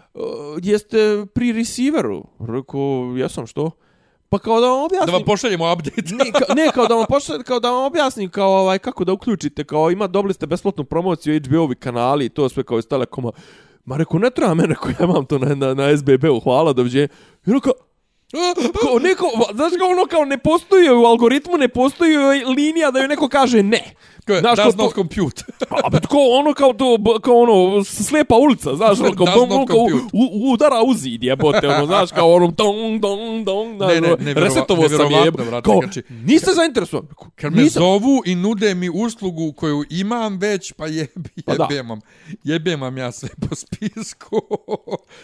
jeste 0.62 1.26
pri 1.34 1.52
receiveru? 1.52 2.24
Rekao, 2.48 3.14
jesam, 3.16 3.46
što? 3.46 3.70
Pa 4.28 4.38
kao 4.38 4.60
da 4.60 4.66
vam 4.66 4.84
objasnim. 4.84 5.06
Da 5.06 5.12
vam 5.12 5.24
pošaljemo 5.24 5.72
update. 5.72 6.14
ne, 6.14 6.32
ka, 6.32 6.54
ne, 6.54 6.70
kao 6.74 6.86
da 6.86 6.94
vam 6.94 7.06
pošle, 7.08 7.42
kao 7.42 7.60
da 7.60 7.70
vam 7.70 7.84
objasnim 7.84 8.30
kao 8.30 8.50
ovaj 8.50 8.78
kako 8.78 9.04
da 9.04 9.12
uključite, 9.12 9.64
kao 9.64 9.90
ima 9.90 10.06
dobili 10.06 10.34
ste 10.34 10.46
besplatnu 10.46 10.84
promociju 10.84 11.40
HBO-ovi 11.40 11.74
kanali 11.74 12.24
i 12.24 12.28
to 12.28 12.48
sve 12.48 12.62
kao 12.62 12.78
iz 12.78 12.86
Telekoma. 12.86 13.32
Ma 13.84 13.96
reko 13.96 14.18
ne 14.18 14.30
treba 14.30 14.54
mene 14.54 14.74
ko 14.74 14.88
ja 14.88 15.04
imam 15.04 15.26
to 15.26 15.38
na 15.38 15.54
na, 15.54 15.74
na 15.74 15.96
SBB-u, 15.96 16.40
hvala 16.40 16.72
doviđenja. 16.72 17.08
I 17.46 17.50
ono 17.50 17.60
kao 17.60 17.72
kao 18.82 18.98
neko, 18.98 19.26
znaš 19.54 19.72
kao 19.78 19.88
ono 19.88 20.06
kao 20.06 20.24
ne 20.24 20.38
postoji 20.38 20.90
u 20.90 21.04
algoritmu, 21.04 21.56
ne 21.56 21.68
postoji 21.68 22.16
linija 22.56 22.90
da 22.90 22.98
joj 22.98 23.08
neko 23.08 23.28
kaže 23.28 23.62
ne. 23.62 23.94
Znaš, 24.34 24.56
Does 24.56 24.76
kao 24.76 24.84
not 24.84 24.94
compute. 24.94 25.44
A 25.84 25.90
bet 25.90 26.06
ko 26.06 26.16
ono 26.30 26.54
kao 26.54 26.72
to 26.72 26.98
kao 27.22 27.34
ono 27.36 27.84
slepa 27.84 28.34
ulica, 28.36 28.74
znaš, 28.76 29.00
ono 29.00 29.12
kao, 29.24 29.26
not 29.26 29.48
bum, 29.48 29.66
kao 29.66 29.76
u, 30.12 30.52
udara 30.52 30.82
u 30.82 30.94
zid, 30.94 31.22
jebote, 31.24 31.68
ono, 31.68 31.86
znaš, 31.86 32.10
kao 32.10 32.32
ono 32.32 32.46
dong 32.48 33.00
dong 33.00 33.44
dong, 33.44 33.76
znaš, 33.76 33.88
Ne, 33.88 34.00
ne, 34.00 34.08
ono, 34.08 34.16
nevjerova- 34.16 34.44
resetovo 34.44 34.88
sam 34.88 34.98
nevjerovatno, 34.98 35.54
jeb, 35.56 35.64
kao, 35.64 35.80
znači- 35.82 36.02
niste 36.10 36.50
zainteresovan, 36.52 37.06
Kad 37.34 37.52
me 37.52 37.62
nisam, 37.62 37.80
zovu 37.80 38.22
i 38.26 38.34
nude 38.34 38.74
mi 38.74 38.90
uslugu 38.90 39.52
koju 39.52 39.84
imam 39.90 40.38
već, 40.38 40.72
pa 40.72 40.86
jebi, 40.86 41.30
Pa 41.44 41.54
da. 41.54 41.66
jebem 41.70 41.88
vam. 41.90 42.00
Jebem 42.44 42.80
vam 42.80 42.98
ja 42.98 43.12
sve 43.12 43.28
po 43.40 43.54
spisku. 43.54 44.36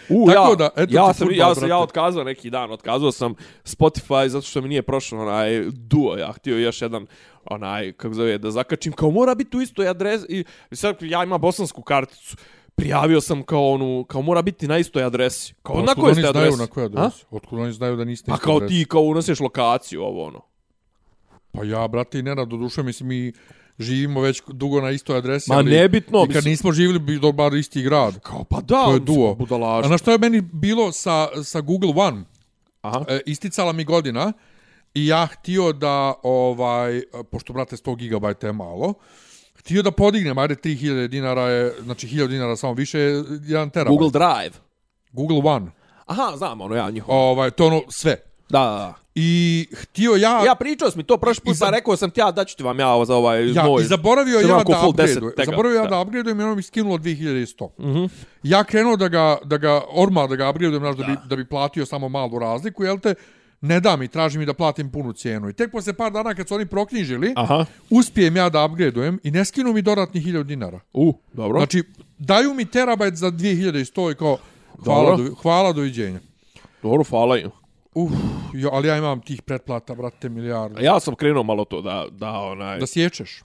U, 0.08 0.26
Tako 0.26 0.50
ja, 0.50 0.54
da, 0.56 0.70
eto 0.76 0.94
ja 0.94 1.14
sam, 1.14 1.28
ja 1.32 1.54
sam, 1.54 1.68
ja 1.68 1.78
otkazao 1.78 2.24
neki 2.24 2.50
dan, 2.50 2.70
otkazao 2.70 3.12
sam 3.12 3.34
Spotify 3.64 4.26
zato 4.26 4.46
što 4.46 4.60
mi 4.60 4.68
nije 4.68 4.82
prošao 4.82 5.20
onaj 5.20 5.64
duo, 5.66 6.16
ja 6.16 6.32
htio 6.32 6.58
još 6.58 6.82
jedan 6.82 7.06
onaj, 7.50 7.92
kako 7.92 8.14
zove, 8.14 8.38
da 8.38 8.50
zakačim, 8.50 8.92
kao 8.92 9.10
mora 9.10 9.34
biti 9.34 9.56
u 9.56 9.62
istoj 9.62 9.88
adresi, 9.88 10.26
i 10.28 10.44
i 10.70 10.76
sad 10.76 10.96
ja 11.00 11.24
imam 11.24 11.40
bosansku 11.40 11.82
karticu, 11.82 12.36
prijavio 12.74 13.20
sam 13.20 13.42
kao 13.42 13.70
onu, 13.70 14.04
kao 14.04 14.22
mora 14.22 14.42
biti 14.42 14.68
na 14.68 14.78
istoj 14.78 15.04
adresi. 15.04 15.54
Kao, 15.62 15.76
na 15.76 15.82
Otkud 15.82 15.96
kojoj 15.96 16.14
ste 16.14 16.20
znaju 16.22 16.36
adresi? 16.36 16.58
na 16.58 16.66
kojoj 16.66 16.86
adresi? 16.86 17.24
Otkud 17.30 17.58
oni 17.58 17.72
znaju 17.72 17.96
da 17.96 18.04
niste 18.04 18.30
Pa 18.30 18.36
kao 18.38 18.56
adresi? 18.56 18.74
ti, 18.74 18.84
kao 18.84 19.00
unosiš 19.02 19.40
lokaciju, 19.40 20.02
ovo 20.02 20.24
ono. 20.24 20.40
Pa 21.52 21.64
ja, 21.64 21.88
brate, 21.88 22.18
i 22.18 22.22
Nenad, 22.22 22.48
do 22.48 22.56
duše, 22.56 22.82
mislim, 22.82 23.08
mi 23.08 23.32
živimo 23.78 24.20
već 24.20 24.42
dugo 24.48 24.80
na 24.80 24.90
istoj 24.90 25.16
adresi. 25.18 25.50
Ma 25.50 25.56
ali 25.56 25.70
nebitno, 25.70 26.18
I 26.18 26.26
kad 26.26 26.34
mislim- 26.34 26.50
nismo 26.50 26.72
živjeli, 26.72 26.98
bi 26.98 27.18
dobar 27.18 27.54
isti 27.54 27.82
grad. 27.82 28.20
Kao, 28.20 28.44
pa 28.44 28.60
da, 28.60 28.84
To 28.84 28.92
je 28.92 29.00
duo. 29.00 29.34
Budalaž. 29.34 29.86
A 29.86 29.88
na 29.88 29.98
što 29.98 30.12
je 30.12 30.18
meni 30.18 30.40
bilo 30.42 30.92
sa, 30.92 31.28
sa 31.44 31.60
Google 31.60 31.92
One? 31.96 32.24
Aha. 32.82 33.04
E, 33.08 33.20
isticala 33.26 33.72
mi 33.72 33.84
godina 33.84 34.32
i 34.96 35.06
ja 35.06 35.26
htio 35.26 35.72
da, 35.72 36.14
ovaj, 36.22 37.02
pošto, 37.30 37.52
brate, 37.52 37.76
100 37.76 37.96
GB 37.98 38.44
je 38.44 38.52
malo, 38.52 38.94
htio 39.54 39.82
da 39.82 39.90
podignem, 39.90 40.38
ajde, 40.38 40.54
3000 40.54 41.06
dinara 41.06 41.42
je, 41.42 41.74
znači 41.82 42.06
1000 42.08 42.26
dinara 42.28 42.56
samo 42.56 42.72
više, 42.72 42.98
je 42.98 43.14
1 43.14 43.70
terabajt. 43.70 43.88
Google 43.88 44.10
Drive. 44.10 44.54
Google 45.12 45.40
One. 45.44 45.66
Aha, 46.06 46.32
znam, 46.36 46.60
ono 46.60 46.74
ja 46.74 46.90
njihovo. 46.90 47.30
Ovaj, 47.30 47.50
to 47.50 47.66
ono 47.66 47.82
sve. 47.88 48.16
Da, 48.48 48.58
da, 48.60 48.70
da. 48.70 48.94
I 49.14 49.30
htio 49.72 50.10
ja... 50.12 50.44
Ja 50.44 50.54
pričao 50.54 50.90
sam 50.90 50.98
mi 50.98 51.04
to 51.04 51.16
prošli 51.16 51.44
put, 51.44 51.56
pa 51.60 51.70
rekao 51.70 51.96
sam 51.96 52.10
ti 52.10 52.20
ja 52.20 52.30
daću 52.30 52.56
ti 52.56 52.62
vam 52.62 52.80
ja 52.80 53.04
za 53.04 53.14
ovaj 53.14 53.52
Ja, 53.52 53.64
moj. 53.64 53.82
i 53.82 53.86
zaboravio 53.86 54.40
ja 54.40 54.46
da 54.46 54.80
full 54.80 54.92
10 54.92 54.92
upgradeujem. 54.92 55.32
tega. 55.36 55.50
Zaboravio 55.50 55.76
ja 55.76 55.82
Da. 55.82 55.88
da 55.90 56.00
upgradeujem 56.00 56.40
i 56.40 56.44
ono 56.44 56.54
mi 56.54 56.62
skinulo 56.62 56.98
2100. 56.98 57.68
Mm 57.78 57.84
-hmm. 57.84 58.08
Ja 58.42 58.64
krenuo 58.64 58.96
da 58.96 59.08
ga, 59.08 59.38
da 59.44 59.56
ga, 59.56 59.80
orma 59.90 60.26
da 60.26 60.36
ga 60.36 60.50
upgradeujem, 60.50 60.82
znaš, 60.82 60.96
da, 60.96 61.04
bi, 61.04 61.28
da 61.28 61.36
bi 61.36 61.44
platio 61.44 61.86
samo 61.86 62.08
malu 62.08 62.38
razliku, 62.38 62.84
jel 62.84 62.98
te, 62.98 63.14
ne 63.60 63.80
da 63.80 63.96
mi, 63.96 64.08
traži 64.08 64.38
mi 64.38 64.46
da 64.46 64.54
platim 64.54 64.90
punu 64.90 65.12
cijenu. 65.12 65.48
I 65.48 65.52
tek 65.52 65.72
posle 65.72 65.92
par 65.92 66.12
dana 66.12 66.34
kad 66.34 66.48
su 66.48 66.54
oni 66.54 66.66
proknjižili, 66.66 67.32
Aha. 67.36 67.64
uspijem 67.90 68.36
ja 68.36 68.48
da 68.48 68.64
upgradeujem 68.64 69.20
i 69.22 69.30
ne 69.30 69.44
skinu 69.44 69.72
mi 69.72 69.82
dodatnih 69.82 70.26
1000 70.26 70.42
dinara. 70.42 70.80
U, 70.92 71.14
dobro. 71.32 71.58
Znači, 71.58 71.82
daju 72.18 72.54
mi 72.54 72.64
terabajt 72.64 73.14
za 73.14 73.30
2100 73.30 74.12
i 74.12 74.14
kao, 74.14 74.38
hvala, 74.84 75.10
Dobro. 75.10 75.24
do, 75.24 75.34
hvala 75.34 75.72
doviđenja. 75.72 76.18
Dobro, 76.82 77.04
hvala 77.04 77.38
im. 77.38 77.50
Uf, 77.94 78.12
jo, 78.54 78.70
ali 78.72 78.88
ja 78.88 78.96
imam 78.96 79.20
tih 79.20 79.42
pretplata, 79.42 79.94
brate, 79.94 80.28
milijardu. 80.28 80.82
Ja 80.82 81.00
sam 81.00 81.14
krenuo 81.14 81.42
malo 81.42 81.64
to 81.64 81.82
da, 81.82 82.06
da 82.10 82.30
onaj... 82.30 82.78
Da 82.78 82.86
sječeš. 82.86 83.42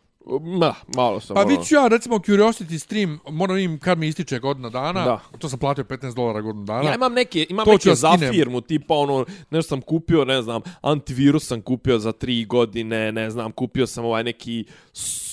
Ma, 0.59 0.73
malo 0.95 1.19
sam 1.19 1.33
Pa 1.33 1.41
ono... 1.41 1.49
vidit 1.49 1.67
ću 1.67 1.75
ja, 1.75 1.87
recimo, 1.87 2.15
Curiosity 2.15 2.79
stream, 2.79 3.19
moram 3.29 3.57
im 3.57 3.79
kad 3.79 3.97
mi 3.97 4.07
ističe 4.07 4.39
godina 4.39 4.69
dana, 4.69 5.05
Da. 5.05 5.19
to 5.39 5.49
sam 5.49 5.59
platio 5.59 5.83
15 5.83 6.15
dolara 6.15 6.41
godinu 6.41 6.65
dana. 6.65 6.89
Ja 6.89 6.95
imam 6.95 7.13
neke, 7.13 7.45
imam 7.49 7.65
To 7.65 7.71
neke 7.71 7.89
da 7.89 7.95
za 7.95 8.17
firmu, 8.31 8.61
tipa 8.61 8.93
ono, 8.93 9.25
nešto 9.49 9.69
sam 9.69 9.81
kupio, 9.81 10.25
ne 10.25 10.41
znam, 10.41 10.61
antivirus 10.81 11.47
sam 11.47 11.61
kupio 11.61 11.99
za 11.99 12.11
tri 12.11 12.45
godine, 12.45 13.11
ne 13.11 13.29
znam, 13.29 13.51
kupio 13.51 13.87
sam 13.87 14.05
ovaj 14.05 14.23
neki, 14.23 14.65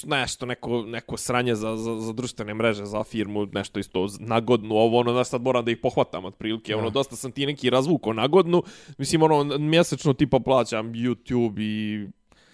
nešto, 0.06 0.46
neko, 0.46 0.82
neko 0.82 1.16
sranje 1.16 1.54
za, 1.54 1.76
za, 1.76 2.00
za 2.00 2.12
društvene 2.12 2.54
mreže, 2.54 2.84
za 2.84 3.04
firmu, 3.04 3.46
nešto 3.52 3.80
isto 3.80 4.06
na 4.18 4.40
godinu, 4.40 4.74
ovo, 4.74 4.98
ono, 4.98 5.12
znaš, 5.12 5.28
sad 5.28 5.42
moram 5.42 5.64
da 5.64 5.70
ih 5.70 5.78
pohvatam 5.82 6.24
otprilike, 6.24 6.76
ono, 6.76 6.90
dosta 6.90 7.16
sam 7.16 7.32
ti 7.32 7.46
neki 7.46 7.70
razvuko 7.70 8.12
na 8.12 8.26
godinu, 8.26 8.62
mislim, 8.98 9.22
ono, 9.22 9.58
mjesečno 9.58 10.12
tipa 10.12 10.38
plaćam 10.40 10.92
YouTube 10.92 11.60
i 11.60 12.08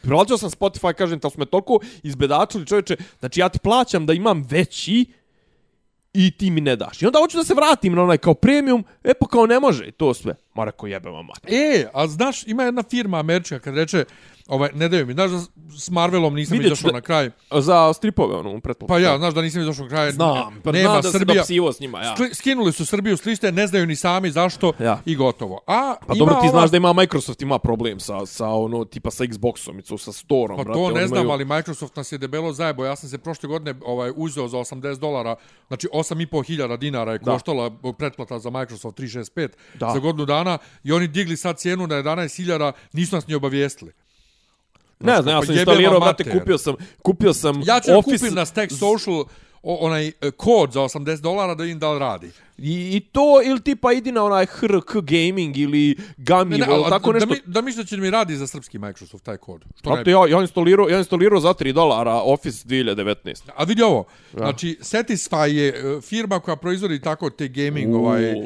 Plaćao 0.08 0.38
sam 0.38 0.50
Spotify, 0.50 0.94
kažem, 0.94 1.20
tamo 1.20 1.30
smo 1.30 1.40
me 1.40 1.46
toliko 1.46 1.78
izbedačili, 2.02 2.66
čovječe, 2.66 2.96
znači 3.20 3.40
ja 3.40 3.48
ti 3.48 3.58
plaćam 3.58 4.06
da 4.06 4.12
imam 4.12 4.46
veći 4.50 5.06
i 6.14 6.30
ti 6.30 6.50
mi 6.50 6.60
ne 6.60 6.76
daš. 6.76 7.02
I 7.02 7.06
onda 7.06 7.18
hoću 7.18 7.36
da 7.36 7.44
se 7.44 7.54
vratim 7.54 7.94
na 7.94 8.02
onaj 8.02 8.18
kao 8.18 8.34
premium, 8.34 8.84
e 9.04 9.14
pa 9.14 9.26
kao 9.26 9.46
ne 9.46 9.60
može 9.60 9.86
i 9.86 9.92
to 9.92 10.14
sve. 10.14 10.34
Ma 10.54 10.70
ko 10.70 10.86
jebe 10.86 11.10
vam 11.10 11.26
mater. 11.26 11.54
E, 11.54 11.86
a 11.94 12.06
znaš, 12.06 12.46
ima 12.46 12.62
jedna 12.62 12.82
firma 12.82 13.18
američka 13.18 13.58
kad 13.58 13.76
reče, 13.76 14.04
Ovaj, 14.48 14.70
ne 14.74 14.88
daju 14.88 15.06
mi. 15.06 15.12
Znaš 15.12 15.30
da 15.30 15.38
s 15.78 15.90
Marvelom 15.90 16.34
nisam 16.34 16.52
Vidjet 16.52 16.66
izašao 16.68 16.88
da- 16.88 16.94
na 16.94 17.00
kraj. 17.00 17.30
Za 17.52 17.92
stripove, 17.92 18.36
ono, 18.36 18.60
pretpostavljam. 18.60 19.04
Pa 19.04 19.12
ja, 19.12 19.18
znaš 19.18 19.34
da 19.34 19.42
nisam 19.42 19.62
izašao 19.62 19.82
na 19.82 19.88
kraj. 19.88 20.10
Znam, 20.12 20.60
pa 20.64 20.72
nema 20.72 20.90
znam 20.90 21.02
da 21.02 21.10
Srbija. 21.10 21.34
se 21.34 21.38
dopsivo 21.38 21.72
s 21.72 21.80
njima, 21.80 22.00
ja. 22.00 22.14
Skli- 22.14 22.34
Skinuli 22.34 22.72
su 22.72 22.86
Srbiju 22.86 23.16
s 23.16 23.24
liste, 23.24 23.52
ne 23.52 23.66
znaju 23.66 23.86
ni 23.86 23.96
sami 23.96 24.30
zašto 24.30 24.72
Ja. 24.80 25.00
i 25.04 25.16
gotovo. 25.16 25.60
A 25.66 25.94
Pa 26.06 26.14
dobro, 26.14 26.34
ti 26.34 26.40
ova- 26.40 26.50
znaš 26.50 26.70
da 26.70 26.76
ima 26.76 26.92
Microsoft 26.92 27.42
ima 27.42 27.58
problem 27.58 28.00
sa, 28.00 28.26
sa 28.26 28.48
ono, 28.48 28.84
tipa 28.84 29.10
sa 29.10 29.24
Xboxom 29.24 29.78
i 29.94 29.98
sa 29.98 30.12
Storeom, 30.12 30.56
Pa 30.56 30.64
brate. 30.64 30.72
to 30.74 30.90
ne 30.90 31.06
znam, 31.06 31.18
imaju- 31.18 31.32
ali 31.32 31.44
Microsoft 31.46 31.96
nas 31.96 32.12
je 32.12 32.18
debelo 32.18 32.52
zajebo. 32.52 32.84
Ja 32.84 32.96
sam 32.96 33.08
se 33.08 33.18
prošle 33.18 33.48
godine 33.48 33.74
ovaj 33.82 34.12
uzeo 34.16 34.48
za 34.48 34.58
80 34.58 35.00
dolara, 35.00 35.36
znači 35.68 35.88
8,5 35.92 36.14
hiljada 36.42 36.76
dinara 36.76 37.12
je 37.12 37.18
Da. 37.18 37.32
koštala 37.32 37.70
pretplata 37.94 38.38
za 38.38 38.50
Microsoft 38.50 38.96
365 38.96 39.50
Da. 39.74 39.90
za 39.90 39.98
godinu 39.98 40.24
dana 40.26 40.58
i 40.82 40.92
oni 40.92 41.08
digli 41.08 41.36
sad 41.36 41.58
cijenu 41.58 41.86
na 41.86 41.96
11 41.96 42.36
hiljada, 42.36 42.72
nisu 42.92 43.14
nas 43.14 43.26
ni 43.26 43.34
obavijestili. 43.34 43.92
Ne 45.00 45.22
znam, 45.22 45.34
ja 45.34 45.42
sam 45.42 45.54
instalirao, 45.54 46.00
brate, 46.00 46.24
mater. 46.24 46.40
kupio 46.40 46.58
sam, 46.58 46.74
kupio 47.02 47.34
sam 47.34 47.62
Ja 47.66 47.80
ću 47.80 47.98
Office 47.98 48.18
kupim 48.18 48.34
na 48.34 48.46
Stack 48.46 48.72
Social 48.72 49.24
onaj 49.62 50.08
e, 50.08 50.30
kod 50.30 50.72
za 50.72 50.80
80 50.80 51.20
dolara 51.20 51.54
da 51.54 51.64
im 51.64 51.78
da 51.78 51.98
radi. 51.98 52.30
I, 52.58 52.96
I 52.96 53.00
to, 53.02 53.20
ili 53.44 53.60
tipa 53.60 53.92
idi 53.92 54.12
na 54.12 54.24
onaj 54.24 54.46
HRK 54.46 54.92
Gaming 54.94 55.56
ili 55.56 55.96
Gamivo, 56.16 56.58
Ne, 56.58 56.66
ne, 56.66 56.74
ili 56.74 56.84
tako 56.90 57.12
da, 57.12 57.18
nešto. 57.18 57.30
mi, 57.30 57.40
da 57.46 57.60
misliš 57.60 57.84
da 57.84 57.88
će 57.88 57.96
mi 57.96 58.10
radi 58.10 58.36
za 58.36 58.46
srpski 58.46 58.78
Microsoft 58.78 59.24
taj 59.24 59.36
kod. 59.36 59.64
Što 59.76 59.90
ne 59.90 59.94
Brate, 59.96 60.10
ja, 60.10 60.26
ja 60.28 60.40
instalirao, 60.40 60.88
ja 60.88 60.98
instalirao 60.98 61.40
za 61.40 61.48
3 61.50 61.72
dolara 61.72 62.12
Office 62.14 62.68
2019. 62.68 63.14
A 63.56 63.64
vidi 63.64 63.82
ovo, 63.82 64.04
znači 64.32 64.78
Satisfy 64.80 65.46
je 65.46 65.68
e, 65.68 66.00
firma 66.00 66.40
koja 66.40 66.56
proizvodi 66.56 67.00
tako 67.00 67.30
te 67.30 67.48
gaming 67.48 67.94
ovaj 67.94 68.30
e, 68.30 68.36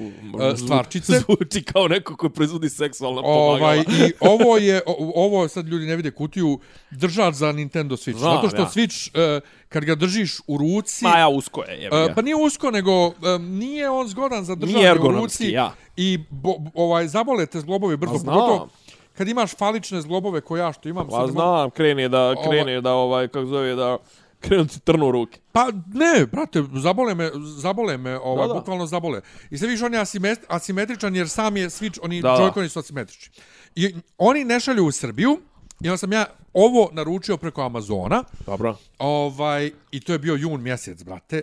stvarčice. 0.57 1.13
Zvuči 1.21 1.63
kao 1.63 1.89
neko 1.89 2.17
koji 2.17 2.31
proizvodi 2.31 2.69
seksualna 2.69 3.21
Ovaj 3.21 3.61
pomagala. 3.77 3.85
i 4.01 4.13
ovo 4.35 4.57
je 4.57 4.80
o- 4.87 5.13
ovo 5.17 5.49
sad 5.49 5.68
ljudi 5.68 5.87
ne 5.87 5.97
vide 5.97 6.11
kutiju 6.11 6.59
držač 6.91 7.35
za 7.35 7.53
Nintendo 7.53 7.97
Switch. 7.97 8.18
Znam, 8.18 8.37
Zato 8.37 8.49
što 8.49 8.57
ja. 8.59 8.67
Switch 8.67 9.11
e, 9.37 9.41
kad 9.68 9.85
ga 9.85 9.95
držiš 9.95 10.33
u 10.47 10.59
ruci 10.59 11.05
Ma 11.05 11.18
ja, 11.18 11.29
usko 11.29 11.63
je, 11.63 11.89
ga. 11.91 12.13
pa 12.14 12.22
nije 12.22 12.37
usko 12.37 12.71
nego 12.71 13.07
e, 13.07 13.13
nije 13.41 13.91
on 13.99 14.08
zgodan 14.08 14.45
za 14.45 14.54
držanje 14.54 14.92
u 14.92 15.08
ruci 15.08 15.50
ja. 15.50 15.75
i 15.96 16.18
bo, 16.30 16.54
ovaj 16.75 17.08
zabolete 17.08 17.61
zglobovi 17.61 17.96
brzo 17.96 18.12
Pa 18.12 18.18
pogotovo 18.18 18.68
kad 19.18 19.29
imaš 19.29 19.54
falične 19.57 20.00
zglobove 20.00 20.41
koje 20.41 20.61
ja 20.61 20.72
što 20.72 20.88
imam 20.88 21.08
Pa 21.11 21.26
znam, 21.26 21.70
krene 21.70 22.08
da, 22.08 22.20
Ova- 22.20 22.42
krene 22.50 22.80
da, 22.80 22.92
ovaj, 22.92 23.29
kako 23.29 23.46
zove, 23.46 23.75
da 23.75 23.96
krenu 24.41 24.66
ti 24.66 24.80
trnu 24.80 25.11
ruke. 25.11 25.41
Pa 25.53 25.66
ne, 25.95 26.26
brate, 26.26 26.64
zabole 26.75 27.14
me, 27.14 27.30
zabole 27.57 27.96
me, 27.96 28.18
ovaj, 28.18 28.49
Da, 28.49 28.54
da. 28.54 28.61
bukvalno 28.61 28.87
zabole. 28.87 29.20
I 29.50 29.58
sve 29.58 29.68
više 29.68 29.84
on 29.84 29.95
je 29.95 30.00
asimet, 30.00 30.38
asimetričan 30.49 31.16
jer 31.16 31.29
sam 31.29 31.57
je 31.57 31.66
Switch, 31.68 31.99
oni 32.03 32.22
Da. 32.22 32.29
Joy-Coni 32.29 32.68
su 32.68 32.79
asimetrični. 32.79 33.33
I 33.75 33.95
oni 34.18 34.45
ne 34.45 34.61
šalju 34.61 34.84
u 34.87 34.91
Srbiju, 34.92 35.38
i 35.80 35.88
onda 35.88 35.96
sam 35.96 36.12
ja 36.12 36.26
ovo 36.53 36.88
naručio 36.92 37.37
preko 37.37 37.62
Amazona, 37.62 38.25
Dobro. 38.46 38.76
ovaj, 38.99 39.70
i 39.91 40.00
to 40.00 40.12
je 40.12 40.18
bio 40.18 40.34
jun 40.34 40.62
mjesec, 40.62 41.03
brate. 41.03 41.42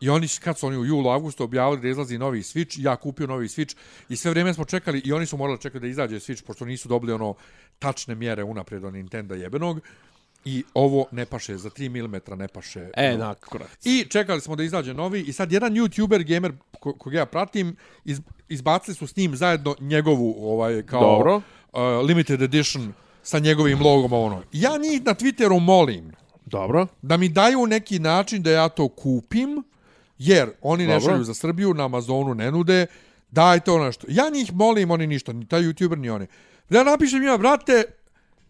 I 0.00 0.08
oni, 0.08 0.28
kad 0.40 0.58
su 0.58 0.66
oni 0.66 0.76
u 0.76 0.84
julu, 0.84 1.10
avgustu 1.10 1.44
objavili 1.44 1.82
da 1.82 1.88
izlazi 1.88 2.18
novi 2.18 2.42
Switch, 2.42 2.76
ja 2.78 2.96
kupio 2.96 3.26
novi 3.26 3.48
Switch 3.48 3.76
i 4.08 4.16
sve 4.16 4.30
vrijeme 4.30 4.54
smo 4.54 4.64
čekali 4.64 5.02
i 5.04 5.12
oni 5.12 5.26
su 5.26 5.36
morali 5.36 5.60
čekati 5.60 5.80
da 5.80 5.86
izađe 5.86 6.16
Switch, 6.16 6.44
pošto 6.46 6.64
nisu 6.64 6.88
dobili 6.88 7.12
ono 7.12 7.34
tačne 7.78 8.14
mjere 8.14 8.44
unaprijed 8.44 8.84
od 8.84 8.94
Nintendo 8.94 9.34
jebenog. 9.34 9.80
I 10.44 10.64
ovo 10.74 11.06
ne 11.12 11.26
paše, 11.26 11.56
za 11.56 11.70
3 11.70 11.88
mm 11.88 12.38
ne 12.38 12.48
paše. 12.48 12.90
E, 12.96 13.16
na, 13.16 13.34
kurac. 13.34 13.68
I 13.84 14.04
čekali 14.10 14.40
smo 14.40 14.56
da 14.56 14.62
izađe 14.62 14.94
novi 14.94 15.20
i 15.20 15.32
sad 15.32 15.52
jedan 15.52 15.72
YouTuber 15.72 16.34
gamer 16.34 16.52
ko, 16.80 16.92
kog 16.92 17.14
ja 17.14 17.26
pratim 17.26 17.76
iz, 18.04 18.20
izbacili 18.48 18.94
su 18.94 19.06
s 19.06 19.16
njim 19.16 19.36
zajedno 19.36 19.74
njegovu 19.80 20.52
ovaj 20.52 20.82
kao 20.82 21.00
Dobro. 21.00 21.36
Uh, 21.36 22.06
limited 22.06 22.42
edition 22.42 22.92
sa 23.22 23.38
njegovim 23.38 23.82
logom 23.82 24.12
ono. 24.12 24.42
Ja 24.52 24.78
njih 24.78 25.04
na 25.04 25.14
Twitteru 25.14 25.60
molim 25.60 26.12
Dobro. 26.44 26.86
da 27.02 27.16
mi 27.16 27.28
daju 27.28 27.66
neki 27.66 27.98
način 27.98 28.42
da 28.42 28.50
ja 28.50 28.68
to 28.68 28.88
kupim 28.88 29.62
jer 30.18 30.50
oni 30.62 30.86
ne 30.86 31.00
šalju 31.00 31.24
za 31.24 31.34
Srbiju, 31.34 31.74
na 31.74 31.84
Amazonu 31.84 32.34
ne 32.34 32.50
nude, 32.50 32.86
dajte 33.30 33.70
ono 33.70 33.92
što. 33.92 34.06
Ja 34.10 34.28
njih 34.32 34.52
molim, 34.54 34.90
oni 34.90 35.06
ništa, 35.06 35.32
ni 35.32 35.46
taj 35.46 35.62
YouTuber 35.62 35.98
ni 35.98 36.10
oni. 36.10 36.26
Ja 36.70 36.84
napišem 36.84 37.20
njima, 37.20 37.38
brate, 37.38 37.84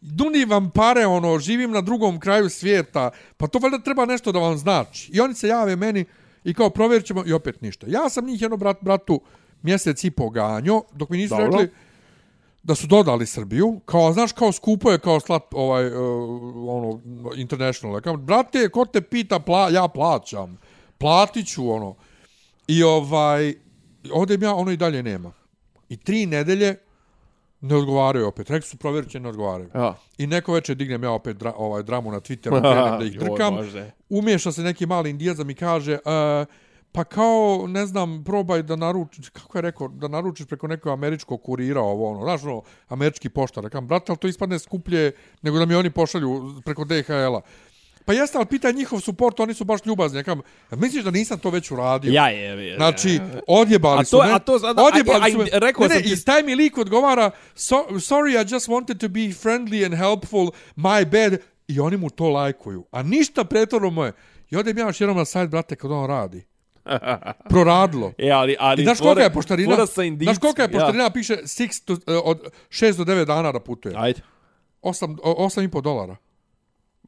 duni 0.00 0.44
vam 0.44 0.70
pare, 0.70 1.06
ono, 1.06 1.38
živim 1.38 1.70
na 1.70 1.80
drugom 1.80 2.20
kraju 2.20 2.48
svijeta, 2.48 3.10
pa 3.36 3.46
to 3.46 3.58
valjda 3.58 3.78
treba 3.78 4.04
nešto 4.04 4.32
da 4.32 4.38
vam 4.38 4.58
znači. 4.58 5.12
I 5.12 5.20
oni 5.20 5.34
se 5.34 5.48
jave 5.48 5.76
meni 5.76 6.04
i 6.44 6.54
kao 6.54 6.70
provjerit 6.70 7.06
ćemo 7.06 7.22
i 7.26 7.32
opet 7.32 7.60
ništa. 7.60 7.86
Ja 7.88 8.08
sam 8.08 8.26
njih 8.26 8.42
jedno 8.42 8.56
brat, 8.56 8.76
bratu 8.80 9.20
mjesec 9.62 10.04
i 10.04 10.10
poganjo, 10.10 10.82
dok 10.92 11.10
mi 11.10 11.16
nisu 11.16 11.34
Dobro. 11.34 11.46
rekli 11.46 11.70
da 12.62 12.74
su 12.74 12.86
dodali 12.86 13.26
Srbiju, 13.26 13.80
kao, 13.84 14.12
znaš, 14.12 14.32
kao 14.32 14.52
skupo 14.52 14.90
je 14.90 14.98
kao 14.98 15.20
slat, 15.20 15.42
ovaj, 15.52 15.86
uh, 15.86 15.98
ono, 16.68 17.00
international. 17.36 18.00
Kao, 18.00 18.16
brate, 18.16 18.68
ko 18.68 18.84
te 18.84 19.00
pita, 19.00 19.38
pla, 19.38 19.68
ja 19.70 19.88
plaćam. 19.88 20.58
Platit 20.98 21.48
ću, 21.48 21.70
ono. 21.70 21.94
I 22.68 22.82
ovaj, 22.82 23.54
ovdje 24.12 24.38
ja, 24.42 24.54
ono 24.54 24.70
i 24.70 24.76
dalje 24.76 25.02
nema. 25.02 25.32
I 25.88 25.96
tri 25.96 26.26
nedelje 26.26 26.76
ne 27.60 27.76
odgovaraju 27.76 28.26
opet. 28.26 28.50
Rekli 28.50 28.68
su, 28.68 28.76
provjerit 28.76 29.10
će, 29.10 29.20
ne 29.20 29.28
odgovaraju. 29.28 29.70
Ja. 29.74 29.94
I 30.18 30.26
neko 30.26 30.52
večer 30.52 30.76
dignem 30.76 31.02
ja 31.02 31.10
opet 31.10 31.36
dra, 31.36 31.52
ovaj 31.56 31.82
dramu 31.82 32.12
na 32.12 32.20
Twitteru, 32.20 32.60
krenem 32.72 32.98
da 32.98 33.04
ih 33.04 33.18
drkam. 33.18 33.54
Bože. 33.54 33.90
Umiješa 34.08 34.52
se 34.52 34.62
neki 34.62 34.86
mali 34.86 35.10
indijac 35.10 35.38
mi 35.38 35.54
kaže, 35.54 35.92
uh, 35.92 36.46
pa 36.92 37.04
kao, 37.04 37.64
ne 37.68 37.86
znam, 37.86 38.24
probaj 38.24 38.62
da 38.62 38.76
naručiš, 38.76 39.28
kako 39.28 39.58
je 39.58 39.62
rekao, 39.62 39.88
da 39.88 40.08
naručiš 40.08 40.46
preko 40.46 40.66
nekog 40.66 40.92
američkog 40.92 41.42
kurira 41.42 41.80
ovo, 41.80 42.10
ono, 42.10 42.22
znaš, 42.22 42.44
ono, 42.44 42.62
američki 42.88 43.28
poštar. 43.28 43.64
Rekam, 43.64 43.86
brate, 43.86 44.12
ali 44.12 44.18
to 44.18 44.28
ispadne 44.28 44.58
skuplje 44.58 45.12
nego 45.42 45.58
da 45.58 45.66
mi 45.66 45.74
oni 45.74 45.90
pošalju 45.90 46.62
preko 46.64 46.84
DHL-a. 46.84 47.40
Pa 48.06 48.12
jeste, 48.12 48.38
ali 48.38 48.46
pitaj 48.46 48.72
njihov 48.72 49.00
support, 49.00 49.40
oni 49.40 49.54
su 49.54 49.64
baš 49.64 49.80
ljubazni. 49.84 50.18
Rekam, 50.18 50.40
"A 50.70 50.76
misliš 50.76 51.04
da 51.04 51.10
nisam 51.10 51.38
to 51.38 51.50
već 51.50 51.70
uradio? 51.70 52.12
Ja 52.12 52.28
je, 52.28 52.66
je. 52.66 52.76
Znači, 52.76 53.20
odjebali 53.46 54.00
A 54.00 54.04
su 54.04 54.10
to- 54.10 54.22
me. 54.22 54.32
a 54.32 54.38
to 54.38 54.58
sada- 54.58 54.82
odjebali 54.84 55.18
a- 55.18 55.26
a- 55.26 55.30
su 55.30 55.38
me. 55.38 55.44
rekao 55.52 55.82
ne, 55.82 55.88
sam 55.88 55.96
ne, 55.96 56.02
ti- 56.04 56.12
i 56.12 56.24
taj 56.24 56.42
mi 56.42 56.54
lik 56.54 56.78
odgovara, 56.78 57.30
so, 57.54 57.74
sorry, 57.90 58.30
I 58.32 58.54
just 58.54 58.68
wanted 58.68 58.98
to 58.98 59.08
be 59.08 59.20
friendly 59.20 59.84
and 59.84 59.94
helpful, 59.94 60.46
my 60.76 61.04
bad. 61.06 61.40
I 61.68 61.80
oni 61.80 61.96
mu 61.96 62.10
to 62.10 62.28
lajkuju. 62.28 62.84
A 62.90 63.02
ništa 63.02 63.44
pretvorno 63.44 63.90
moje. 63.90 64.12
I 64.50 64.56
odem 64.56 64.78
ja 64.78 64.86
još 64.86 65.00
jednom 65.00 65.16
na 65.16 65.24
sajt, 65.24 65.50
brate, 65.50 65.76
kad 65.76 65.90
on 65.92 66.06
radi. 66.06 66.44
Proradilo. 67.50 68.12
E, 68.18 68.30
ali, 68.30 68.56
ali 68.58 68.82
I 68.82 68.84
znaš 68.84 68.98
kolika 68.98 69.22
je 69.22 69.32
poštarina? 69.32 69.86
Znaš 70.22 70.38
kolika 70.38 70.62
je 70.62 70.66
ja. 70.66 70.72
poštarina? 70.72 71.10
Piše 71.10 71.36
six 71.36 71.84
to, 71.84 71.92
eh, 71.92 72.16
od 72.16 72.38
6 72.70 72.96
do 72.96 73.04
9 73.04 73.24
dana 73.24 73.52
da 73.52 73.60
putuje. 73.60 73.94
Ajde. 73.98 74.20
8, 74.82 75.18
8,5 75.22 75.80
dolara. 75.80 76.16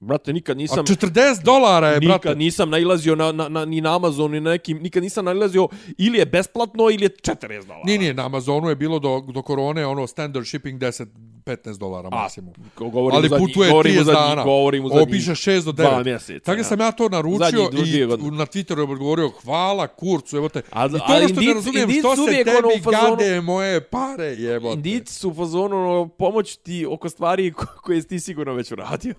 Brate, 0.00 0.32
nikad 0.32 0.56
A 0.56 0.58
nisam... 0.58 0.86
40 0.86 1.42
dolara 1.42 1.88
je, 1.88 2.00
brate. 2.00 2.08
Nikad 2.08 2.38
nisam 2.38 2.70
nailazio 2.70 3.14
na, 3.14 3.32
na, 3.32 3.48
na, 3.48 3.64
ni 3.64 3.80
na 3.80 3.96
Amazon, 3.96 4.30
ni 4.30 4.40
na 4.40 4.50
nekim, 4.50 4.78
nikad 4.78 5.02
nisam 5.02 5.24
nailazio 5.24 5.68
ili 5.98 6.18
je 6.18 6.26
besplatno 6.26 6.90
ili 6.90 7.04
je 7.04 7.10
40 7.10 7.36
dolara. 7.60 7.82
Nije, 7.84 7.98
nije, 7.98 8.14
na 8.14 8.24
Amazonu 8.24 8.68
je 8.68 8.76
bilo 8.76 8.98
do, 8.98 9.20
do 9.22 9.42
korone 9.42 9.86
ono 9.86 10.06
standard 10.06 10.46
shipping 10.46 10.80
10 10.80 11.06
15 11.46 11.78
dolara 11.78 12.08
A, 12.08 12.16
maksimum. 12.16 12.54
govorimo 12.76 13.10
Ali 13.12 13.28
zadnji- 13.28 13.38
putuje 13.38 13.70
govorimo 13.70 13.94
30 13.94 14.04
zadnji- 14.04 14.28
dana. 14.28 14.44
govorimo 14.44 14.86
Ovo 14.86 14.98
zadnji 14.98 15.12
piše 15.12 15.30
6 15.32 15.64
do 15.64 15.72
dva 15.72 15.84
9. 15.92 16.04
mjeseca, 16.04 16.44
Tako 16.44 16.58
ja. 16.58 16.64
sam 16.64 16.80
ja 16.80 16.92
to 16.92 17.08
naručio 17.08 17.70
i 17.74 18.06
na 18.30 18.46
Twitteru 18.46 18.78
je 18.78 18.92
odgovorio 18.92 19.30
hvala 19.36 19.86
kurcu, 19.88 20.36
evo 20.36 20.48
te. 20.48 20.62
A- 20.70 20.86
I 20.86 20.90
to 20.90 20.96
je 21.14 21.28
što 21.28 21.40
ne 21.40 21.54
razumijem, 21.54 21.90
što 21.90 22.16
se 22.16 22.32
tebi 22.34 22.50
ono 22.50 22.68
u 22.70 22.78
fazonu- 22.80 23.10
gade 23.10 23.40
moje 23.40 23.80
pare, 23.82 24.24
jebote. 24.26 24.74
Indici 24.74 25.14
su 25.14 25.30
u 25.30 25.34
fazonu 25.34 25.76
ono, 25.78 26.08
pomoć 26.08 26.56
ti 26.56 26.86
oko 26.86 27.08
stvari 27.08 27.52
ko- 27.52 27.66
koje 27.76 28.02
si 28.02 28.08
ti 28.08 28.20
sigurno 28.20 28.54
već 28.54 28.72
uradio. 28.72 29.14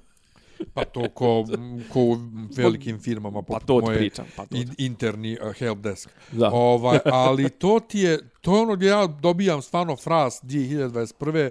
Pa 0.73 0.85
to 0.85 1.09
ko, 1.09 1.45
ko 1.93 1.99
u 1.99 2.17
velikim 2.55 2.99
firmama 2.99 3.41
Pa 3.41 3.45
poput 3.47 3.67
to 3.67 3.79
ti 3.79 3.85
moje 3.85 3.97
pričam, 3.97 4.25
pa 4.35 4.45
to 4.45 4.55
in- 4.55 4.75
interni 4.77 5.37
uh, 5.41 5.53
help 5.53 5.79
desk. 5.79 6.09
Da. 6.31 6.49
Ovaj, 6.49 6.99
ali 7.25 7.49
to 7.49 7.79
ti 7.79 7.99
je, 7.99 8.29
to 8.41 8.55
je 8.55 8.61
ono 8.61 8.75
gdje 8.75 8.87
ja 8.87 9.07
dobijam 9.07 9.61
stvarno 9.61 9.95
fras 9.95 10.41
2021. 10.43 11.49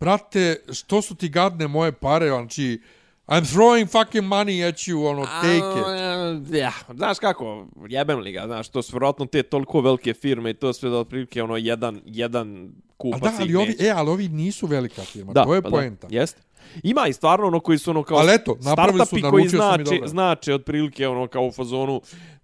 Brate, 0.00 0.56
što 0.72 1.02
su 1.02 1.14
ti 1.14 1.28
gadne 1.28 1.68
moje 1.68 1.92
pare, 1.92 2.28
znači, 2.28 2.80
I'm 3.26 3.44
throwing 3.44 3.86
fucking 3.88 4.24
money 4.24 4.68
at 4.68 4.74
you, 4.76 5.08
ono, 5.08 5.26
take 5.26 5.56
it. 5.56 5.86
A, 5.86 6.56
Ja, 6.56 6.72
znaš 6.94 7.18
kako, 7.18 7.66
jebem 7.88 8.18
li 8.18 8.32
ga, 8.32 8.42
znaš, 8.46 8.68
to 8.68 8.82
su 8.82 8.92
vjerojatno 8.92 9.26
te 9.26 9.42
toliko 9.42 9.80
velike 9.80 10.14
firme 10.14 10.50
i 10.50 10.54
to 10.54 10.72
sve 10.72 10.90
da 10.90 10.96
otprilike 10.96 11.42
ono 11.42 11.56
jedan, 11.56 12.00
jedan 12.04 12.72
A 12.88 12.92
kupac 12.96 13.20
da, 13.22 13.32
ali 13.40 13.54
ovi, 13.56 13.66
neće. 13.66 13.86
e, 13.86 13.90
ali 13.90 14.10
ovi 14.10 14.28
nisu 14.28 14.66
velika 14.66 15.02
firma, 15.02 15.32
Da, 15.32 15.44
to 15.44 15.54
je 15.54 15.62
pa 15.62 15.70
poenta. 15.70 16.06
Da, 16.08 16.16
jest. 16.16 16.36
Ima 16.82 17.06
i 17.08 17.12
stvarno 17.12 17.46
ono 17.46 17.60
koji 17.60 17.78
su 17.78 17.90
ono 17.90 18.02
kao 18.02 18.18
Ali 18.18 18.34
eto, 18.34 18.56
napravili 18.60 19.06
su, 19.06 19.16
koji 19.30 19.44
naručio 19.44 19.50
sam 19.50 19.80
i 19.80 19.84
znače, 19.84 19.94
dobro. 19.94 20.08
znače 20.08 20.54
otprilike 20.54 21.08
ono 21.08 21.26
kao 21.26 21.46
u 21.46 21.52
fazonu 21.52 22.00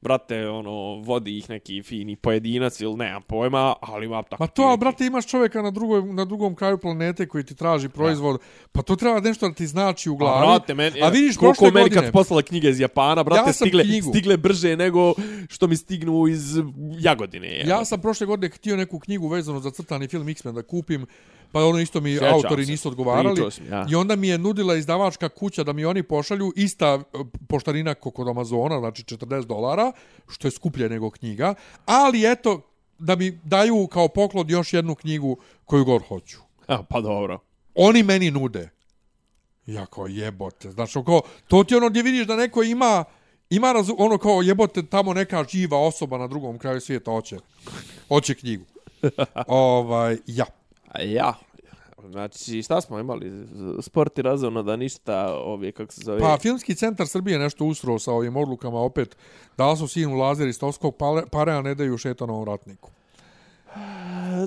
brate, 0.06 0.48
ono, 0.48 1.02
vodi 1.04 1.38
ih 1.38 1.50
neki 1.50 1.82
fini 1.82 2.16
pojedinac 2.16 2.80
ili 2.80 2.96
nemam 2.96 3.22
pojma, 3.22 3.74
ali 3.80 4.06
ima 4.06 4.22
tako... 4.22 4.42
Ma 4.42 4.46
to, 4.46 4.62
ali, 4.62 4.78
brate, 4.78 5.06
imaš 5.06 5.26
čovjeka 5.26 5.62
na, 5.62 5.70
drugoj, 5.70 6.02
na 6.02 6.24
drugom 6.24 6.54
kraju 6.54 6.78
planete 6.78 7.28
koji 7.28 7.44
ti 7.44 7.54
traži 7.54 7.88
proizvod, 7.88 8.40
pa 8.72 8.82
to 8.82 8.96
treba 8.96 9.20
nešto 9.20 9.48
da 9.48 9.54
ti 9.54 9.66
znači 9.66 10.10
u 10.10 10.16
glavi. 10.16 10.46
A, 10.46 10.46
brate, 10.46 10.74
meni, 10.74 11.02
a 11.02 11.08
vidiš 11.08 11.36
koliko 11.36 11.64
prošle 11.64 11.72
meni 11.72 11.84
godine... 11.84 12.02
kad 12.02 12.12
poslala 12.12 12.42
knjige 12.42 12.68
iz 12.68 12.80
Japana, 12.80 13.22
brate, 13.22 13.48
Ja 13.48 13.52
stigle, 13.52 13.84
knjigu. 13.84 14.10
stigle 14.10 14.36
brže 14.36 14.76
nego 14.76 15.14
što 15.48 15.66
mi 15.66 15.76
stignu 15.76 16.28
iz 16.28 16.56
Jagodine. 16.98 17.62
Ja 17.66 17.84
sam 17.84 18.00
prošle 18.00 18.26
godine 18.26 18.48
htio 18.48 18.76
neku 18.76 18.98
knjigu 18.98 19.28
vezanu 19.28 19.60
za 19.60 19.70
crtani 19.70 20.08
film 20.08 20.28
X-Men 20.28 20.54
da 20.54 20.62
kupim, 20.62 21.06
pa 21.56 21.64
ono 21.64 21.80
isto 21.80 22.00
mi 22.00 22.12
Sjećam 22.12 22.34
autori 22.34 22.64
se. 22.64 22.70
nisu 22.70 22.88
odgovarali. 22.88 23.42
Mi, 23.60 23.68
ja. 23.70 23.86
I 23.90 23.94
onda 23.94 24.16
mi 24.16 24.28
je 24.28 24.38
nudila 24.38 24.74
izdavačka 24.74 25.28
kuća 25.28 25.64
da 25.64 25.72
mi 25.72 25.84
oni 25.84 26.02
pošalju 26.02 26.52
ista 26.56 26.86
e, 26.86 27.18
poštarina 27.48 27.94
kao 27.94 28.12
kod 28.12 28.28
Amazona, 28.28 28.78
znači 28.78 29.02
40 29.02 29.44
dolara, 29.44 29.92
što 30.28 30.48
je 30.48 30.52
skuplje 30.52 30.88
nego 30.88 31.10
knjiga, 31.10 31.54
ali 31.86 32.32
eto, 32.32 32.60
da 32.98 33.16
mi 33.16 33.40
daju 33.44 33.86
kao 33.86 34.08
poklon 34.08 34.50
još 34.50 34.72
jednu 34.72 34.94
knjigu 34.94 35.36
koju 35.64 35.84
god 35.84 36.02
hoću. 36.08 36.38
A, 36.66 36.82
pa 36.82 37.00
dobro. 37.00 37.38
Oni 37.74 38.02
meni 38.02 38.30
nude. 38.30 38.70
Ja 39.66 39.86
kao 39.86 40.06
jebote. 40.06 40.70
Znači, 40.70 40.98
kao, 41.06 41.20
to 41.48 41.64
ti 41.64 41.74
ono 41.74 41.88
gdje 41.88 42.02
vidiš 42.02 42.26
da 42.26 42.36
neko 42.36 42.62
ima 42.62 43.04
ima 43.50 43.72
razu, 43.72 43.94
ono 43.98 44.18
kao 44.18 44.42
jebote 44.42 44.82
tamo 44.86 45.14
neka 45.14 45.44
živa 45.48 45.78
osoba 45.78 46.18
na 46.18 46.26
drugom 46.26 46.58
kraju 46.58 46.80
svijeta 46.80 47.10
hoće. 47.10 47.36
Hoće 48.08 48.34
knjigu. 48.34 48.64
ovaj, 49.46 50.16
ja. 50.26 50.46
Ja, 51.02 51.34
znači 52.10 52.62
šta 52.62 52.80
smo 52.80 52.98
imali? 52.98 53.46
Sport 53.80 54.18
i 54.18 54.22
razumno 54.22 54.62
da 54.62 54.76
ništa, 54.76 55.34
ovje, 55.34 55.72
kako 55.72 55.92
se 55.92 56.00
zove... 56.04 56.20
Pa, 56.20 56.38
Filmski 56.38 56.74
centar 56.74 57.06
Srbije 57.06 57.38
nešto 57.38 57.64
usro 57.64 57.98
sa 57.98 58.12
ovim 58.12 58.36
odlukama 58.36 58.78
opet. 58.78 59.16
Da 59.56 59.76
su 59.76 59.88
sinu 59.88 60.16
lazer 60.16 60.48
iz 60.48 60.58
Tovskog 60.58 60.96
pare, 61.30 61.52
a 61.52 61.62
ne 61.62 61.74
daju 61.74 61.98
šetanovom 61.98 62.44
ratniku. 62.44 62.90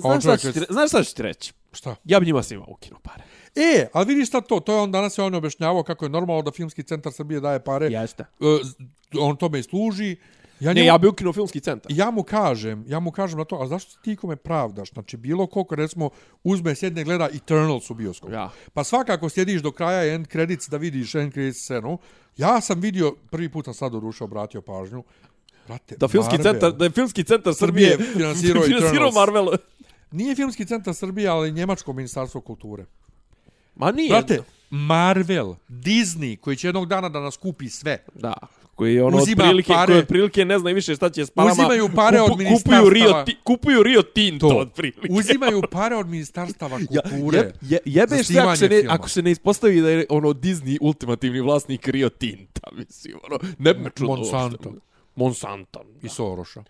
znaš, 0.00 0.22
šta 0.22 0.36
ću 0.36 0.52
ti, 0.52 0.60
znaš 0.70 0.88
šta 0.90 1.04
ću 1.04 1.14
ti 1.14 1.22
reći? 1.22 1.52
Šta? 1.72 1.96
Ja 2.04 2.20
bi 2.20 2.26
njima 2.26 2.42
svima 2.42 2.64
ukinu 2.68 2.96
pare. 3.02 3.24
E, 3.56 3.86
ali 3.92 4.06
vidiš 4.06 4.28
šta 4.28 4.40
to? 4.40 4.60
To 4.60 4.72
je 4.72 4.80
on 4.80 4.92
danas 4.92 5.18
je 5.18 5.24
on 5.24 5.34
objašnjavao 5.34 5.82
kako 5.82 6.04
je 6.04 6.08
normalno 6.08 6.42
da 6.42 6.50
Filmski 6.50 6.82
centar 6.82 7.12
Srbije 7.12 7.40
daje 7.40 7.64
pare. 7.64 7.86
Jeste. 7.86 8.22
E, 8.40 8.46
on 9.20 9.36
tome 9.36 9.58
i 9.58 9.62
služi. 9.62 10.16
Ja, 10.60 10.68
Ne, 10.68 10.74
njemu- 10.74 10.86
ja 10.86 10.98
bi 10.98 11.08
ukinuo 11.08 11.32
filmski 11.32 11.60
centar. 11.60 11.92
ja 11.92 12.10
mu 12.10 12.22
kažem, 12.22 12.84
ja 12.86 13.00
mu 13.00 13.10
kažem 13.10 13.38
na 13.38 13.44
to, 13.44 13.56
a 13.56 13.66
zašto 13.66 14.00
ti 14.02 14.16
kome 14.16 14.36
pravdaš? 14.36 14.90
Znači, 14.90 15.16
bilo 15.16 15.46
koliko, 15.46 15.74
recimo, 15.74 16.10
uzme, 16.44 16.74
sjedne, 16.74 17.04
gleda 17.04 17.28
Eternals 17.34 17.90
u 17.90 17.94
bioskopu. 17.94 18.32
Ja. 18.32 18.50
Pa 18.72 18.84
svakako 18.84 19.28
sjediš 19.28 19.62
do 19.62 19.72
kraja 19.72 20.14
end 20.14 20.26
credits 20.26 20.68
da 20.68 20.76
vidiš 20.76 21.14
end 21.14 21.32
credits 21.32 21.60
scenu. 21.60 21.98
Ja 22.36 22.60
sam 22.60 22.80
vidio, 22.80 23.14
prvi 23.30 23.48
put 23.48 23.64
sam 23.64 23.74
sad 23.74 23.92
doduše 23.92 24.24
obratio 24.24 24.62
pažnju, 24.62 25.04
Brate, 25.66 25.96
Da 25.96 26.08
filmski 26.08 26.32
Marvel. 26.32 26.52
centar, 26.52 26.72
da 26.72 26.84
je 26.84 26.90
filmski 26.90 27.24
centar 27.24 27.54
Srbije 27.54 27.90
Srbije 27.90 28.12
finansirao 28.12 28.62
finansirao. 28.68 29.10
Marvel. 29.10 29.46
Nije 30.10 30.34
filmski 30.34 30.66
centar 30.66 30.94
Srbije, 30.94 31.28
ali 31.28 31.52
njemačko 31.52 31.92
ministarstvo 31.92 32.40
kulture. 32.40 32.84
Ma 33.76 33.92
nije. 33.92 34.08
Brate, 34.10 34.38
Marvel, 34.70 35.54
Disney, 35.68 36.36
koji 36.36 36.56
će 36.56 36.68
jednog 36.68 36.86
dana 36.86 37.08
da 37.08 37.20
nas 37.20 37.36
kupi 37.36 37.68
sve. 37.68 37.98
Da. 38.14 38.32
Koji 38.80 39.00
ono 39.00 39.16
Uzima 39.16 39.42
otprilike, 39.42 39.72
pare- 39.72 39.86
koji 39.86 39.98
otprilike 39.98 40.44
ne 40.44 40.58
zna 40.58 40.70
više 40.70 40.94
šta 40.94 41.10
će 41.10 41.26
s 41.26 41.30
parama. 41.30 41.52
Uzimaju 41.52 41.88
pare 41.96 42.20
od 42.20 42.28
kupuju 42.28 42.38
ministarstava. 42.38 42.90
Rio, 42.90 43.22
ti, 43.26 43.36
kupuju 43.44 43.82
Rio 43.82 44.02
Tinto 44.04 44.48
To. 44.48 44.56
otprilike. 44.56 45.08
Uzimaju 45.10 45.62
pare 45.72 45.96
od 45.96 46.06
ministarstava 46.06 46.78
Ja, 46.90 47.00
kulture. 47.02 47.38
je, 47.38 47.52
je, 47.62 47.78
jebeš 47.86 48.26
se 48.26 48.38
ako 48.38 48.56
se, 48.56 48.68
ne, 48.68 48.78
filma. 48.78 48.94
ako 48.94 49.08
se 49.08 49.22
ne 49.22 49.30
ispostavi 49.30 49.80
da 49.80 49.90
je 49.90 50.06
ono 50.08 50.28
Disney 50.30 50.78
ultimativni 50.80 51.40
vlasnik 51.40 51.88
Rio 51.88 52.08
Tinta, 52.08 52.60
mislim, 52.78 53.14
ono, 53.24 53.38
ne 53.58 53.74
bi 53.74 53.80
me 53.80 53.90
čudilo 53.90 54.16
Monsanto. 54.16 54.68
uopšte. 54.68 54.86
Monsanto. 55.16 55.84
I 56.02 56.08
Soroša. 56.08 56.64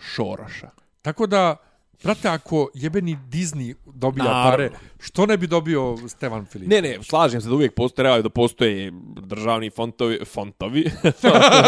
Šoroša. 0.00 0.70
Tako 1.02 1.26
da, 1.26 1.56
brate, 2.02 2.28
ako 2.28 2.68
jebeni 2.74 3.18
Disney 3.30 3.74
dobija 3.86 4.24
Naravno. 4.24 4.50
pare, 4.50 4.70
što 5.00 5.26
ne 5.26 5.36
bi 5.36 5.46
dobio 5.46 5.96
Stevan 6.08 6.46
Filip? 6.46 6.68
Ne, 6.68 6.82
ne, 6.82 6.98
slažem 7.02 7.40
se 7.40 7.48
da 7.48 7.54
uvijek 7.54 7.74
postoje, 7.74 7.96
trebaju 7.96 8.22
da 8.22 8.28
postoje 8.28 8.92
državni 9.20 9.70
fontovi, 9.70 10.20
fontovi, 10.24 10.90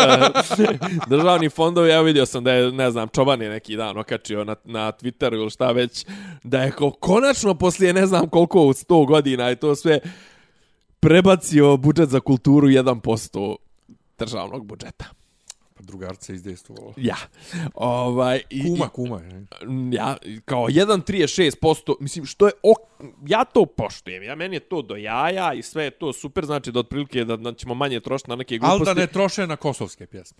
državni 1.11 1.49
fondovi, 1.49 1.91
ja 1.91 2.01
vidio 2.01 2.27
sam 2.27 2.45
da 2.45 2.53
je, 2.53 2.73
ne 2.73 2.91
znam, 2.91 3.09
Čoban 3.09 3.43
je 3.43 3.49
neki 3.51 3.77
dan 3.77 3.99
okačio 3.99 4.45
na, 4.45 4.57
na 4.65 4.93
Twitteru 4.93 5.35
ili 5.35 5.51
šta 5.51 5.73
već, 5.73 6.07
da 6.45 6.63
je 6.63 6.71
ko, 6.71 6.91
konačno 6.91 7.55
poslije 7.55 7.93
ne 7.93 8.07
znam 8.07 8.29
koliko, 8.29 8.59
100 8.59 9.07
godina 9.07 9.51
i 9.51 9.57
to 9.57 9.75
sve, 9.75 10.01
prebacio 11.01 11.77
budžet 11.77 12.09
za 12.09 12.21
kulturu 12.21 12.69
1% 12.69 13.57
državnog 14.19 14.67
budžeta. 14.67 15.18
Pa 15.79 15.83
drugarce 15.83 16.35
izdejstvovalo. 16.35 16.95
Ja. 16.97 17.17
Ovaj, 17.75 18.43
i, 18.51 18.63
Kuma, 18.65 18.89
kuma. 18.89 19.17
je. 19.19 19.41
i- 19.63 19.95
ja, 19.95 20.17
kao 20.45 20.67
1,36%, 20.67 21.95
mislim, 22.01 22.25
što 22.25 22.47
je, 22.47 22.53
ok, 22.65 22.79
ja 23.27 23.45
to 23.45 23.67
poštujem, 23.67 24.23
ja, 24.23 24.35
meni 24.35 24.57
je 24.57 24.61
to 24.61 24.83
do 24.83 24.97
jaja 24.97 25.55
i 25.55 25.63
sve 25.63 25.85
je 25.85 25.91
to 25.91 26.13
super, 26.13 26.45
znači 26.45 26.73
da 26.73 26.81
otprilike 26.81 27.25
da, 27.25 27.37
da 27.37 27.53
ćemo 27.53 27.75
manje 27.75 28.01
trošiti 28.01 28.31
na 28.31 28.37
neke 28.37 28.55
Ali 28.55 28.59
gluposti. 28.61 28.85
da 28.87 29.01
ne 29.01 29.07
troše 29.07 29.47
na 29.47 29.57
kosovske 29.57 30.07
pjesme. 30.07 30.39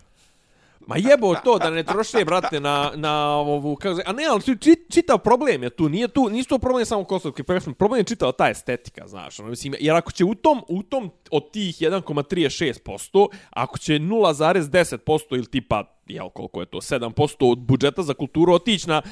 Ma 0.89 0.97
jebo 0.97 1.35
to 1.45 1.59
da 1.59 1.71
ne 1.71 1.83
troše, 1.83 2.25
brate, 2.25 2.61
na, 2.61 2.93
na 2.95 3.37
ovu, 3.37 3.77
kako 3.77 3.97
se, 3.97 4.03
a 4.07 4.13
ne, 4.13 4.25
ali 4.31 4.43
či, 4.43 4.77
čitav 4.91 5.19
problem 5.19 5.63
je 5.63 5.71
tu, 5.71 5.89
nije 5.89 6.09
tu, 6.09 6.29
nisu 6.31 6.49
to 6.49 6.59
problem 6.59 6.87
samo 6.87 7.05
kosovski 7.05 7.43
pesme, 7.43 7.75
problem 7.75 8.01
je 8.01 8.05
čitava 8.05 8.33
ta 8.33 8.49
estetika, 8.51 9.09
znaš, 9.09 9.41
ono, 9.41 9.49
mislim, 9.49 9.75
jer 9.81 9.97
ako 9.97 10.13
će 10.13 10.25
u 10.25 10.35
tom, 10.35 10.63
u 10.69 10.83
tom 10.83 11.11
od 11.31 11.51
tih 11.51 11.77
1,36%, 11.77 13.27
ako 13.51 13.79
će 13.79 13.93
0,10% 13.93 15.21
ili 15.31 15.47
tipa, 15.47 15.85
jel, 16.07 16.29
koliko 16.29 16.61
je 16.61 16.67
to, 16.67 16.79
7% 16.79 17.53
od 17.53 17.59
budžeta 17.59 18.03
za 18.03 18.15
kulturu 18.15 18.55
otići 18.55 18.89
na 18.89 19.03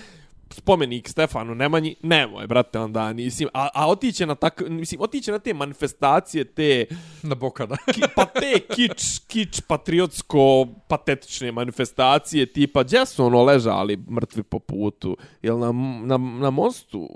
spomenik 0.51 1.09
Stefanu 1.09 1.55
Nemanji, 1.55 1.97
nemoj, 2.03 2.47
brate, 2.47 2.79
onda, 2.79 3.13
mislim, 3.13 3.49
a, 3.55 3.69
a 3.75 3.89
otiće 3.89 4.27
na 4.27 4.35
tak, 4.35 4.63
mislim, 4.69 5.01
otiće 5.01 5.33
na 5.33 5.39
te 5.39 5.55
manifestacije, 5.55 6.45
te, 6.45 6.87
Na 7.23 7.35
bokada. 7.35 7.77
ki, 7.95 8.01
pa 8.15 8.25
te 8.25 8.61
kič, 8.75 9.03
kič 9.27 9.61
patriotsko 9.61 10.67
patetične 10.89 11.53
manifestacije 11.53 12.47
tipa 12.47 12.83
gdje 12.83 13.07
su 13.07 13.25
ono 13.25 13.43
ležali 13.43 13.97
mrtvi 13.97 14.43
po 14.43 14.59
putu? 14.59 15.17
Jel 15.43 15.59
na, 15.59 15.73
na, 16.05 16.19
na 16.19 16.51
mostu 16.51 17.09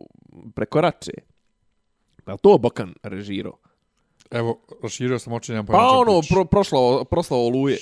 preko 0.55 0.81
Rače? 0.81 1.13
Je 2.27 2.37
to 2.43 2.59
Bokan 2.59 2.95
režirao 3.03 3.57
Evo, 4.31 4.61
raširio 4.83 5.19
sam 5.19 5.33
oči, 5.33 5.53
nemam 5.53 5.67
pa 5.67 5.89
ono 5.89 6.21
pro, 6.29 6.45
prošlo, 6.45 7.05
proslavo 7.05 7.47
oluje. 7.47 7.79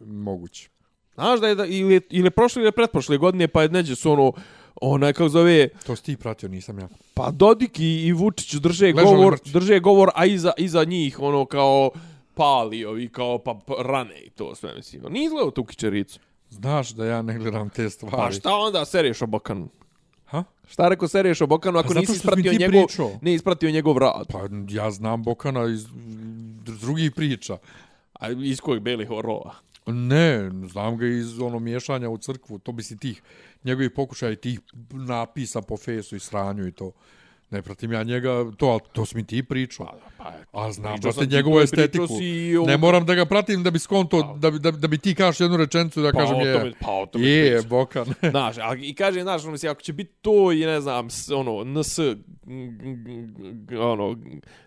Moguće. 0.00 0.68
znaš 1.14 1.40
da 1.40 1.48
je 1.48 1.54
da, 1.54 1.66
ili, 1.66 2.00
ili 2.10 2.30
prošle 2.30 2.62
ili 2.62 2.72
pretprošle 2.72 3.18
godine 3.18 3.48
pa 3.48 3.62
je 3.62 3.68
neđe 3.68 3.94
su 3.96 4.12
ono 4.12 4.32
onaj 4.80 5.12
kako 5.12 5.28
zove 5.28 5.68
To 5.86 5.96
si 5.96 6.02
ti 6.02 6.16
pratio, 6.16 6.48
nisam 6.48 6.78
ja. 6.78 6.88
pa 7.14 7.30
Dodik 7.30 7.80
i, 7.80 8.06
i 8.06 8.12
Vučić 8.12 8.54
drže 8.54 8.86
Ležali 8.86 9.06
govor 9.06 9.32
mrtvi. 9.32 9.52
drže 9.52 9.80
govor 9.80 10.10
a 10.14 10.26
iza, 10.26 10.52
iza 10.58 10.84
njih 10.84 11.20
ono 11.20 11.44
kao 11.44 11.90
pali 12.34 12.84
ovi 12.84 13.08
kao 13.08 13.38
pa 13.38 13.54
pa 13.66 13.74
rane 13.82 14.20
i 14.20 14.30
to 14.30 14.54
sve 14.54 14.74
mislim 14.74 15.02
nije 15.10 15.24
izgledao 15.24 15.50
tu 15.50 15.64
kičericu 15.64 16.20
Znaš 16.50 16.90
da 16.90 17.06
ja 17.06 17.22
ne 17.22 17.38
gledam 17.38 17.70
te 17.70 17.90
stvari. 17.90 18.16
Pa 18.16 18.30
šta 18.32 18.54
onda 18.54 18.84
seriješ 18.84 19.22
o 19.22 19.26
Bokanu? 19.26 19.68
Ha? 20.24 20.44
Šta 20.68 20.88
rekao 20.88 21.08
seriješ 21.08 21.40
o 21.40 21.46
Bokanu 21.46 21.78
ako 21.78 21.94
Pa 21.94 22.00
nisi 22.00 22.12
ispratio 22.12 22.52
ti 22.52 22.58
njegov, 22.58 22.86
pričao. 22.86 23.10
ne 23.22 23.34
ispratio 23.34 23.70
njegov 23.70 23.98
rad? 23.98 24.26
Pa 24.28 24.38
ja 24.68 24.90
znam 24.90 25.22
Bokana 25.22 25.66
iz 25.66 25.86
drugih 26.80 27.12
priča. 27.12 27.56
A 28.12 28.30
iz 28.30 28.60
kojeg 28.60 28.82
belih 28.82 29.08
horova? 29.08 29.54
Ne, 29.86 30.50
znam 30.68 30.96
ga 30.96 31.06
iz 31.06 31.40
ono 31.40 31.58
miješanja 31.58 32.10
u 32.10 32.18
crkvu, 32.18 32.58
to 32.58 32.72
bi 32.72 32.82
si 32.82 32.98
tih 32.98 33.22
njegovih 33.64 33.90
pokušaja 33.90 34.32
i 34.32 34.36
tih 34.36 34.60
napisa 34.90 35.62
po 35.62 35.76
fesu 35.76 36.16
i 36.16 36.20
sranju 36.20 36.66
i 36.66 36.72
to. 36.72 36.92
Ne 37.52 37.62
pratim 37.62 37.92
ja 37.92 38.02
njega, 38.02 38.28
to, 38.52 38.78
to 38.92 39.06
si 39.06 39.16
mi 39.16 39.24
ti 39.24 39.42
pričao. 39.42 39.86
Pa, 40.18 40.32
A 40.54 40.72
znam, 40.72 40.92
brate, 40.92 41.12
sam 41.12 41.28
ti 41.28 41.34
njegovu 41.34 41.60
estetiku. 41.60 42.06
si 42.08 42.24
i 42.24 42.56
o- 42.56 42.64
Ne 42.64 42.76
moram 42.76 43.06
da 43.06 43.14
ga 43.14 43.24
pratim 43.24 43.62
da 43.62 43.70
bi 43.70 43.78
skonto, 43.78 44.36
da, 44.36 44.50
bi- 44.50 44.58
da, 44.58 44.70
bi- 44.70 44.78
da 44.78 44.88
bi 44.88 44.98
ti 44.98 45.14
kažeš 45.14 45.40
jednu 45.40 45.56
rečenicu 45.56 46.02
da 46.02 46.12
Pa 46.12 46.18
kažem 46.18 46.36
je. 46.38 46.52
tome- 46.54 46.72
pa 46.80 46.90
o 46.92 47.06
tome 47.06 47.24
je. 47.26 47.62
Bokan. 47.62 48.06
Znaš, 48.30 48.58
a, 48.58 48.74
i 48.76 48.94
kaže, 48.94 49.22
znaš, 49.22 49.42
ono, 49.42 49.52
mislim, 49.52 49.72
ako 49.72 49.80
će 49.82 49.92
biti 49.92 50.12
to 50.14 50.52
i 50.52 50.58
ne 50.58 50.80
znam, 50.80 51.08
ono, 51.32 51.64
NS, 51.64 51.98
ono, 53.80 54.16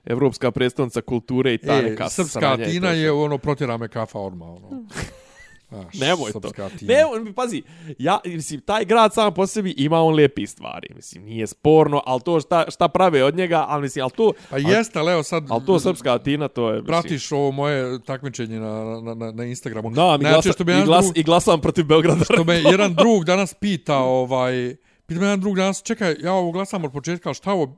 Evropska 0.05 0.51
predstavnica 0.51 1.01
kulture 1.01 1.53
i 1.53 1.57
ta 1.57 1.73
e, 1.75 1.81
neka 1.81 2.09
srpska 2.09 2.39
sranja 2.39 2.55
i 2.55 2.57
to 2.59 2.71
Tina 2.71 2.87
sve. 2.87 2.97
je 2.97 3.11
ono, 3.13 3.37
protjera 3.37 3.77
me 3.77 3.87
kafa 3.87 4.19
odmah. 4.19 4.47
Ono. 4.49 4.85
Znaš, 5.69 5.93
Nemoj 5.93 6.31
to. 6.31 6.51
Ne, 6.81 7.05
on, 7.05 7.33
pazi, 7.33 7.63
ja, 7.97 8.19
mislim, 8.25 8.61
taj 8.61 8.85
grad 8.85 9.13
sam 9.13 9.33
po 9.33 9.47
sebi 9.47 9.73
ima 9.77 10.01
on 10.01 10.15
lijepi 10.15 10.47
stvari. 10.47 10.87
Mislim, 10.95 11.23
nije 11.23 11.47
sporno, 11.47 12.01
ali 12.05 12.21
to 12.21 12.39
šta, 12.39 12.65
šta 12.71 12.87
prave 12.87 13.23
od 13.23 13.35
njega, 13.35 13.65
ali 13.67 13.81
mislim, 13.81 14.03
ali 14.03 14.11
to... 14.11 14.33
Pa 14.49 14.57
jeste, 14.57 14.99
ali 14.99 15.11
evo 15.11 15.23
sad... 15.23 15.45
Ali 15.49 15.65
to 15.65 15.79
srpska 15.79 16.13
Atina, 16.13 16.47
to 16.47 16.69
je... 16.69 16.73
Mislim, 16.73 16.85
Pratiš 16.85 17.31
ovo 17.31 17.51
moje 17.51 18.03
takmičenje 18.03 18.59
na, 18.59 19.01
na, 19.01 19.13
na, 19.13 19.31
na 19.31 19.43
Instagramu. 19.43 19.89
Da, 19.89 20.17
mi 20.17 20.23
glasa, 20.23 20.51
što 20.51 20.63
bi 20.63 20.71
i, 20.71 20.83
glas, 20.85 21.05
drug- 21.05 21.19
i 21.19 21.23
glasam 21.23 21.61
protiv 21.61 21.85
Beograda. 21.85 22.23
što 22.23 22.43
me 22.43 22.55
jedan 22.71 22.95
drug 22.95 23.23
danas 23.23 23.53
pita, 23.53 23.97
ovaj, 23.97 24.75
pita 25.05 25.19
me 25.19 25.25
jedan 25.25 25.39
drug 25.39 25.55
danas, 25.55 25.83
čekaj, 25.83 26.15
ja 26.19 26.33
ovo 26.33 26.51
glasam 26.51 26.85
od 26.85 26.91
početka, 26.91 27.29
ali 27.29 27.35
šta, 27.35 27.51
ovo, 27.51 27.77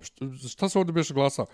šta, 0.49 0.69
se 0.69 0.79
ovdje 0.79 0.93
biš 0.93 1.11
glasa? 1.11 1.45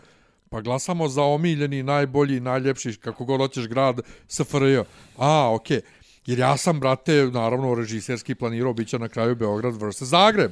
Pa 0.50 0.62
glasamo 0.62 1.08
za 1.08 1.24
omiljeni, 1.24 1.84
najbolji, 1.84 2.40
najljepši, 2.40 2.96
kako 2.96 3.26
god 3.26 3.40
hoćeš 3.40 3.68
grad, 3.68 4.00
SFRJ. 4.28 4.78
A, 5.18 5.54
okej. 5.54 5.82
Jer 6.26 6.40
ja 6.40 6.58
sam, 6.58 6.80
brate, 6.80 7.30
naravno, 7.34 7.76
režiserski 7.76 8.36
planirao 8.36 8.74
bit 8.74 8.94
na 8.94 9.10
kraju 9.10 9.36
Beograd 9.36 9.82
vs. 9.82 10.02
Zagreb. 10.02 10.52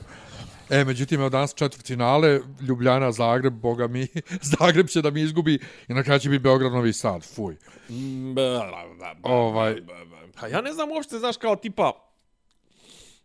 E, 0.70 0.86
međutim, 0.86 1.20
evo 1.20 1.30
danas 1.30 1.54
četvrt 1.56 1.88
finale, 1.88 2.40
Ljubljana, 2.62 3.12
Zagreb, 3.12 3.54
boga 3.54 3.88
mi, 3.88 4.08
Zagreb 4.60 4.88
će 4.88 5.02
da 5.02 5.12
mi 5.12 5.22
izgubi 5.22 5.60
i 5.88 5.94
na 5.94 6.04
kraju 6.04 6.20
će 6.20 6.30
biti 6.30 6.44
Beograd, 6.44 6.72
Novi 6.72 6.94
Sad, 6.94 7.24
fuj. 7.36 7.56
Ovaj, 9.24 9.76
Pa 10.40 10.48
ja 10.48 10.62
ne 10.62 10.74
znam 10.74 10.92
uopšte, 10.92 11.20
znaš, 11.20 11.38
kao 11.38 11.56
tipa 11.56 11.92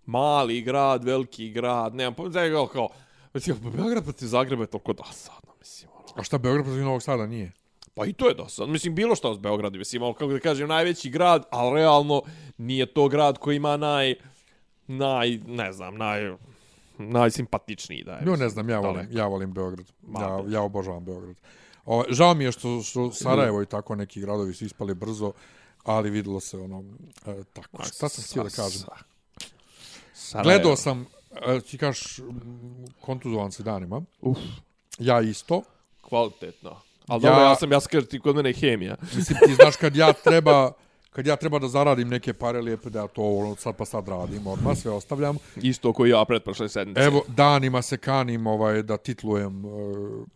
mali 0.06 0.62
grad, 0.62 1.04
veliki 1.04 1.50
grad, 1.50 1.94
nemam 1.94 2.14
pojma, 2.14 2.32
kao, 2.52 2.66
kao, 2.66 2.88
mislim, 3.34 3.56
Beograd 3.76 4.04
protiv 4.04 4.26
Zagreba 4.26 4.62
je 4.62 4.66
toliko 4.66 4.92
dosadno, 4.92 5.52
mislim, 5.58 5.90
ono. 5.94 6.08
a 6.16 6.22
šta 6.22 6.38
Beograd 6.38 6.64
protiv 6.64 6.82
Novog 6.82 7.02
Sada 7.02 7.26
nije? 7.26 7.52
Pa 7.96 8.06
i 8.06 8.12
to 8.12 8.28
je 8.28 8.34
dosadno, 8.34 8.72
mislim, 8.72 8.94
bilo 8.94 9.16
što 9.16 9.34
s 9.34 9.38
Beogradom, 9.38 9.78
mislim, 9.78 10.02
ono, 10.02 10.12
kako 10.12 10.32
da 10.32 10.38
kažem, 10.40 10.68
najveći 10.68 11.10
grad, 11.10 11.44
ali 11.50 11.74
realno 11.74 12.22
nije 12.58 12.86
to 12.86 13.08
grad 13.08 13.38
koji 13.38 13.56
ima 13.56 13.76
naj, 13.76 14.14
naj, 14.86 15.38
ne 15.46 15.72
znam, 15.72 15.96
naj, 15.96 16.32
najsimpatičniji, 16.98 18.02
da 18.04 18.12
je. 18.12 18.22
Jo, 18.26 18.36
ne 18.36 18.48
znam, 18.48 18.68
ja 18.70 18.78
volim, 18.80 18.94
daleko. 18.96 19.18
ja 19.18 19.26
volim 19.26 19.52
Beograd. 19.52 19.86
Ma, 20.02 20.20
Ja, 20.20 20.44
ja 20.48 20.62
obožavam 20.62 21.04
Beograd. 21.04 21.36
O, 21.84 22.04
žao 22.08 22.34
mi 22.34 22.44
je 22.44 22.52
što, 22.52 22.82
što 22.82 23.12
Sarajevo 23.12 23.62
i 23.62 23.66
tako 23.66 23.94
neki 23.94 24.20
gradovi 24.20 24.54
su 24.54 24.64
ispali 24.64 24.94
brzo, 24.94 25.32
ali 25.84 26.10
videlo 26.10 26.40
se 26.40 26.58
ono, 26.58 26.84
e, 27.26 27.42
tako. 27.52 27.82
Šta 27.84 28.08
sam 28.08 28.24
htio 28.24 28.42
da 28.42 28.50
kažem? 28.50 28.82
Sarajevo. 30.12 30.44
Gledao 30.50 30.76
sam, 30.76 31.06
e, 31.46 31.60
ti 31.60 31.78
kažeš, 31.78 32.18
m, 32.18 32.24
kontuzovan 33.00 33.52
si 33.52 33.62
danima. 33.62 34.02
Uf, 34.20 34.38
Ja 34.98 35.20
isto. 35.20 35.62
kvalitetno. 36.02 36.76
Ali 37.06 37.16
Ja- 37.18 37.30
dobro, 37.30 37.40
ja 37.40 37.56
sam, 37.56 37.72
ja 37.72 37.80
sam 37.80 37.90
kažem 37.90 38.08
ti 38.08 38.20
kod 38.20 38.36
mene 38.36 38.48
je 38.48 38.54
hemija. 38.54 38.96
Mislim, 39.16 39.38
ti 39.40 39.54
znaš 39.54 39.76
kad 39.76 39.96
ja 39.96 40.12
treba 40.14 40.72
kad 41.10 41.26
ja 41.26 41.36
treba 41.36 41.58
da 41.58 41.68
zaradim 41.68 42.08
neke 42.08 42.32
pare 42.32 42.60
lijepo 42.60 42.90
da 42.90 42.98
ja 42.98 43.06
to 43.06 43.22
ono, 43.24 43.56
sad 43.56 43.76
pa 43.76 43.84
sad 43.84 44.08
radim 44.08 44.46
odmah, 44.46 44.76
sve 44.76 44.90
ostavljam. 44.90 45.36
Isto 45.56 45.92
koji 45.92 46.10
ja 46.10 46.24
pretprošle 46.24 46.68
sedmice. 46.68 47.00
Evo, 47.00 47.22
danima 47.28 47.82
se 47.82 47.96
kanim 47.98 48.46
ovaj, 48.46 48.82
da 48.82 48.96
titlujem 48.98 49.64
uh, 49.64 50.26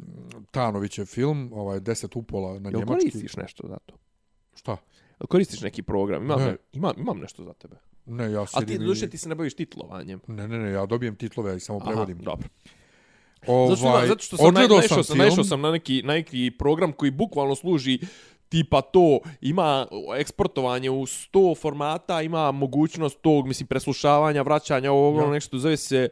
Tanovićev 0.51 1.05
film, 1.07 1.51
ovaj, 1.53 1.81
deset 1.81 2.17
upola 2.17 2.49
na 2.51 2.69
Jel 2.69 2.79
njemački. 2.79 3.11
koristiš 3.11 3.37
nešto 3.37 3.67
za 3.69 3.79
to? 3.79 3.95
Šta? 4.55 4.71
Jel 5.21 5.27
koristiš 5.29 5.61
neki 5.61 5.83
program? 5.83 6.25
Imam, 6.25 6.41
Ne. 6.41 6.47
ne. 6.47 6.57
imam, 6.73 6.93
imam 6.99 7.19
nešto 7.19 7.45
za 7.45 7.53
tebe. 7.53 7.77
Ne, 8.07 8.33
ja 8.33 8.45
A 8.45 8.61
ti, 8.61 8.73
i- 8.75 8.79
duše, 8.79 9.09
ti 9.09 9.19
se 9.19 9.29
ne 9.29 9.35
baviš 9.35 9.55
titlovanjem. 9.55 10.21
Ne, 10.27 10.49
ne, 10.49 10.59
ne, 10.59 10.71
ja 10.71 10.87
dobijem 10.87 11.17
titlove, 11.17 11.51
ja 11.51 11.57
ih 11.57 11.63
samo 11.63 11.81
prevodim. 11.81 12.17
Aha, 12.17 12.25
dobro. 12.25 12.49
Ovaj, 13.47 13.69
Zato 13.69 13.77
što, 13.77 14.07
zato 14.09 14.23
što 14.23 14.37
sam, 14.37 14.55
naj, 14.55 14.69
naišao 14.69 15.03
sam, 15.03 15.17
film, 15.17 15.19
naišao 15.19 15.45
sam 15.45 15.61
na 15.61 15.71
neki, 15.71 16.03
na 16.05 16.13
neki 16.13 16.51
program 16.59 16.93
koji 16.93 17.11
bukvalno 17.11 17.55
služi 17.55 17.99
tipa 18.49 18.81
to, 18.81 19.19
ima 19.41 19.87
eksportovanje 20.19 20.91
u 20.91 21.07
100 21.07 21.59
formata, 21.61 22.23
ima 22.23 22.53
mogućnost 22.53 23.19
tog, 23.21 23.47
mislim, 23.47 23.67
preslušavanja, 23.67 24.43
vraćanja, 24.43 24.93
ovog, 24.93 25.17
Ja. 25.17 25.23
ono 25.23 25.33
nešto, 25.33 25.59
zove 25.59 25.77
se 25.77 26.09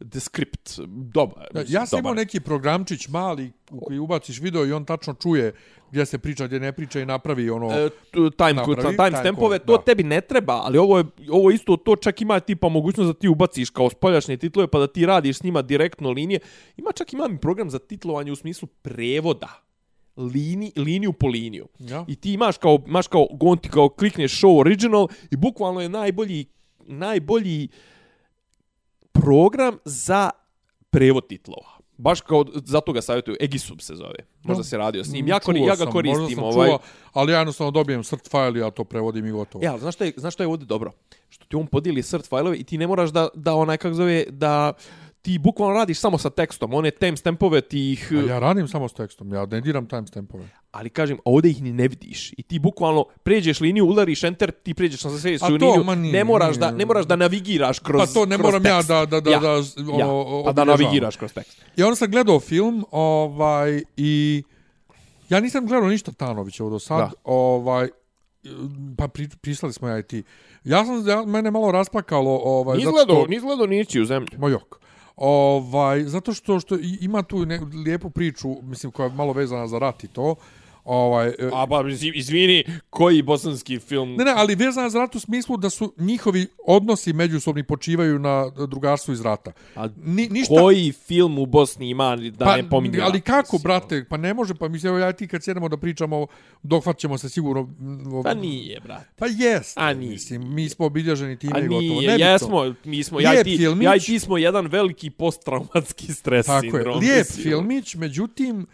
Descript. 0.00 0.78
Dobar. 0.86 1.46
Mislim, 1.54 1.74
Ja 1.74 1.86
sam 1.86 1.98
imao 1.98 2.10
dobar. 2.12 2.24
neki 2.24 2.40
programčić 2.40 3.08
mali 3.08 3.52
u 3.70 3.80
koji 3.80 3.98
ubaciš 3.98 4.40
video 4.40 4.66
i 4.66 4.72
on 4.72 4.84
tačno 4.84 5.14
čuje 5.14 5.52
gdje 5.90 6.06
se 6.06 6.18
priča, 6.18 6.46
gdje 6.46 6.60
ne 6.60 6.72
priča 6.72 7.00
i 7.00 7.06
napravi 7.06 7.50
ono... 7.50 7.66
E, 7.72 7.88
time, 8.12 8.52
Napravi, 8.52 8.80
time 8.80 8.96
time 8.96 9.18
stampove, 9.20 9.58
to 9.58 9.76
da. 9.76 9.82
tebi 9.82 10.02
ne 10.02 10.20
treba, 10.20 10.52
ali 10.52 10.78
ovo 10.78 10.98
je 10.98 11.04
ovo 11.30 11.50
isto 11.50 11.76
to 11.76 11.96
čak 11.96 12.20
ima 12.20 12.40
tipa 12.40 12.68
mogućnost 12.68 13.06
da 13.08 13.14
ti 13.14 13.28
ubaciš 13.28 13.70
kao 13.70 13.90
spoljašnje 13.90 14.36
titlove 14.36 14.68
pa 14.68 14.78
da 14.78 14.86
ti 14.86 15.06
radiš 15.06 15.38
s 15.38 15.42
njima 15.42 15.62
direktno 15.62 16.10
linije. 16.10 16.40
Ima 16.76 16.92
čak 16.92 17.12
ima 17.12 17.28
i 17.34 17.38
program 17.38 17.70
za 17.70 17.78
titlovanje 17.78 18.32
u 18.32 18.36
smislu 18.36 18.68
prevoda. 18.82 19.62
Lini, 20.16 20.72
liniju 20.76 21.12
po 21.12 21.26
liniju. 21.26 21.68
Ja. 21.78 22.04
I 22.08 22.16
ti 22.16 22.32
imaš 22.32 22.58
kao, 22.58 22.78
imaš 22.86 23.06
kao, 23.06 23.26
on 23.40 23.58
ti 23.58 23.68
kao 23.68 23.88
klikneš 23.88 24.40
show 24.40 24.60
original 24.60 25.08
i 25.30 25.36
bukvalno 25.36 25.80
je 25.80 25.88
najbolji, 25.88 26.46
najbolji 26.86 27.68
program 29.12 29.78
za 29.84 30.30
prevod 30.90 31.26
titlova. 31.26 31.80
Baš 31.96 32.20
kao, 32.20 32.44
zato 32.64 32.92
ga 32.92 33.02
savjetuju, 33.02 33.36
Egisub 33.40 33.80
se 33.80 33.94
zove. 33.94 34.14
Možda 34.42 34.64
se 34.64 34.76
radio 34.76 35.04
s 35.04 35.12
njim. 35.12 35.28
Ja, 35.28 35.40
kori, 35.40 35.60
ja 35.60 35.66
ga 35.66 35.76
sam, 35.76 35.92
koristim. 35.92 36.20
možda 36.20 36.34
sam 36.34 36.44
ovaj, 36.44 36.68
čuo, 36.68 36.78
ali 37.12 37.32
ja 37.32 37.38
jednostavno 37.38 37.70
dobijem 37.70 38.02
cert 38.02 38.30
file 38.30 38.52
i 38.56 38.58
ja 38.58 38.70
to 38.70 38.84
prevodim 38.84 39.26
i 39.26 39.30
gotovo. 39.30 39.64
E, 39.64 39.66
ali 39.66 39.80
znaš 39.80 39.94
šta 39.94 40.04
je, 40.04 40.12
znaš 40.16 40.34
šta 40.34 40.42
je 40.42 40.48
ovdje 40.48 40.66
dobro? 40.66 40.92
Što 41.28 41.44
ti 41.44 41.56
on 41.56 41.66
podijeli 41.66 42.02
cert 42.02 42.28
fajlove 42.28 42.56
i 42.56 42.64
ti 42.64 42.78
ne 42.78 42.86
moraš 42.86 43.10
da, 43.10 43.28
da 43.34 43.54
onaj, 43.54 43.76
kako 43.76 43.94
zove, 43.94 44.24
da 44.30 44.72
ti 45.22 45.38
bukvalno 45.38 45.74
radiš 45.74 45.98
samo 45.98 46.18
sa 46.18 46.30
tekstom. 46.30 46.74
One 46.74 46.90
timestampove 46.90 47.60
ti 47.60 47.92
ih... 47.92 48.12
A 48.12 48.20
ja 48.22 48.38
radim 48.38 48.68
samo 48.68 48.88
s 48.88 48.92
tekstom, 48.92 49.32
ja 49.32 49.46
ne 49.46 49.60
diram 49.60 49.86
timestampove. 49.86 50.48
Ali 50.70 50.90
kažem, 50.90 51.18
ovdje 51.24 51.50
ih 51.50 51.62
ni 51.62 51.72
ne 51.72 51.88
vidiš. 51.88 52.32
I 52.32 52.42
ti 52.42 52.58
bukvalno 52.58 53.04
pređeš 53.22 53.60
liniju, 53.60 53.86
udariš 53.86 54.24
enter, 54.24 54.50
ti 54.52 54.74
pređeš 54.74 55.04
na 55.04 55.18
sljedeću 55.18 55.44
liniju. 55.46 55.94
nije, 55.94 56.12
ne, 56.12 56.24
moraš 56.24 56.56
da, 56.56 56.70
ne 56.70 56.86
moraš 56.86 57.06
da 57.06 57.16
navigiraš 57.16 57.78
kroz 57.78 58.00
Pa 58.00 58.14
to 58.14 58.26
ne 58.26 58.38
moram 58.38 58.66
ja 58.66 58.76
tekst. 58.76 58.88
da, 58.88 59.06
da, 59.06 59.20
da, 59.20 59.30
ja. 59.30 59.38
da, 59.38 59.50
ono, 59.88 60.38
ja. 60.38 60.44
Pa 60.44 60.52
da 60.52 60.64
navigiraš 60.64 61.16
kroz 61.16 61.32
tekst. 61.32 61.64
I 61.76 61.82
onda 61.82 61.96
sam 61.96 62.10
gledao 62.10 62.40
film, 62.40 62.84
ovaj, 62.90 63.82
i 63.96 64.42
ja 65.28 65.40
nisam 65.40 65.66
gledao 65.66 65.88
ništa 65.88 66.12
Tanovića 66.12 66.64
do 66.64 66.78
sad, 66.78 66.98
Da. 66.98 67.10
ovaj, 67.24 67.88
pa 68.96 69.08
pri, 69.08 69.28
prisali 69.40 69.72
smo 69.72 69.88
ja 69.88 69.98
i 69.98 70.02
ti. 70.02 70.22
Ja 70.64 70.84
sam, 70.84 71.08
ja, 71.08 71.24
mene 71.24 71.50
malo 71.50 71.72
rasplakalo, 71.72 72.40
ovaj, 72.44 72.76
Nis 72.76 72.86
gledao, 72.86 73.16
što- 73.16 73.26
nis 73.26 73.42
gledao 73.42 73.66
nići 73.66 74.00
u 74.00 74.04
zemlju. 74.04 74.28
Mojok. 74.38 74.80
Ovaj, 75.20 76.04
zato 76.04 76.34
što 76.34 76.60
što 76.60 76.78
ima 77.00 77.22
tu 77.22 77.46
ne, 77.46 77.60
lijepu 77.84 78.10
priču, 78.10 78.48
mislim 78.62 78.92
koja 78.92 79.06
je 79.06 79.14
malo 79.14 79.32
vezana 79.32 79.66
za 79.66 79.78
rat 79.78 80.04
i 80.04 80.08
to. 80.08 80.34
Ovaj, 80.92 81.28
e, 81.28 81.34
A 81.52 81.66
ba, 81.66 81.82
mislim, 81.82 82.12
izvini, 82.14 82.64
koji 82.90 83.22
bosanski 83.22 83.78
film... 83.78 84.16
ne, 84.16 84.24
ne, 84.24 84.32
ali 84.36 84.54
vezana 84.54 84.90
za 84.90 84.98
rat 84.98 85.14
u 85.14 85.20
smislu 85.20 85.56
da 85.56 85.70
su 85.70 85.94
njihovi 85.98 86.46
odnosi 86.66 87.12
međusobni 87.12 87.62
počivaju 87.62 88.18
na 88.18 88.50
drugarstvu 88.66 89.12
iz 89.12 89.20
rata. 89.20 89.52
A 89.76 89.88
Ni, 90.04 90.28
ništa, 90.28 90.54
koji 90.54 90.92
film 90.92 91.38
u 91.38 91.46
Bosni 91.46 91.90
ima 91.90 92.16
da 92.16 92.44
pa, 92.44 92.56
ne 92.56 92.68
pominje 92.70 93.00
ali 93.02 93.20
kako, 93.20 93.56
mislim, 93.56 93.62
brate? 93.62 94.04
Pa 94.08 94.16
ne 94.16 94.34
može, 94.34 94.54
pa 94.54 94.68
mislim, 94.68 94.90
evo 94.90 94.98
ja 94.98 95.10
i 95.10 95.12
ti 95.12 95.28
kad 95.28 95.44
sjedemo 95.44 95.68
da 95.68 95.76
pričamo, 95.76 96.26
dohvat 96.62 96.98
ćemo 96.98 97.18
se 97.18 97.28
sigurno... 97.28 97.62
mm, 97.62 98.22
Pa 98.24 98.34
nije, 98.34 98.80
brate. 98.80 99.06
Pa 99.18 99.26
jest. 99.26 99.78
A 99.78 99.94
nije. 99.94 100.10
Mislim, 100.12 100.54
mi 100.54 100.68
smo 100.68 100.86
obilježeni 100.86 101.38
time 101.38 101.52
A 101.54 101.58
i 101.60 101.68
gotovo. 101.68 101.80
nije, 101.80 102.10
Nebitno. 102.10 102.26
jesmo, 102.30 102.74
mi 102.84 103.02
smo, 103.02 103.20
ja 103.20 103.40
i, 103.40 103.44
ti, 103.44 103.56
filmić. 103.56 103.84
ja 103.84 103.96
i 103.96 104.00
ti 104.00 104.18
smo 104.18 104.38
jedan 104.38 104.66
veliki 104.66 105.10
posttraumatski 105.10 106.12
stres 106.12 106.46
Tako 106.46 106.64
je, 106.66 106.70
sindrom. 106.70 106.98
lijep 107.00 107.18
mislim. 107.28 107.42
filmić, 107.42 107.94
međutim, 107.94 108.66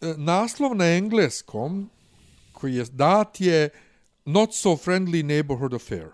naslov 0.00 0.76
na 0.76 0.84
engleskom 0.96 1.90
koji 2.52 2.74
je 2.74 2.84
dat 2.84 3.40
je 3.40 3.68
Not 4.26 4.54
so 4.54 4.76
friendly 4.76 5.22
neighborhood 5.22 5.74
affair. 5.74 6.06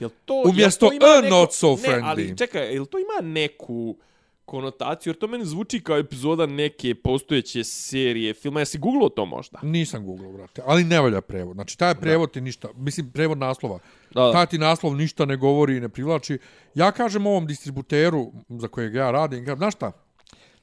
Jel 0.00 0.10
to, 0.24 0.42
Umjesto 0.46 0.86
jel 0.86 1.00
to 1.00 1.06
ima 1.06 1.26
a 1.26 1.30
not 1.30 1.52
so 1.52 1.70
Ne, 1.70 1.76
friendly. 1.76 2.04
ali 2.04 2.36
čekaj, 2.36 2.74
jel 2.74 2.86
to 2.86 2.98
ima 2.98 3.28
neku 3.32 3.96
konotaciju? 4.44 5.10
Jer 5.10 5.18
to 5.18 5.26
meni 5.26 5.44
zvuči 5.44 5.80
kao 5.80 5.98
epizoda 5.98 6.46
neke 6.46 6.94
postojeće 6.94 7.64
serije 7.64 8.34
filma. 8.34 8.60
Jesi 8.60 8.78
googlao 8.78 9.08
to 9.08 9.24
možda? 9.24 9.58
Nisam 9.62 10.06
googlao, 10.06 10.32
brate, 10.32 10.62
ali 10.66 10.84
ne 10.84 11.00
valja 11.00 11.20
prevod. 11.20 11.54
Znači, 11.54 11.78
taj 11.78 11.94
prevod 11.94 12.30
ti 12.32 12.40
ništa, 12.40 12.68
mislim, 12.76 13.10
prevod 13.10 13.38
naslova. 13.38 13.78
Da, 14.14 14.22
da. 14.22 14.32
Taj 14.32 14.46
ti 14.46 14.58
naslov 14.58 14.96
ništa 14.96 15.24
ne 15.24 15.36
govori 15.36 15.76
i 15.76 15.80
ne 15.80 15.88
privlači. 15.88 16.38
Ja 16.74 16.92
kažem 16.92 17.26
ovom 17.26 17.46
distributeru 17.46 18.32
za 18.48 18.68
kojeg 18.68 18.94
ja 18.94 19.10
radim, 19.10 19.44
kažem, 19.44 19.58
znaš 19.58 19.74
šta, 19.74 19.92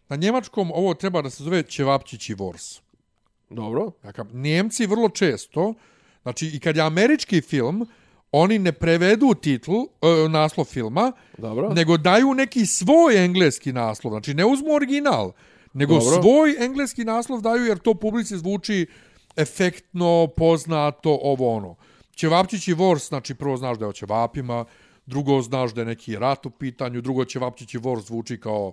na 0.10 0.16
njemačkom 0.16 0.72
ovo 0.72 0.94
treba 0.94 1.22
da 1.22 1.30
se 1.30 1.44
zove 1.44 1.64
Ćevapčići 1.64 2.36
Wars. 2.36 2.80
Dobro. 3.50 3.92
Dakle, 4.04 4.26
Njemci 4.34 4.86
vrlo 4.86 5.10
često, 5.10 5.74
znači 6.22 6.48
i 6.48 6.60
kad 6.60 6.76
je 6.76 6.82
američki 6.82 7.42
film, 7.42 7.88
oni 8.32 8.60
ne 8.60 8.72
prevedu 8.72 9.34
titl, 9.34 9.72
e, 9.72 10.30
naslov 10.30 10.66
filma, 10.66 11.12
Dobro. 11.38 11.70
nego 11.70 11.98
daju 11.98 12.34
neki 12.34 12.66
svoj 12.66 13.26
engleski 13.26 13.74
naslov. 13.74 14.12
Znači 14.12 14.34
ne 14.34 14.46
uzmu 14.46 14.74
original, 14.74 15.32
nego 15.74 15.94
Dobro. 15.94 16.22
svoj 16.22 16.56
engleski 16.60 17.04
naslov 17.04 17.42
daju 17.42 17.66
jer 17.66 17.78
to 17.80 17.94
publici 17.94 18.38
zvuči 18.38 18.88
efektno, 19.36 20.28
poznato, 20.38 21.20
ovo 21.22 21.56
ono. 21.56 21.76
Ćevapčići 22.16 22.76
Wars, 22.76 23.08
znači 23.08 23.36
prvo 23.36 23.58
znaš 23.58 23.78
da 23.78 23.86
je 23.86 23.90
o 23.90 23.94
ćevapima, 23.94 24.66
drugo 25.06 25.42
znaš 25.42 25.74
da 25.74 25.82
je 25.82 25.86
neki 25.86 26.16
rat 26.20 26.46
u 26.46 26.50
pitanju, 26.50 27.02
drugo 27.02 27.26
Ćevapčići 27.26 27.80
Wars 27.80 28.06
zvuči 28.06 28.40
kao 28.40 28.72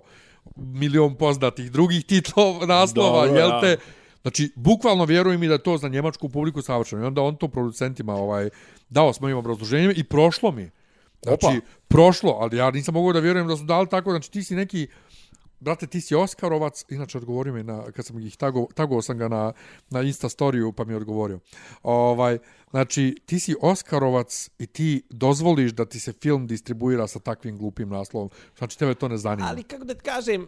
milion 0.55 1.15
poznatih 1.15 1.71
drugih 1.71 2.05
titlova, 2.05 2.65
naslova, 2.65 3.25
Dobro, 3.25 3.39
jel 3.39 3.49
ja. 3.49 3.61
te? 3.61 3.77
Znači, 4.21 4.51
bukvalno 4.55 5.05
vjerujem 5.05 5.39
mi 5.39 5.47
da 5.47 5.53
je 5.53 5.63
to 5.63 5.77
za 5.77 5.87
njemačku 5.87 6.29
publiku 6.29 6.61
savršeno. 6.61 7.01
I 7.01 7.05
onda 7.05 7.21
on 7.21 7.35
to 7.35 7.47
producentima 7.47 8.15
ovaj, 8.15 8.49
dao 8.89 9.13
s 9.13 9.19
mojim 9.19 9.37
obrazloženjem 9.37 9.93
i 9.95 10.03
prošlo 10.03 10.51
mi. 10.51 10.69
Znači, 11.23 11.45
Opa. 11.45 11.65
prošlo, 11.87 12.37
ali 12.39 12.57
ja 12.57 12.71
nisam 12.71 12.93
mogao 12.93 13.13
da 13.13 13.19
vjerujem 13.19 13.47
da 13.47 13.57
su 13.57 13.63
dali 13.63 13.89
tako. 13.89 14.11
Znači, 14.11 14.31
ti 14.31 14.43
si 14.43 14.55
neki 14.55 14.87
brate, 15.61 15.87
ti 15.87 16.01
si 16.01 16.15
Oskarovac, 16.15 16.85
inače 16.89 17.17
odgovorio 17.17 17.53
mi 17.53 17.63
na, 17.63 17.91
kad 17.91 18.05
sam 18.05 18.19
ih 18.19 18.37
tago, 18.37 18.67
tago 18.75 19.01
sam 19.01 19.17
ga 19.17 19.27
na, 19.27 19.53
na 19.89 20.01
Insta 20.01 20.29
storiju, 20.29 20.71
pa 20.71 20.83
mi 20.83 20.93
je 20.93 20.97
odgovorio. 20.97 21.39
Ovaj, 21.83 22.39
znači, 22.71 23.15
ti 23.25 23.39
si 23.39 23.55
Oskarovac 23.61 24.49
i 24.59 24.65
ti 24.67 25.01
dozvoliš 25.09 25.71
da 25.71 25.85
ti 25.85 25.99
se 25.99 26.13
film 26.13 26.47
distribuira 26.47 27.07
sa 27.07 27.19
takvim 27.19 27.57
glupim 27.57 27.89
naslovom. 27.89 28.29
Znači, 28.57 28.79
tebe 28.79 28.93
to 28.93 29.07
ne 29.07 29.17
zanima. 29.17 29.47
Ali 29.47 29.63
kako 29.63 29.83
da 29.83 29.95
kažem, 29.95 30.41
uh, 30.41 30.47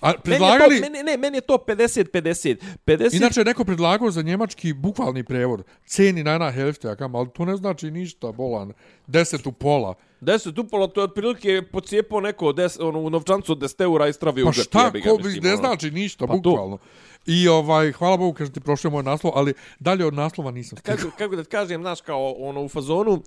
A 0.00 0.06
meni 0.08 0.22
predlagali... 0.22 0.74
je 0.74 0.82
to, 0.82 0.90
meni, 0.90 1.02
ne, 1.02 1.16
meni 1.16 1.36
je 1.36 1.40
to 1.40 1.64
50-50. 1.66 2.56
50 2.86 3.16
Inače 3.16 3.44
neko 3.44 3.64
predlagao 3.64 4.10
za 4.10 4.22
njemački 4.22 4.72
bukvalni 4.72 5.24
prevod. 5.24 5.62
Ceni 5.86 6.24
na 6.24 6.32
jedna 6.32 6.50
helfte, 6.50 6.88
ja 6.88 6.96
kam, 6.96 7.14
ali 7.14 7.28
to 7.34 7.44
ne 7.44 7.56
znači 7.56 7.90
ništa, 7.90 8.32
bolan. 8.32 8.72
Deset 9.06 9.46
u 9.46 9.52
pola. 9.52 9.94
10 10.20 10.60
upola, 10.60 10.86
to 10.86 11.00
je 11.00 11.04
otprilike 11.04 11.62
pocijepao 11.72 12.20
neko 12.20 12.52
des, 12.52 12.78
ono, 12.80 13.00
u 13.00 13.10
novčancu 13.10 13.52
od 13.52 13.58
10 13.58 13.82
eura 13.82 14.08
i 14.08 14.12
stravio 14.12 14.44
Pa 14.44 14.50
u 14.50 14.52
džep, 14.52 14.64
šta, 14.64 14.84
jebi 14.84 15.00
ga, 15.00 15.10
ko, 15.10 15.16
mislim, 15.16 15.42
ne 15.42 15.52
ono. 15.52 15.56
znači 15.56 15.90
ništa, 15.90 16.26
Pa 16.26 16.38
to. 16.42 16.78
I 17.26 17.48
ovaj, 17.48 17.92
hvala 17.92 18.16
Bogu, 18.16 18.32
kažem 18.32 18.54
ti, 18.54 18.60
prošao 18.60 18.88
je 18.88 18.92
moj 18.92 19.02
naslov, 19.02 19.32
ali 19.36 19.54
dalje 19.80 20.06
od 20.06 20.14
naslova 20.14 20.50
nisam 20.50 20.78
stigao. 20.78 20.96
kako, 20.96 21.10
kako 21.18 21.36
da 21.36 21.42
ti 21.42 21.50
kažem, 21.50 21.82
znaš, 21.82 22.00
kao 22.00 22.32
ono 22.38 22.62
u 22.64 22.68
fazonu, 22.68 23.12
uh, 23.12 23.22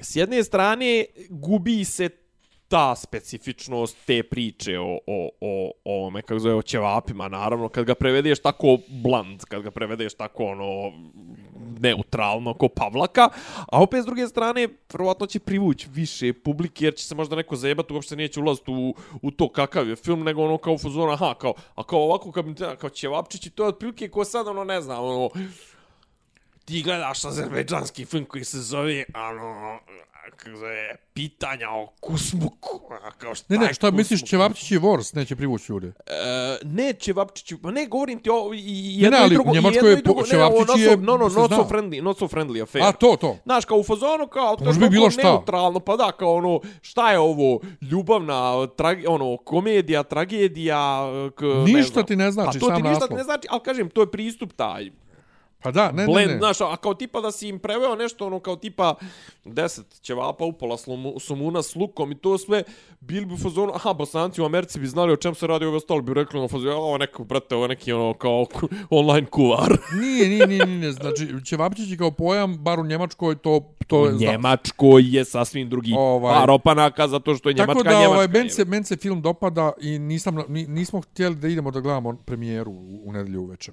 s 0.00 0.16
jedne 0.16 0.44
strane 0.44 1.04
gubi 1.30 1.84
se 1.84 2.08
ta 2.70 2.94
specifičnost 2.96 3.96
te 4.06 4.22
priče 4.22 4.78
o, 4.78 4.98
o, 5.06 5.28
o, 5.40 5.70
o 5.84 6.06
ome, 6.06 6.22
kako 6.22 6.38
zove, 6.38 6.54
o 6.54 6.62
ćevapima, 6.62 7.28
naravno, 7.28 7.68
kad 7.68 7.84
ga 7.84 7.94
prevedeš 7.94 8.38
tako 8.38 8.78
bland, 8.88 9.44
kad 9.44 9.62
ga 9.62 9.70
prevedeš 9.70 10.14
tako, 10.14 10.44
ono, 10.44 10.92
neutralno, 11.80 12.54
ko 12.54 12.68
Pavlaka, 12.68 13.28
a 13.72 13.82
opet 13.82 14.02
s 14.02 14.06
druge 14.06 14.28
strane, 14.28 14.68
vjerovatno 14.92 15.26
će 15.26 15.38
privući 15.38 15.88
više 15.90 16.32
publike, 16.32 16.84
jer 16.84 16.94
će 16.94 17.04
se 17.04 17.14
možda 17.14 17.36
neko 17.36 17.56
zajebati, 17.56 17.92
uopšte 17.92 18.16
neće 18.16 18.40
ulaziti 18.40 18.70
u, 18.70 18.94
u 19.22 19.30
to 19.30 19.48
kakav 19.48 19.88
je 19.88 19.96
film, 19.96 20.24
nego 20.24 20.44
ono 20.44 20.58
kao 20.58 20.78
fuzona, 20.78 21.12
aha, 21.12 21.34
kao, 21.34 21.54
a 21.74 21.82
kao 21.82 21.98
ovako, 21.98 22.32
kao, 22.32 22.44
kao 22.78 22.90
ćevapčići, 22.90 23.50
to 23.50 23.62
je 23.62 23.68
otprilike 23.68 24.08
ko 24.08 24.24
sad, 24.24 24.48
ono, 24.48 24.64
ne 24.64 24.80
znam, 24.80 25.04
ono, 25.04 25.30
ti 26.64 26.82
gledaš 26.82 27.24
azerbejdžanski 27.24 28.04
film 28.04 28.24
koji 28.24 28.44
se 28.44 28.58
zove, 28.58 29.04
ano, 29.14 29.78
pitanja 31.14 31.70
o 31.70 31.86
kusmuku. 32.00 32.80
Kao 33.18 33.34
šta 33.34 33.44
Ne, 33.50 33.58
ne, 33.58 33.74
šta 33.74 33.90
misliš? 33.90 34.22
Ćevapčić 34.22 34.70
je 34.70 34.78
Vors, 34.78 35.12
neće 35.12 35.36
privući 35.36 35.72
ljude. 35.72 35.92
E, 36.06 36.12
ne 36.64 36.92
Čevapčić, 36.92 37.52
pa 37.62 37.70
ne 37.70 37.86
govorim 37.86 38.18
ti 38.18 38.30
o 38.30 38.54
i- 38.54 38.58
i 38.58 38.96
Ne, 38.96 39.02
jedno 39.02 39.10
ne, 39.10 39.18
ali 39.18 39.26
i 39.26 39.34
drugo, 39.34 39.50
i 39.50 39.56
jedno 39.56 39.88
je 39.88 39.92
i 39.92 40.02
drugo, 40.02 40.20
ne, 40.20 40.26
Čevapčić 40.26 40.56
ovo, 40.58 40.64
not 40.66 40.78
je- 40.80 40.96
no, 40.96 41.16
no, 41.18 41.28
not 41.28 41.50
so 41.50 41.64
friendly, 41.64 42.02
not 42.02 42.18
so 42.18 42.26
friendly 42.26 42.62
affair. 42.62 42.84
A, 42.84 42.92
to, 42.92 43.16
to. 43.16 43.36
Znaš, 43.42 43.64
kao 43.64 43.78
u 43.78 43.84
fazonu, 43.84 44.26
kao, 44.28 44.56
to 44.56 44.64
Može 44.64 44.80
bi 44.80 44.88
bilo 44.88 45.10
šta. 45.10 45.22
neutralno, 45.24 45.80
pa 45.80 45.96
da, 45.96 46.12
kao 46.12 46.34
ono, 46.34 46.60
šta 46.82 47.12
je 47.12 47.18
ovo, 47.18 47.60
ljubavna, 47.82 48.30
trage, 48.68 49.08
ono, 49.08 49.36
komedija, 49.36 50.02
tragedija, 50.02 51.00
k, 51.30 51.42
ne 51.42 51.64
Ništa 51.66 51.92
znam. 51.92 52.06
ti 52.06 52.16
ne 52.16 52.30
znači, 52.30 52.46
pa 52.50 52.60
to 52.60 52.66
sam 52.66 52.76
ti 52.76 52.82
ništa 52.82 52.94
ti 52.96 53.00
naslov. 53.02 53.18
ne 53.18 53.24
znači, 53.24 53.46
ali 53.50 53.60
kažem, 53.60 53.90
to 53.90 54.00
je 54.00 54.10
pristup 54.10 54.52
taj, 54.52 54.90
Pa 55.62 55.70
da, 55.70 55.92
ne, 55.92 56.06
blend, 56.06 56.28
ne, 56.28 56.34
ne. 56.34 56.38
znaš, 56.38 56.60
a 56.60 56.76
kao 56.76 56.94
tipa 56.94 57.20
da 57.20 57.32
si 57.32 57.48
im 57.48 57.58
preveo 57.58 57.94
nešto, 57.96 58.26
ono, 58.26 58.40
kao 58.40 58.56
tipa 58.56 58.94
10 59.44 60.00
ćevapa 60.02 60.44
upola 60.44 60.76
slomu, 60.76 61.20
sumuna 61.20 61.62
s 61.62 61.76
lukom 61.76 62.12
i 62.12 62.18
to 62.18 62.38
sve, 62.38 62.62
bili 63.00 63.26
bi 63.26 63.34
u 63.34 63.38
fazonu, 63.38 63.72
aha, 63.74 63.92
bosanci 63.92 64.42
u 64.42 64.44
Americi 64.44 64.80
bi 64.80 64.86
znali 64.86 65.12
o 65.12 65.16
čem 65.16 65.34
se 65.34 65.46
radi, 65.46 65.64
ovo 65.64 65.76
ostalo 65.76 66.02
bi 66.02 66.14
rekli, 66.14 66.38
ono, 66.38 66.48
fazonu, 66.48 66.72
ovo 66.72 66.98
neko, 66.98 67.24
brate, 67.24 67.54
ovo 67.54 67.66
neki, 67.66 67.92
ono, 67.92 68.14
kao 68.14 68.46
online 68.90 69.26
kuvar. 69.26 69.76
Nije, 70.00 70.28
nije, 70.28 70.46
nije, 70.46 70.66
nije, 70.66 70.78
nije. 70.78 70.92
Znači, 70.92 71.28
Ćevapčić 71.44 71.90
je 71.90 71.96
kao 71.96 72.10
pojam, 72.10 72.56
bar 72.58 72.80
u 72.80 72.86
Njemačkoj, 72.86 73.36
to, 73.36 73.74
to 73.86 74.06
je... 74.06 74.12
Njemačkoj 74.12 75.16
je 75.16 75.24
sasvim 75.24 75.68
drugi 75.68 75.94
Ovaj- 75.98 76.34
par 76.34 76.50
opanaka, 76.50 77.08
zato 77.08 77.34
što 77.34 77.48
je 77.48 77.54
Njemačka 77.54 77.72
Tako 77.72 77.82
da, 77.82 77.90
Njemačka. 77.90 78.10
ovaj, 78.10 78.28
meni 78.28 78.46
je. 78.46 78.50
se, 78.50 78.64
meni 78.64 78.84
se 78.84 78.96
film 78.96 79.22
dopada 79.22 79.72
i 79.80 79.98
nisam, 79.98 80.38
ni, 80.48 80.66
nismo 80.66 81.00
htjeli 81.00 81.34
da 81.34 81.48
idemo 81.48 81.70
da 81.70 81.80
gledamo 81.80 82.16
premijeru 82.26 82.70
u, 82.70 83.00
u 83.04 83.12
nedelju 83.12 83.42
uveče. 83.42 83.72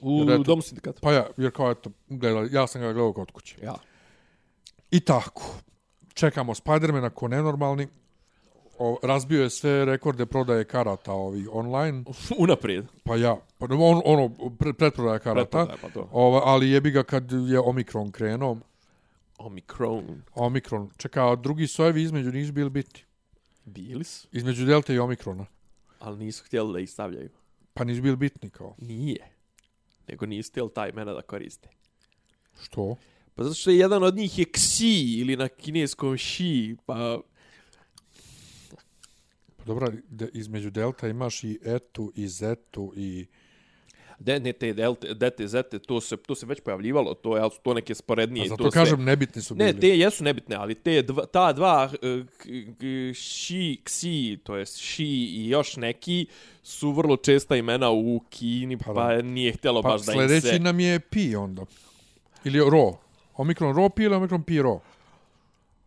U 0.00 0.18
Jer 0.18 0.30
eto- 0.30 0.42
Domu 0.42 0.62
sindikata. 0.62 1.00
Pa 1.02 1.12
ja, 1.12 1.26
jer 1.36 1.50
kao 1.52 1.70
eto, 1.70 1.90
gledali, 2.08 2.48
ja 2.52 2.66
sam 2.66 2.80
ga 2.80 2.92
gledao 2.92 3.12
kod 3.12 3.30
kuće. 3.30 3.56
Ja. 3.62 3.74
I 4.90 5.00
tako. 5.00 5.42
Čekamo 6.14 6.54
Spidermana 6.54 7.10
ko 7.10 7.28
nenormalni. 7.28 7.88
O, 8.78 8.98
razbio 9.02 9.42
je 9.42 9.50
sve 9.50 9.84
rekorde 9.84 10.26
prodaje 10.26 10.64
karata 10.64 11.12
ovi 11.12 11.46
online. 11.52 12.04
Unaprijed. 12.38 12.84
Pa 13.04 13.16
ja, 13.16 13.36
pa 13.58 13.66
on, 13.70 14.02
ono, 14.04 14.28
pred, 14.58 14.76
predprodaja 14.76 15.18
karata. 15.18 15.66
Pretprodaja, 15.66 15.76
pa 15.82 15.88
to. 15.88 16.08
Ova, 16.12 16.42
ali 16.44 16.70
jebi 16.70 16.90
ga 16.90 17.02
kad 17.02 17.32
je 17.32 17.60
Omikron 17.60 18.10
krenuo. 18.12 18.56
Omikron. 19.38 20.22
Omikron. 20.34 20.90
Čeka, 20.96 21.36
drugi 21.36 21.66
sojevi 21.66 22.02
između 22.02 22.32
nisu 22.32 22.52
bili 22.52 22.70
biti. 22.70 23.04
Bili 23.64 24.04
su, 24.04 24.28
Između 24.32 24.64
Delta 24.66 24.92
i 24.92 24.98
Omikrona. 24.98 25.46
ali 25.98 26.18
nisu 26.18 26.44
htjeli 26.44 26.72
da 26.72 26.80
ih 26.80 26.90
stavljaju. 26.90 27.30
Pa 27.74 27.84
nisu 27.84 28.02
bili 28.02 28.16
bitni 28.16 28.50
kao. 28.50 28.74
Nije. 28.78 29.37
Nego 30.08 30.26
nisu 30.26 30.50
htjeli 30.50 30.70
ta 30.74 30.88
imena 30.88 31.12
da 31.12 31.22
koriste. 31.22 31.68
Što? 32.62 32.96
Pa 33.34 33.42
zato 33.42 33.54
što 33.54 33.70
je 33.70 33.78
jedan 33.78 34.02
od 34.02 34.16
njih 34.16 34.38
je 34.38 34.44
Xi 34.44 35.20
ili 35.20 35.36
na 35.36 35.48
kineskom 35.48 36.16
Xi, 36.16 36.76
pa 36.86 37.20
Pa 39.58 39.64
dobra, 39.64 39.92
de, 40.08 40.28
između 40.32 40.70
Delta 40.70 41.08
imaš 41.08 41.44
i 41.44 41.58
Etu 41.64 42.12
i 42.14 42.28
Zetu 42.28 42.92
i... 42.96 43.26
de, 44.18 44.40
ne 44.40 44.52
te 44.52 44.72
delte, 44.72 45.14
dete, 45.14 45.48
zete, 45.48 45.78
to 45.78 46.00
se, 46.00 46.16
to 46.16 46.34
se 46.34 46.46
već 46.46 46.60
pojavljivalo, 46.60 47.14
to 47.14 47.36
je, 47.36 47.42
to 47.62 47.74
neke 47.74 47.94
sporednije. 47.94 48.42
A 48.42 48.46
i 48.46 48.48
zato 48.48 48.64
to 48.64 48.70
sve. 48.70 48.80
kažem, 48.80 49.04
nebitni 49.04 49.42
su 49.42 49.54
bili. 49.54 49.72
Ne, 49.72 49.80
te 49.80 49.88
jesu 49.88 50.24
nebitne, 50.24 50.56
ali 50.56 50.74
te 50.74 51.02
dva, 51.02 51.26
ta 51.26 51.52
dva, 51.52 51.90
eh, 52.02 52.24
k- 52.38 52.42
k- 52.78 53.12
Xi, 53.12 53.76
Xi, 53.84 54.38
to 54.44 54.56
je 54.56 54.64
Xi 54.64 55.04
i 55.26 55.48
još 55.48 55.76
neki, 55.76 56.26
su 56.62 56.92
vrlo 56.92 57.16
česta 57.16 57.56
imena 57.56 57.90
u 57.90 58.20
Kini, 58.30 58.76
pa, 58.76 58.92
da. 58.92 59.22
nije 59.22 59.52
htjelo 59.52 59.82
Pa 59.82 59.88
baš 59.88 60.02
da 60.02 60.12
im 60.12 60.18
sljedeći 60.18 60.46
se... 60.46 60.58
nam 60.58 60.80
je 60.80 61.00
Pi 61.00 61.36
onda. 61.36 61.62
Ili 62.44 62.58
Ro. 62.70 62.92
Omikron 63.36 63.76
Ro 63.76 63.88
Pi 63.88 64.02
ili 64.02 64.14
Omikron 64.14 64.42
Pi 64.42 64.62
Ro? 64.62 64.80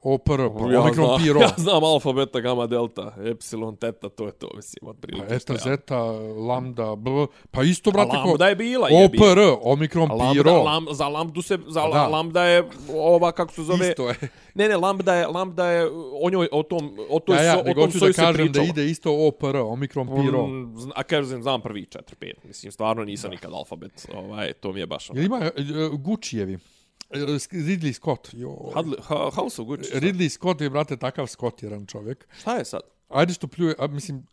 OPR, 0.03 0.37
pa 0.49 0.71
Ja 0.71 0.81
Omikron 0.81 0.93
znam, 1.07 1.19
Pi 1.19 1.29
Ro. 1.29 1.41
ja 1.41 1.49
znam 1.57 1.83
alfa, 1.83 2.13
beta, 2.13 2.39
gamma, 2.39 2.67
delta, 2.67 3.15
epsilon, 3.25 3.75
teta, 3.75 4.09
to 4.09 4.25
je 4.25 4.31
to, 4.31 4.47
mislim, 4.55 4.89
od 4.89 4.97
prilike. 4.97 5.27
Pa 5.27 5.35
eta, 5.35 5.53
ja- 5.53 5.59
zeta, 5.59 6.01
lambda, 6.39 6.95
bl, 6.95 7.09
pa 7.51 7.63
isto, 7.63 7.91
brate, 7.91 8.17
A 8.17 8.19
lambda 8.19 8.47
je 8.47 8.55
bila, 8.55 8.87
jebi. 8.89 9.17
OPR, 9.17 9.39
Omikron 9.61 10.09
Pi 10.09 10.15
Lambda, 10.15 10.43
Ro. 10.43 10.63
lam, 10.63 10.85
za 10.91 11.07
lambdu 11.07 11.41
se, 11.41 11.57
za 11.67 11.81
Pa 11.81 11.87
la, 11.87 11.95
da. 11.95 12.07
lambda 12.07 12.43
je 12.43 12.63
ova, 12.91 13.31
kako 13.31 13.53
se 13.53 13.63
zove... 13.63 13.89
Isto 13.89 14.09
je. 14.09 14.15
Ne, 14.55 14.67
ne, 14.67 14.77
lambda 14.77 15.13
je, 15.13 15.27
lambda 15.27 15.65
je, 15.67 15.87
o 16.21 16.29
njoj, 16.29 16.47
o 16.51 16.63
tom, 16.63 16.79
o 17.09 17.19
toj, 17.19 17.35
Ja, 17.35 17.43
ja, 17.43 17.59
o 17.61 17.73
tom 17.73 17.91
soju 17.91 17.99
da 18.01 18.13
se 18.13 18.21
kažem 18.21 18.33
da 18.37 18.51
pričalo. 18.51 18.65
ide 18.65 18.85
isto 18.85 19.27
OPR, 19.27 19.55
Omikron 19.57 20.07
Pi 20.07 20.31
Ro. 20.31 20.47
Mm, 20.47 20.75
A 20.95 21.03
kažem, 21.03 21.41
znam 21.43 21.61
prvi 21.61 21.85
4-5. 21.85 22.33
Mislim, 22.43 22.71
stvarno 22.71 23.03
nisam 23.03 23.31
nikad 23.31 23.53
alfabet. 23.53 24.07
Ovaj, 24.15 24.53
to 24.53 24.71
mi 24.71 24.79
je 24.79 24.85
baš... 24.85 25.09
Jel 25.09 25.25
ima 25.25 25.37
uh, 25.37 25.99
Guccijevi? 25.99 26.57
Ridley 27.51 27.93
Scott. 27.93 28.29
Jo. 28.33 28.71
Hadli, 28.73 28.95
ha, 29.07 29.29
House 29.33 29.61
of 29.61 29.67
Gucci. 29.67 29.91
Ridley 29.93 30.29
Scott 30.29 30.61
je, 30.61 30.69
brate, 30.69 30.97
takav 30.97 31.27
Scott 31.27 31.63
jedan 31.63 31.85
čovjek. 31.85 32.27
Šta 32.39 32.55
je 32.55 32.65
sad? 32.65 32.81
Ajde 33.09 33.33
što 33.33 33.47
pljuje, 33.47 33.75
a 33.79 33.87
mislim, 33.87 34.23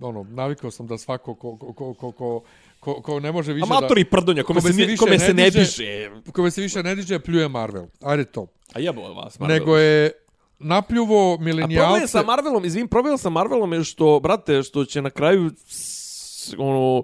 ono, 0.00 0.26
navikao 0.30 0.70
sam 0.70 0.86
da 0.86 0.98
svako 0.98 1.34
ko, 1.34 1.56
ko, 1.56 1.72
ko, 1.72 1.94
ko, 1.94 2.12
ko, 2.12 2.42
ko, 2.80 3.02
ko 3.02 3.20
ne 3.20 3.32
može 3.32 3.52
više 3.52 3.66
Amatori 3.70 4.04
prdonja, 4.04 4.42
kome, 4.42 4.60
kome 4.60 4.72
se, 4.72 4.96
kome 4.96 5.18
se 5.18 5.34
ne 5.34 5.50
diže- 5.50 6.10
da, 6.24 6.32
kome 6.32 6.50
se 6.50 6.60
više 6.62 6.82
ne 6.82 6.94
diže, 6.94 7.18
pljuje 7.18 7.48
Marvel. 7.48 7.86
Ajde 8.02 8.24
to. 8.24 8.46
A 8.72 8.80
jebo 8.80 9.14
vas, 9.14 9.38
Marvel. 9.38 9.58
Nego 9.58 9.76
je 9.76 10.12
napljuvo 10.58 11.32
A 11.32 11.36
problem 11.36 11.44
milenijalce... 11.44 12.06
sa 12.06 12.22
Marvelom, 12.22 12.64
izvim, 12.64 12.88
problem 12.88 13.18
sa 13.18 13.30
Marvelom 13.30 13.72
je 13.72 13.84
što, 13.84 14.20
brate, 14.20 14.62
što 14.62 14.84
će 14.84 15.02
na 15.02 15.10
kraju 15.10 15.50
ono, 16.58 17.02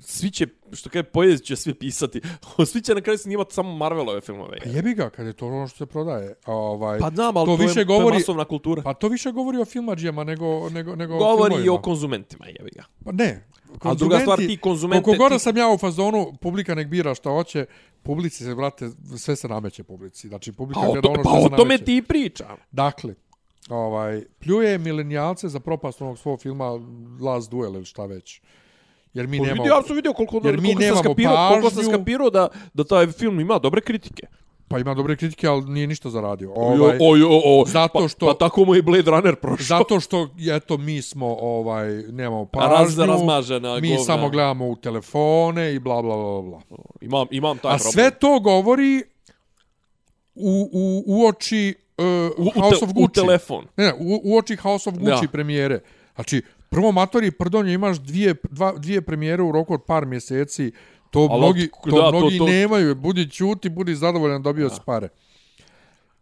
svi 0.00 0.30
će, 0.30 0.46
što 0.72 0.90
kaže, 0.90 1.02
poezit 1.04 1.46
će 1.46 1.56
svi 1.56 1.74
pisati. 1.74 2.20
svi 2.66 2.80
će 2.80 2.94
na 2.94 3.00
kraju 3.00 3.18
snimati 3.18 3.54
samo 3.54 3.72
Marvelove 3.72 4.20
filmove. 4.20 4.58
Pa 4.58 4.68
jebi 4.68 4.94
ga, 4.94 5.10
kad 5.10 5.26
je 5.26 5.32
to 5.32 5.46
ono 5.46 5.68
što 5.68 5.76
se 5.78 5.86
prodaje. 5.86 6.34
A, 6.44 6.52
Ovaj, 6.52 6.98
Pa 6.98 7.10
znam, 7.10 7.36
ali 7.36 7.46
to 7.46 7.56
to, 7.56 7.62
više 7.62 7.80
je, 7.80 7.86
to 7.86 7.92
govori- 7.92 8.14
je 8.14 8.18
masovna 8.18 8.44
kultura. 8.44 8.82
pa 8.82 8.94
to 8.94 9.08
više 9.08 9.32
govori 9.32 9.58
o 9.58 9.64
filmađijama 9.64 10.24
nego, 10.24 10.70
nego, 10.70 10.96
nego 10.96 11.16
govori 11.18 11.40
i 11.44 11.48
filmovima. 11.48 11.74
o 11.74 11.82
konzumentima, 11.82 12.46
jebi 12.48 12.70
ga. 12.74 12.84
Pa 13.04 13.12
ne. 13.12 13.46
A 13.80 13.94
druga 13.94 14.18
stvar, 14.20 14.38
ti 14.38 14.56
konzumente... 14.56 15.02
Koliko 15.02 15.22
god 15.22 15.30
da 15.30 15.38
ti- 15.38 15.42
sam 15.42 15.56
ja 15.56 15.68
u 15.68 15.78
fazonu, 15.78 16.32
publika 16.40 16.74
nek 16.74 16.88
bira 16.88 17.14
šta 17.14 17.30
hoće, 17.30 17.66
publici 18.02 18.44
se, 18.44 18.54
brate, 18.54 18.88
sve 19.16 19.36
se 19.36 19.48
nameće 19.48 19.82
publici. 19.82 20.28
Znači, 20.28 20.52
publika 20.52 20.80
Pa 20.80 20.86
gleda 20.86 21.00
to, 21.00 21.08
ono 21.08 21.22
pa 21.22 21.30
što 21.30 21.40
se 21.40 21.54
o 21.54 21.56
tome 21.56 21.78
ti 21.78 22.02
pričam. 22.02 22.56
Dakle, 22.72 23.14
ovaj, 23.68 24.24
pljuje 24.38 24.78
milenijalce 24.78 25.48
za 25.48 25.60
propast 25.60 26.02
onog 26.02 26.18
svog 26.18 26.40
filma 26.40 26.70
Last 27.20 27.50
Duel 27.50 27.74
ili 27.74 27.84
šta 27.84 28.06
već. 28.06 28.40
Jer 29.14 29.26
mi 29.26 29.38
Pa 29.38 29.44
nemamo... 29.44 29.62
vidio, 29.62 29.72
ja 29.72 29.82
sam 29.82 29.96
vidio 29.96 30.12
koliko, 30.12 30.40
jer 30.44 30.56
mi 30.56 30.74
koliko, 30.74 30.94
sam 30.94 31.04
skapirao, 31.04 31.48
koliko 31.48 31.70
sam 31.70 31.84
skapirao 31.84 32.30
da, 32.30 32.44
da 32.74 32.84
taj 32.84 33.06
film 33.08 33.40
ima 33.40 33.58
dobre 33.58 33.80
kritike. 33.80 34.26
Pa 34.68 34.78
ima 34.78 34.94
dobre 34.94 35.16
kritike, 35.16 35.48
ali 35.48 35.64
nije 35.64 35.86
ništa 35.86 36.10
zaradio. 36.10 36.52
Ovaj, 36.52 36.78
Ovaj, 37.00 37.22
o, 37.22 37.28
o, 37.28 37.62
o, 37.62 37.66
zato 37.66 38.08
što- 38.08 38.26
Pa, 38.26 38.32
pa 38.32 38.38
tako 38.38 38.64
mu 38.64 38.74
je 38.74 38.82
Blade 38.82 39.10
Runner 39.10 39.34
prošao. 39.36 39.78
zato 39.78 40.00
što, 40.00 40.28
eto, 40.48 40.76
mi 40.78 41.02
smo, 41.02 41.36
ovaj, 41.36 41.88
nemamo 42.02 42.44
pažnju, 42.44 43.04
razmažena 43.04 43.74
mi 43.74 43.88
govna. 43.88 44.04
samo 44.04 44.28
gledamo 44.28 44.68
u 44.68 44.76
telefone 44.76 45.74
i 45.74 45.78
bla, 45.78 46.02
bla, 46.02 46.16
bla, 46.16 46.42
bla. 46.42 46.60
Imam, 47.00 47.26
imam 47.30 47.58
taj 47.58 47.70
A 47.70 47.76
problem. 47.76 47.92
sve 47.92 48.10
to 48.10 48.40
govori 48.40 49.02
u, 50.34 50.68
u, 50.72 51.04
u 51.06 51.26
oči 51.26 51.74
uh, 51.98 52.04
u, 52.38 52.48
u, 52.48 52.50
House 52.52 52.78
te, 52.78 52.84
of 52.84 52.90
u 52.90 52.94
Gucci. 52.94 53.14
telefon. 53.14 53.64
Ne, 53.76 53.84
ne, 53.84 53.92
u, 53.94 54.20
u 54.24 54.36
oči 54.36 54.56
House 54.56 54.88
of 54.88 54.94
Gucci 54.94 55.10
Da. 55.22 55.32
premijere. 55.32 55.80
Znači, 56.14 56.42
Prvo, 56.74 56.92
Matori, 56.92 57.30
pardon, 57.30 57.68
imaš 57.68 57.98
dvije, 57.98 58.34
dva, 58.44 58.72
dvije 58.72 59.02
premijere 59.02 59.42
u 59.42 59.52
roku 59.52 59.74
od 59.74 59.82
par 59.82 60.06
mjeseci. 60.06 60.72
To 61.10 61.18
Ali 61.20 61.38
mnogi, 61.38 61.68
to 61.84 61.90
da, 61.92 62.02
to- 62.02 62.12
mnogi 62.12 62.38
to- 62.38 62.46
nemaju. 62.46 62.94
Budi 62.94 63.30
ćuti, 63.30 63.68
budi 63.68 63.94
zadovoljan, 63.94 64.42
dobio 64.42 64.70
si 64.70 64.80
pare. 64.86 65.08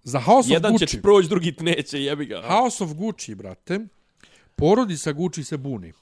Za 0.03 0.21
House 0.21 0.53
Jedan 0.53 0.75
of 0.75 0.79
će 0.79 0.85
Gucci. 0.85 0.97
ti 0.97 1.03
proći, 1.03 1.29
drugi 1.29 1.55
neće, 1.61 1.99
jebi 1.99 2.27
ga. 2.27 2.43
House 2.43 2.85
of 2.85 2.95
Gucci, 2.95 3.35
brate, 3.35 3.81
porodica 4.57 5.13
Gucci 5.13 5.45
se 5.45 5.57
buni. 5.57 5.93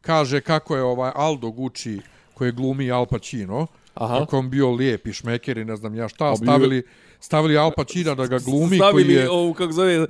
Kaže 0.00 0.40
kako 0.40 0.76
je 0.76 0.82
ovaj 0.82 1.12
Aldo 1.14 1.50
Gucci, 1.50 2.00
koji 2.34 2.52
glumi 2.52 2.90
Al 2.90 3.06
Pacino, 3.06 3.66
Aha. 3.94 4.18
kako 4.18 4.38
on 4.38 4.50
bio 4.50 4.70
lijep 4.70 5.06
i 5.06 5.12
šmeker 5.12 5.58
i 5.58 5.64
ne 5.64 5.76
znam 5.76 5.94
ja 5.94 6.08
šta, 6.08 6.24
bio- 6.26 6.36
stavili, 6.36 6.82
stavili 7.26 7.58
Al 7.58 7.70
Pacina 7.76 8.14
da 8.14 8.26
ga 8.26 8.38
glumi, 8.38 8.76
stavili, 8.76 9.04
koji 9.04 9.14
je... 9.14 9.30
ovu, 9.30 9.54
kako 9.54 9.72
zove, 9.72 10.06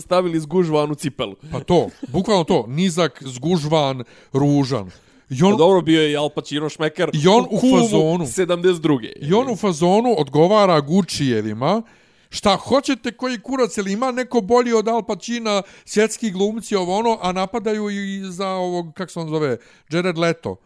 stavili 0.00 0.40
zgužvanu 0.40 0.94
cipelu. 0.94 1.34
Pa 1.52 1.60
to, 1.60 1.88
bukvalno 2.08 2.44
to, 2.44 2.64
nizak, 2.68 3.22
zgužvan, 3.24 4.04
ružan. 4.32 4.90
I 5.30 5.42
on, 5.42 5.52
Pa 5.52 5.56
dobro 5.56 5.80
bio 5.82 6.02
je 6.02 6.16
Al 6.16 6.28
Pacino 6.28 6.68
šmeker 6.68 7.10
I 7.12 7.28
on 7.28 7.44
u 7.50 7.60
Kumu 7.60 7.80
fazonu. 7.80 8.24
72. 8.24 9.12
I 9.20 9.32
on 9.32 9.50
u 9.50 9.56
fazonu 9.56 10.14
odgovara 10.18 10.80
Guccijevima, 10.80 11.82
šta 12.30 12.56
hoćete 12.56 13.12
koji 13.12 13.38
kurac, 13.38 13.76
ili 13.76 13.92
ima 13.92 14.10
neko 14.12 14.40
bolji 14.40 14.72
od 14.72 14.88
Al 14.88 15.02
Pacina, 15.02 15.62
svjetski 15.84 16.30
glumci, 16.30 16.76
ovo 16.76 16.98
ono, 16.98 17.18
a 17.22 17.32
napadaju 17.32 17.90
i 17.90 18.22
za 18.30 18.48
ovog, 18.48 18.94
kak 18.94 19.10
se 19.10 19.20
on 19.20 19.28
zove, 19.28 19.56
Jared 19.90 20.18
Leto, 20.18 20.56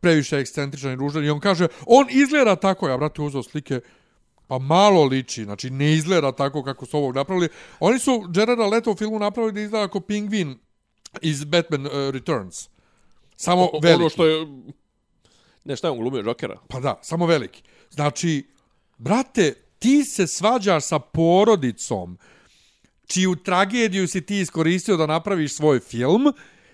previše 0.00 0.38
ekscentričan 0.38 0.92
i 0.92 0.96
ružan, 0.96 1.24
i 1.24 1.30
on 1.30 1.40
kaže, 1.40 1.68
on 1.86 2.06
izgleda 2.10 2.56
tako, 2.56 2.88
ja 2.88 2.96
brate 2.96 3.22
uzeo 3.22 3.42
slike, 3.42 3.80
pa 4.46 4.58
malo 4.58 5.04
liči, 5.04 5.44
znači 5.44 5.70
ne 5.70 5.92
izgleda 5.92 6.32
tako 6.32 6.62
kako 6.62 6.86
su 6.86 6.96
ovog 6.96 7.14
napravili. 7.14 7.48
Oni 7.80 7.98
su 7.98 8.30
Jareda 8.34 8.66
Leto 8.66 8.90
u 8.90 8.96
filmu 8.96 9.18
napravili 9.18 9.52
da 9.52 9.60
izgleda 9.60 9.88
kao 9.88 10.00
pingvin 10.00 10.58
iz 11.22 11.44
Batman 11.44 11.86
uh, 11.86 11.92
Returns. 11.92 12.68
Samo 13.36 13.62
O- 13.72 13.80
veliki. 13.82 14.00
Ono 14.00 14.08
što 14.08 14.26
je... 14.26 14.46
Ne, 15.64 15.76
šta 15.76 15.86
je 15.86 15.90
on 15.90 15.98
glumio, 15.98 16.22
Jokera? 16.22 16.58
Pa 16.68 16.80
da, 16.80 16.98
samo 17.02 17.26
veliki. 17.26 17.62
Znači, 17.90 18.46
brate, 18.98 19.54
ti 19.78 20.04
se 20.04 20.26
svađaš 20.26 20.84
sa 20.84 20.98
porodicom 20.98 22.18
čiju 23.06 23.36
tragediju 23.36 24.08
si 24.08 24.20
ti 24.26 24.40
iskoristio 24.40 24.96
da 24.96 25.06
napraviš 25.06 25.54
svoj 25.54 25.80
film 25.80 26.32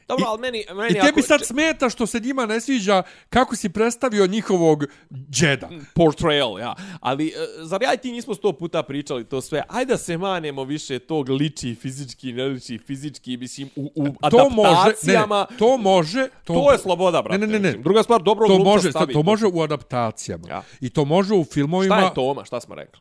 Dobro, 0.09 0.23
I- 0.23 0.29
ali 0.29 0.41
meni... 0.41 0.65
meni 0.71 0.91
i 0.91 0.95
tebi 0.95 1.09
ako- 1.11 1.23
sad 1.23 1.47
smeta 1.47 1.91
što 1.91 2.07
se 2.07 2.21
njima 2.21 2.47
ne 2.47 2.61
sviđa 2.61 3.03
kako 3.29 3.57
si 3.57 3.69
predstavio 3.69 4.27
njihovog 4.27 4.85
džeda. 5.31 5.69
portrayal, 5.95 6.61
ja. 6.61 6.75
Ali, 7.01 7.29
e, 7.29 7.33
zar 7.59 7.83
ja 7.83 7.95
i 7.95 7.99
ti 7.99 8.13
nismo 8.13 8.35
sto 8.35 8.53
puta 8.53 8.83
pričali 8.83 9.25
to 9.25 9.41
sve? 9.41 9.63
Ajde 9.69 9.93
da 9.93 9.99
se 9.99 10.17
manemo 10.19 10.65
više 10.65 10.99
tog 10.99 11.29
liči 11.29 11.75
fizički, 11.75 12.33
ne 12.33 12.45
liči 12.45 12.79
fizički, 12.79 13.37
mislim, 13.37 13.71
u, 13.77 13.93
u 13.95 14.31
To 14.31 14.49
može, 14.51 14.71
ne, 14.71 14.79
adaptacijama. 14.81 15.47
ne, 15.51 15.57
to 15.57 15.77
može, 15.77 16.29
to, 16.45 16.55
To 16.55 16.73
je 16.73 16.79
sloboda, 16.79 17.23
brate. 17.23 17.39
Ne, 17.39 17.47
ne, 17.47 17.53
ne, 17.53 17.59
ne. 17.59 17.69
mislim. 17.69 17.83
Druga 17.83 18.03
stvar, 18.03 18.23
dobro 18.23 18.47
to 18.49 18.59
može, 18.59 18.91
stavi. 18.91 19.13
to 19.13 19.23
može 19.23 19.47
u 19.47 19.63
adaptacijama. 19.63 20.49
Ja. 20.49 20.63
I 20.81 20.91
to 20.91 21.05
može 21.05 21.35
u 21.35 21.45
filmovima. 21.45 21.97
Šta 21.97 22.05
je 22.05 22.15
Toma, 22.15 22.45
šta 22.45 22.61
smo 22.61 22.75
rekli? 22.75 23.01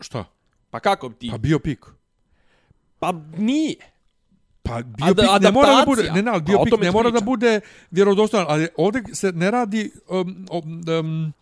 Šta? 0.00 0.24
Pa 0.70 0.80
kako 0.80 1.08
ti? 1.08 1.28
Pa 1.30 1.38
biopik. 1.38 1.84
Pa 2.98 3.12
nije. 3.38 3.74
Pa 4.68 4.82
biopik 4.82 5.42
ne 5.42 5.50
mora 5.50 5.74
da 5.74 5.84
bude, 5.86 6.10
ne, 6.12 6.22
ne, 6.22 6.30
ali 6.30 6.40
Pa 6.40 6.44
biopik 6.44 6.80
ne 6.80 6.90
mora 6.90 7.10
da 7.10 7.12
pričam. 7.12 7.26
bude 7.26 7.60
vjerodostojan, 7.90 8.46
ali 8.48 8.68
ovdje 8.76 9.02
se 9.12 9.32
ne 9.32 9.50
radi, 9.50 9.90
um, 10.08 10.46
um, 11.00 11.32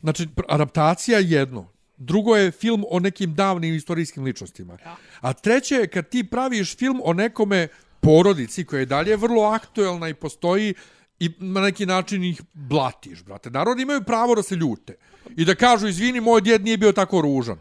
znači, 0.00 0.26
pr- 0.26 0.44
adaptacija 0.48 1.18
je 1.18 1.30
jedno. 1.30 1.68
Drugo 1.96 2.36
je 2.36 2.50
film 2.50 2.84
o 2.90 3.00
nekim 3.00 3.34
davnim 3.34 3.74
istorijskim 3.74 4.24
ličnostima. 4.24 4.78
A 5.20 5.32
treće 5.32 5.74
je 5.74 5.86
kad 5.88 6.08
ti 6.08 6.24
praviš 6.24 6.76
film 6.76 7.00
o 7.04 7.12
nekome 7.12 7.68
porodici 8.00 8.64
koja 8.64 8.80
je 8.80 8.86
dalje 8.86 9.16
vrlo 9.16 9.42
aktuelna 9.42 10.08
i 10.08 10.14
postoji 10.14 10.74
i 11.18 11.30
na 11.38 11.60
neki 11.60 11.86
način 11.86 12.24
ih 12.24 12.42
blatiš, 12.52 13.22
brate. 13.24 13.50
Narod 13.50 13.80
imaju 13.80 14.02
pravo 14.02 14.34
da 14.34 14.42
se 14.42 14.56
ljute. 14.56 14.94
I 15.36 15.44
da 15.44 15.54
kažu, 15.54 15.88
izvini, 15.88 16.20
moj 16.20 16.40
djed 16.40 16.64
nije 16.64 16.76
bio 16.76 16.92
tako 16.92 17.20
ružan. 17.20 17.58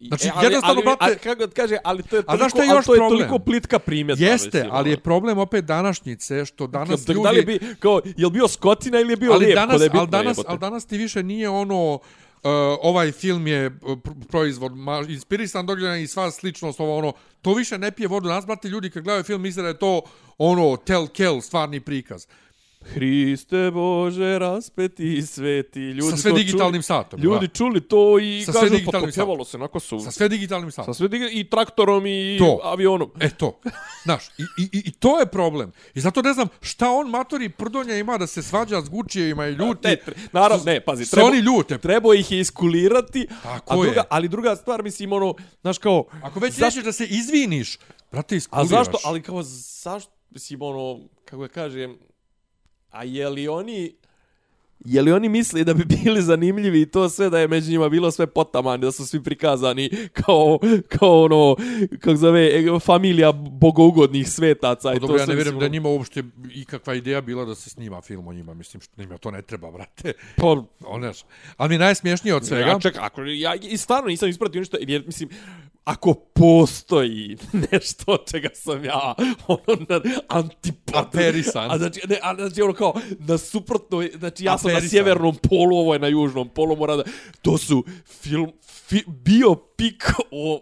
Znači, 0.00 0.26
E, 0.26 0.30
ali, 0.34 0.46
jednostavno, 0.46 0.82
ali, 0.84 0.84
brate- 0.84 1.18
kako 1.18 1.52
kaže, 1.56 1.76
ali 1.84 2.02
to 2.02 2.16
je 2.16 2.20
A 2.20 2.22
toliko, 2.22 2.36
znaš 2.38 2.52
šta 2.52 2.62
je 2.62 2.68
još 2.68 2.86
to 2.86 2.94
je 2.94 2.98
problem? 2.98 3.18
toliko 3.18 3.38
plitka 3.38 3.78
primjedba. 3.78 4.26
Jeste, 4.26 4.46
mislim, 4.48 4.70
ali 4.72 4.90
je 4.90 4.94
ono. 4.94 5.02
problem 5.02 5.38
opet 5.38 5.64
današnjice 5.64 6.44
što 6.44 6.66
danas 6.66 7.00
Da, 7.00 7.12
ljudi... 7.12 7.24
da 7.24 7.30
li 7.30 7.42
bi, 7.42 7.58
kao, 7.78 8.00
je 8.16 8.26
li 8.26 8.32
bio 8.32 8.48
skotina 8.48 9.00
ili 9.00 9.12
je 9.12 9.16
bio 9.16 9.32
ali 9.32 9.44
lijep? 9.44 9.54
danas, 9.54 9.78
da 9.78 9.84
je 9.84 9.90
bitno, 9.90 10.00
ali 10.00 10.10
danas, 10.10 10.38
ali 10.46 10.58
danas 10.58 10.86
ti 10.86 10.98
više 10.98 11.22
nije 11.22 11.48
ono... 11.48 11.98
Uh, 12.42 12.50
ovaj 12.82 13.12
film 13.12 13.46
je 13.46 13.70
pr- 13.70 13.98
proizvod 14.26 14.76
ma, 14.76 15.04
inspirisan 15.08 15.66
događaja 15.66 15.96
i 15.96 16.06
sva 16.06 16.30
sličnost 16.30 16.80
ovo 16.80 16.96
ono 16.98 17.12
to 17.42 17.54
više 17.54 17.78
ne 17.78 17.90
pije 17.90 18.08
vodu 18.08 18.28
nas 18.28 18.46
brate 18.46 18.68
ljudi 18.68 18.90
kad 18.90 19.02
gledaju 19.02 19.24
film 19.24 19.42
misle 19.42 19.62
da 19.62 19.68
je 19.68 19.78
to 19.78 20.02
ono 20.38 20.76
tel 20.76 21.06
kel 21.06 21.40
stvarni 21.40 21.80
prikaz 21.80 22.26
Hriste 22.84 23.70
Bože, 23.70 24.38
raspeti 24.38 25.22
sveti. 25.22 25.80
Ljudi 25.80 26.10
sa 26.10 26.16
sve 26.18 26.32
digitalnim 26.32 26.72
čuli, 26.72 26.82
satom 26.82 27.20
Ljudi 27.20 27.46
da. 27.48 27.52
čuli 27.52 27.80
to 27.80 28.18
i 28.18 28.42
Sa 28.42 28.52
kažu, 28.52 28.64
pa 28.64 28.70
digitalnim 28.70 29.10
to 29.10 29.14
pjevalo 29.14 29.44
se, 29.44 29.56
onako 29.56 29.80
su. 29.80 30.00
sa 30.00 30.10
sve 30.10 30.28
digitalnim 30.28 30.70
Sa 30.70 30.74
satom 30.74 30.94
sve 30.94 31.08
digi- 31.08 31.30
i 31.32 31.44
traktorom 31.46 32.06
i 32.06 32.36
To. 32.38 32.60
avionom. 32.64 33.10
E 33.20 33.30
to, 33.30 33.60
znaš, 34.02 34.28
i, 34.28 34.42
i, 34.58 34.68
i- 34.72 34.82
i 34.84 34.92
to 34.92 35.20
je 35.20 35.26
problem. 35.26 35.72
I 35.94 36.00
zato 36.00 36.22
ne 36.22 36.32
znam 36.32 36.48
šta 36.60 36.90
on 36.90 37.08
matori 37.08 37.48
prdonja 37.50 37.96
ima 37.96 38.18
da 38.18 38.26
se 38.26 38.42
svađa 38.42 38.80
s 38.80 38.88
Gučijevima 38.88 39.46
i 39.46 39.52
ljuti. 39.52 39.88
Ne, 39.88 39.96
tre- 39.98 40.14
naravno, 40.32 40.64
ne, 40.64 40.80
pazi, 40.80 41.10
treba- 41.10 41.28
oni 41.28 41.38
ljute. 41.38 41.78
Trebao 41.78 42.14
ih 42.14 42.32
je 42.32 42.40
iskulirati, 42.40 43.26
Tako 43.42 43.72
a 43.72 43.76
druga, 43.76 43.90
je. 43.92 44.06
ali 44.10 44.28
druga 44.28 44.56
stvar, 44.56 44.82
mislim, 44.82 45.12
ono, 45.12 45.34
znaš 45.60 45.78
kao... 45.78 46.04
Ako 46.22 46.40
već 46.40 46.52
zašto- 46.52 46.64
nećeš 46.66 46.84
da 46.84 46.92
se 46.92 47.06
izviniš, 47.06 47.78
brate, 48.12 48.34
A 48.34 48.36
iskuliraš. 48.36 48.68
zašto, 48.70 48.98
ali 49.04 49.22
kao, 49.22 49.42
zašto, 49.82 50.12
mislim, 50.30 50.62
ono, 50.62 50.98
kako 51.24 51.42
da 51.42 51.48
kažem, 51.48 51.98
a 52.90 53.04
je 53.04 53.28
li 53.28 53.48
oni, 53.48 53.92
je 54.84 55.02
li 55.02 55.12
oni 55.12 55.28
misli 55.28 55.64
da 55.64 55.74
bi 55.74 55.84
bili 55.84 56.22
zanimljivi 56.22 56.80
i 56.80 56.86
to 56.86 57.08
sve 57.08 57.30
da 57.30 57.38
je 57.38 57.48
među 57.48 57.70
njima 57.70 57.88
bilo 57.88 58.10
sve 58.10 58.26
potamani, 58.26 58.82
da 58.82 58.92
su 58.92 59.06
svi 59.06 59.22
prikazani 59.22 59.90
kao, 60.22 60.58
kao 60.88 61.24
ono, 61.24 61.56
kako 62.00 62.16
zove, 62.16 62.46
e, 62.46 62.78
familija 62.80 63.32
bogougodnih 63.32 64.30
svetaca 64.30 64.92
i 64.92 64.94
Pa 64.94 65.00
to 65.00 65.06
dobro, 65.06 65.20
ja 65.22 65.26
ne 65.26 65.34
vjerujem 65.34 65.58
da 65.58 65.68
njima 65.68 65.88
uopšte 65.88 66.22
ikakva 66.54 66.94
ideja 66.94 67.20
bila 67.20 67.44
da 67.44 67.54
se 67.54 67.70
snima 67.70 68.00
film 68.00 68.28
o 68.28 68.32
njima. 68.32 68.54
Mislim, 68.54 68.80
što 68.80 68.92
njima 68.96 69.18
to 69.18 69.30
ne 69.30 69.42
treba, 69.42 69.70
brate. 69.70 70.12
Pa, 70.36 70.46
Ono, 70.86 71.12
ali 71.56 71.68
mi 71.68 71.74
je 71.74 71.78
najsmješnije 71.78 72.34
od 72.34 72.46
svega. 72.46 72.66
Ja, 72.66 72.80
čekaj, 72.80 73.00
ako, 73.04 73.22
ja 73.22 73.54
i 73.54 73.76
stvarno 73.76 74.08
nisam 74.08 74.28
ispratio 74.28 74.58
ništa, 74.58 74.76
jer, 74.80 75.02
mislim, 75.06 75.28
ako 75.84 76.14
postoji 76.14 77.36
nešto 77.72 78.12
od 78.12 78.30
čega 78.30 78.48
sam 78.54 78.84
ja 78.84 79.14
ono 79.46 79.86
na 79.88 80.00
antipod 80.28 80.94
Aperisan. 81.06 81.70
a 81.70 81.78
znači 81.78 82.00
ne 82.08 82.18
a 82.22 82.34
znači 82.34 82.62
ono 82.62 82.72
kao 82.72 82.94
na 83.18 83.38
suprotno 83.38 84.08
znači 84.18 84.44
ja 84.44 84.58
sam 84.58 84.70
na 84.70 84.76
Aperisan. 84.76 84.90
sjevernom 84.90 85.36
polu 85.36 85.76
ovo 85.76 85.92
je 85.92 85.98
na 85.98 86.08
južnom 86.08 86.48
polu 86.48 86.76
mora 86.76 86.96
da 86.96 87.02
to 87.42 87.58
su 87.58 87.84
film 88.06 88.52
fi, 88.62 89.04
biopik 89.06 90.04
o 90.30 90.60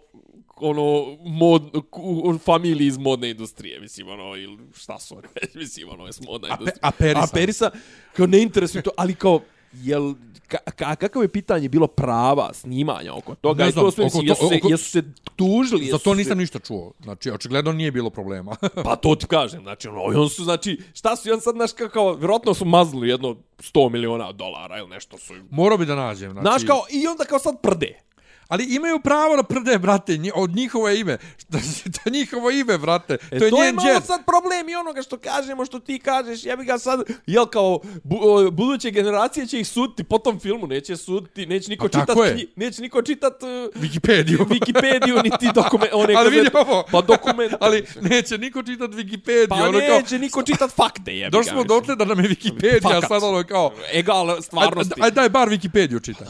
ono 0.55 1.17
mod 1.25 1.63
u, 1.91 2.37
familiji 2.37 2.87
iz 2.87 2.97
modne 2.97 3.29
industrije 3.29 3.79
mislim 3.79 4.09
ono 4.09 4.35
ili 4.35 4.57
šta 4.75 4.99
su 4.99 5.17
oni 5.17 5.27
mislim 5.61 5.89
ono 5.89 6.05
je 6.05 6.11
modna 6.25 6.47
industrija 6.47 6.79
Aperisan. 6.81 7.23
Aperisa 7.23 7.71
kao 8.13 8.27
ne 8.27 8.41
interesuje 8.41 8.81
to 8.81 8.91
ali 8.97 9.15
kao 9.15 9.41
jel 9.73 10.13
ka, 10.47 10.57
ka, 10.57 10.95
kakav 10.95 11.21
je 11.21 11.27
pitanje 11.29 11.69
bilo 11.69 11.87
prava 11.87 12.53
snimanja 12.53 13.13
oko 13.13 13.35
toga 13.35 13.65
Ne 13.65 13.71
znam, 13.71 13.85
to 13.85 13.91
sve 13.91 14.05
oko 14.05 14.17
to- 14.17 14.23
jesu, 14.23 14.47
se, 14.47 14.55
oko- 14.55 14.69
jesu 14.69 14.89
se 14.91 15.03
tužili 15.35 15.79
Za 15.81 15.91
jesu 15.91 16.03
to 16.03 16.11
se- 16.11 16.17
nisam 16.17 16.37
ništa 16.37 16.59
čuo. 16.59 16.91
Znači, 17.03 17.31
očigledno 17.31 17.71
nije 17.71 17.91
bilo 17.91 18.09
problema. 18.09 18.55
Pa 18.85 18.95
to 18.95 19.15
ti 19.15 19.25
kažem, 19.27 19.61
znači 19.61 19.87
ono, 19.87 20.01
on 20.01 20.29
su, 20.29 20.43
znači, 20.43 20.81
šta 20.93 21.15
su 21.15 21.33
on 21.33 21.41
sad, 21.41 21.55
znaš, 21.55 21.71
kao, 21.93 22.13
vjerojatno 22.13 22.53
su 22.53 22.65
maznuli 22.65 23.09
jedno 23.09 23.35
100 23.59 23.89
miliona 23.89 24.31
dolara 24.31 24.77
ili 24.77 24.89
nešto 24.89 25.17
su 25.17 25.35
im. 25.35 25.47
Morao 25.51 25.77
bi 25.77 25.85
da 25.85 25.95
nađem. 25.95 26.31
Znači, 26.31 26.43
Znaš, 26.43 26.63
kao, 26.63 26.81
i 26.91 27.07
onda 27.07 27.25
kao 27.25 27.39
sad 27.39 27.61
prde. 27.61 27.99
Ali 28.49 28.65
imaju 28.65 28.99
pravo 28.99 29.35
da 29.35 29.43
prde, 29.43 29.77
brate, 29.77 30.13
nji- 30.13 30.31
od 30.35 30.49
njihovo 30.49 30.89
ime. 30.91 31.17
to 31.49 31.57
je 32.05 32.11
njihovo 32.11 32.51
ime, 32.51 32.77
brate. 32.77 33.13
E, 33.13 33.29
to 33.29 33.35
je 33.35 33.39
to 33.41 33.57
je 33.57 33.63
njen 33.63 33.75
malo 33.75 33.89
džet. 33.89 34.05
sad 34.05 34.25
problem 34.25 34.69
i 34.69 34.75
onoga 34.75 35.01
što 35.01 35.17
kažemo, 35.17 35.65
što 35.65 35.79
ti 35.79 35.99
kažeš, 35.99 36.43
ja 36.43 36.55
bi 36.55 36.65
ga 36.65 36.77
sad, 36.79 36.99
jel 37.25 37.45
kao, 37.47 37.79
bu, 38.03 38.17
buduće 38.51 38.91
generacije 38.91 39.47
će 39.47 39.59
ih 39.59 39.67
suditi 39.67 40.03
po 40.03 40.17
tom 40.17 40.39
filmu, 40.39 40.67
neće 40.67 40.97
suditi, 40.97 41.45
neće 41.45 41.69
niko 41.69 41.83
Pa 41.83 41.89
čitat, 41.89 42.07
tako 42.07 42.23
je. 42.25 42.33
knji- 42.33 42.47
neće 42.55 42.81
niko 42.81 43.01
čitat 43.01 43.43
uh, 43.43 43.49
Wikipediju. 43.75 44.37
Wikipediju, 44.51 45.23
niti 45.23 45.49
dokument, 45.55 45.93
one 46.03 46.13
ali 46.15 46.29
vidi 46.31 46.49
ovo. 46.55 46.83
Pa 46.91 47.01
dokument. 47.03 47.53
ali 47.59 47.85
neće 48.01 48.37
niko 48.37 48.63
čitat 48.63 48.91
Wikipediju. 48.91 49.47
Pa 49.49 49.55
ono 49.57 49.79
kao, 49.79 49.97
neće 49.97 50.19
niko 50.19 50.43
čitat 50.43 50.71
fakte, 50.71 51.13
jebi 51.13 51.31
Došli 51.31 51.51
smo 51.51 51.63
dotle 51.63 51.95
da 51.95 52.05
nam 52.05 52.19
je 52.19 52.29
Wikipedija 52.29 52.81
Fakat. 52.83 53.07
sad 53.09 53.23
ono 53.23 53.43
kao... 53.43 53.71
Egal 53.93 54.41
stvarnosti. 54.41 54.93
Aj, 54.97 55.05
aj 55.05 55.11
daj 55.11 55.29
bar 55.29 55.49
Wikipediju 55.49 56.05
čita. 56.05 56.25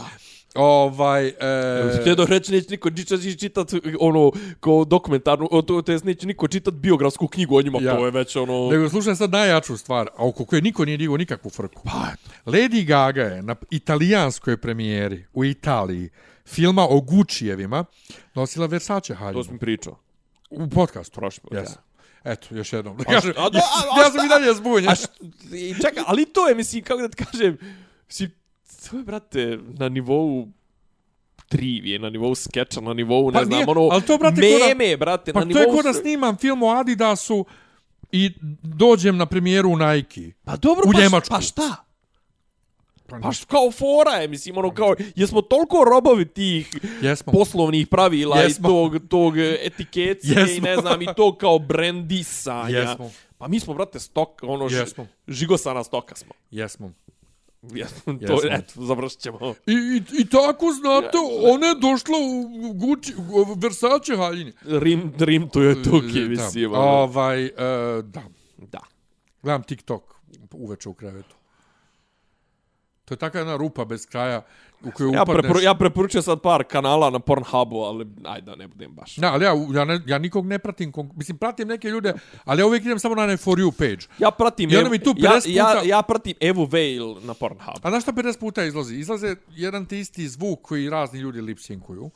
Ovaj, 0.54 1.26
e, 1.26 1.32
Htio 2.00 2.14
da 2.14 2.24
reći, 2.24 2.52
neće 2.52 2.70
niko 2.70 2.90
čitat, 2.90 3.20
čitat 3.38 3.68
ono, 4.00 4.32
ko 4.60 4.84
dokumentarnu, 4.84 5.48
to, 5.66 5.82
to 5.82 5.92
jest 5.92 6.04
neće 6.04 6.26
niko 6.26 6.48
čitat 6.48 6.74
biografsku 6.74 7.28
knjigu 7.28 7.56
o 7.56 7.62
njima, 7.62 7.78
Ja. 7.80 7.96
to 7.96 8.04
je 8.04 8.10
već 8.10 8.36
ono... 8.36 8.68
Nego 8.70 8.88
slušaj 8.88 9.16
sad 9.16 9.30
najjaču 9.30 9.76
stvar, 9.76 10.06
a 10.08 10.26
oko 10.26 10.44
koje 10.44 10.62
niko 10.62 10.84
nije 10.84 10.96
digao 10.96 11.16
nikakvu 11.16 11.50
frku. 11.50 11.82
Pa, 11.84 12.06
Lady 12.46 12.84
Gaga 12.84 13.22
je 13.22 13.42
na 13.42 13.56
italijanskoj 13.70 14.56
premijeri 14.56 15.24
u 15.32 15.44
Italiji 15.44 16.08
filma 16.46 16.82
o 16.84 17.00
Guccijevima 17.00 17.84
nosila 18.34 18.66
Versace 18.66 19.08
To 19.08 19.14
haljinu. 19.14 19.44
sam 19.44 19.58
pričao. 19.58 19.98
U 20.50 20.68
podcastu. 20.68 21.14
Prošli 21.14 21.40
put, 21.42 21.52
Yes. 21.52 21.56
ja. 21.66 21.82
Eto, 22.24 22.46
još 22.50 22.72
jednom. 22.72 22.96
Da 22.96 23.04
A 23.08 23.12
kažem, 23.12 23.32
a 23.36 23.48
da- 23.50 23.58
a- 23.58 23.96
a 23.96 24.02
ja 24.02 24.10
sam 24.10 24.26
i 24.26 24.28
dalje 24.28 24.54
zbunjen. 24.54 24.90
A 24.90 24.94
št, 24.94 25.10
i 25.52 25.74
čekaj, 25.74 26.02
ali 26.06 26.24
to 26.24 26.48
je, 26.48 26.54
mislim, 26.54 26.82
kako 26.82 27.02
da 27.02 27.08
ti 27.08 27.24
kažem, 27.24 27.58
mislim, 28.08 28.30
to 28.80 28.96
je, 28.96 29.02
brate, 29.02 29.58
na 29.68 29.88
nivou 29.88 30.48
trivije, 31.48 31.98
na 31.98 32.10
nivou 32.10 32.34
skeča, 32.34 32.80
na 32.80 32.94
nivou, 32.94 33.26
ne 33.26 33.32
Pa 33.32 33.44
znam, 33.44 33.50
nije, 33.50 33.64
ono, 33.68 33.80
ali 33.82 34.02
to, 34.02 34.18
brate, 34.18 34.40
da- 34.40 34.66
meme, 34.68 34.96
brate, 34.96 35.32
Pa 35.32 35.38
na 35.38 35.42
to 35.42 35.48
nivou... 35.48 35.62
je 35.62 35.76
ko 35.76 35.82
da 35.82 35.92
snimam 35.92 36.36
film 36.36 36.62
o 36.62 36.68
Adidasu 36.68 37.44
i 38.12 38.30
dođem 38.62 39.16
na 39.16 39.26
premijeru 39.26 39.70
u 39.70 39.76
Nike. 39.76 40.32
Pa 40.44 40.56
dobro, 40.56 40.82
u 40.88 40.92
pa, 40.92 41.00
Njemačku. 41.00 41.30
pa 41.30 41.40
šta? 41.40 41.84
Pa 43.22 43.32
š- 43.32 43.44
kao 43.46 43.70
fora 43.70 44.10
je, 44.12 44.28
mislim, 44.28 44.58
ono 44.58 44.70
kao, 44.70 44.94
jesmo 45.16 45.42
toliko 45.42 45.84
robovi 45.84 46.24
tih 46.26 46.70
Jesmo. 47.02 47.32
poslovnih 47.32 47.88
pravila 47.88 48.36
Jesmo. 48.38 48.68
i 48.68 48.70
tog, 48.70 49.08
tog 49.08 49.34
etikecije 49.38 50.34
i 50.36 50.40
Jesmo. 50.40 50.64
ne 50.64 50.76
znam, 50.76 51.02
i 51.02 51.06
to 51.16 51.34
kao 51.34 51.58
brendisanja. 51.58 52.78
Jesmo. 52.78 53.10
Pa 53.38 53.48
mi 53.48 53.60
smo, 53.60 53.74
brate, 53.74 54.00
stok, 54.00 54.28
ono, 54.42 54.68
Jesmo. 54.70 55.06
žigosana 55.28 55.84
stoka 55.84 56.14
smo. 56.14 56.32
Jesmo. 56.50 56.92
Jesmo, 57.62 58.18
to, 58.26 58.32
Jesmo. 58.32 58.50
eto, 58.50 58.84
završit 58.84 59.20
ćemo. 59.20 59.54
I, 59.66 59.72
i, 59.72 60.02
I 60.20 60.26
tako, 60.28 60.66
znate, 60.72 61.18
ona 61.52 61.66
je 61.66 61.74
došla 61.74 62.14
u 62.18 62.72
Gucci, 62.72 63.14
u 63.16 63.54
Versace 63.54 64.16
haljini. 64.16 64.52
Rim, 64.62 65.12
rim 65.18 65.48
tu 65.48 65.62
je 65.62 65.82
tuki, 65.82 66.20
Da. 66.22 66.28
mislim. 66.28 66.72
ono. 66.72 66.82
Ovaj, 66.82 67.44
e, 67.44 67.52
da. 68.02 68.22
Da. 68.58 68.80
Gledam 69.42 69.62
TikTok 69.62 70.14
uveče 70.52 70.88
u 70.88 70.94
krevetu. 70.94 71.36
To 73.04 73.14
je 73.14 73.18
takva 73.18 73.40
jedna 73.40 73.56
rupa 73.56 73.84
bez 73.84 74.06
kraja 74.06 74.42
u 74.82 74.90
koju 74.90 75.12
Ja, 75.12 75.24
preporu, 75.24 75.60
ja 75.60 75.74
preporučujem 75.74 76.22
sad 76.22 76.40
par 76.40 76.64
kanala 76.64 77.10
na 77.10 77.18
Pornhubu, 77.20 77.78
ali 77.78 78.06
ajde 78.24 78.46
da 78.46 78.56
ne 78.56 78.68
budem 78.68 78.92
baš. 78.92 79.18
Ja, 79.18 79.32
ali 79.32 79.44
ja, 79.44 79.52
ja, 79.74 79.84
ne, 79.84 80.00
ja 80.06 80.18
nikog 80.18 80.46
ne 80.46 80.58
pratim, 80.58 80.92
mislim, 81.14 81.36
pratim 81.36 81.68
neke 81.68 81.88
ljude, 81.88 82.14
ali 82.44 82.62
ja 82.62 82.66
uvijek 82.66 82.84
idem 82.84 82.98
samo 82.98 83.14
na 83.14 83.22
onaj 83.22 83.36
For 83.36 83.58
You 83.58 83.70
page. 83.72 84.06
Ja 84.18 84.30
pratim, 84.30 84.70
I 84.70 84.74
Evu- 84.74 84.90
mi 84.90 84.98
tu 84.98 85.14
ja, 85.16 85.30
50 85.30 85.42
ja, 85.48 85.64
puta- 85.66 85.82
ja 85.84 86.02
pratim 86.02 86.34
Evu 86.40 86.64
Veil 86.64 87.16
na 87.20 87.34
Pornhubu. 87.34 87.78
A 87.82 87.90
znaš 87.90 88.02
šta 88.02 88.12
50 88.12 88.38
puta 88.38 88.64
izlazi? 88.64 88.94
Izlaze 88.96 89.36
jedan 89.50 89.86
te 89.86 89.98
isti 89.98 90.28
zvuk 90.28 90.60
koji 90.62 90.90
razni 90.90 91.20
ljudi 91.20 91.40
lipsinkuju. 91.40 92.10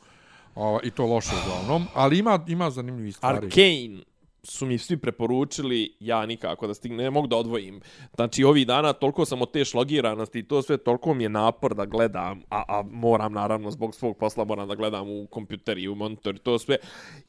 O, 0.55 0.79
I 0.83 0.91
to 0.91 1.05
loše 1.05 1.31
uglavnom. 1.37 1.87
Ali 1.93 2.19
ima, 2.19 2.39
ima 2.47 2.69
zanimljivih 2.69 3.15
stvari. 3.15 3.37
Arcane 3.37 4.03
su 4.45 4.65
mi 4.65 4.77
svi 4.77 4.97
preporučili, 4.97 5.95
ja 5.99 6.25
nikako 6.25 6.67
da 6.67 6.73
stignem, 6.73 7.03
ne 7.03 7.09
mogu 7.09 7.27
da 7.27 7.37
odvojim. 7.37 7.81
Znači, 8.15 8.43
ovih 8.43 8.67
dana 8.67 8.93
toliko 8.93 9.25
sam 9.25 9.41
od 9.41 9.51
te 9.51 9.65
šlogiranosti 9.65 10.39
i 10.39 10.47
to 10.47 10.61
sve, 10.61 10.77
toliko 10.77 11.13
mi 11.13 11.23
je 11.23 11.29
napor 11.29 11.75
da 11.75 11.85
gledam, 11.85 12.41
a, 12.49 12.63
a 12.67 12.83
moram 12.91 13.33
naravno 13.33 13.71
zbog 13.71 13.95
svog 13.95 14.17
posla 14.17 14.45
moram 14.45 14.67
da 14.67 14.75
gledam 14.75 15.09
u 15.09 15.27
kompjuter 15.27 15.77
i 15.77 15.87
u 15.87 15.95
monitor 15.95 16.35
i 16.35 16.39
to 16.39 16.59
sve. 16.59 16.77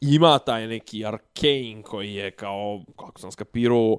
Ima 0.00 0.38
taj 0.38 0.66
neki 0.66 1.06
Arcane 1.06 1.82
koji 1.82 2.14
je 2.14 2.30
kao, 2.30 2.82
kako 2.96 3.20
sam 3.20 3.32
skapirao, 3.32 3.98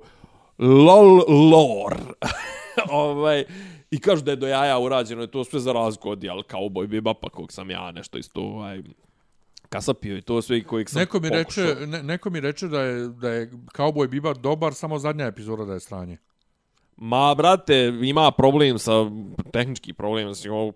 lol 0.59 1.21
lore. 1.27 2.03
ovaj, 2.91 3.43
I 3.91 3.99
kažu 3.99 4.23
da 4.23 4.31
je 4.31 4.35
do 4.35 4.47
jaja 4.47 4.79
urađeno 4.79 5.23
i 5.23 5.27
to 5.27 5.43
sve 5.43 5.59
za 5.59 5.73
razgodi, 5.73 6.29
ali 6.29 6.43
kao 6.43 6.61
Cowboy 6.61 6.87
Bebapa 6.87 7.29
kog 7.29 7.51
sam 7.51 7.71
ja 7.71 7.91
nešto 7.91 8.17
isto 8.17 8.41
ovaj, 8.41 8.81
kasapio 9.69 10.17
i 10.17 10.21
to 10.21 10.41
sve 10.41 10.57
i 10.57 10.63
kojeg 10.63 10.89
sam 10.89 10.99
Neko 10.99 11.19
mi, 11.19 11.29
pokušao. 11.29 11.65
reče, 11.65 11.87
ne, 11.87 12.03
neko 12.03 12.29
mi 12.29 12.39
reče 12.39 12.67
da 12.67 12.81
je, 12.81 13.07
da 13.07 13.29
je 13.29 13.51
Cowboy 13.51 14.07
Bebop 14.07 14.37
dobar, 14.37 14.73
samo 14.73 14.99
zadnja 14.99 15.25
epizoda 15.25 15.65
da 15.65 15.73
je 15.73 15.79
stranje. 15.79 16.17
Ma, 16.99 17.35
brate, 17.35 17.93
ima 18.03 18.31
problem 18.31 18.79
sa, 18.79 18.91
tehnički 19.53 19.93
problem, 19.93 20.33
znači, 20.33 20.49
ovo, 20.49 20.73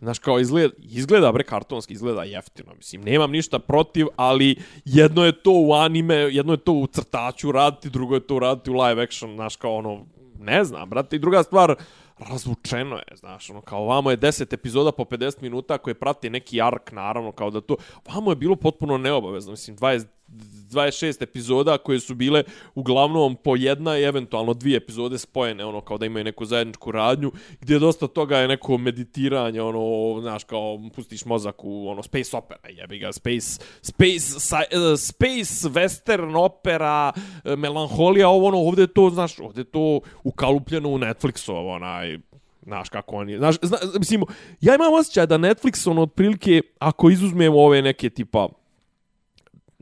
znaš, 0.00 0.18
kao 0.18 0.40
izgleda, 0.40 0.74
izgleda, 0.78 1.32
bre, 1.32 1.44
kartonski, 1.44 1.92
izgleda 1.94 2.24
jeftino, 2.24 2.74
mislim, 2.74 3.02
nemam 3.02 3.30
ništa 3.30 3.58
protiv, 3.58 4.06
ali 4.16 4.56
jedno 4.84 5.24
je 5.24 5.42
to 5.42 5.52
u 5.52 5.72
anime, 5.72 6.14
jedno 6.14 6.52
je 6.52 6.56
to 6.56 6.72
u 6.72 6.86
crtaču 6.86 7.52
raditi, 7.52 7.90
drugo 7.90 8.14
je 8.14 8.26
to 8.26 8.38
raditi 8.38 8.70
u 8.70 8.74
live 8.74 9.02
action, 9.02 9.34
znaš, 9.34 9.56
kao 9.56 9.74
ono, 9.74 10.06
ne 10.38 10.64
znam, 10.64 10.90
brate, 10.90 11.16
i 11.16 11.18
druga 11.18 11.42
stvar, 11.42 11.74
razvučeno 12.18 12.96
je, 12.96 13.16
znaš, 13.16 13.50
ono, 13.50 13.60
kao 13.60 13.84
vamo 13.84 14.10
je 14.10 14.18
10 14.18 14.54
epizoda 14.54 14.92
po 14.92 15.04
50 15.04 15.42
minuta 15.42 15.78
koje 15.78 15.94
prati 15.94 16.30
neki 16.30 16.62
ark, 16.62 16.92
naravno, 16.92 17.32
kao 17.32 17.50
da 17.50 17.60
to, 17.60 17.76
vamo 18.14 18.30
je 18.30 18.36
bilo 18.36 18.56
potpuno 18.56 18.98
neobavezno, 18.98 19.50
mislim, 19.50 19.76
20, 19.76 20.06
26 20.28 21.22
epizoda 21.22 21.78
koje 21.78 22.00
su 22.00 22.14
bile 22.14 22.42
uglavnom 22.74 23.36
po 23.36 23.56
jedna 23.56 23.98
i 23.98 24.02
eventualno 24.02 24.54
dvije 24.54 24.76
epizode 24.76 25.18
spojene, 25.18 25.64
ono, 25.64 25.80
kao 25.80 25.98
da 25.98 26.06
imaju 26.06 26.24
neku 26.24 26.44
zajedničku 26.44 26.92
radnju, 26.92 27.32
gdje 27.60 27.78
dosta 27.78 28.06
toga 28.06 28.38
je 28.38 28.48
neko 28.48 28.78
meditiranje, 28.78 29.62
ono, 29.62 30.20
znaš, 30.20 30.44
kao 30.44 30.80
pustiš 30.94 31.24
mozak 31.24 31.64
u, 31.64 31.88
ono, 31.88 32.02
space 32.02 32.36
opera, 32.36 32.68
jebi 32.68 32.98
ga, 32.98 33.12
space, 33.12 33.60
space, 33.82 34.40
sa, 34.40 34.56
uh, 34.56 34.98
space 34.98 35.68
western 35.68 36.36
opera, 36.36 37.12
uh, 37.16 37.58
melanholija, 37.58 38.28
ovo, 38.28 38.46
ono, 38.46 38.58
ovdje 38.58 38.86
to, 38.86 39.10
znaš, 39.10 39.38
ovdje 39.38 39.64
to 39.64 40.00
ukalupljeno 40.24 40.88
u 40.88 40.98
Netflixov, 40.98 41.74
onaj, 41.74 42.18
Znaš 42.66 42.88
kako 42.88 43.16
oni, 43.16 43.38
znaš, 43.38 43.56
zna, 43.62 43.78
mislim, 43.98 44.24
ja 44.60 44.74
imam 44.74 44.92
osjećaj 44.92 45.26
da 45.26 45.38
Netflix, 45.38 45.90
ono, 45.90 46.02
otprilike, 46.02 46.62
ako 46.78 47.10
izuzmemo 47.10 47.60
ove 47.60 47.82
neke 47.82 48.10
tipa, 48.10 48.48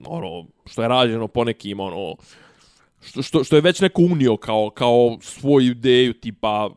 ono, 0.07 0.47
što 0.67 0.83
je 0.83 0.89
rađeno 0.89 1.29
po 1.29 1.45
nekim, 1.45 1.81
ono, 1.81 2.15
što, 3.01 3.23
što, 3.23 3.45
što 3.45 3.57
je 3.57 3.63
već 3.63 3.81
neko 3.81 4.03
unio 4.03 4.37
kao, 4.37 4.71
kao 4.71 5.17
svoju 5.21 5.71
ideju, 5.71 6.13
tipa, 6.13 6.71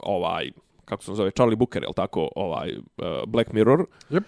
ovaj, 0.00 0.50
kako 0.84 1.04
se 1.04 1.14
zove, 1.14 1.30
Charlie 1.30 1.56
Booker, 1.56 1.82
je 1.82 1.88
tako, 1.96 2.28
ovaj, 2.36 2.76
uh, 2.76 3.04
Black 3.26 3.52
Mirror, 3.52 3.86
Yep. 4.10 4.22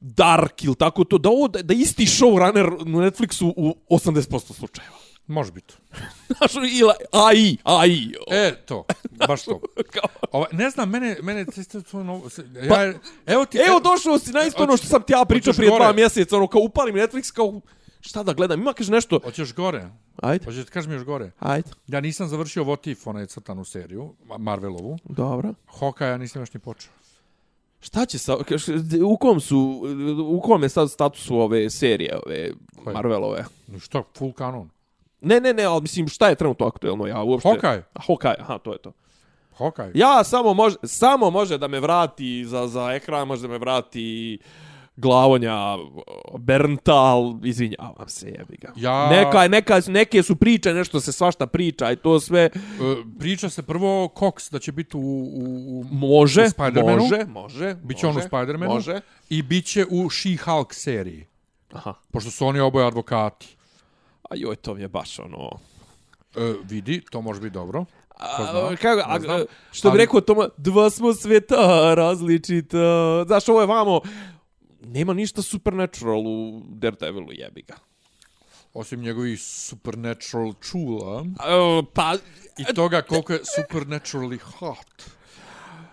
Dark 0.00 0.64
ili 0.64 0.74
tako 0.74 1.04
to, 1.04 1.18
da, 1.18 1.28
ovo, 1.28 1.48
da, 1.48 1.62
da 1.62 1.74
isti 1.74 2.04
showrunner 2.06 2.86
na 2.86 2.98
Netflixu 2.98 3.52
u 3.56 3.76
80% 3.90 4.52
slučajeva. 4.52 4.96
Može 5.30 5.52
biti. 5.52 5.74
Znaš, 6.36 6.54
ili 6.54 6.70
AI, 7.12 7.56
AI. 7.64 8.12
E, 8.30 8.54
to. 8.56 8.84
Baš 9.28 9.44
to. 9.44 9.60
Ova, 10.32 10.46
ne 10.52 10.70
znam, 10.70 10.90
mene, 10.90 11.16
mene, 11.22 11.44
to, 11.90 12.02
no, 12.02 12.22
ja, 12.62 12.92
evo 13.26 13.44
ti, 13.44 13.58
Evo 13.68 13.80
došao 13.80 14.18
si 14.18 14.32
na 14.32 14.42
isto 14.42 14.62
ono 14.62 14.76
što 14.76 14.86
sam 14.86 15.02
ti 15.02 15.12
ja 15.12 15.24
pričao 15.24 15.52
prije 15.52 15.70
gore? 15.70 15.84
dva 15.84 15.92
mjeseca, 15.92 16.36
ono 16.36 16.46
kao 16.46 16.60
upalim 16.60 16.94
Netflix, 16.94 17.32
kao 17.32 17.60
šta 18.00 18.22
da 18.22 18.32
gledam, 18.32 18.60
ima 18.60 18.72
kaže 18.72 18.92
nešto, 18.92 19.20
Hoćeš 19.24 19.54
gore? 19.54 19.88
ajde, 20.16 20.44
Hoćeš 20.44 20.64
ti 20.64 20.70
kažem 20.70 20.92
još 20.92 21.04
gore? 21.04 21.30
ajde, 21.38 21.70
Ja 21.86 22.00
nisam 22.00 22.28
završio 22.28 22.64
What 22.64 22.90
If, 22.90 23.06
onaj 23.06 23.26
crtanu 23.26 23.64
seriju, 23.64 24.14
Ma- 24.24 24.38
Marvelovu. 24.38 24.98
dobro. 25.04 25.54
Hawkeye 25.80 26.06
ja 26.06 26.16
nisam 26.18 26.42
još 26.42 26.54
ni 26.54 26.60
počeo. 26.60 26.90
Šta 27.80 28.06
će 28.06 28.18
sa, 28.18 28.36
u 29.04 29.16
kom 29.16 29.40
su, 29.40 29.82
u 30.26 30.40
kom 30.40 30.62
je 30.62 30.68
sad 30.68 30.90
statusu 30.90 31.36
ove 31.36 31.70
serije, 31.70 32.18
ove 32.26 32.50
Koje? 32.84 32.94
Marvelove? 32.94 33.44
Ništa, 33.66 34.02
full 34.18 34.32
kanon. 34.32 34.70
Ne, 35.20 35.40
ne, 35.40 35.52
ne, 35.52 35.64
ali 35.64 35.82
mislim, 35.82 36.08
šta 36.08 36.28
je 36.28 36.34
trenutno 36.34 36.66
aktuelno, 36.66 37.06
ja 37.06 37.22
uopšte... 37.22 37.48
A, 37.48 37.52
Hawkeye, 37.98 38.34
aha, 38.38 38.58
to 38.58 38.72
je 38.72 38.78
to. 38.78 38.92
Hawkeye. 39.58 39.90
Ja 39.94 40.24
samo 40.24 40.54
može, 40.54 40.76
samo 40.82 41.30
može 41.30 41.58
da 41.58 41.68
me 41.68 41.80
vrati 41.80 42.44
za, 42.44 42.66
za 42.66 42.92
ekran, 42.92 43.28
može 43.28 43.42
da 43.42 43.48
me 43.48 43.58
vrati 43.58 44.38
glavonja 44.96 45.76
Berntal, 46.38 47.22
izvinjavam 47.44 48.08
se, 48.08 48.26
jebi 48.28 48.56
ga. 48.56 48.72
Ja- 48.76 49.10
Neka, 49.10 49.48
neka, 49.48 49.80
neke 49.88 50.22
su 50.22 50.36
priče, 50.36 50.74
nešto 50.74 51.00
se 51.00 51.12
svašta 51.12 51.46
priča 51.46 51.92
i 51.92 51.96
to 51.96 52.20
sve 52.20 52.40
E, 52.42 52.50
priča 53.18 53.50
se 53.50 53.62
prvo 53.62 54.08
Cox 54.08 54.52
da 54.52 54.58
će 54.58 54.72
biti 54.72 54.96
u, 54.96 55.00
u, 55.00 55.44
u 55.70 55.84
može, 55.86 56.42
u 56.42 56.44
Spider-Manu. 56.46 56.98
može, 57.00 57.24
može. 57.24 57.74
Biće 57.74 58.06
on 58.06 58.10
u 58.10 58.14
može, 58.14 58.28
Spider-Manu. 58.28 58.68
Može. 58.68 59.00
I 59.28 59.42
bit 59.42 59.66
će 59.66 59.84
u 59.84 60.04
She-Hulk 60.04 60.72
seriji. 60.72 61.26
Aha. 61.72 61.94
Pošto 62.10 62.30
su 62.30 62.46
oni 62.46 62.60
oboje 62.60 62.86
advokati. 62.86 63.56
A 64.30 64.36
joj, 64.36 64.56
to 64.56 64.74
mi 64.74 64.82
je 64.82 64.88
baš 64.88 65.18
ono... 65.18 65.50
E, 66.36 66.54
vidi, 66.64 67.00
to 67.10 67.20
može 67.20 67.40
biti 67.40 67.54
dobro. 67.54 67.84
Ko 68.08 68.42
zna? 68.42 68.60
A, 68.60 68.76
kako, 68.76 69.02
a, 69.06 69.20
znam. 69.20 69.40
što 69.72 69.90
bi 69.90 69.92
Ali- 69.92 69.98
rekao 69.98 70.20
Toma, 70.20 70.48
dva 70.56 70.90
smo 70.90 71.14
sveta 71.14 71.94
različita. 71.94 73.24
Znaš, 73.26 73.48
ovo 73.48 73.60
je 73.60 73.66
vamo... 73.66 74.00
Nema 74.80 75.14
ništa 75.14 75.42
supernatural 75.42 76.26
u 76.26 76.62
Daredevilu, 76.68 77.32
jebi 77.32 77.62
ga. 77.62 77.74
Osim 78.74 79.00
njegovih 79.00 79.42
supernatural 79.42 80.52
čula. 80.60 81.24
A, 81.38 81.82
pa, 81.94 82.14
I 82.58 82.74
toga 82.74 83.02
koliko 83.02 83.32
je 83.32 83.40
supernaturally 83.58 84.38
hot. 84.40 85.10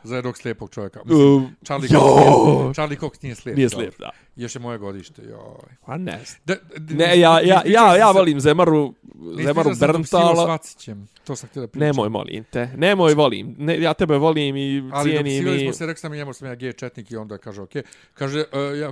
Za 0.07 0.15
jednog 0.15 0.37
slijepog 0.37 0.69
čovjeka. 0.69 0.99
Mislim, 1.05 1.35
uh, 1.35 1.43
Charlie! 1.63 1.89
Cox 1.89 2.63
nije, 2.63 2.73
Charlie 2.73 2.97
Cox 2.97 3.23
nije 3.23 3.35
slijep. 3.35 3.57
nije 3.57 3.69
slijep, 3.69 3.99
da. 3.99 4.09
Još 4.35 4.55
je 4.55 4.59
moje 4.59 4.77
godište, 4.77 5.21
joj. 5.21 5.75
Pa 5.85 5.97
ne 5.97 6.19
znam. 6.25 6.39
Da, 6.45 6.55
d- 6.77 6.95
Ne, 6.95 7.19
ja, 7.19 7.31
ja, 7.31 7.39
nisam 7.55 7.71
ja, 7.71 7.95
ja 7.95 8.07
se- 8.07 8.13
volim 8.13 8.39
Zemaru, 8.39 8.93
nisam 9.15 9.43
Zemaru 9.43 9.69
se 9.69 9.75
sa 9.75 9.87
Berntala. 9.87 10.45
Svacićem. 10.45 11.07
To 11.23 11.35
sam 11.35 11.49
htio 11.49 11.61
da 11.61 11.67
pričam. 11.67 11.87
Nemoj, 11.87 12.09
molim 12.09 12.43
te. 12.43 12.69
Nemoj, 12.75 13.13
volim. 13.13 13.55
Ne, 13.57 13.81
ja 13.81 13.93
tebe 13.93 14.17
volim 14.17 14.55
i 14.57 14.89
Ali 14.93 15.09
cijenim 15.09 15.25
dopisivali 15.25 15.57
i... 15.57 15.65
smo 15.65 15.73
se, 15.73 15.85
rekao 15.85 15.99
sam 15.99 16.13
i 16.13 16.17
njemu 16.17 16.33
sam 16.33 16.47
ja 16.47 16.55
gej 16.55 16.73
četnik 16.73 17.11
i 17.11 17.17
onda 17.17 17.37
kaže 17.37 17.61
okej. 17.61 17.83
Kaže, 18.13 18.39
uh, 18.39 18.79
ja, 18.79 18.91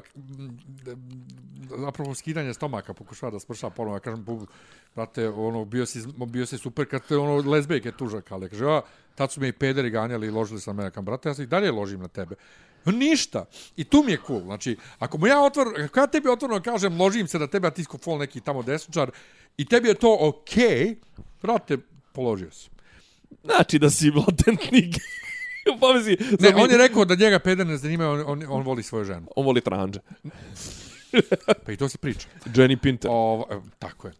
zapravo 1.77 2.15
skidanje 2.15 2.53
stomaka 2.53 2.93
pokušava 2.93 3.31
da 3.31 3.39
sprša 3.39 3.69
ponovno. 3.69 3.95
Ja 3.95 3.99
kažem, 3.99 4.23
bu, 4.23 4.47
brate, 4.95 5.29
ono, 5.29 5.65
bio 5.65 5.85
si, 5.85 5.99
bio 6.27 6.45
si 6.45 6.57
super 6.57 6.85
kad 6.85 7.07
te 7.07 7.17
ono, 7.17 7.51
lezbejke 7.51 7.91
tužak, 7.91 8.31
ali 8.31 8.49
kaže, 8.49 8.65
ja, 8.65 8.81
tad 9.15 9.31
su 9.31 9.41
me 9.41 9.47
i 9.47 9.51
pederi 9.51 9.89
ganjali 9.89 10.27
i 10.27 10.31
ložili 10.31 10.61
sam 10.61 10.75
mene. 10.75 10.91
Kam, 10.91 11.05
brate, 11.05 11.29
ja 11.29 11.33
se 11.33 11.43
i 11.43 11.47
dalje 11.47 11.71
ložim 11.71 11.99
na 11.99 12.07
tebe. 12.07 12.35
Ništa. 12.85 13.45
I 13.77 13.83
tu 13.83 14.03
mi 14.03 14.11
je 14.11 14.19
cool. 14.27 14.41
Znači, 14.41 14.77
ako 14.99 15.17
mu 15.17 15.27
ja 15.27 15.41
otvor, 15.41 15.67
ako 15.83 15.99
ja 15.99 16.07
tebi 16.07 16.29
otvorno 16.29 16.61
kažem, 16.61 17.01
ložim 17.01 17.27
se 17.27 17.39
da 17.39 17.47
tebe, 17.47 17.67
a 17.67 17.71
ti 17.71 17.83
sko 17.83 17.97
fol 17.97 18.17
neki 18.17 18.41
tamo 18.41 18.63
desničar, 18.63 19.11
i 19.57 19.65
tebi 19.65 19.87
je 19.87 19.93
to 19.93 20.17
okej, 20.21 20.65
okay, 20.65 20.95
brate, 21.41 21.77
položio 22.13 22.51
si. 22.51 22.69
Znači 23.43 23.79
da 23.79 23.89
si 23.89 24.11
latentni 24.11 24.91
pa 25.79 25.93
Ne, 26.39 26.55
on 26.55 26.71
je 26.71 26.77
rekao 26.77 27.05
da 27.05 27.15
njega 27.15 27.39
peder 27.39 27.67
ne 27.67 27.77
zanima, 27.77 28.09
on, 28.09 28.23
on, 28.25 28.43
on 28.49 28.63
voli 28.63 28.83
svoju 28.83 29.05
ženu. 29.05 29.27
On 29.35 29.45
voli 29.45 29.61
tranđe. 29.61 29.99
Pa 31.65 31.71
i 31.71 31.77
to 31.77 31.89
se 31.89 31.97
priča. 31.97 32.27
Jenny 32.45 32.77
Pinter. 32.77 33.11
Evo, 33.11 33.63
tako 33.79 34.07
je. 34.07 34.13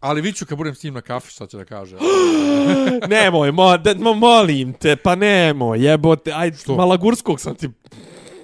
Ali 0.00 0.20
viću 0.20 0.46
kad 0.46 0.58
budem 0.58 0.74
s 0.74 0.82
njim 0.82 0.94
na 0.94 1.00
kafi, 1.00 1.30
šta 1.30 1.46
će 1.46 1.56
da 1.56 1.64
kaže. 1.64 1.96
nemoj, 3.08 3.52
mo, 3.52 3.78
da, 3.78 3.94
mo, 3.94 4.14
molim 4.14 4.72
te, 4.72 4.96
pa 4.96 5.14
nemoj, 5.14 5.84
jebote, 5.86 6.32
aj, 6.34 6.52
Što? 6.52 6.76
Malagurskog 6.76 7.40
sam 7.40 7.54
ti 7.54 7.68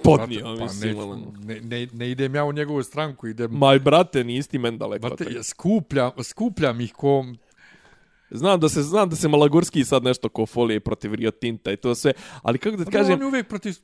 podnio, 0.03 0.39
Brate, 0.39 0.57
pa 0.57 0.63
mislim. 0.63 0.99
ono. 0.99 1.33
ne, 1.39 1.61
ne, 1.61 1.87
ne 1.93 2.11
idem 2.11 2.35
ja 2.35 2.45
u 2.45 2.53
njegovu 2.53 2.83
stranku, 2.83 3.27
idem... 3.27 3.51
Maj, 3.51 3.79
brate, 3.79 4.23
nisi 4.23 4.49
ti 4.49 4.57
men 4.57 4.77
daleko. 4.77 5.07
Brate, 5.07 5.25
ja 5.29 5.43
skupljam, 5.43 6.11
skupljam 6.23 6.81
ih 6.81 6.93
ko... 6.93 7.25
Znam 8.31 8.59
da 8.59 8.69
se 8.69 8.81
znam 8.81 9.09
da 9.09 9.15
se 9.15 9.27
Malagurski 9.27 9.85
sad 9.85 10.03
nešto 10.03 10.29
ko 10.29 10.45
folije 10.45 10.79
protiv 10.79 11.13
Rio 11.13 11.31
Tinta 11.31 11.71
i 11.71 11.77
to 11.77 11.95
sve, 11.95 12.13
ali 12.41 12.57
kako 12.57 12.77
da 12.77 12.85
ti 12.85 12.91
Kažem, 12.91 13.01
kažem, 13.01 13.13
on 13.13 13.21
je 13.21 13.27
uvijek 13.27 13.47
protiv... 13.47 13.75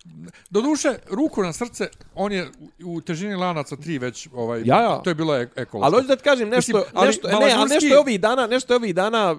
Do 0.49 0.61
duše, 0.61 0.89
ruku 1.09 1.43
na 1.43 1.53
srce, 1.53 1.83
on 2.15 2.31
je 2.31 2.47
u 2.85 3.01
težini 3.01 3.35
lanaca 3.35 3.75
tri 3.75 3.97
već, 3.97 4.27
ovaj, 4.33 4.61
Ja, 4.65 4.81
ja. 4.81 5.01
to 5.03 5.09
je 5.09 5.15
bilo 5.15 5.35
e 5.35 5.49
ekološko. 5.55 5.85
ali 5.85 5.95
hoću 5.95 6.07
da 6.07 6.15
ti 6.15 6.23
kažem 6.23 6.49
nešto, 6.49 6.77
Mislim, 6.77 6.91
ali 6.93 7.07
nešto, 7.07 7.27
ne, 7.27 7.33
ali 7.33 7.45
Malagurski- 7.45 7.73
nešto 7.73 7.87
je 7.87 7.99
ovih 7.99 8.19
dana, 8.19 8.47
nešto 8.47 8.73
je 8.73 8.77
ovih 8.77 8.95
dana 8.95 9.35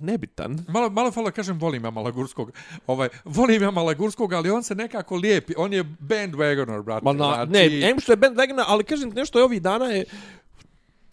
nebitan. 0.00 0.58
Malo, 0.68 0.90
malo 0.90 1.10
falo 1.10 1.30
kažem, 1.30 1.58
volim 1.58 1.84
ja 1.84 1.90
Malagurskog. 1.90 2.52
Ovaj, 2.86 3.08
volim 3.24 3.62
ja 3.62 3.70
Malagurskog, 3.70 4.32
ali 4.32 4.50
on 4.50 4.62
se 4.62 4.74
nekako 4.74 5.16
lijepi. 5.16 5.52
On 5.56 5.72
je 5.72 5.84
bandwagoner, 5.84 6.82
brate. 6.82 7.04
Ma 7.04 7.12
na, 7.12 7.46
znači, 7.46 7.50
ne, 7.70 7.90
em 7.90 8.00
što 8.00 8.12
je 8.12 8.16
Ben 8.16 8.34
Wagner, 8.34 8.64
ali 8.66 8.84
kažem 8.84 9.10
nešto 9.10 9.38
je 9.38 9.44
ovih 9.44 9.62
dana 9.62 9.84
je 9.86 10.04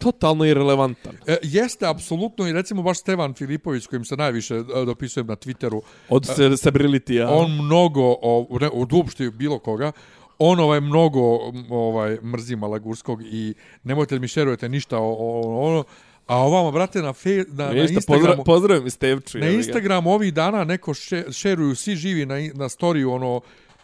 totalno 0.02 0.44
irrelevantan. 0.44 1.16
E, 1.26 1.36
jeste, 1.42 1.86
apsolutno, 1.86 2.48
i 2.48 2.52
recimo 2.52 2.82
baš 2.82 2.98
Stevan 2.98 3.34
Filipović, 3.34 3.86
kojim 3.86 4.04
se 4.04 4.16
najviše 4.16 4.54
e, 4.54 4.84
dopisujem 4.86 5.26
na 5.26 5.36
Twitteru, 5.36 5.80
Od 6.08 6.26
se 6.26 6.56
Sabrility-a. 6.56 7.30
on 7.30 7.52
mnogo, 7.52 8.16
o, 8.22 8.58
ne, 8.60 8.70
od 8.72 8.92
uopšte 8.92 9.30
bilo 9.30 9.58
koga, 9.58 9.92
on 10.38 10.60
ovaj 10.60 10.80
mnogo 10.80 11.20
ovaj 11.70 12.18
mrzi 12.22 12.56
Malagurskog 12.56 13.22
i 13.22 13.54
nemojte 13.84 14.18
mi 14.18 14.28
šerujete 14.28 14.68
ništa 14.68 14.98
o, 14.98 15.16
o 15.18 15.58
ono, 15.68 15.84
a 16.26 16.36
ovamo, 16.36 16.70
brate, 16.70 17.02
na, 17.02 17.12
fe, 17.12 17.44
na, 17.48 17.72
na 17.72 17.82
Instagramu, 17.82 18.04
pozdrav, 18.06 18.44
pozdravim 18.44 18.90
Stevču. 18.90 19.38
na. 19.38 19.48
Instagramu 19.48 20.10
ovih 20.10 20.34
dana 20.34 20.64
neko 20.64 20.94
še, 20.94 21.24
šeruju 21.32 21.74
svi 21.74 21.96
živi 21.96 22.26
na, 22.26 22.34
na 22.54 22.68
storiju 22.68 23.12
ono 23.12 23.40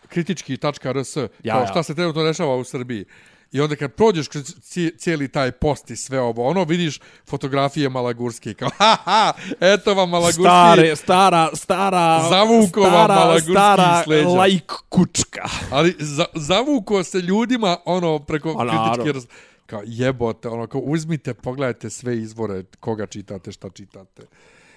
kritički.rs 0.09 1.17
ja, 1.17 1.29
ja. 1.43 1.67
šta 1.67 1.83
se 1.83 1.95
trenutno 1.95 2.25
dešava 2.25 2.57
u 2.57 2.65
Srbiji. 2.65 3.05
I 3.53 3.61
onda 3.61 3.77
kad 3.77 3.93
prođeš 3.93 4.29
kroz 4.29 4.45
ci- 4.63 4.99
cijeli 4.99 5.29
taj 5.29 5.53
post 5.53 5.91
i 5.91 5.97
sve 5.97 6.21
ovo, 6.21 6.47
ono 6.47 6.65
vidiš 6.65 7.01
fotografije 7.27 7.89
Malagurski, 7.89 8.55
kao 8.55 8.69
ha 8.79 8.97
ha, 8.97 9.33
eto 9.61 9.95
vam 9.95 10.11
Malagurski. 10.11 10.43
Stare, 10.43 10.97
stara, 10.97 11.51
stara, 11.55 12.27
Zavukova 12.31 12.89
stara, 12.89 13.15
Malagurski 13.15 13.51
stara 13.53 14.01
iz 14.01 14.07
leđa. 14.09 14.29
lajk 14.29 14.73
kučka. 14.89 15.49
Ali 15.71 15.97
za, 15.99 16.25
zavuko 16.35 17.05
se 17.05 17.19
ljudima 17.19 17.77
ono 17.85 18.19
preko 18.19 18.51
A, 18.51 18.65
naravno. 18.65 18.93
kritičke 18.95 19.13
raz... 19.13 19.27
kao 19.67 19.83
jebote, 19.87 20.49
ono 20.49 20.67
kao 20.67 20.81
uzmite, 20.81 21.35
pogledajte 21.35 21.91
sve 21.91 22.19
izvore 22.19 22.65
koga 22.81 23.07
čitate, 23.07 23.53
šta 23.53 23.71
čitate. 23.71 24.23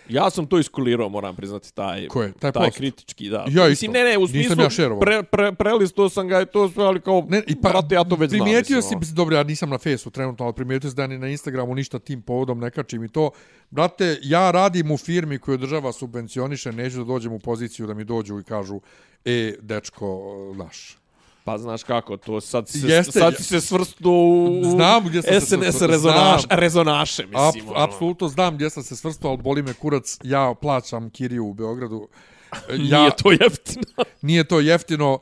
Ja 0.09 0.29
sam 0.29 0.47
to 0.47 0.59
iskulirao, 0.59 1.09
moram 1.09 1.35
priznati, 1.35 1.75
taj, 1.75 2.07
Ko 2.07 2.23
je? 2.23 2.31
Taj 2.33 2.51
taj 2.51 2.65
post? 2.65 2.77
kritički, 2.77 3.29
da. 3.29 3.45
Ja 3.49 3.67
Mislim, 3.67 3.91
isto. 3.91 3.91
ne, 3.93 4.03
ne, 4.03 4.17
u 4.17 4.21
Nisam 4.21 4.29
smislu, 4.31 4.63
ja 4.63 4.69
šerovao. 4.69 4.99
pre, 4.99 5.23
pre, 5.23 5.51
prelistao 5.53 6.09
sam 6.09 6.27
ga 6.27 6.41
i 6.41 6.45
to 6.45 6.69
sve, 6.69 6.83
ali 6.83 7.01
kao, 7.01 7.25
Ne, 7.29 7.43
i 7.47 7.55
pa, 7.55 7.69
brate, 7.69 7.95
ja 7.95 8.03
to 8.03 8.15
već 8.15 8.29
znam. 8.29 8.39
primijetio 8.39 8.75
mislim, 8.75 8.81
si, 8.81 8.93
ono. 8.93 8.99
mislim, 8.99 9.15
dobro, 9.15 9.35
ja 9.35 9.43
nisam 9.43 9.69
na 9.69 9.77
Fesu 9.77 10.09
trenutno, 10.11 10.45
ali 10.45 10.53
primijetio 10.53 10.89
si 10.89 10.95
da 10.95 11.07
ni 11.07 11.17
na 11.17 11.27
Instagramu 11.27 11.75
ništa 11.75 11.99
tim 11.99 12.21
povodom 12.21 12.59
ne 12.59 12.71
kačim 12.71 13.03
i 13.03 13.09
to. 13.09 13.29
Brate, 13.69 14.17
ja 14.21 14.51
radim 14.51 14.91
u 14.91 14.97
firmi 14.97 15.39
koju 15.39 15.57
država 15.57 15.91
subvencioniše, 15.91 16.71
neću 16.71 16.97
da 16.97 17.03
dođem 17.03 17.33
u 17.33 17.39
poziciju 17.39 17.87
da 17.87 17.93
mi 17.93 18.03
dođu 18.03 18.39
i 18.39 18.43
kažu, 18.43 18.81
e, 19.25 19.55
dečko, 19.61 20.21
naš. 20.55 20.97
Pa 21.43 21.57
znaš 21.57 21.83
kako, 21.83 22.17
to 22.17 22.41
sad 22.41 22.69
se, 22.69 22.87
Jeste, 22.87 23.19
sad 23.19 23.37
si 23.37 23.43
se 23.43 23.61
svrstu 23.61 24.11
u 24.11 24.65
Znam 24.65 25.05
gdje 25.05 25.21
sam 25.21 25.33
se 25.33 25.39
SNS 25.41 25.49
svrstao, 25.59 25.87
rezonaš, 25.87 26.41
znam. 26.41 26.59
rezonaše, 26.59 27.23
Ap, 27.23 27.45
mislim. 27.55 27.69
ono. 27.69 27.83
apsolutno 27.83 28.27
znam 28.27 28.55
gdje 28.55 28.69
sam 28.69 28.83
se 28.83 28.95
svrstao, 28.95 29.31
ali 29.31 29.41
boli 29.41 29.61
me 29.61 29.73
kurac, 29.73 30.17
ja 30.23 30.53
plaćam 30.61 31.09
kiriju 31.09 31.45
u 31.45 31.53
Beogradu. 31.53 32.07
Ja, 32.69 32.99
Nije 32.99 33.11
to 33.23 33.31
jeftino. 33.31 33.83
nije 34.21 34.43
to 34.43 34.59
jeftino, 34.59 35.19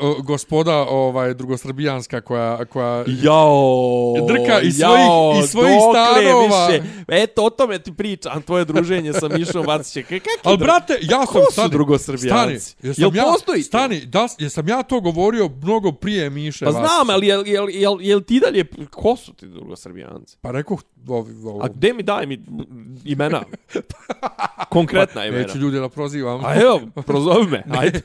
o, 0.00 0.16
gospoda 0.18 0.74
ovaj 0.76 1.34
drugosrbijanska 1.34 2.20
koja 2.20 2.64
koja 2.64 3.04
Jao, 3.22 4.14
Drka 4.28 4.52
jao, 4.52 4.92
svojih- 5.32 5.44
iz 5.44 5.50
svojih 5.50 5.76
dokle 5.76 6.02
stanova. 6.22 6.66
Više. 6.66 6.82
Eto, 7.08 7.44
o 7.44 7.50
tome 7.50 7.78
ti 7.78 7.92
pričam, 7.94 8.42
tvoje 8.42 8.64
druženje 8.64 9.12
sa 9.12 9.28
Mišom 9.28 9.66
Vacićem. 9.66 10.02
Kak 10.02 10.12
je 10.16 10.20
Ali 10.44 10.56
dru- 10.56 10.60
brate, 10.60 10.98
ja 11.02 11.18
sam 11.18 11.26
Ko 11.26 11.40
su 11.40 11.52
stani, 11.52 11.70
drugosrbijanci? 11.70 12.28
Stani, 12.60 12.88
jesam 12.88 13.04
Jel 13.04 13.16
ja, 13.16 13.22
postoji 13.24 13.62
to? 13.62 13.66
Stani, 13.66 14.00
da, 14.00 14.28
jesam 14.38 14.68
ja 14.68 14.82
to 14.82 15.00
govorio 15.00 15.50
mnogo 15.56 15.92
prije 15.92 16.30
Miše 16.30 16.64
Pa 16.64 16.70
Vacića. 16.70 16.86
znam, 16.86 17.10
ali 17.10 17.26
jel, 17.26 17.46
jel, 17.46 17.66
jel, 17.70 17.96
jel 18.00 18.20
ti 18.20 18.40
dalje, 18.40 18.64
ko 18.90 19.16
su 19.16 19.32
ti 19.32 19.46
drugosrbijanci? 19.46 20.36
Pa 20.40 20.50
rekao, 20.50 20.76
ovi, 21.08 21.34
ovi, 21.44 21.58
A 21.62 21.68
gde 21.68 21.92
mi 21.92 22.02
daj 22.02 22.26
mi 22.26 22.44
imena? 23.04 23.42
Konkretna 24.68 25.24
imena. 25.24 25.42
neću 25.42 25.58
ljude 25.58 25.80
da 25.80 25.88
prozivam. 25.88 26.44
A 26.44 26.54
evo, 26.56 26.80
prozovi 26.96 27.46
me, 27.46 27.62
ajde. 27.80 28.00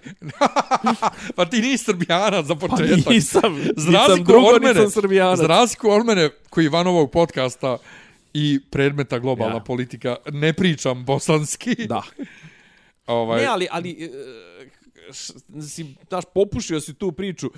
pa 1.35 1.45
ti 1.45 1.61
nisi 1.61 1.81
Srbijana 1.82 2.44
za 2.44 2.56
Pa 2.56 2.68
početak. 2.68 3.06
nisam, 3.08 3.41
Za 3.76 3.90
nisam 3.90 3.94
razliku 3.94 4.24
drugo, 4.24 4.48
od 4.48 4.62
mene, 4.62 4.74
nisam 4.74 4.91
srbijanac. 4.94 5.38
Za 5.38 5.48
razliku 5.48 5.90
od 5.90 6.06
mene, 6.06 6.30
koji 6.49 6.68
van 6.68 6.88
ovog 6.88 7.12
podcasta 7.12 7.78
i 8.34 8.60
predmeta 8.72 9.20
globalna 9.20 9.56
Ja. 9.56 9.60
politika, 9.62 10.16
ne 10.28 10.53
pričam 10.53 11.06
bosanski. 11.06 11.76
Da. 11.88 12.02
Ovaj, 13.08 13.41
Ne, 13.41 13.48
ali, 13.48 13.68
ali 13.72 13.91
e, 13.91 14.10
si, 15.62 15.86
znaš, 16.10 16.24
popušio 16.34 16.80
si 16.82 16.94
tu 16.94 17.12
priču, 17.12 17.49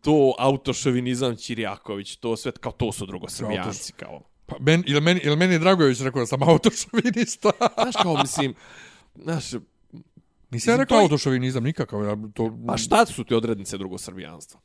to 0.00 0.34
autošovinizam 0.38 1.36
Čirjaković, 1.36 2.16
to 2.16 2.36
sve, 2.36 2.52
kao 2.52 2.72
to 2.72 2.92
su 2.92 3.06
drugosrbijanci, 3.06 3.92
kao. 3.92 4.20
pa, 4.46 4.56
men, 4.60 4.84
ili, 4.86 5.00
meni, 5.00 5.20
ili 5.24 5.36
meni 5.36 5.52
je 5.54 5.58
Dragojević 5.58 6.00
rekao 6.00 6.20
da 6.20 6.26
sam 6.26 6.42
autošovinista. 6.42 7.50
Znaš, 7.74 7.94
kao, 8.02 8.16
mislim, 8.16 8.54
znaš, 9.14 9.44
Nisam 10.50 10.72
ja 10.72 10.76
rekao 10.76 10.98
to 10.98 11.02
autošovinizam 11.02 11.64
nikakav. 11.64 12.04
Ja, 12.04 12.16
to, 12.34 12.58
pa 12.66 12.76
šta 12.76 13.06
su 13.06 13.24
ti 13.24 13.34
odrednice 13.34 13.78
drugosrbijanstva? 13.78 14.60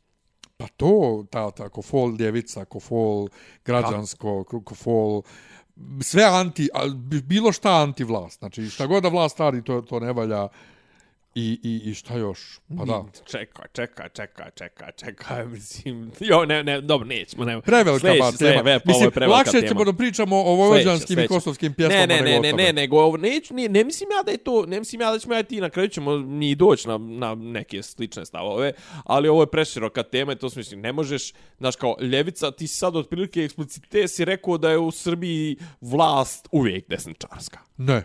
Pa 0.57 0.67
to, 0.67 1.25
ta, 1.29 1.51
ta 1.51 1.69
kofol 1.69 2.15
ljevica, 2.19 2.65
kofol 2.65 3.27
građansko, 3.65 4.43
ko- 4.43 4.61
kofol, 4.63 5.21
sve 6.01 6.23
anti, 6.23 6.69
bilo 7.23 7.51
šta 7.51 7.71
anti 7.71 8.03
vlast. 8.03 8.39
Znači, 8.39 8.69
šta 8.69 8.87
god 8.87 9.03
da 9.03 9.09
vlast 9.09 9.39
radi, 9.39 9.63
to, 9.63 9.81
to 9.81 9.99
ne 9.99 10.13
valja. 10.13 10.47
I, 11.37 11.59
i, 11.63 11.81
I 11.85 11.93
šta 11.93 12.17
još? 12.17 12.39
Pa 12.77 12.85
da. 12.85 13.03
Čekaj, 13.25 13.65
čekaj, 13.73 14.09
čekaj, 14.09 14.49
čekaj, 14.51 14.91
čekaj, 14.93 15.45
mislim, 15.47 16.11
jo, 16.19 16.45
ne, 16.45 16.63
ne, 16.63 16.81
dobro, 16.81 17.07
nećemo, 17.07 17.45
ne. 17.45 17.61
Prevelika 17.61 18.07
Sljedeći- 18.07 18.19
ba 18.21 18.31
tema. 18.31 18.37
sljedeći, 18.37 18.55
pa 18.55 18.61
ovo 18.61 18.69
je 18.69 18.81
Mislim, 18.85 19.11
prevelika 19.11 19.37
lakše 19.37 19.51
tema. 19.51 19.67
ćemo 19.67 19.83
da 19.83 19.93
pričamo 19.93 20.35
o 20.37 20.55
vojvođanskim 20.55 21.19
i 21.19 21.27
kosovskim 21.27 21.73
pjesmama 21.73 22.05
Ne, 22.05 22.21
ne, 22.21 22.21
ne, 22.21 22.39
ne, 22.41 22.53
ne, 22.53 22.73
nego 22.73 22.97
ovo 22.97 23.17
neću, 23.17 23.53
ne, 23.53 23.69
ne 23.69 23.83
mislim 23.83 24.09
ja 24.11 24.23
da 24.23 24.31
je 24.31 24.37
to, 24.37 24.65
ne 24.65 24.79
mislim 24.79 25.01
ja 25.01 25.11
da 25.11 25.19
ćemo 25.19 25.33
ja 25.35 25.43
ti 25.43 25.61
na 25.61 25.69
kraju 25.69 25.87
ćemo 25.89 26.17
ni 26.17 26.55
doći 26.55 26.87
na, 26.87 26.97
na 26.97 27.35
neke 27.35 27.83
slične 27.83 28.25
stavove, 28.25 28.71
ali 29.03 29.29
ovo 29.29 29.41
je 29.43 29.47
preširoka 29.47 30.03
tema 30.03 30.31
i 30.33 30.37
to 30.37 30.49
su 30.49 30.59
mislim, 30.59 30.81
ne 30.81 30.91
možeš, 30.91 31.33
znaš 31.57 31.75
kao 31.75 31.95
ljevica, 32.01 32.51
ti 32.51 32.67
si 32.67 32.75
sad 32.75 32.95
otprilike 32.95 33.41
eksplicite 33.41 34.07
si 34.07 34.25
rekao 34.25 34.57
da 34.57 34.69
je 34.71 34.77
u 34.77 34.91
Srbiji 34.91 35.57
vlast 35.81 36.47
uvijek 36.51 36.89
desničarska. 36.89 37.59
Ne, 37.77 38.03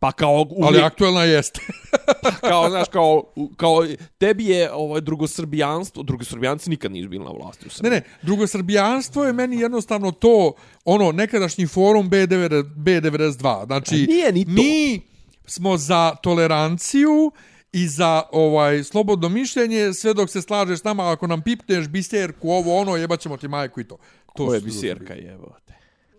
Pa 0.00 0.12
kao 0.12 0.32
uvijek, 0.50 0.64
ali 0.64 0.78
aktuelna 0.78 1.24
jeste. 1.24 1.60
kao, 2.48 2.70
znaš, 2.70 2.88
kao, 2.88 3.22
kao 3.56 3.86
tebi 4.18 4.46
je 4.46 4.72
ovaj, 4.72 5.00
drugosrbijanstvo, 5.00 6.02
drugosrbijanci 6.02 6.70
nikad 6.70 6.92
nisu 6.92 7.08
bili 7.08 7.24
na 7.24 7.30
vlasti 7.30 7.64
u 7.64 7.66
Ne, 7.66 7.70
Srbiji. 7.70 7.90
ne, 7.90 8.02
drugosrbijanstvo 8.22 9.24
je 9.24 9.32
meni 9.32 9.60
jednostavno 9.60 10.10
to, 10.10 10.52
ono, 10.84 11.12
nekadašnji 11.12 11.66
forum 11.66 12.10
B9, 12.10 12.48
B92. 12.76 13.66
Znači, 13.66 13.94
A 13.94 14.06
nije 14.06 14.32
ni 14.32 14.44
to. 14.44 14.50
mi 14.52 15.00
smo 15.46 15.76
za 15.76 16.14
toleranciju 16.14 17.32
i 17.72 17.88
za 17.88 18.22
ovaj 18.32 18.84
slobodno 18.84 19.28
mišljenje 19.28 19.92
sve 19.94 20.14
dok 20.14 20.30
se 20.30 20.42
slažeš 20.42 20.78
s 20.78 20.84
nama 20.84 21.12
ako 21.12 21.26
nam 21.26 21.42
pipneš 21.42 21.88
biserku 21.88 22.50
ovo 22.50 22.76
ono 22.76 22.96
jebaćemo 22.96 23.36
ti 23.36 23.48
majku 23.48 23.80
i 23.80 23.84
to. 23.84 23.96
To 24.36 24.54
je 24.54 24.60
biserka, 24.60 25.14
jebote. 25.14 25.74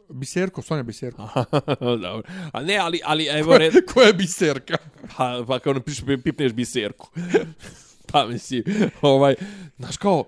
Biserko, 0.10 0.62
Sonja 0.62 0.84
Biserko. 0.84 1.30
Dobro. 2.02 2.22
A 2.54 2.62
ne, 2.62 2.78
ali, 2.78 3.02
ali 3.04 3.26
evo, 3.26 3.58
red, 3.58 3.74
Ko 3.94 4.02
je 4.02 4.14
biserka? 4.14 4.78
pa, 5.18 5.44
pa 5.48 5.60
kao 5.60 5.74
ne 5.74 5.82
piš, 5.82 6.02
pipneš 6.24 6.52
biserku. 6.52 7.10
pa 8.12 8.26
mislim, 8.26 8.64
ovaj, 9.02 9.36
znaš 9.78 9.98
kao, 9.98 10.24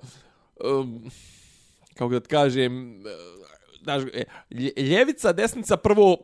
um, 0.63 1.11
kako 1.95 2.13
da 2.13 2.19
ti 2.19 2.29
kažem, 2.29 2.99
uh, 2.99 3.05
znaš, 3.83 4.03
e, 4.13 4.23
lje- 4.51 4.81
ljevica, 4.81 5.33
desnica, 5.33 5.77
prvo, 5.77 6.17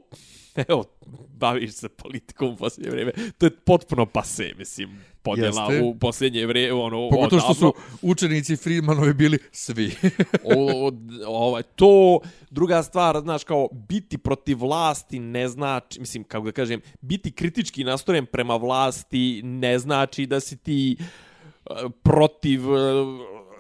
evo, 0.70 0.84
baviš 1.30 1.72
se 1.72 1.90
politikom 1.90 2.54
u 2.54 2.56
posljednje 2.56 2.92
vrijeme. 2.92 3.12
To 3.38 3.46
je 3.46 3.50
potpuno 3.66 4.06
pase, 4.06 4.54
mislim, 4.58 5.02
podjela 5.22 5.62
Jeste. 5.62 5.84
u 5.84 5.96
posljednje 5.96 6.46
vrijeme. 6.46 6.74
Ono, 6.74 7.10
Pogotovo 7.10 7.42
što 7.42 7.54
su 7.54 7.68
odavno. 7.68 7.98
učenici 8.02 8.56
Friedmanovi 8.56 9.14
bili 9.14 9.40
svi. 9.52 9.92
o, 10.56 10.92
ovaj, 11.28 11.64
to, 11.64 12.20
druga 12.50 12.84
stvar, 12.84 13.20
znaš, 13.20 13.44
kao 13.44 13.68
biti 13.72 14.18
protiv 14.18 14.60
vlasti 14.60 15.20
ne 15.20 15.48
znači, 15.48 16.00
mislim, 16.00 16.24
kako 16.24 16.46
da 16.46 16.52
kažem, 16.52 16.82
biti 17.02 17.32
kritički 17.32 17.84
nastrojen 17.84 18.26
prema 18.26 18.56
vlasti 18.56 19.42
ne 19.44 19.80
znači 19.80 20.26
da 20.26 20.40
si 20.40 20.58
ti 20.58 20.98
e, 21.00 21.74
protiv 22.04 22.62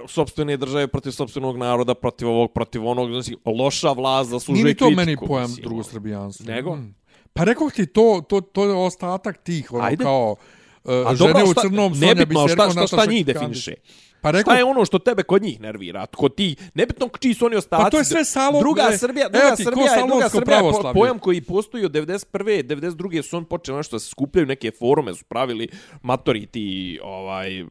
e, 0.07 0.11
sopstvene 0.11 0.57
države, 0.57 0.87
protiv 0.87 1.11
sopstvenog 1.11 1.57
naroda, 1.57 1.93
protiv 1.93 2.27
ovog, 2.29 2.51
protiv 2.53 2.87
onog, 2.87 3.11
znači, 3.11 3.37
loša 3.45 3.91
vlast 3.91 4.29
zaslužuje 4.29 4.63
Nije 4.63 4.73
ni 4.73 4.77
to 4.77 4.85
kritiku. 4.85 5.05
meni 5.05 5.17
pojam 5.27 5.49
mislim, 5.49 5.63
drugosrbijanstvo. 5.63 6.53
Nego? 6.53 6.75
Mm. 6.75 6.95
Pa 7.33 7.43
rekao 7.43 7.69
ti, 7.69 7.85
to, 7.85 8.23
to, 8.29 8.41
to 8.41 8.63
je 8.63 8.73
ostatak 8.73 9.37
tih, 9.43 9.73
ono, 9.73 9.83
Ajde. 9.83 10.03
kao... 10.03 10.35
Uh, 10.83 10.93
A 10.93 11.15
žene 11.15 11.33
dobro, 11.33 11.49
u 11.49 11.51
šta, 11.51 11.61
crnom, 11.61 11.95
Sonja 11.95 12.13
nebitno, 12.13 12.39
ali 12.39 12.49
šta, 12.49 12.55
Biserko, 12.65 12.71
šta, 12.71 12.87
šta 12.87 12.95
Nataša 12.95 13.11
njih 13.11 13.25
definiše? 13.25 13.73
Pa 14.21 14.31
rekao, 14.31 14.53
Šta 14.53 14.57
je 14.57 14.63
ono 14.63 14.85
što 14.85 14.99
tebe 14.99 15.23
kod 15.23 15.41
njih 15.41 15.61
nervira? 15.61 16.05
Kod 16.05 16.35
ti, 16.35 16.55
nebitno 16.73 17.09
čiji 17.19 17.33
su 17.33 17.45
oni 17.45 17.55
ostaci. 17.55 17.83
Pa 17.83 17.89
to 17.89 17.97
je 17.97 18.05
sve 18.05 18.25
salo- 18.25 18.59
Druga 18.59 18.87
ne, 18.89 18.97
Srbija, 18.97 19.29
druga 19.29 19.55
ti, 19.55 19.63
Srbija, 19.63 19.93
je, 19.93 20.07
druga 20.07 20.29
Srbija 20.29 20.57
je 20.57 20.93
pojam 20.93 21.19
koji 21.19 21.41
postoji 21.41 21.85
od 21.85 21.91
91. 21.91 22.63
92. 22.63 23.21
su 23.21 23.37
on 23.37 23.45
počeli 23.45 23.77
nešto 23.77 23.95
da 23.95 23.99
se 23.99 24.09
skupljaju 24.09 24.45
neke 24.45 24.71
forume, 24.71 25.13
su 25.13 25.25
pravili 25.25 25.67
matori 26.01 26.45
ti, 26.45 26.99
ovaj, 27.03 27.63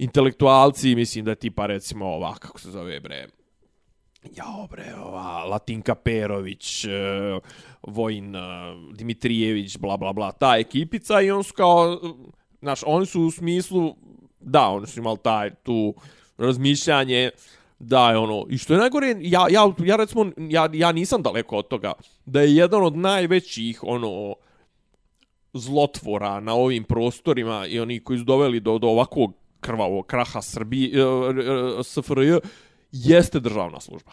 intelektualci, 0.00 0.94
mislim 0.94 1.24
da 1.24 1.30
je 1.30 1.34
tipa 1.34 1.66
recimo 1.66 2.06
ova, 2.06 2.34
kako 2.34 2.60
se 2.60 2.70
zove 2.70 3.00
bre, 3.00 3.26
Jao 4.36 4.66
bre, 4.70 4.94
ova 5.04 5.44
Latinka 5.44 5.94
Perović, 5.94 6.84
e, 6.84 6.88
Vojin 7.82 8.36
e, 8.36 8.40
Dimitrijević, 8.94 9.78
bla 9.78 9.96
bla 9.96 10.12
bla, 10.12 10.32
ta 10.32 10.56
ekipica 10.58 11.20
i 11.20 11.30
on 11.30 11.44
su 11.44 11.54
kao, 11.54 12.00
znaš, 12.60 12.80
oni 12.86 13.06
su 13.06 13.22
u 13.22 13.30
smislu, 13.30 13.94
da, 14.40 14.68
oni 14.68 14.86
su 14.86 15.00
imali 15.00 15.18
taj, 15.22 15.54
tu 15.54 15.94
razmišljanje, 16.38 17.30
da 17.78 18.10
je 18.10 18.18
ono, 18.18 18.46
i 18.50 18.58
što 18.58 18.74
je 18.74 18.78
najgore, 18.78 19.16
ja, 19.20 19.46
ja, 19.50 19.72
ja 19.84 19.96
recimo, 19.96 20.26
ja, 20.36 20.68
ja 20.72 20.92
nisam 20.92 21.22
daleko 21.22 21.56
od 21.56 21.68
toga, 21.68 21.92
da 22.24 22.40
je 22.40 22.56
jedan 22.56 22.82
od 22.82 22.96
najvećih, 22.96 23.80
ono, 23.82 24.34
zlotvora 25.52 26.40
na 26.40 26.54
ovim 26.54 26.84
prostorima 26.84 27.66
i 27.66 27.80
oni 27.80 28.00
koji 28.00 28.18
su 28.18 28.24
doveli 28.24 28.60
do, 28.60 28.78
do 28.78 28.88
ovakvog 28.88 29.39
krvavog 29.60 30.06
kraha 30.06 30.42
Srbije, 30.42 30.98
e, 30.98 31.00
e, 31.00 31.82
SFRJ, 31.84 32.38
jeste 32.92 33.40
državna 33.40 33.80
služba. 33.80 34.12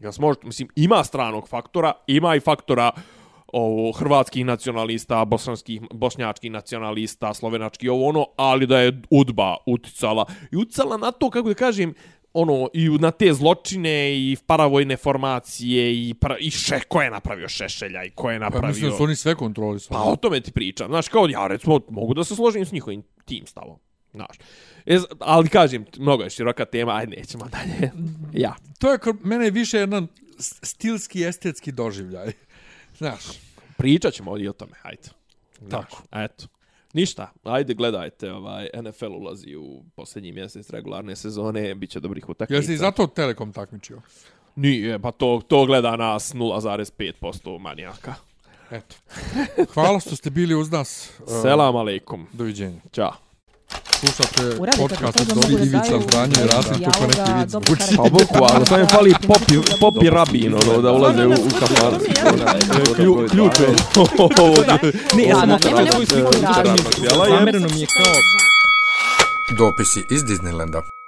Ja 0.00 0.10
možete, 0.18 0.46
mislim, 0.46 0.68
ima 0.76 1.04
stranog 1.04 1.48
faktora, 1.48 1.92
ima 2.06 2.36
i 2.36 2.40
faktora 2.40 2.90
ovo, 3.52 3.92
hrvatskih 3.92 4.44
nacionalista, 4.46 5.24
bosanskih, 5.24 5.82
bošnjačkih 5.92 6.50
nacionalista, 6.50 7.34
slovenački, 7.34 7.88
ovo 7.88 8.08
ono, 8.08 8.26
ali 8.36 8.66
da 8.66 8.80
je 8.80 9.02
udba 9.10 9.56
uticala. 9.66 10.26
I 10.52 10.56
uticala 10.56 10.96
na 10.96 11.10
to, 11.10 11.30
kako 11.30 11.48
da 11.48 11.54
kažem, 11.54 11.94
ono, 12.32 12.68
i 12.72 12.88
na 12.88 13.10
te 13.10 13.32
zločine 13.32 14.12
i 14.14 14.36
paravojne 14.46 14.96
formacije 14.96 16.08
i, 16.08 16.14
pra, 16.14 16.36
i 16.38 16.50
še, 16.50 16.80
ko 16.88 17.02
je 17.02 17.10
napravio 17.10 17.48
Šešelja 17.48 18.04
i 18.04 18.10
ko 18.10 18.30
je 18.30 18.38
pa 18.38 18.44
napravio... 18.44 18.68
mislim 18.68 18.90
da 18.90 18.96
su 18.96 19.02
oni 19.04 19.16
sve 19.16 19.34
kontrolisali. 19.34 19.98
Pa 19.98 20.02
o 20.02 20.16
tome 20.16 20.40
ti 20.40 20.52
pričam. 20.52 20.88
Znaš, 20.88 21.08
kao 21.08 21.26
ja 21.28 21.46
recimo 21.46 21.80
mogu 21.88 22.14
da 22.14 22.24
se 22.24 22.36
složim 22.36 22.64
s 22.66 22.72
njihovim 22.72 23.02
tim 23.24 23.46
stavom. 23.46 23.78
Znaš. 24.12 24.36
E, 24.86 24.98
z- 24.98 25.04
ali 25.18 25.48
kažem, 25.48 25.84
mnogo 25.98 26.22
je 26.22 26.30
široka 26.30 26.64
tema, 26.64 26.92
ajde 26.92 27.16
nećemo 27.16 27.44
dalje. 27.44 27.90
Ja. 28.44 28.54
To 28.78 28.92
je 28.92 28.98
kod 28.98 29.16
mene 29.24 29.50
više 29.50 29.78
jedan 29.78 30.08
stilski, 30.62 31.24
estetski 31.24 31.72
doživljaj. 31.72 32.32
Znaš, 32.98 33.24
Pričat 33.76 34.14
ćemo 34.14 34.30
ovdje 34.30 34.50
o 34.50 34.52
tome, 34.52 34.72
ajde. 34.82 35.08
Znaš, 35.58 35.70
Tako. 35.70 36.02
Eto. 36.12 36.46
Ništa, 36.92 37.30
ajde 37.44 37.74
gledajte, 37.74 38.32
ovaj, 38.32 38.68
NFL 38.82 39.06
ulazi 39.06 39.56
u 39.56 39.82
posljednji 39.96 40.32
mjesec 40.32 40.70
regularne 40.70 41.16
sezone, 41.16 41.74
bit 41.74 41.90
će 41.90 42.00
dobrih 42.00 42.28
utakmica. 42.28 42.58
jesi 42.58 42.72
i 42.72 42.76
zato 42.76 43.06
Telekom 43.06 43.52
takmičio? 43.52 44.00
Nije, 44.56 44.98
pa 44.98 45.10
to, 45.12 45.42
to 45.48 45.66
gleda 45.66 45.96
nas 45.96 46.34
0,5% 46.34 47.58
manijaka. 47.60 48.14
Eto. 48.70 48.96
Hvala 49.74 50.00
što 50.00 50.16
ste 50.16 50.30
bili 50.30 50.54
uz 50.54 50.70
nas. 50.70 51.10
Uh, 51.18 51.26
Selam 51.42 51.76
aleikum. 51.76 52.26
Doviđenja. 52.32 52.80
Ćao. 52.92 53.12
Slušate 54.00 54.56
podcast 54.78 55.20
od 55.20 55.28
to 55.28 55.34
Dobri 55.34 55.54
da 55.56 55.62
Ivica 55.62 55.78
daju 55.88 56.02
Zdanje 56.02 56.32
i 56.32 56.42
neki 56.42 56.56
Rasim 56.56 56.84
kako 56.84 57.06
neki 57.06 57.14
dijaloga, 57.14 57.38
vid 57.38 57.50
zvuči. 57.50 57.96
Pa 57.96 58.02
bukvalno, 58.02 58.66
samo 58.66 58.80
im 58.80 58.86
fali 58.86 59.14
popi, 59.26 59.54
popi 59.80 60.10
rabin, 60.10 60.54
ono, 60.54 60.82
da 60.82 60.92
ulaze 60.92 61.26
u, 61.26 61.30
u 61.32 61.50
kafan. 61.60 62.00
stvarno, 62.96 63.28
Ključ 63.30 63.60
je. 63.60 63.66
Ne, 65.16 65.22
ja 65.22 65.34
sam 65.36 65.50
Ono, 65.50 65.58
svoj 66.06 66.22
rad. 66.42 66.66
rad. 66.66 66.78
Zamereno 67.28 67.68
mi 67.68 67.80
je 67.80 67.86
kao 67.86 68.14
Dopisi 69.58 70.04
iz 70.10 70.24
Disneylanda. 70.24 70.99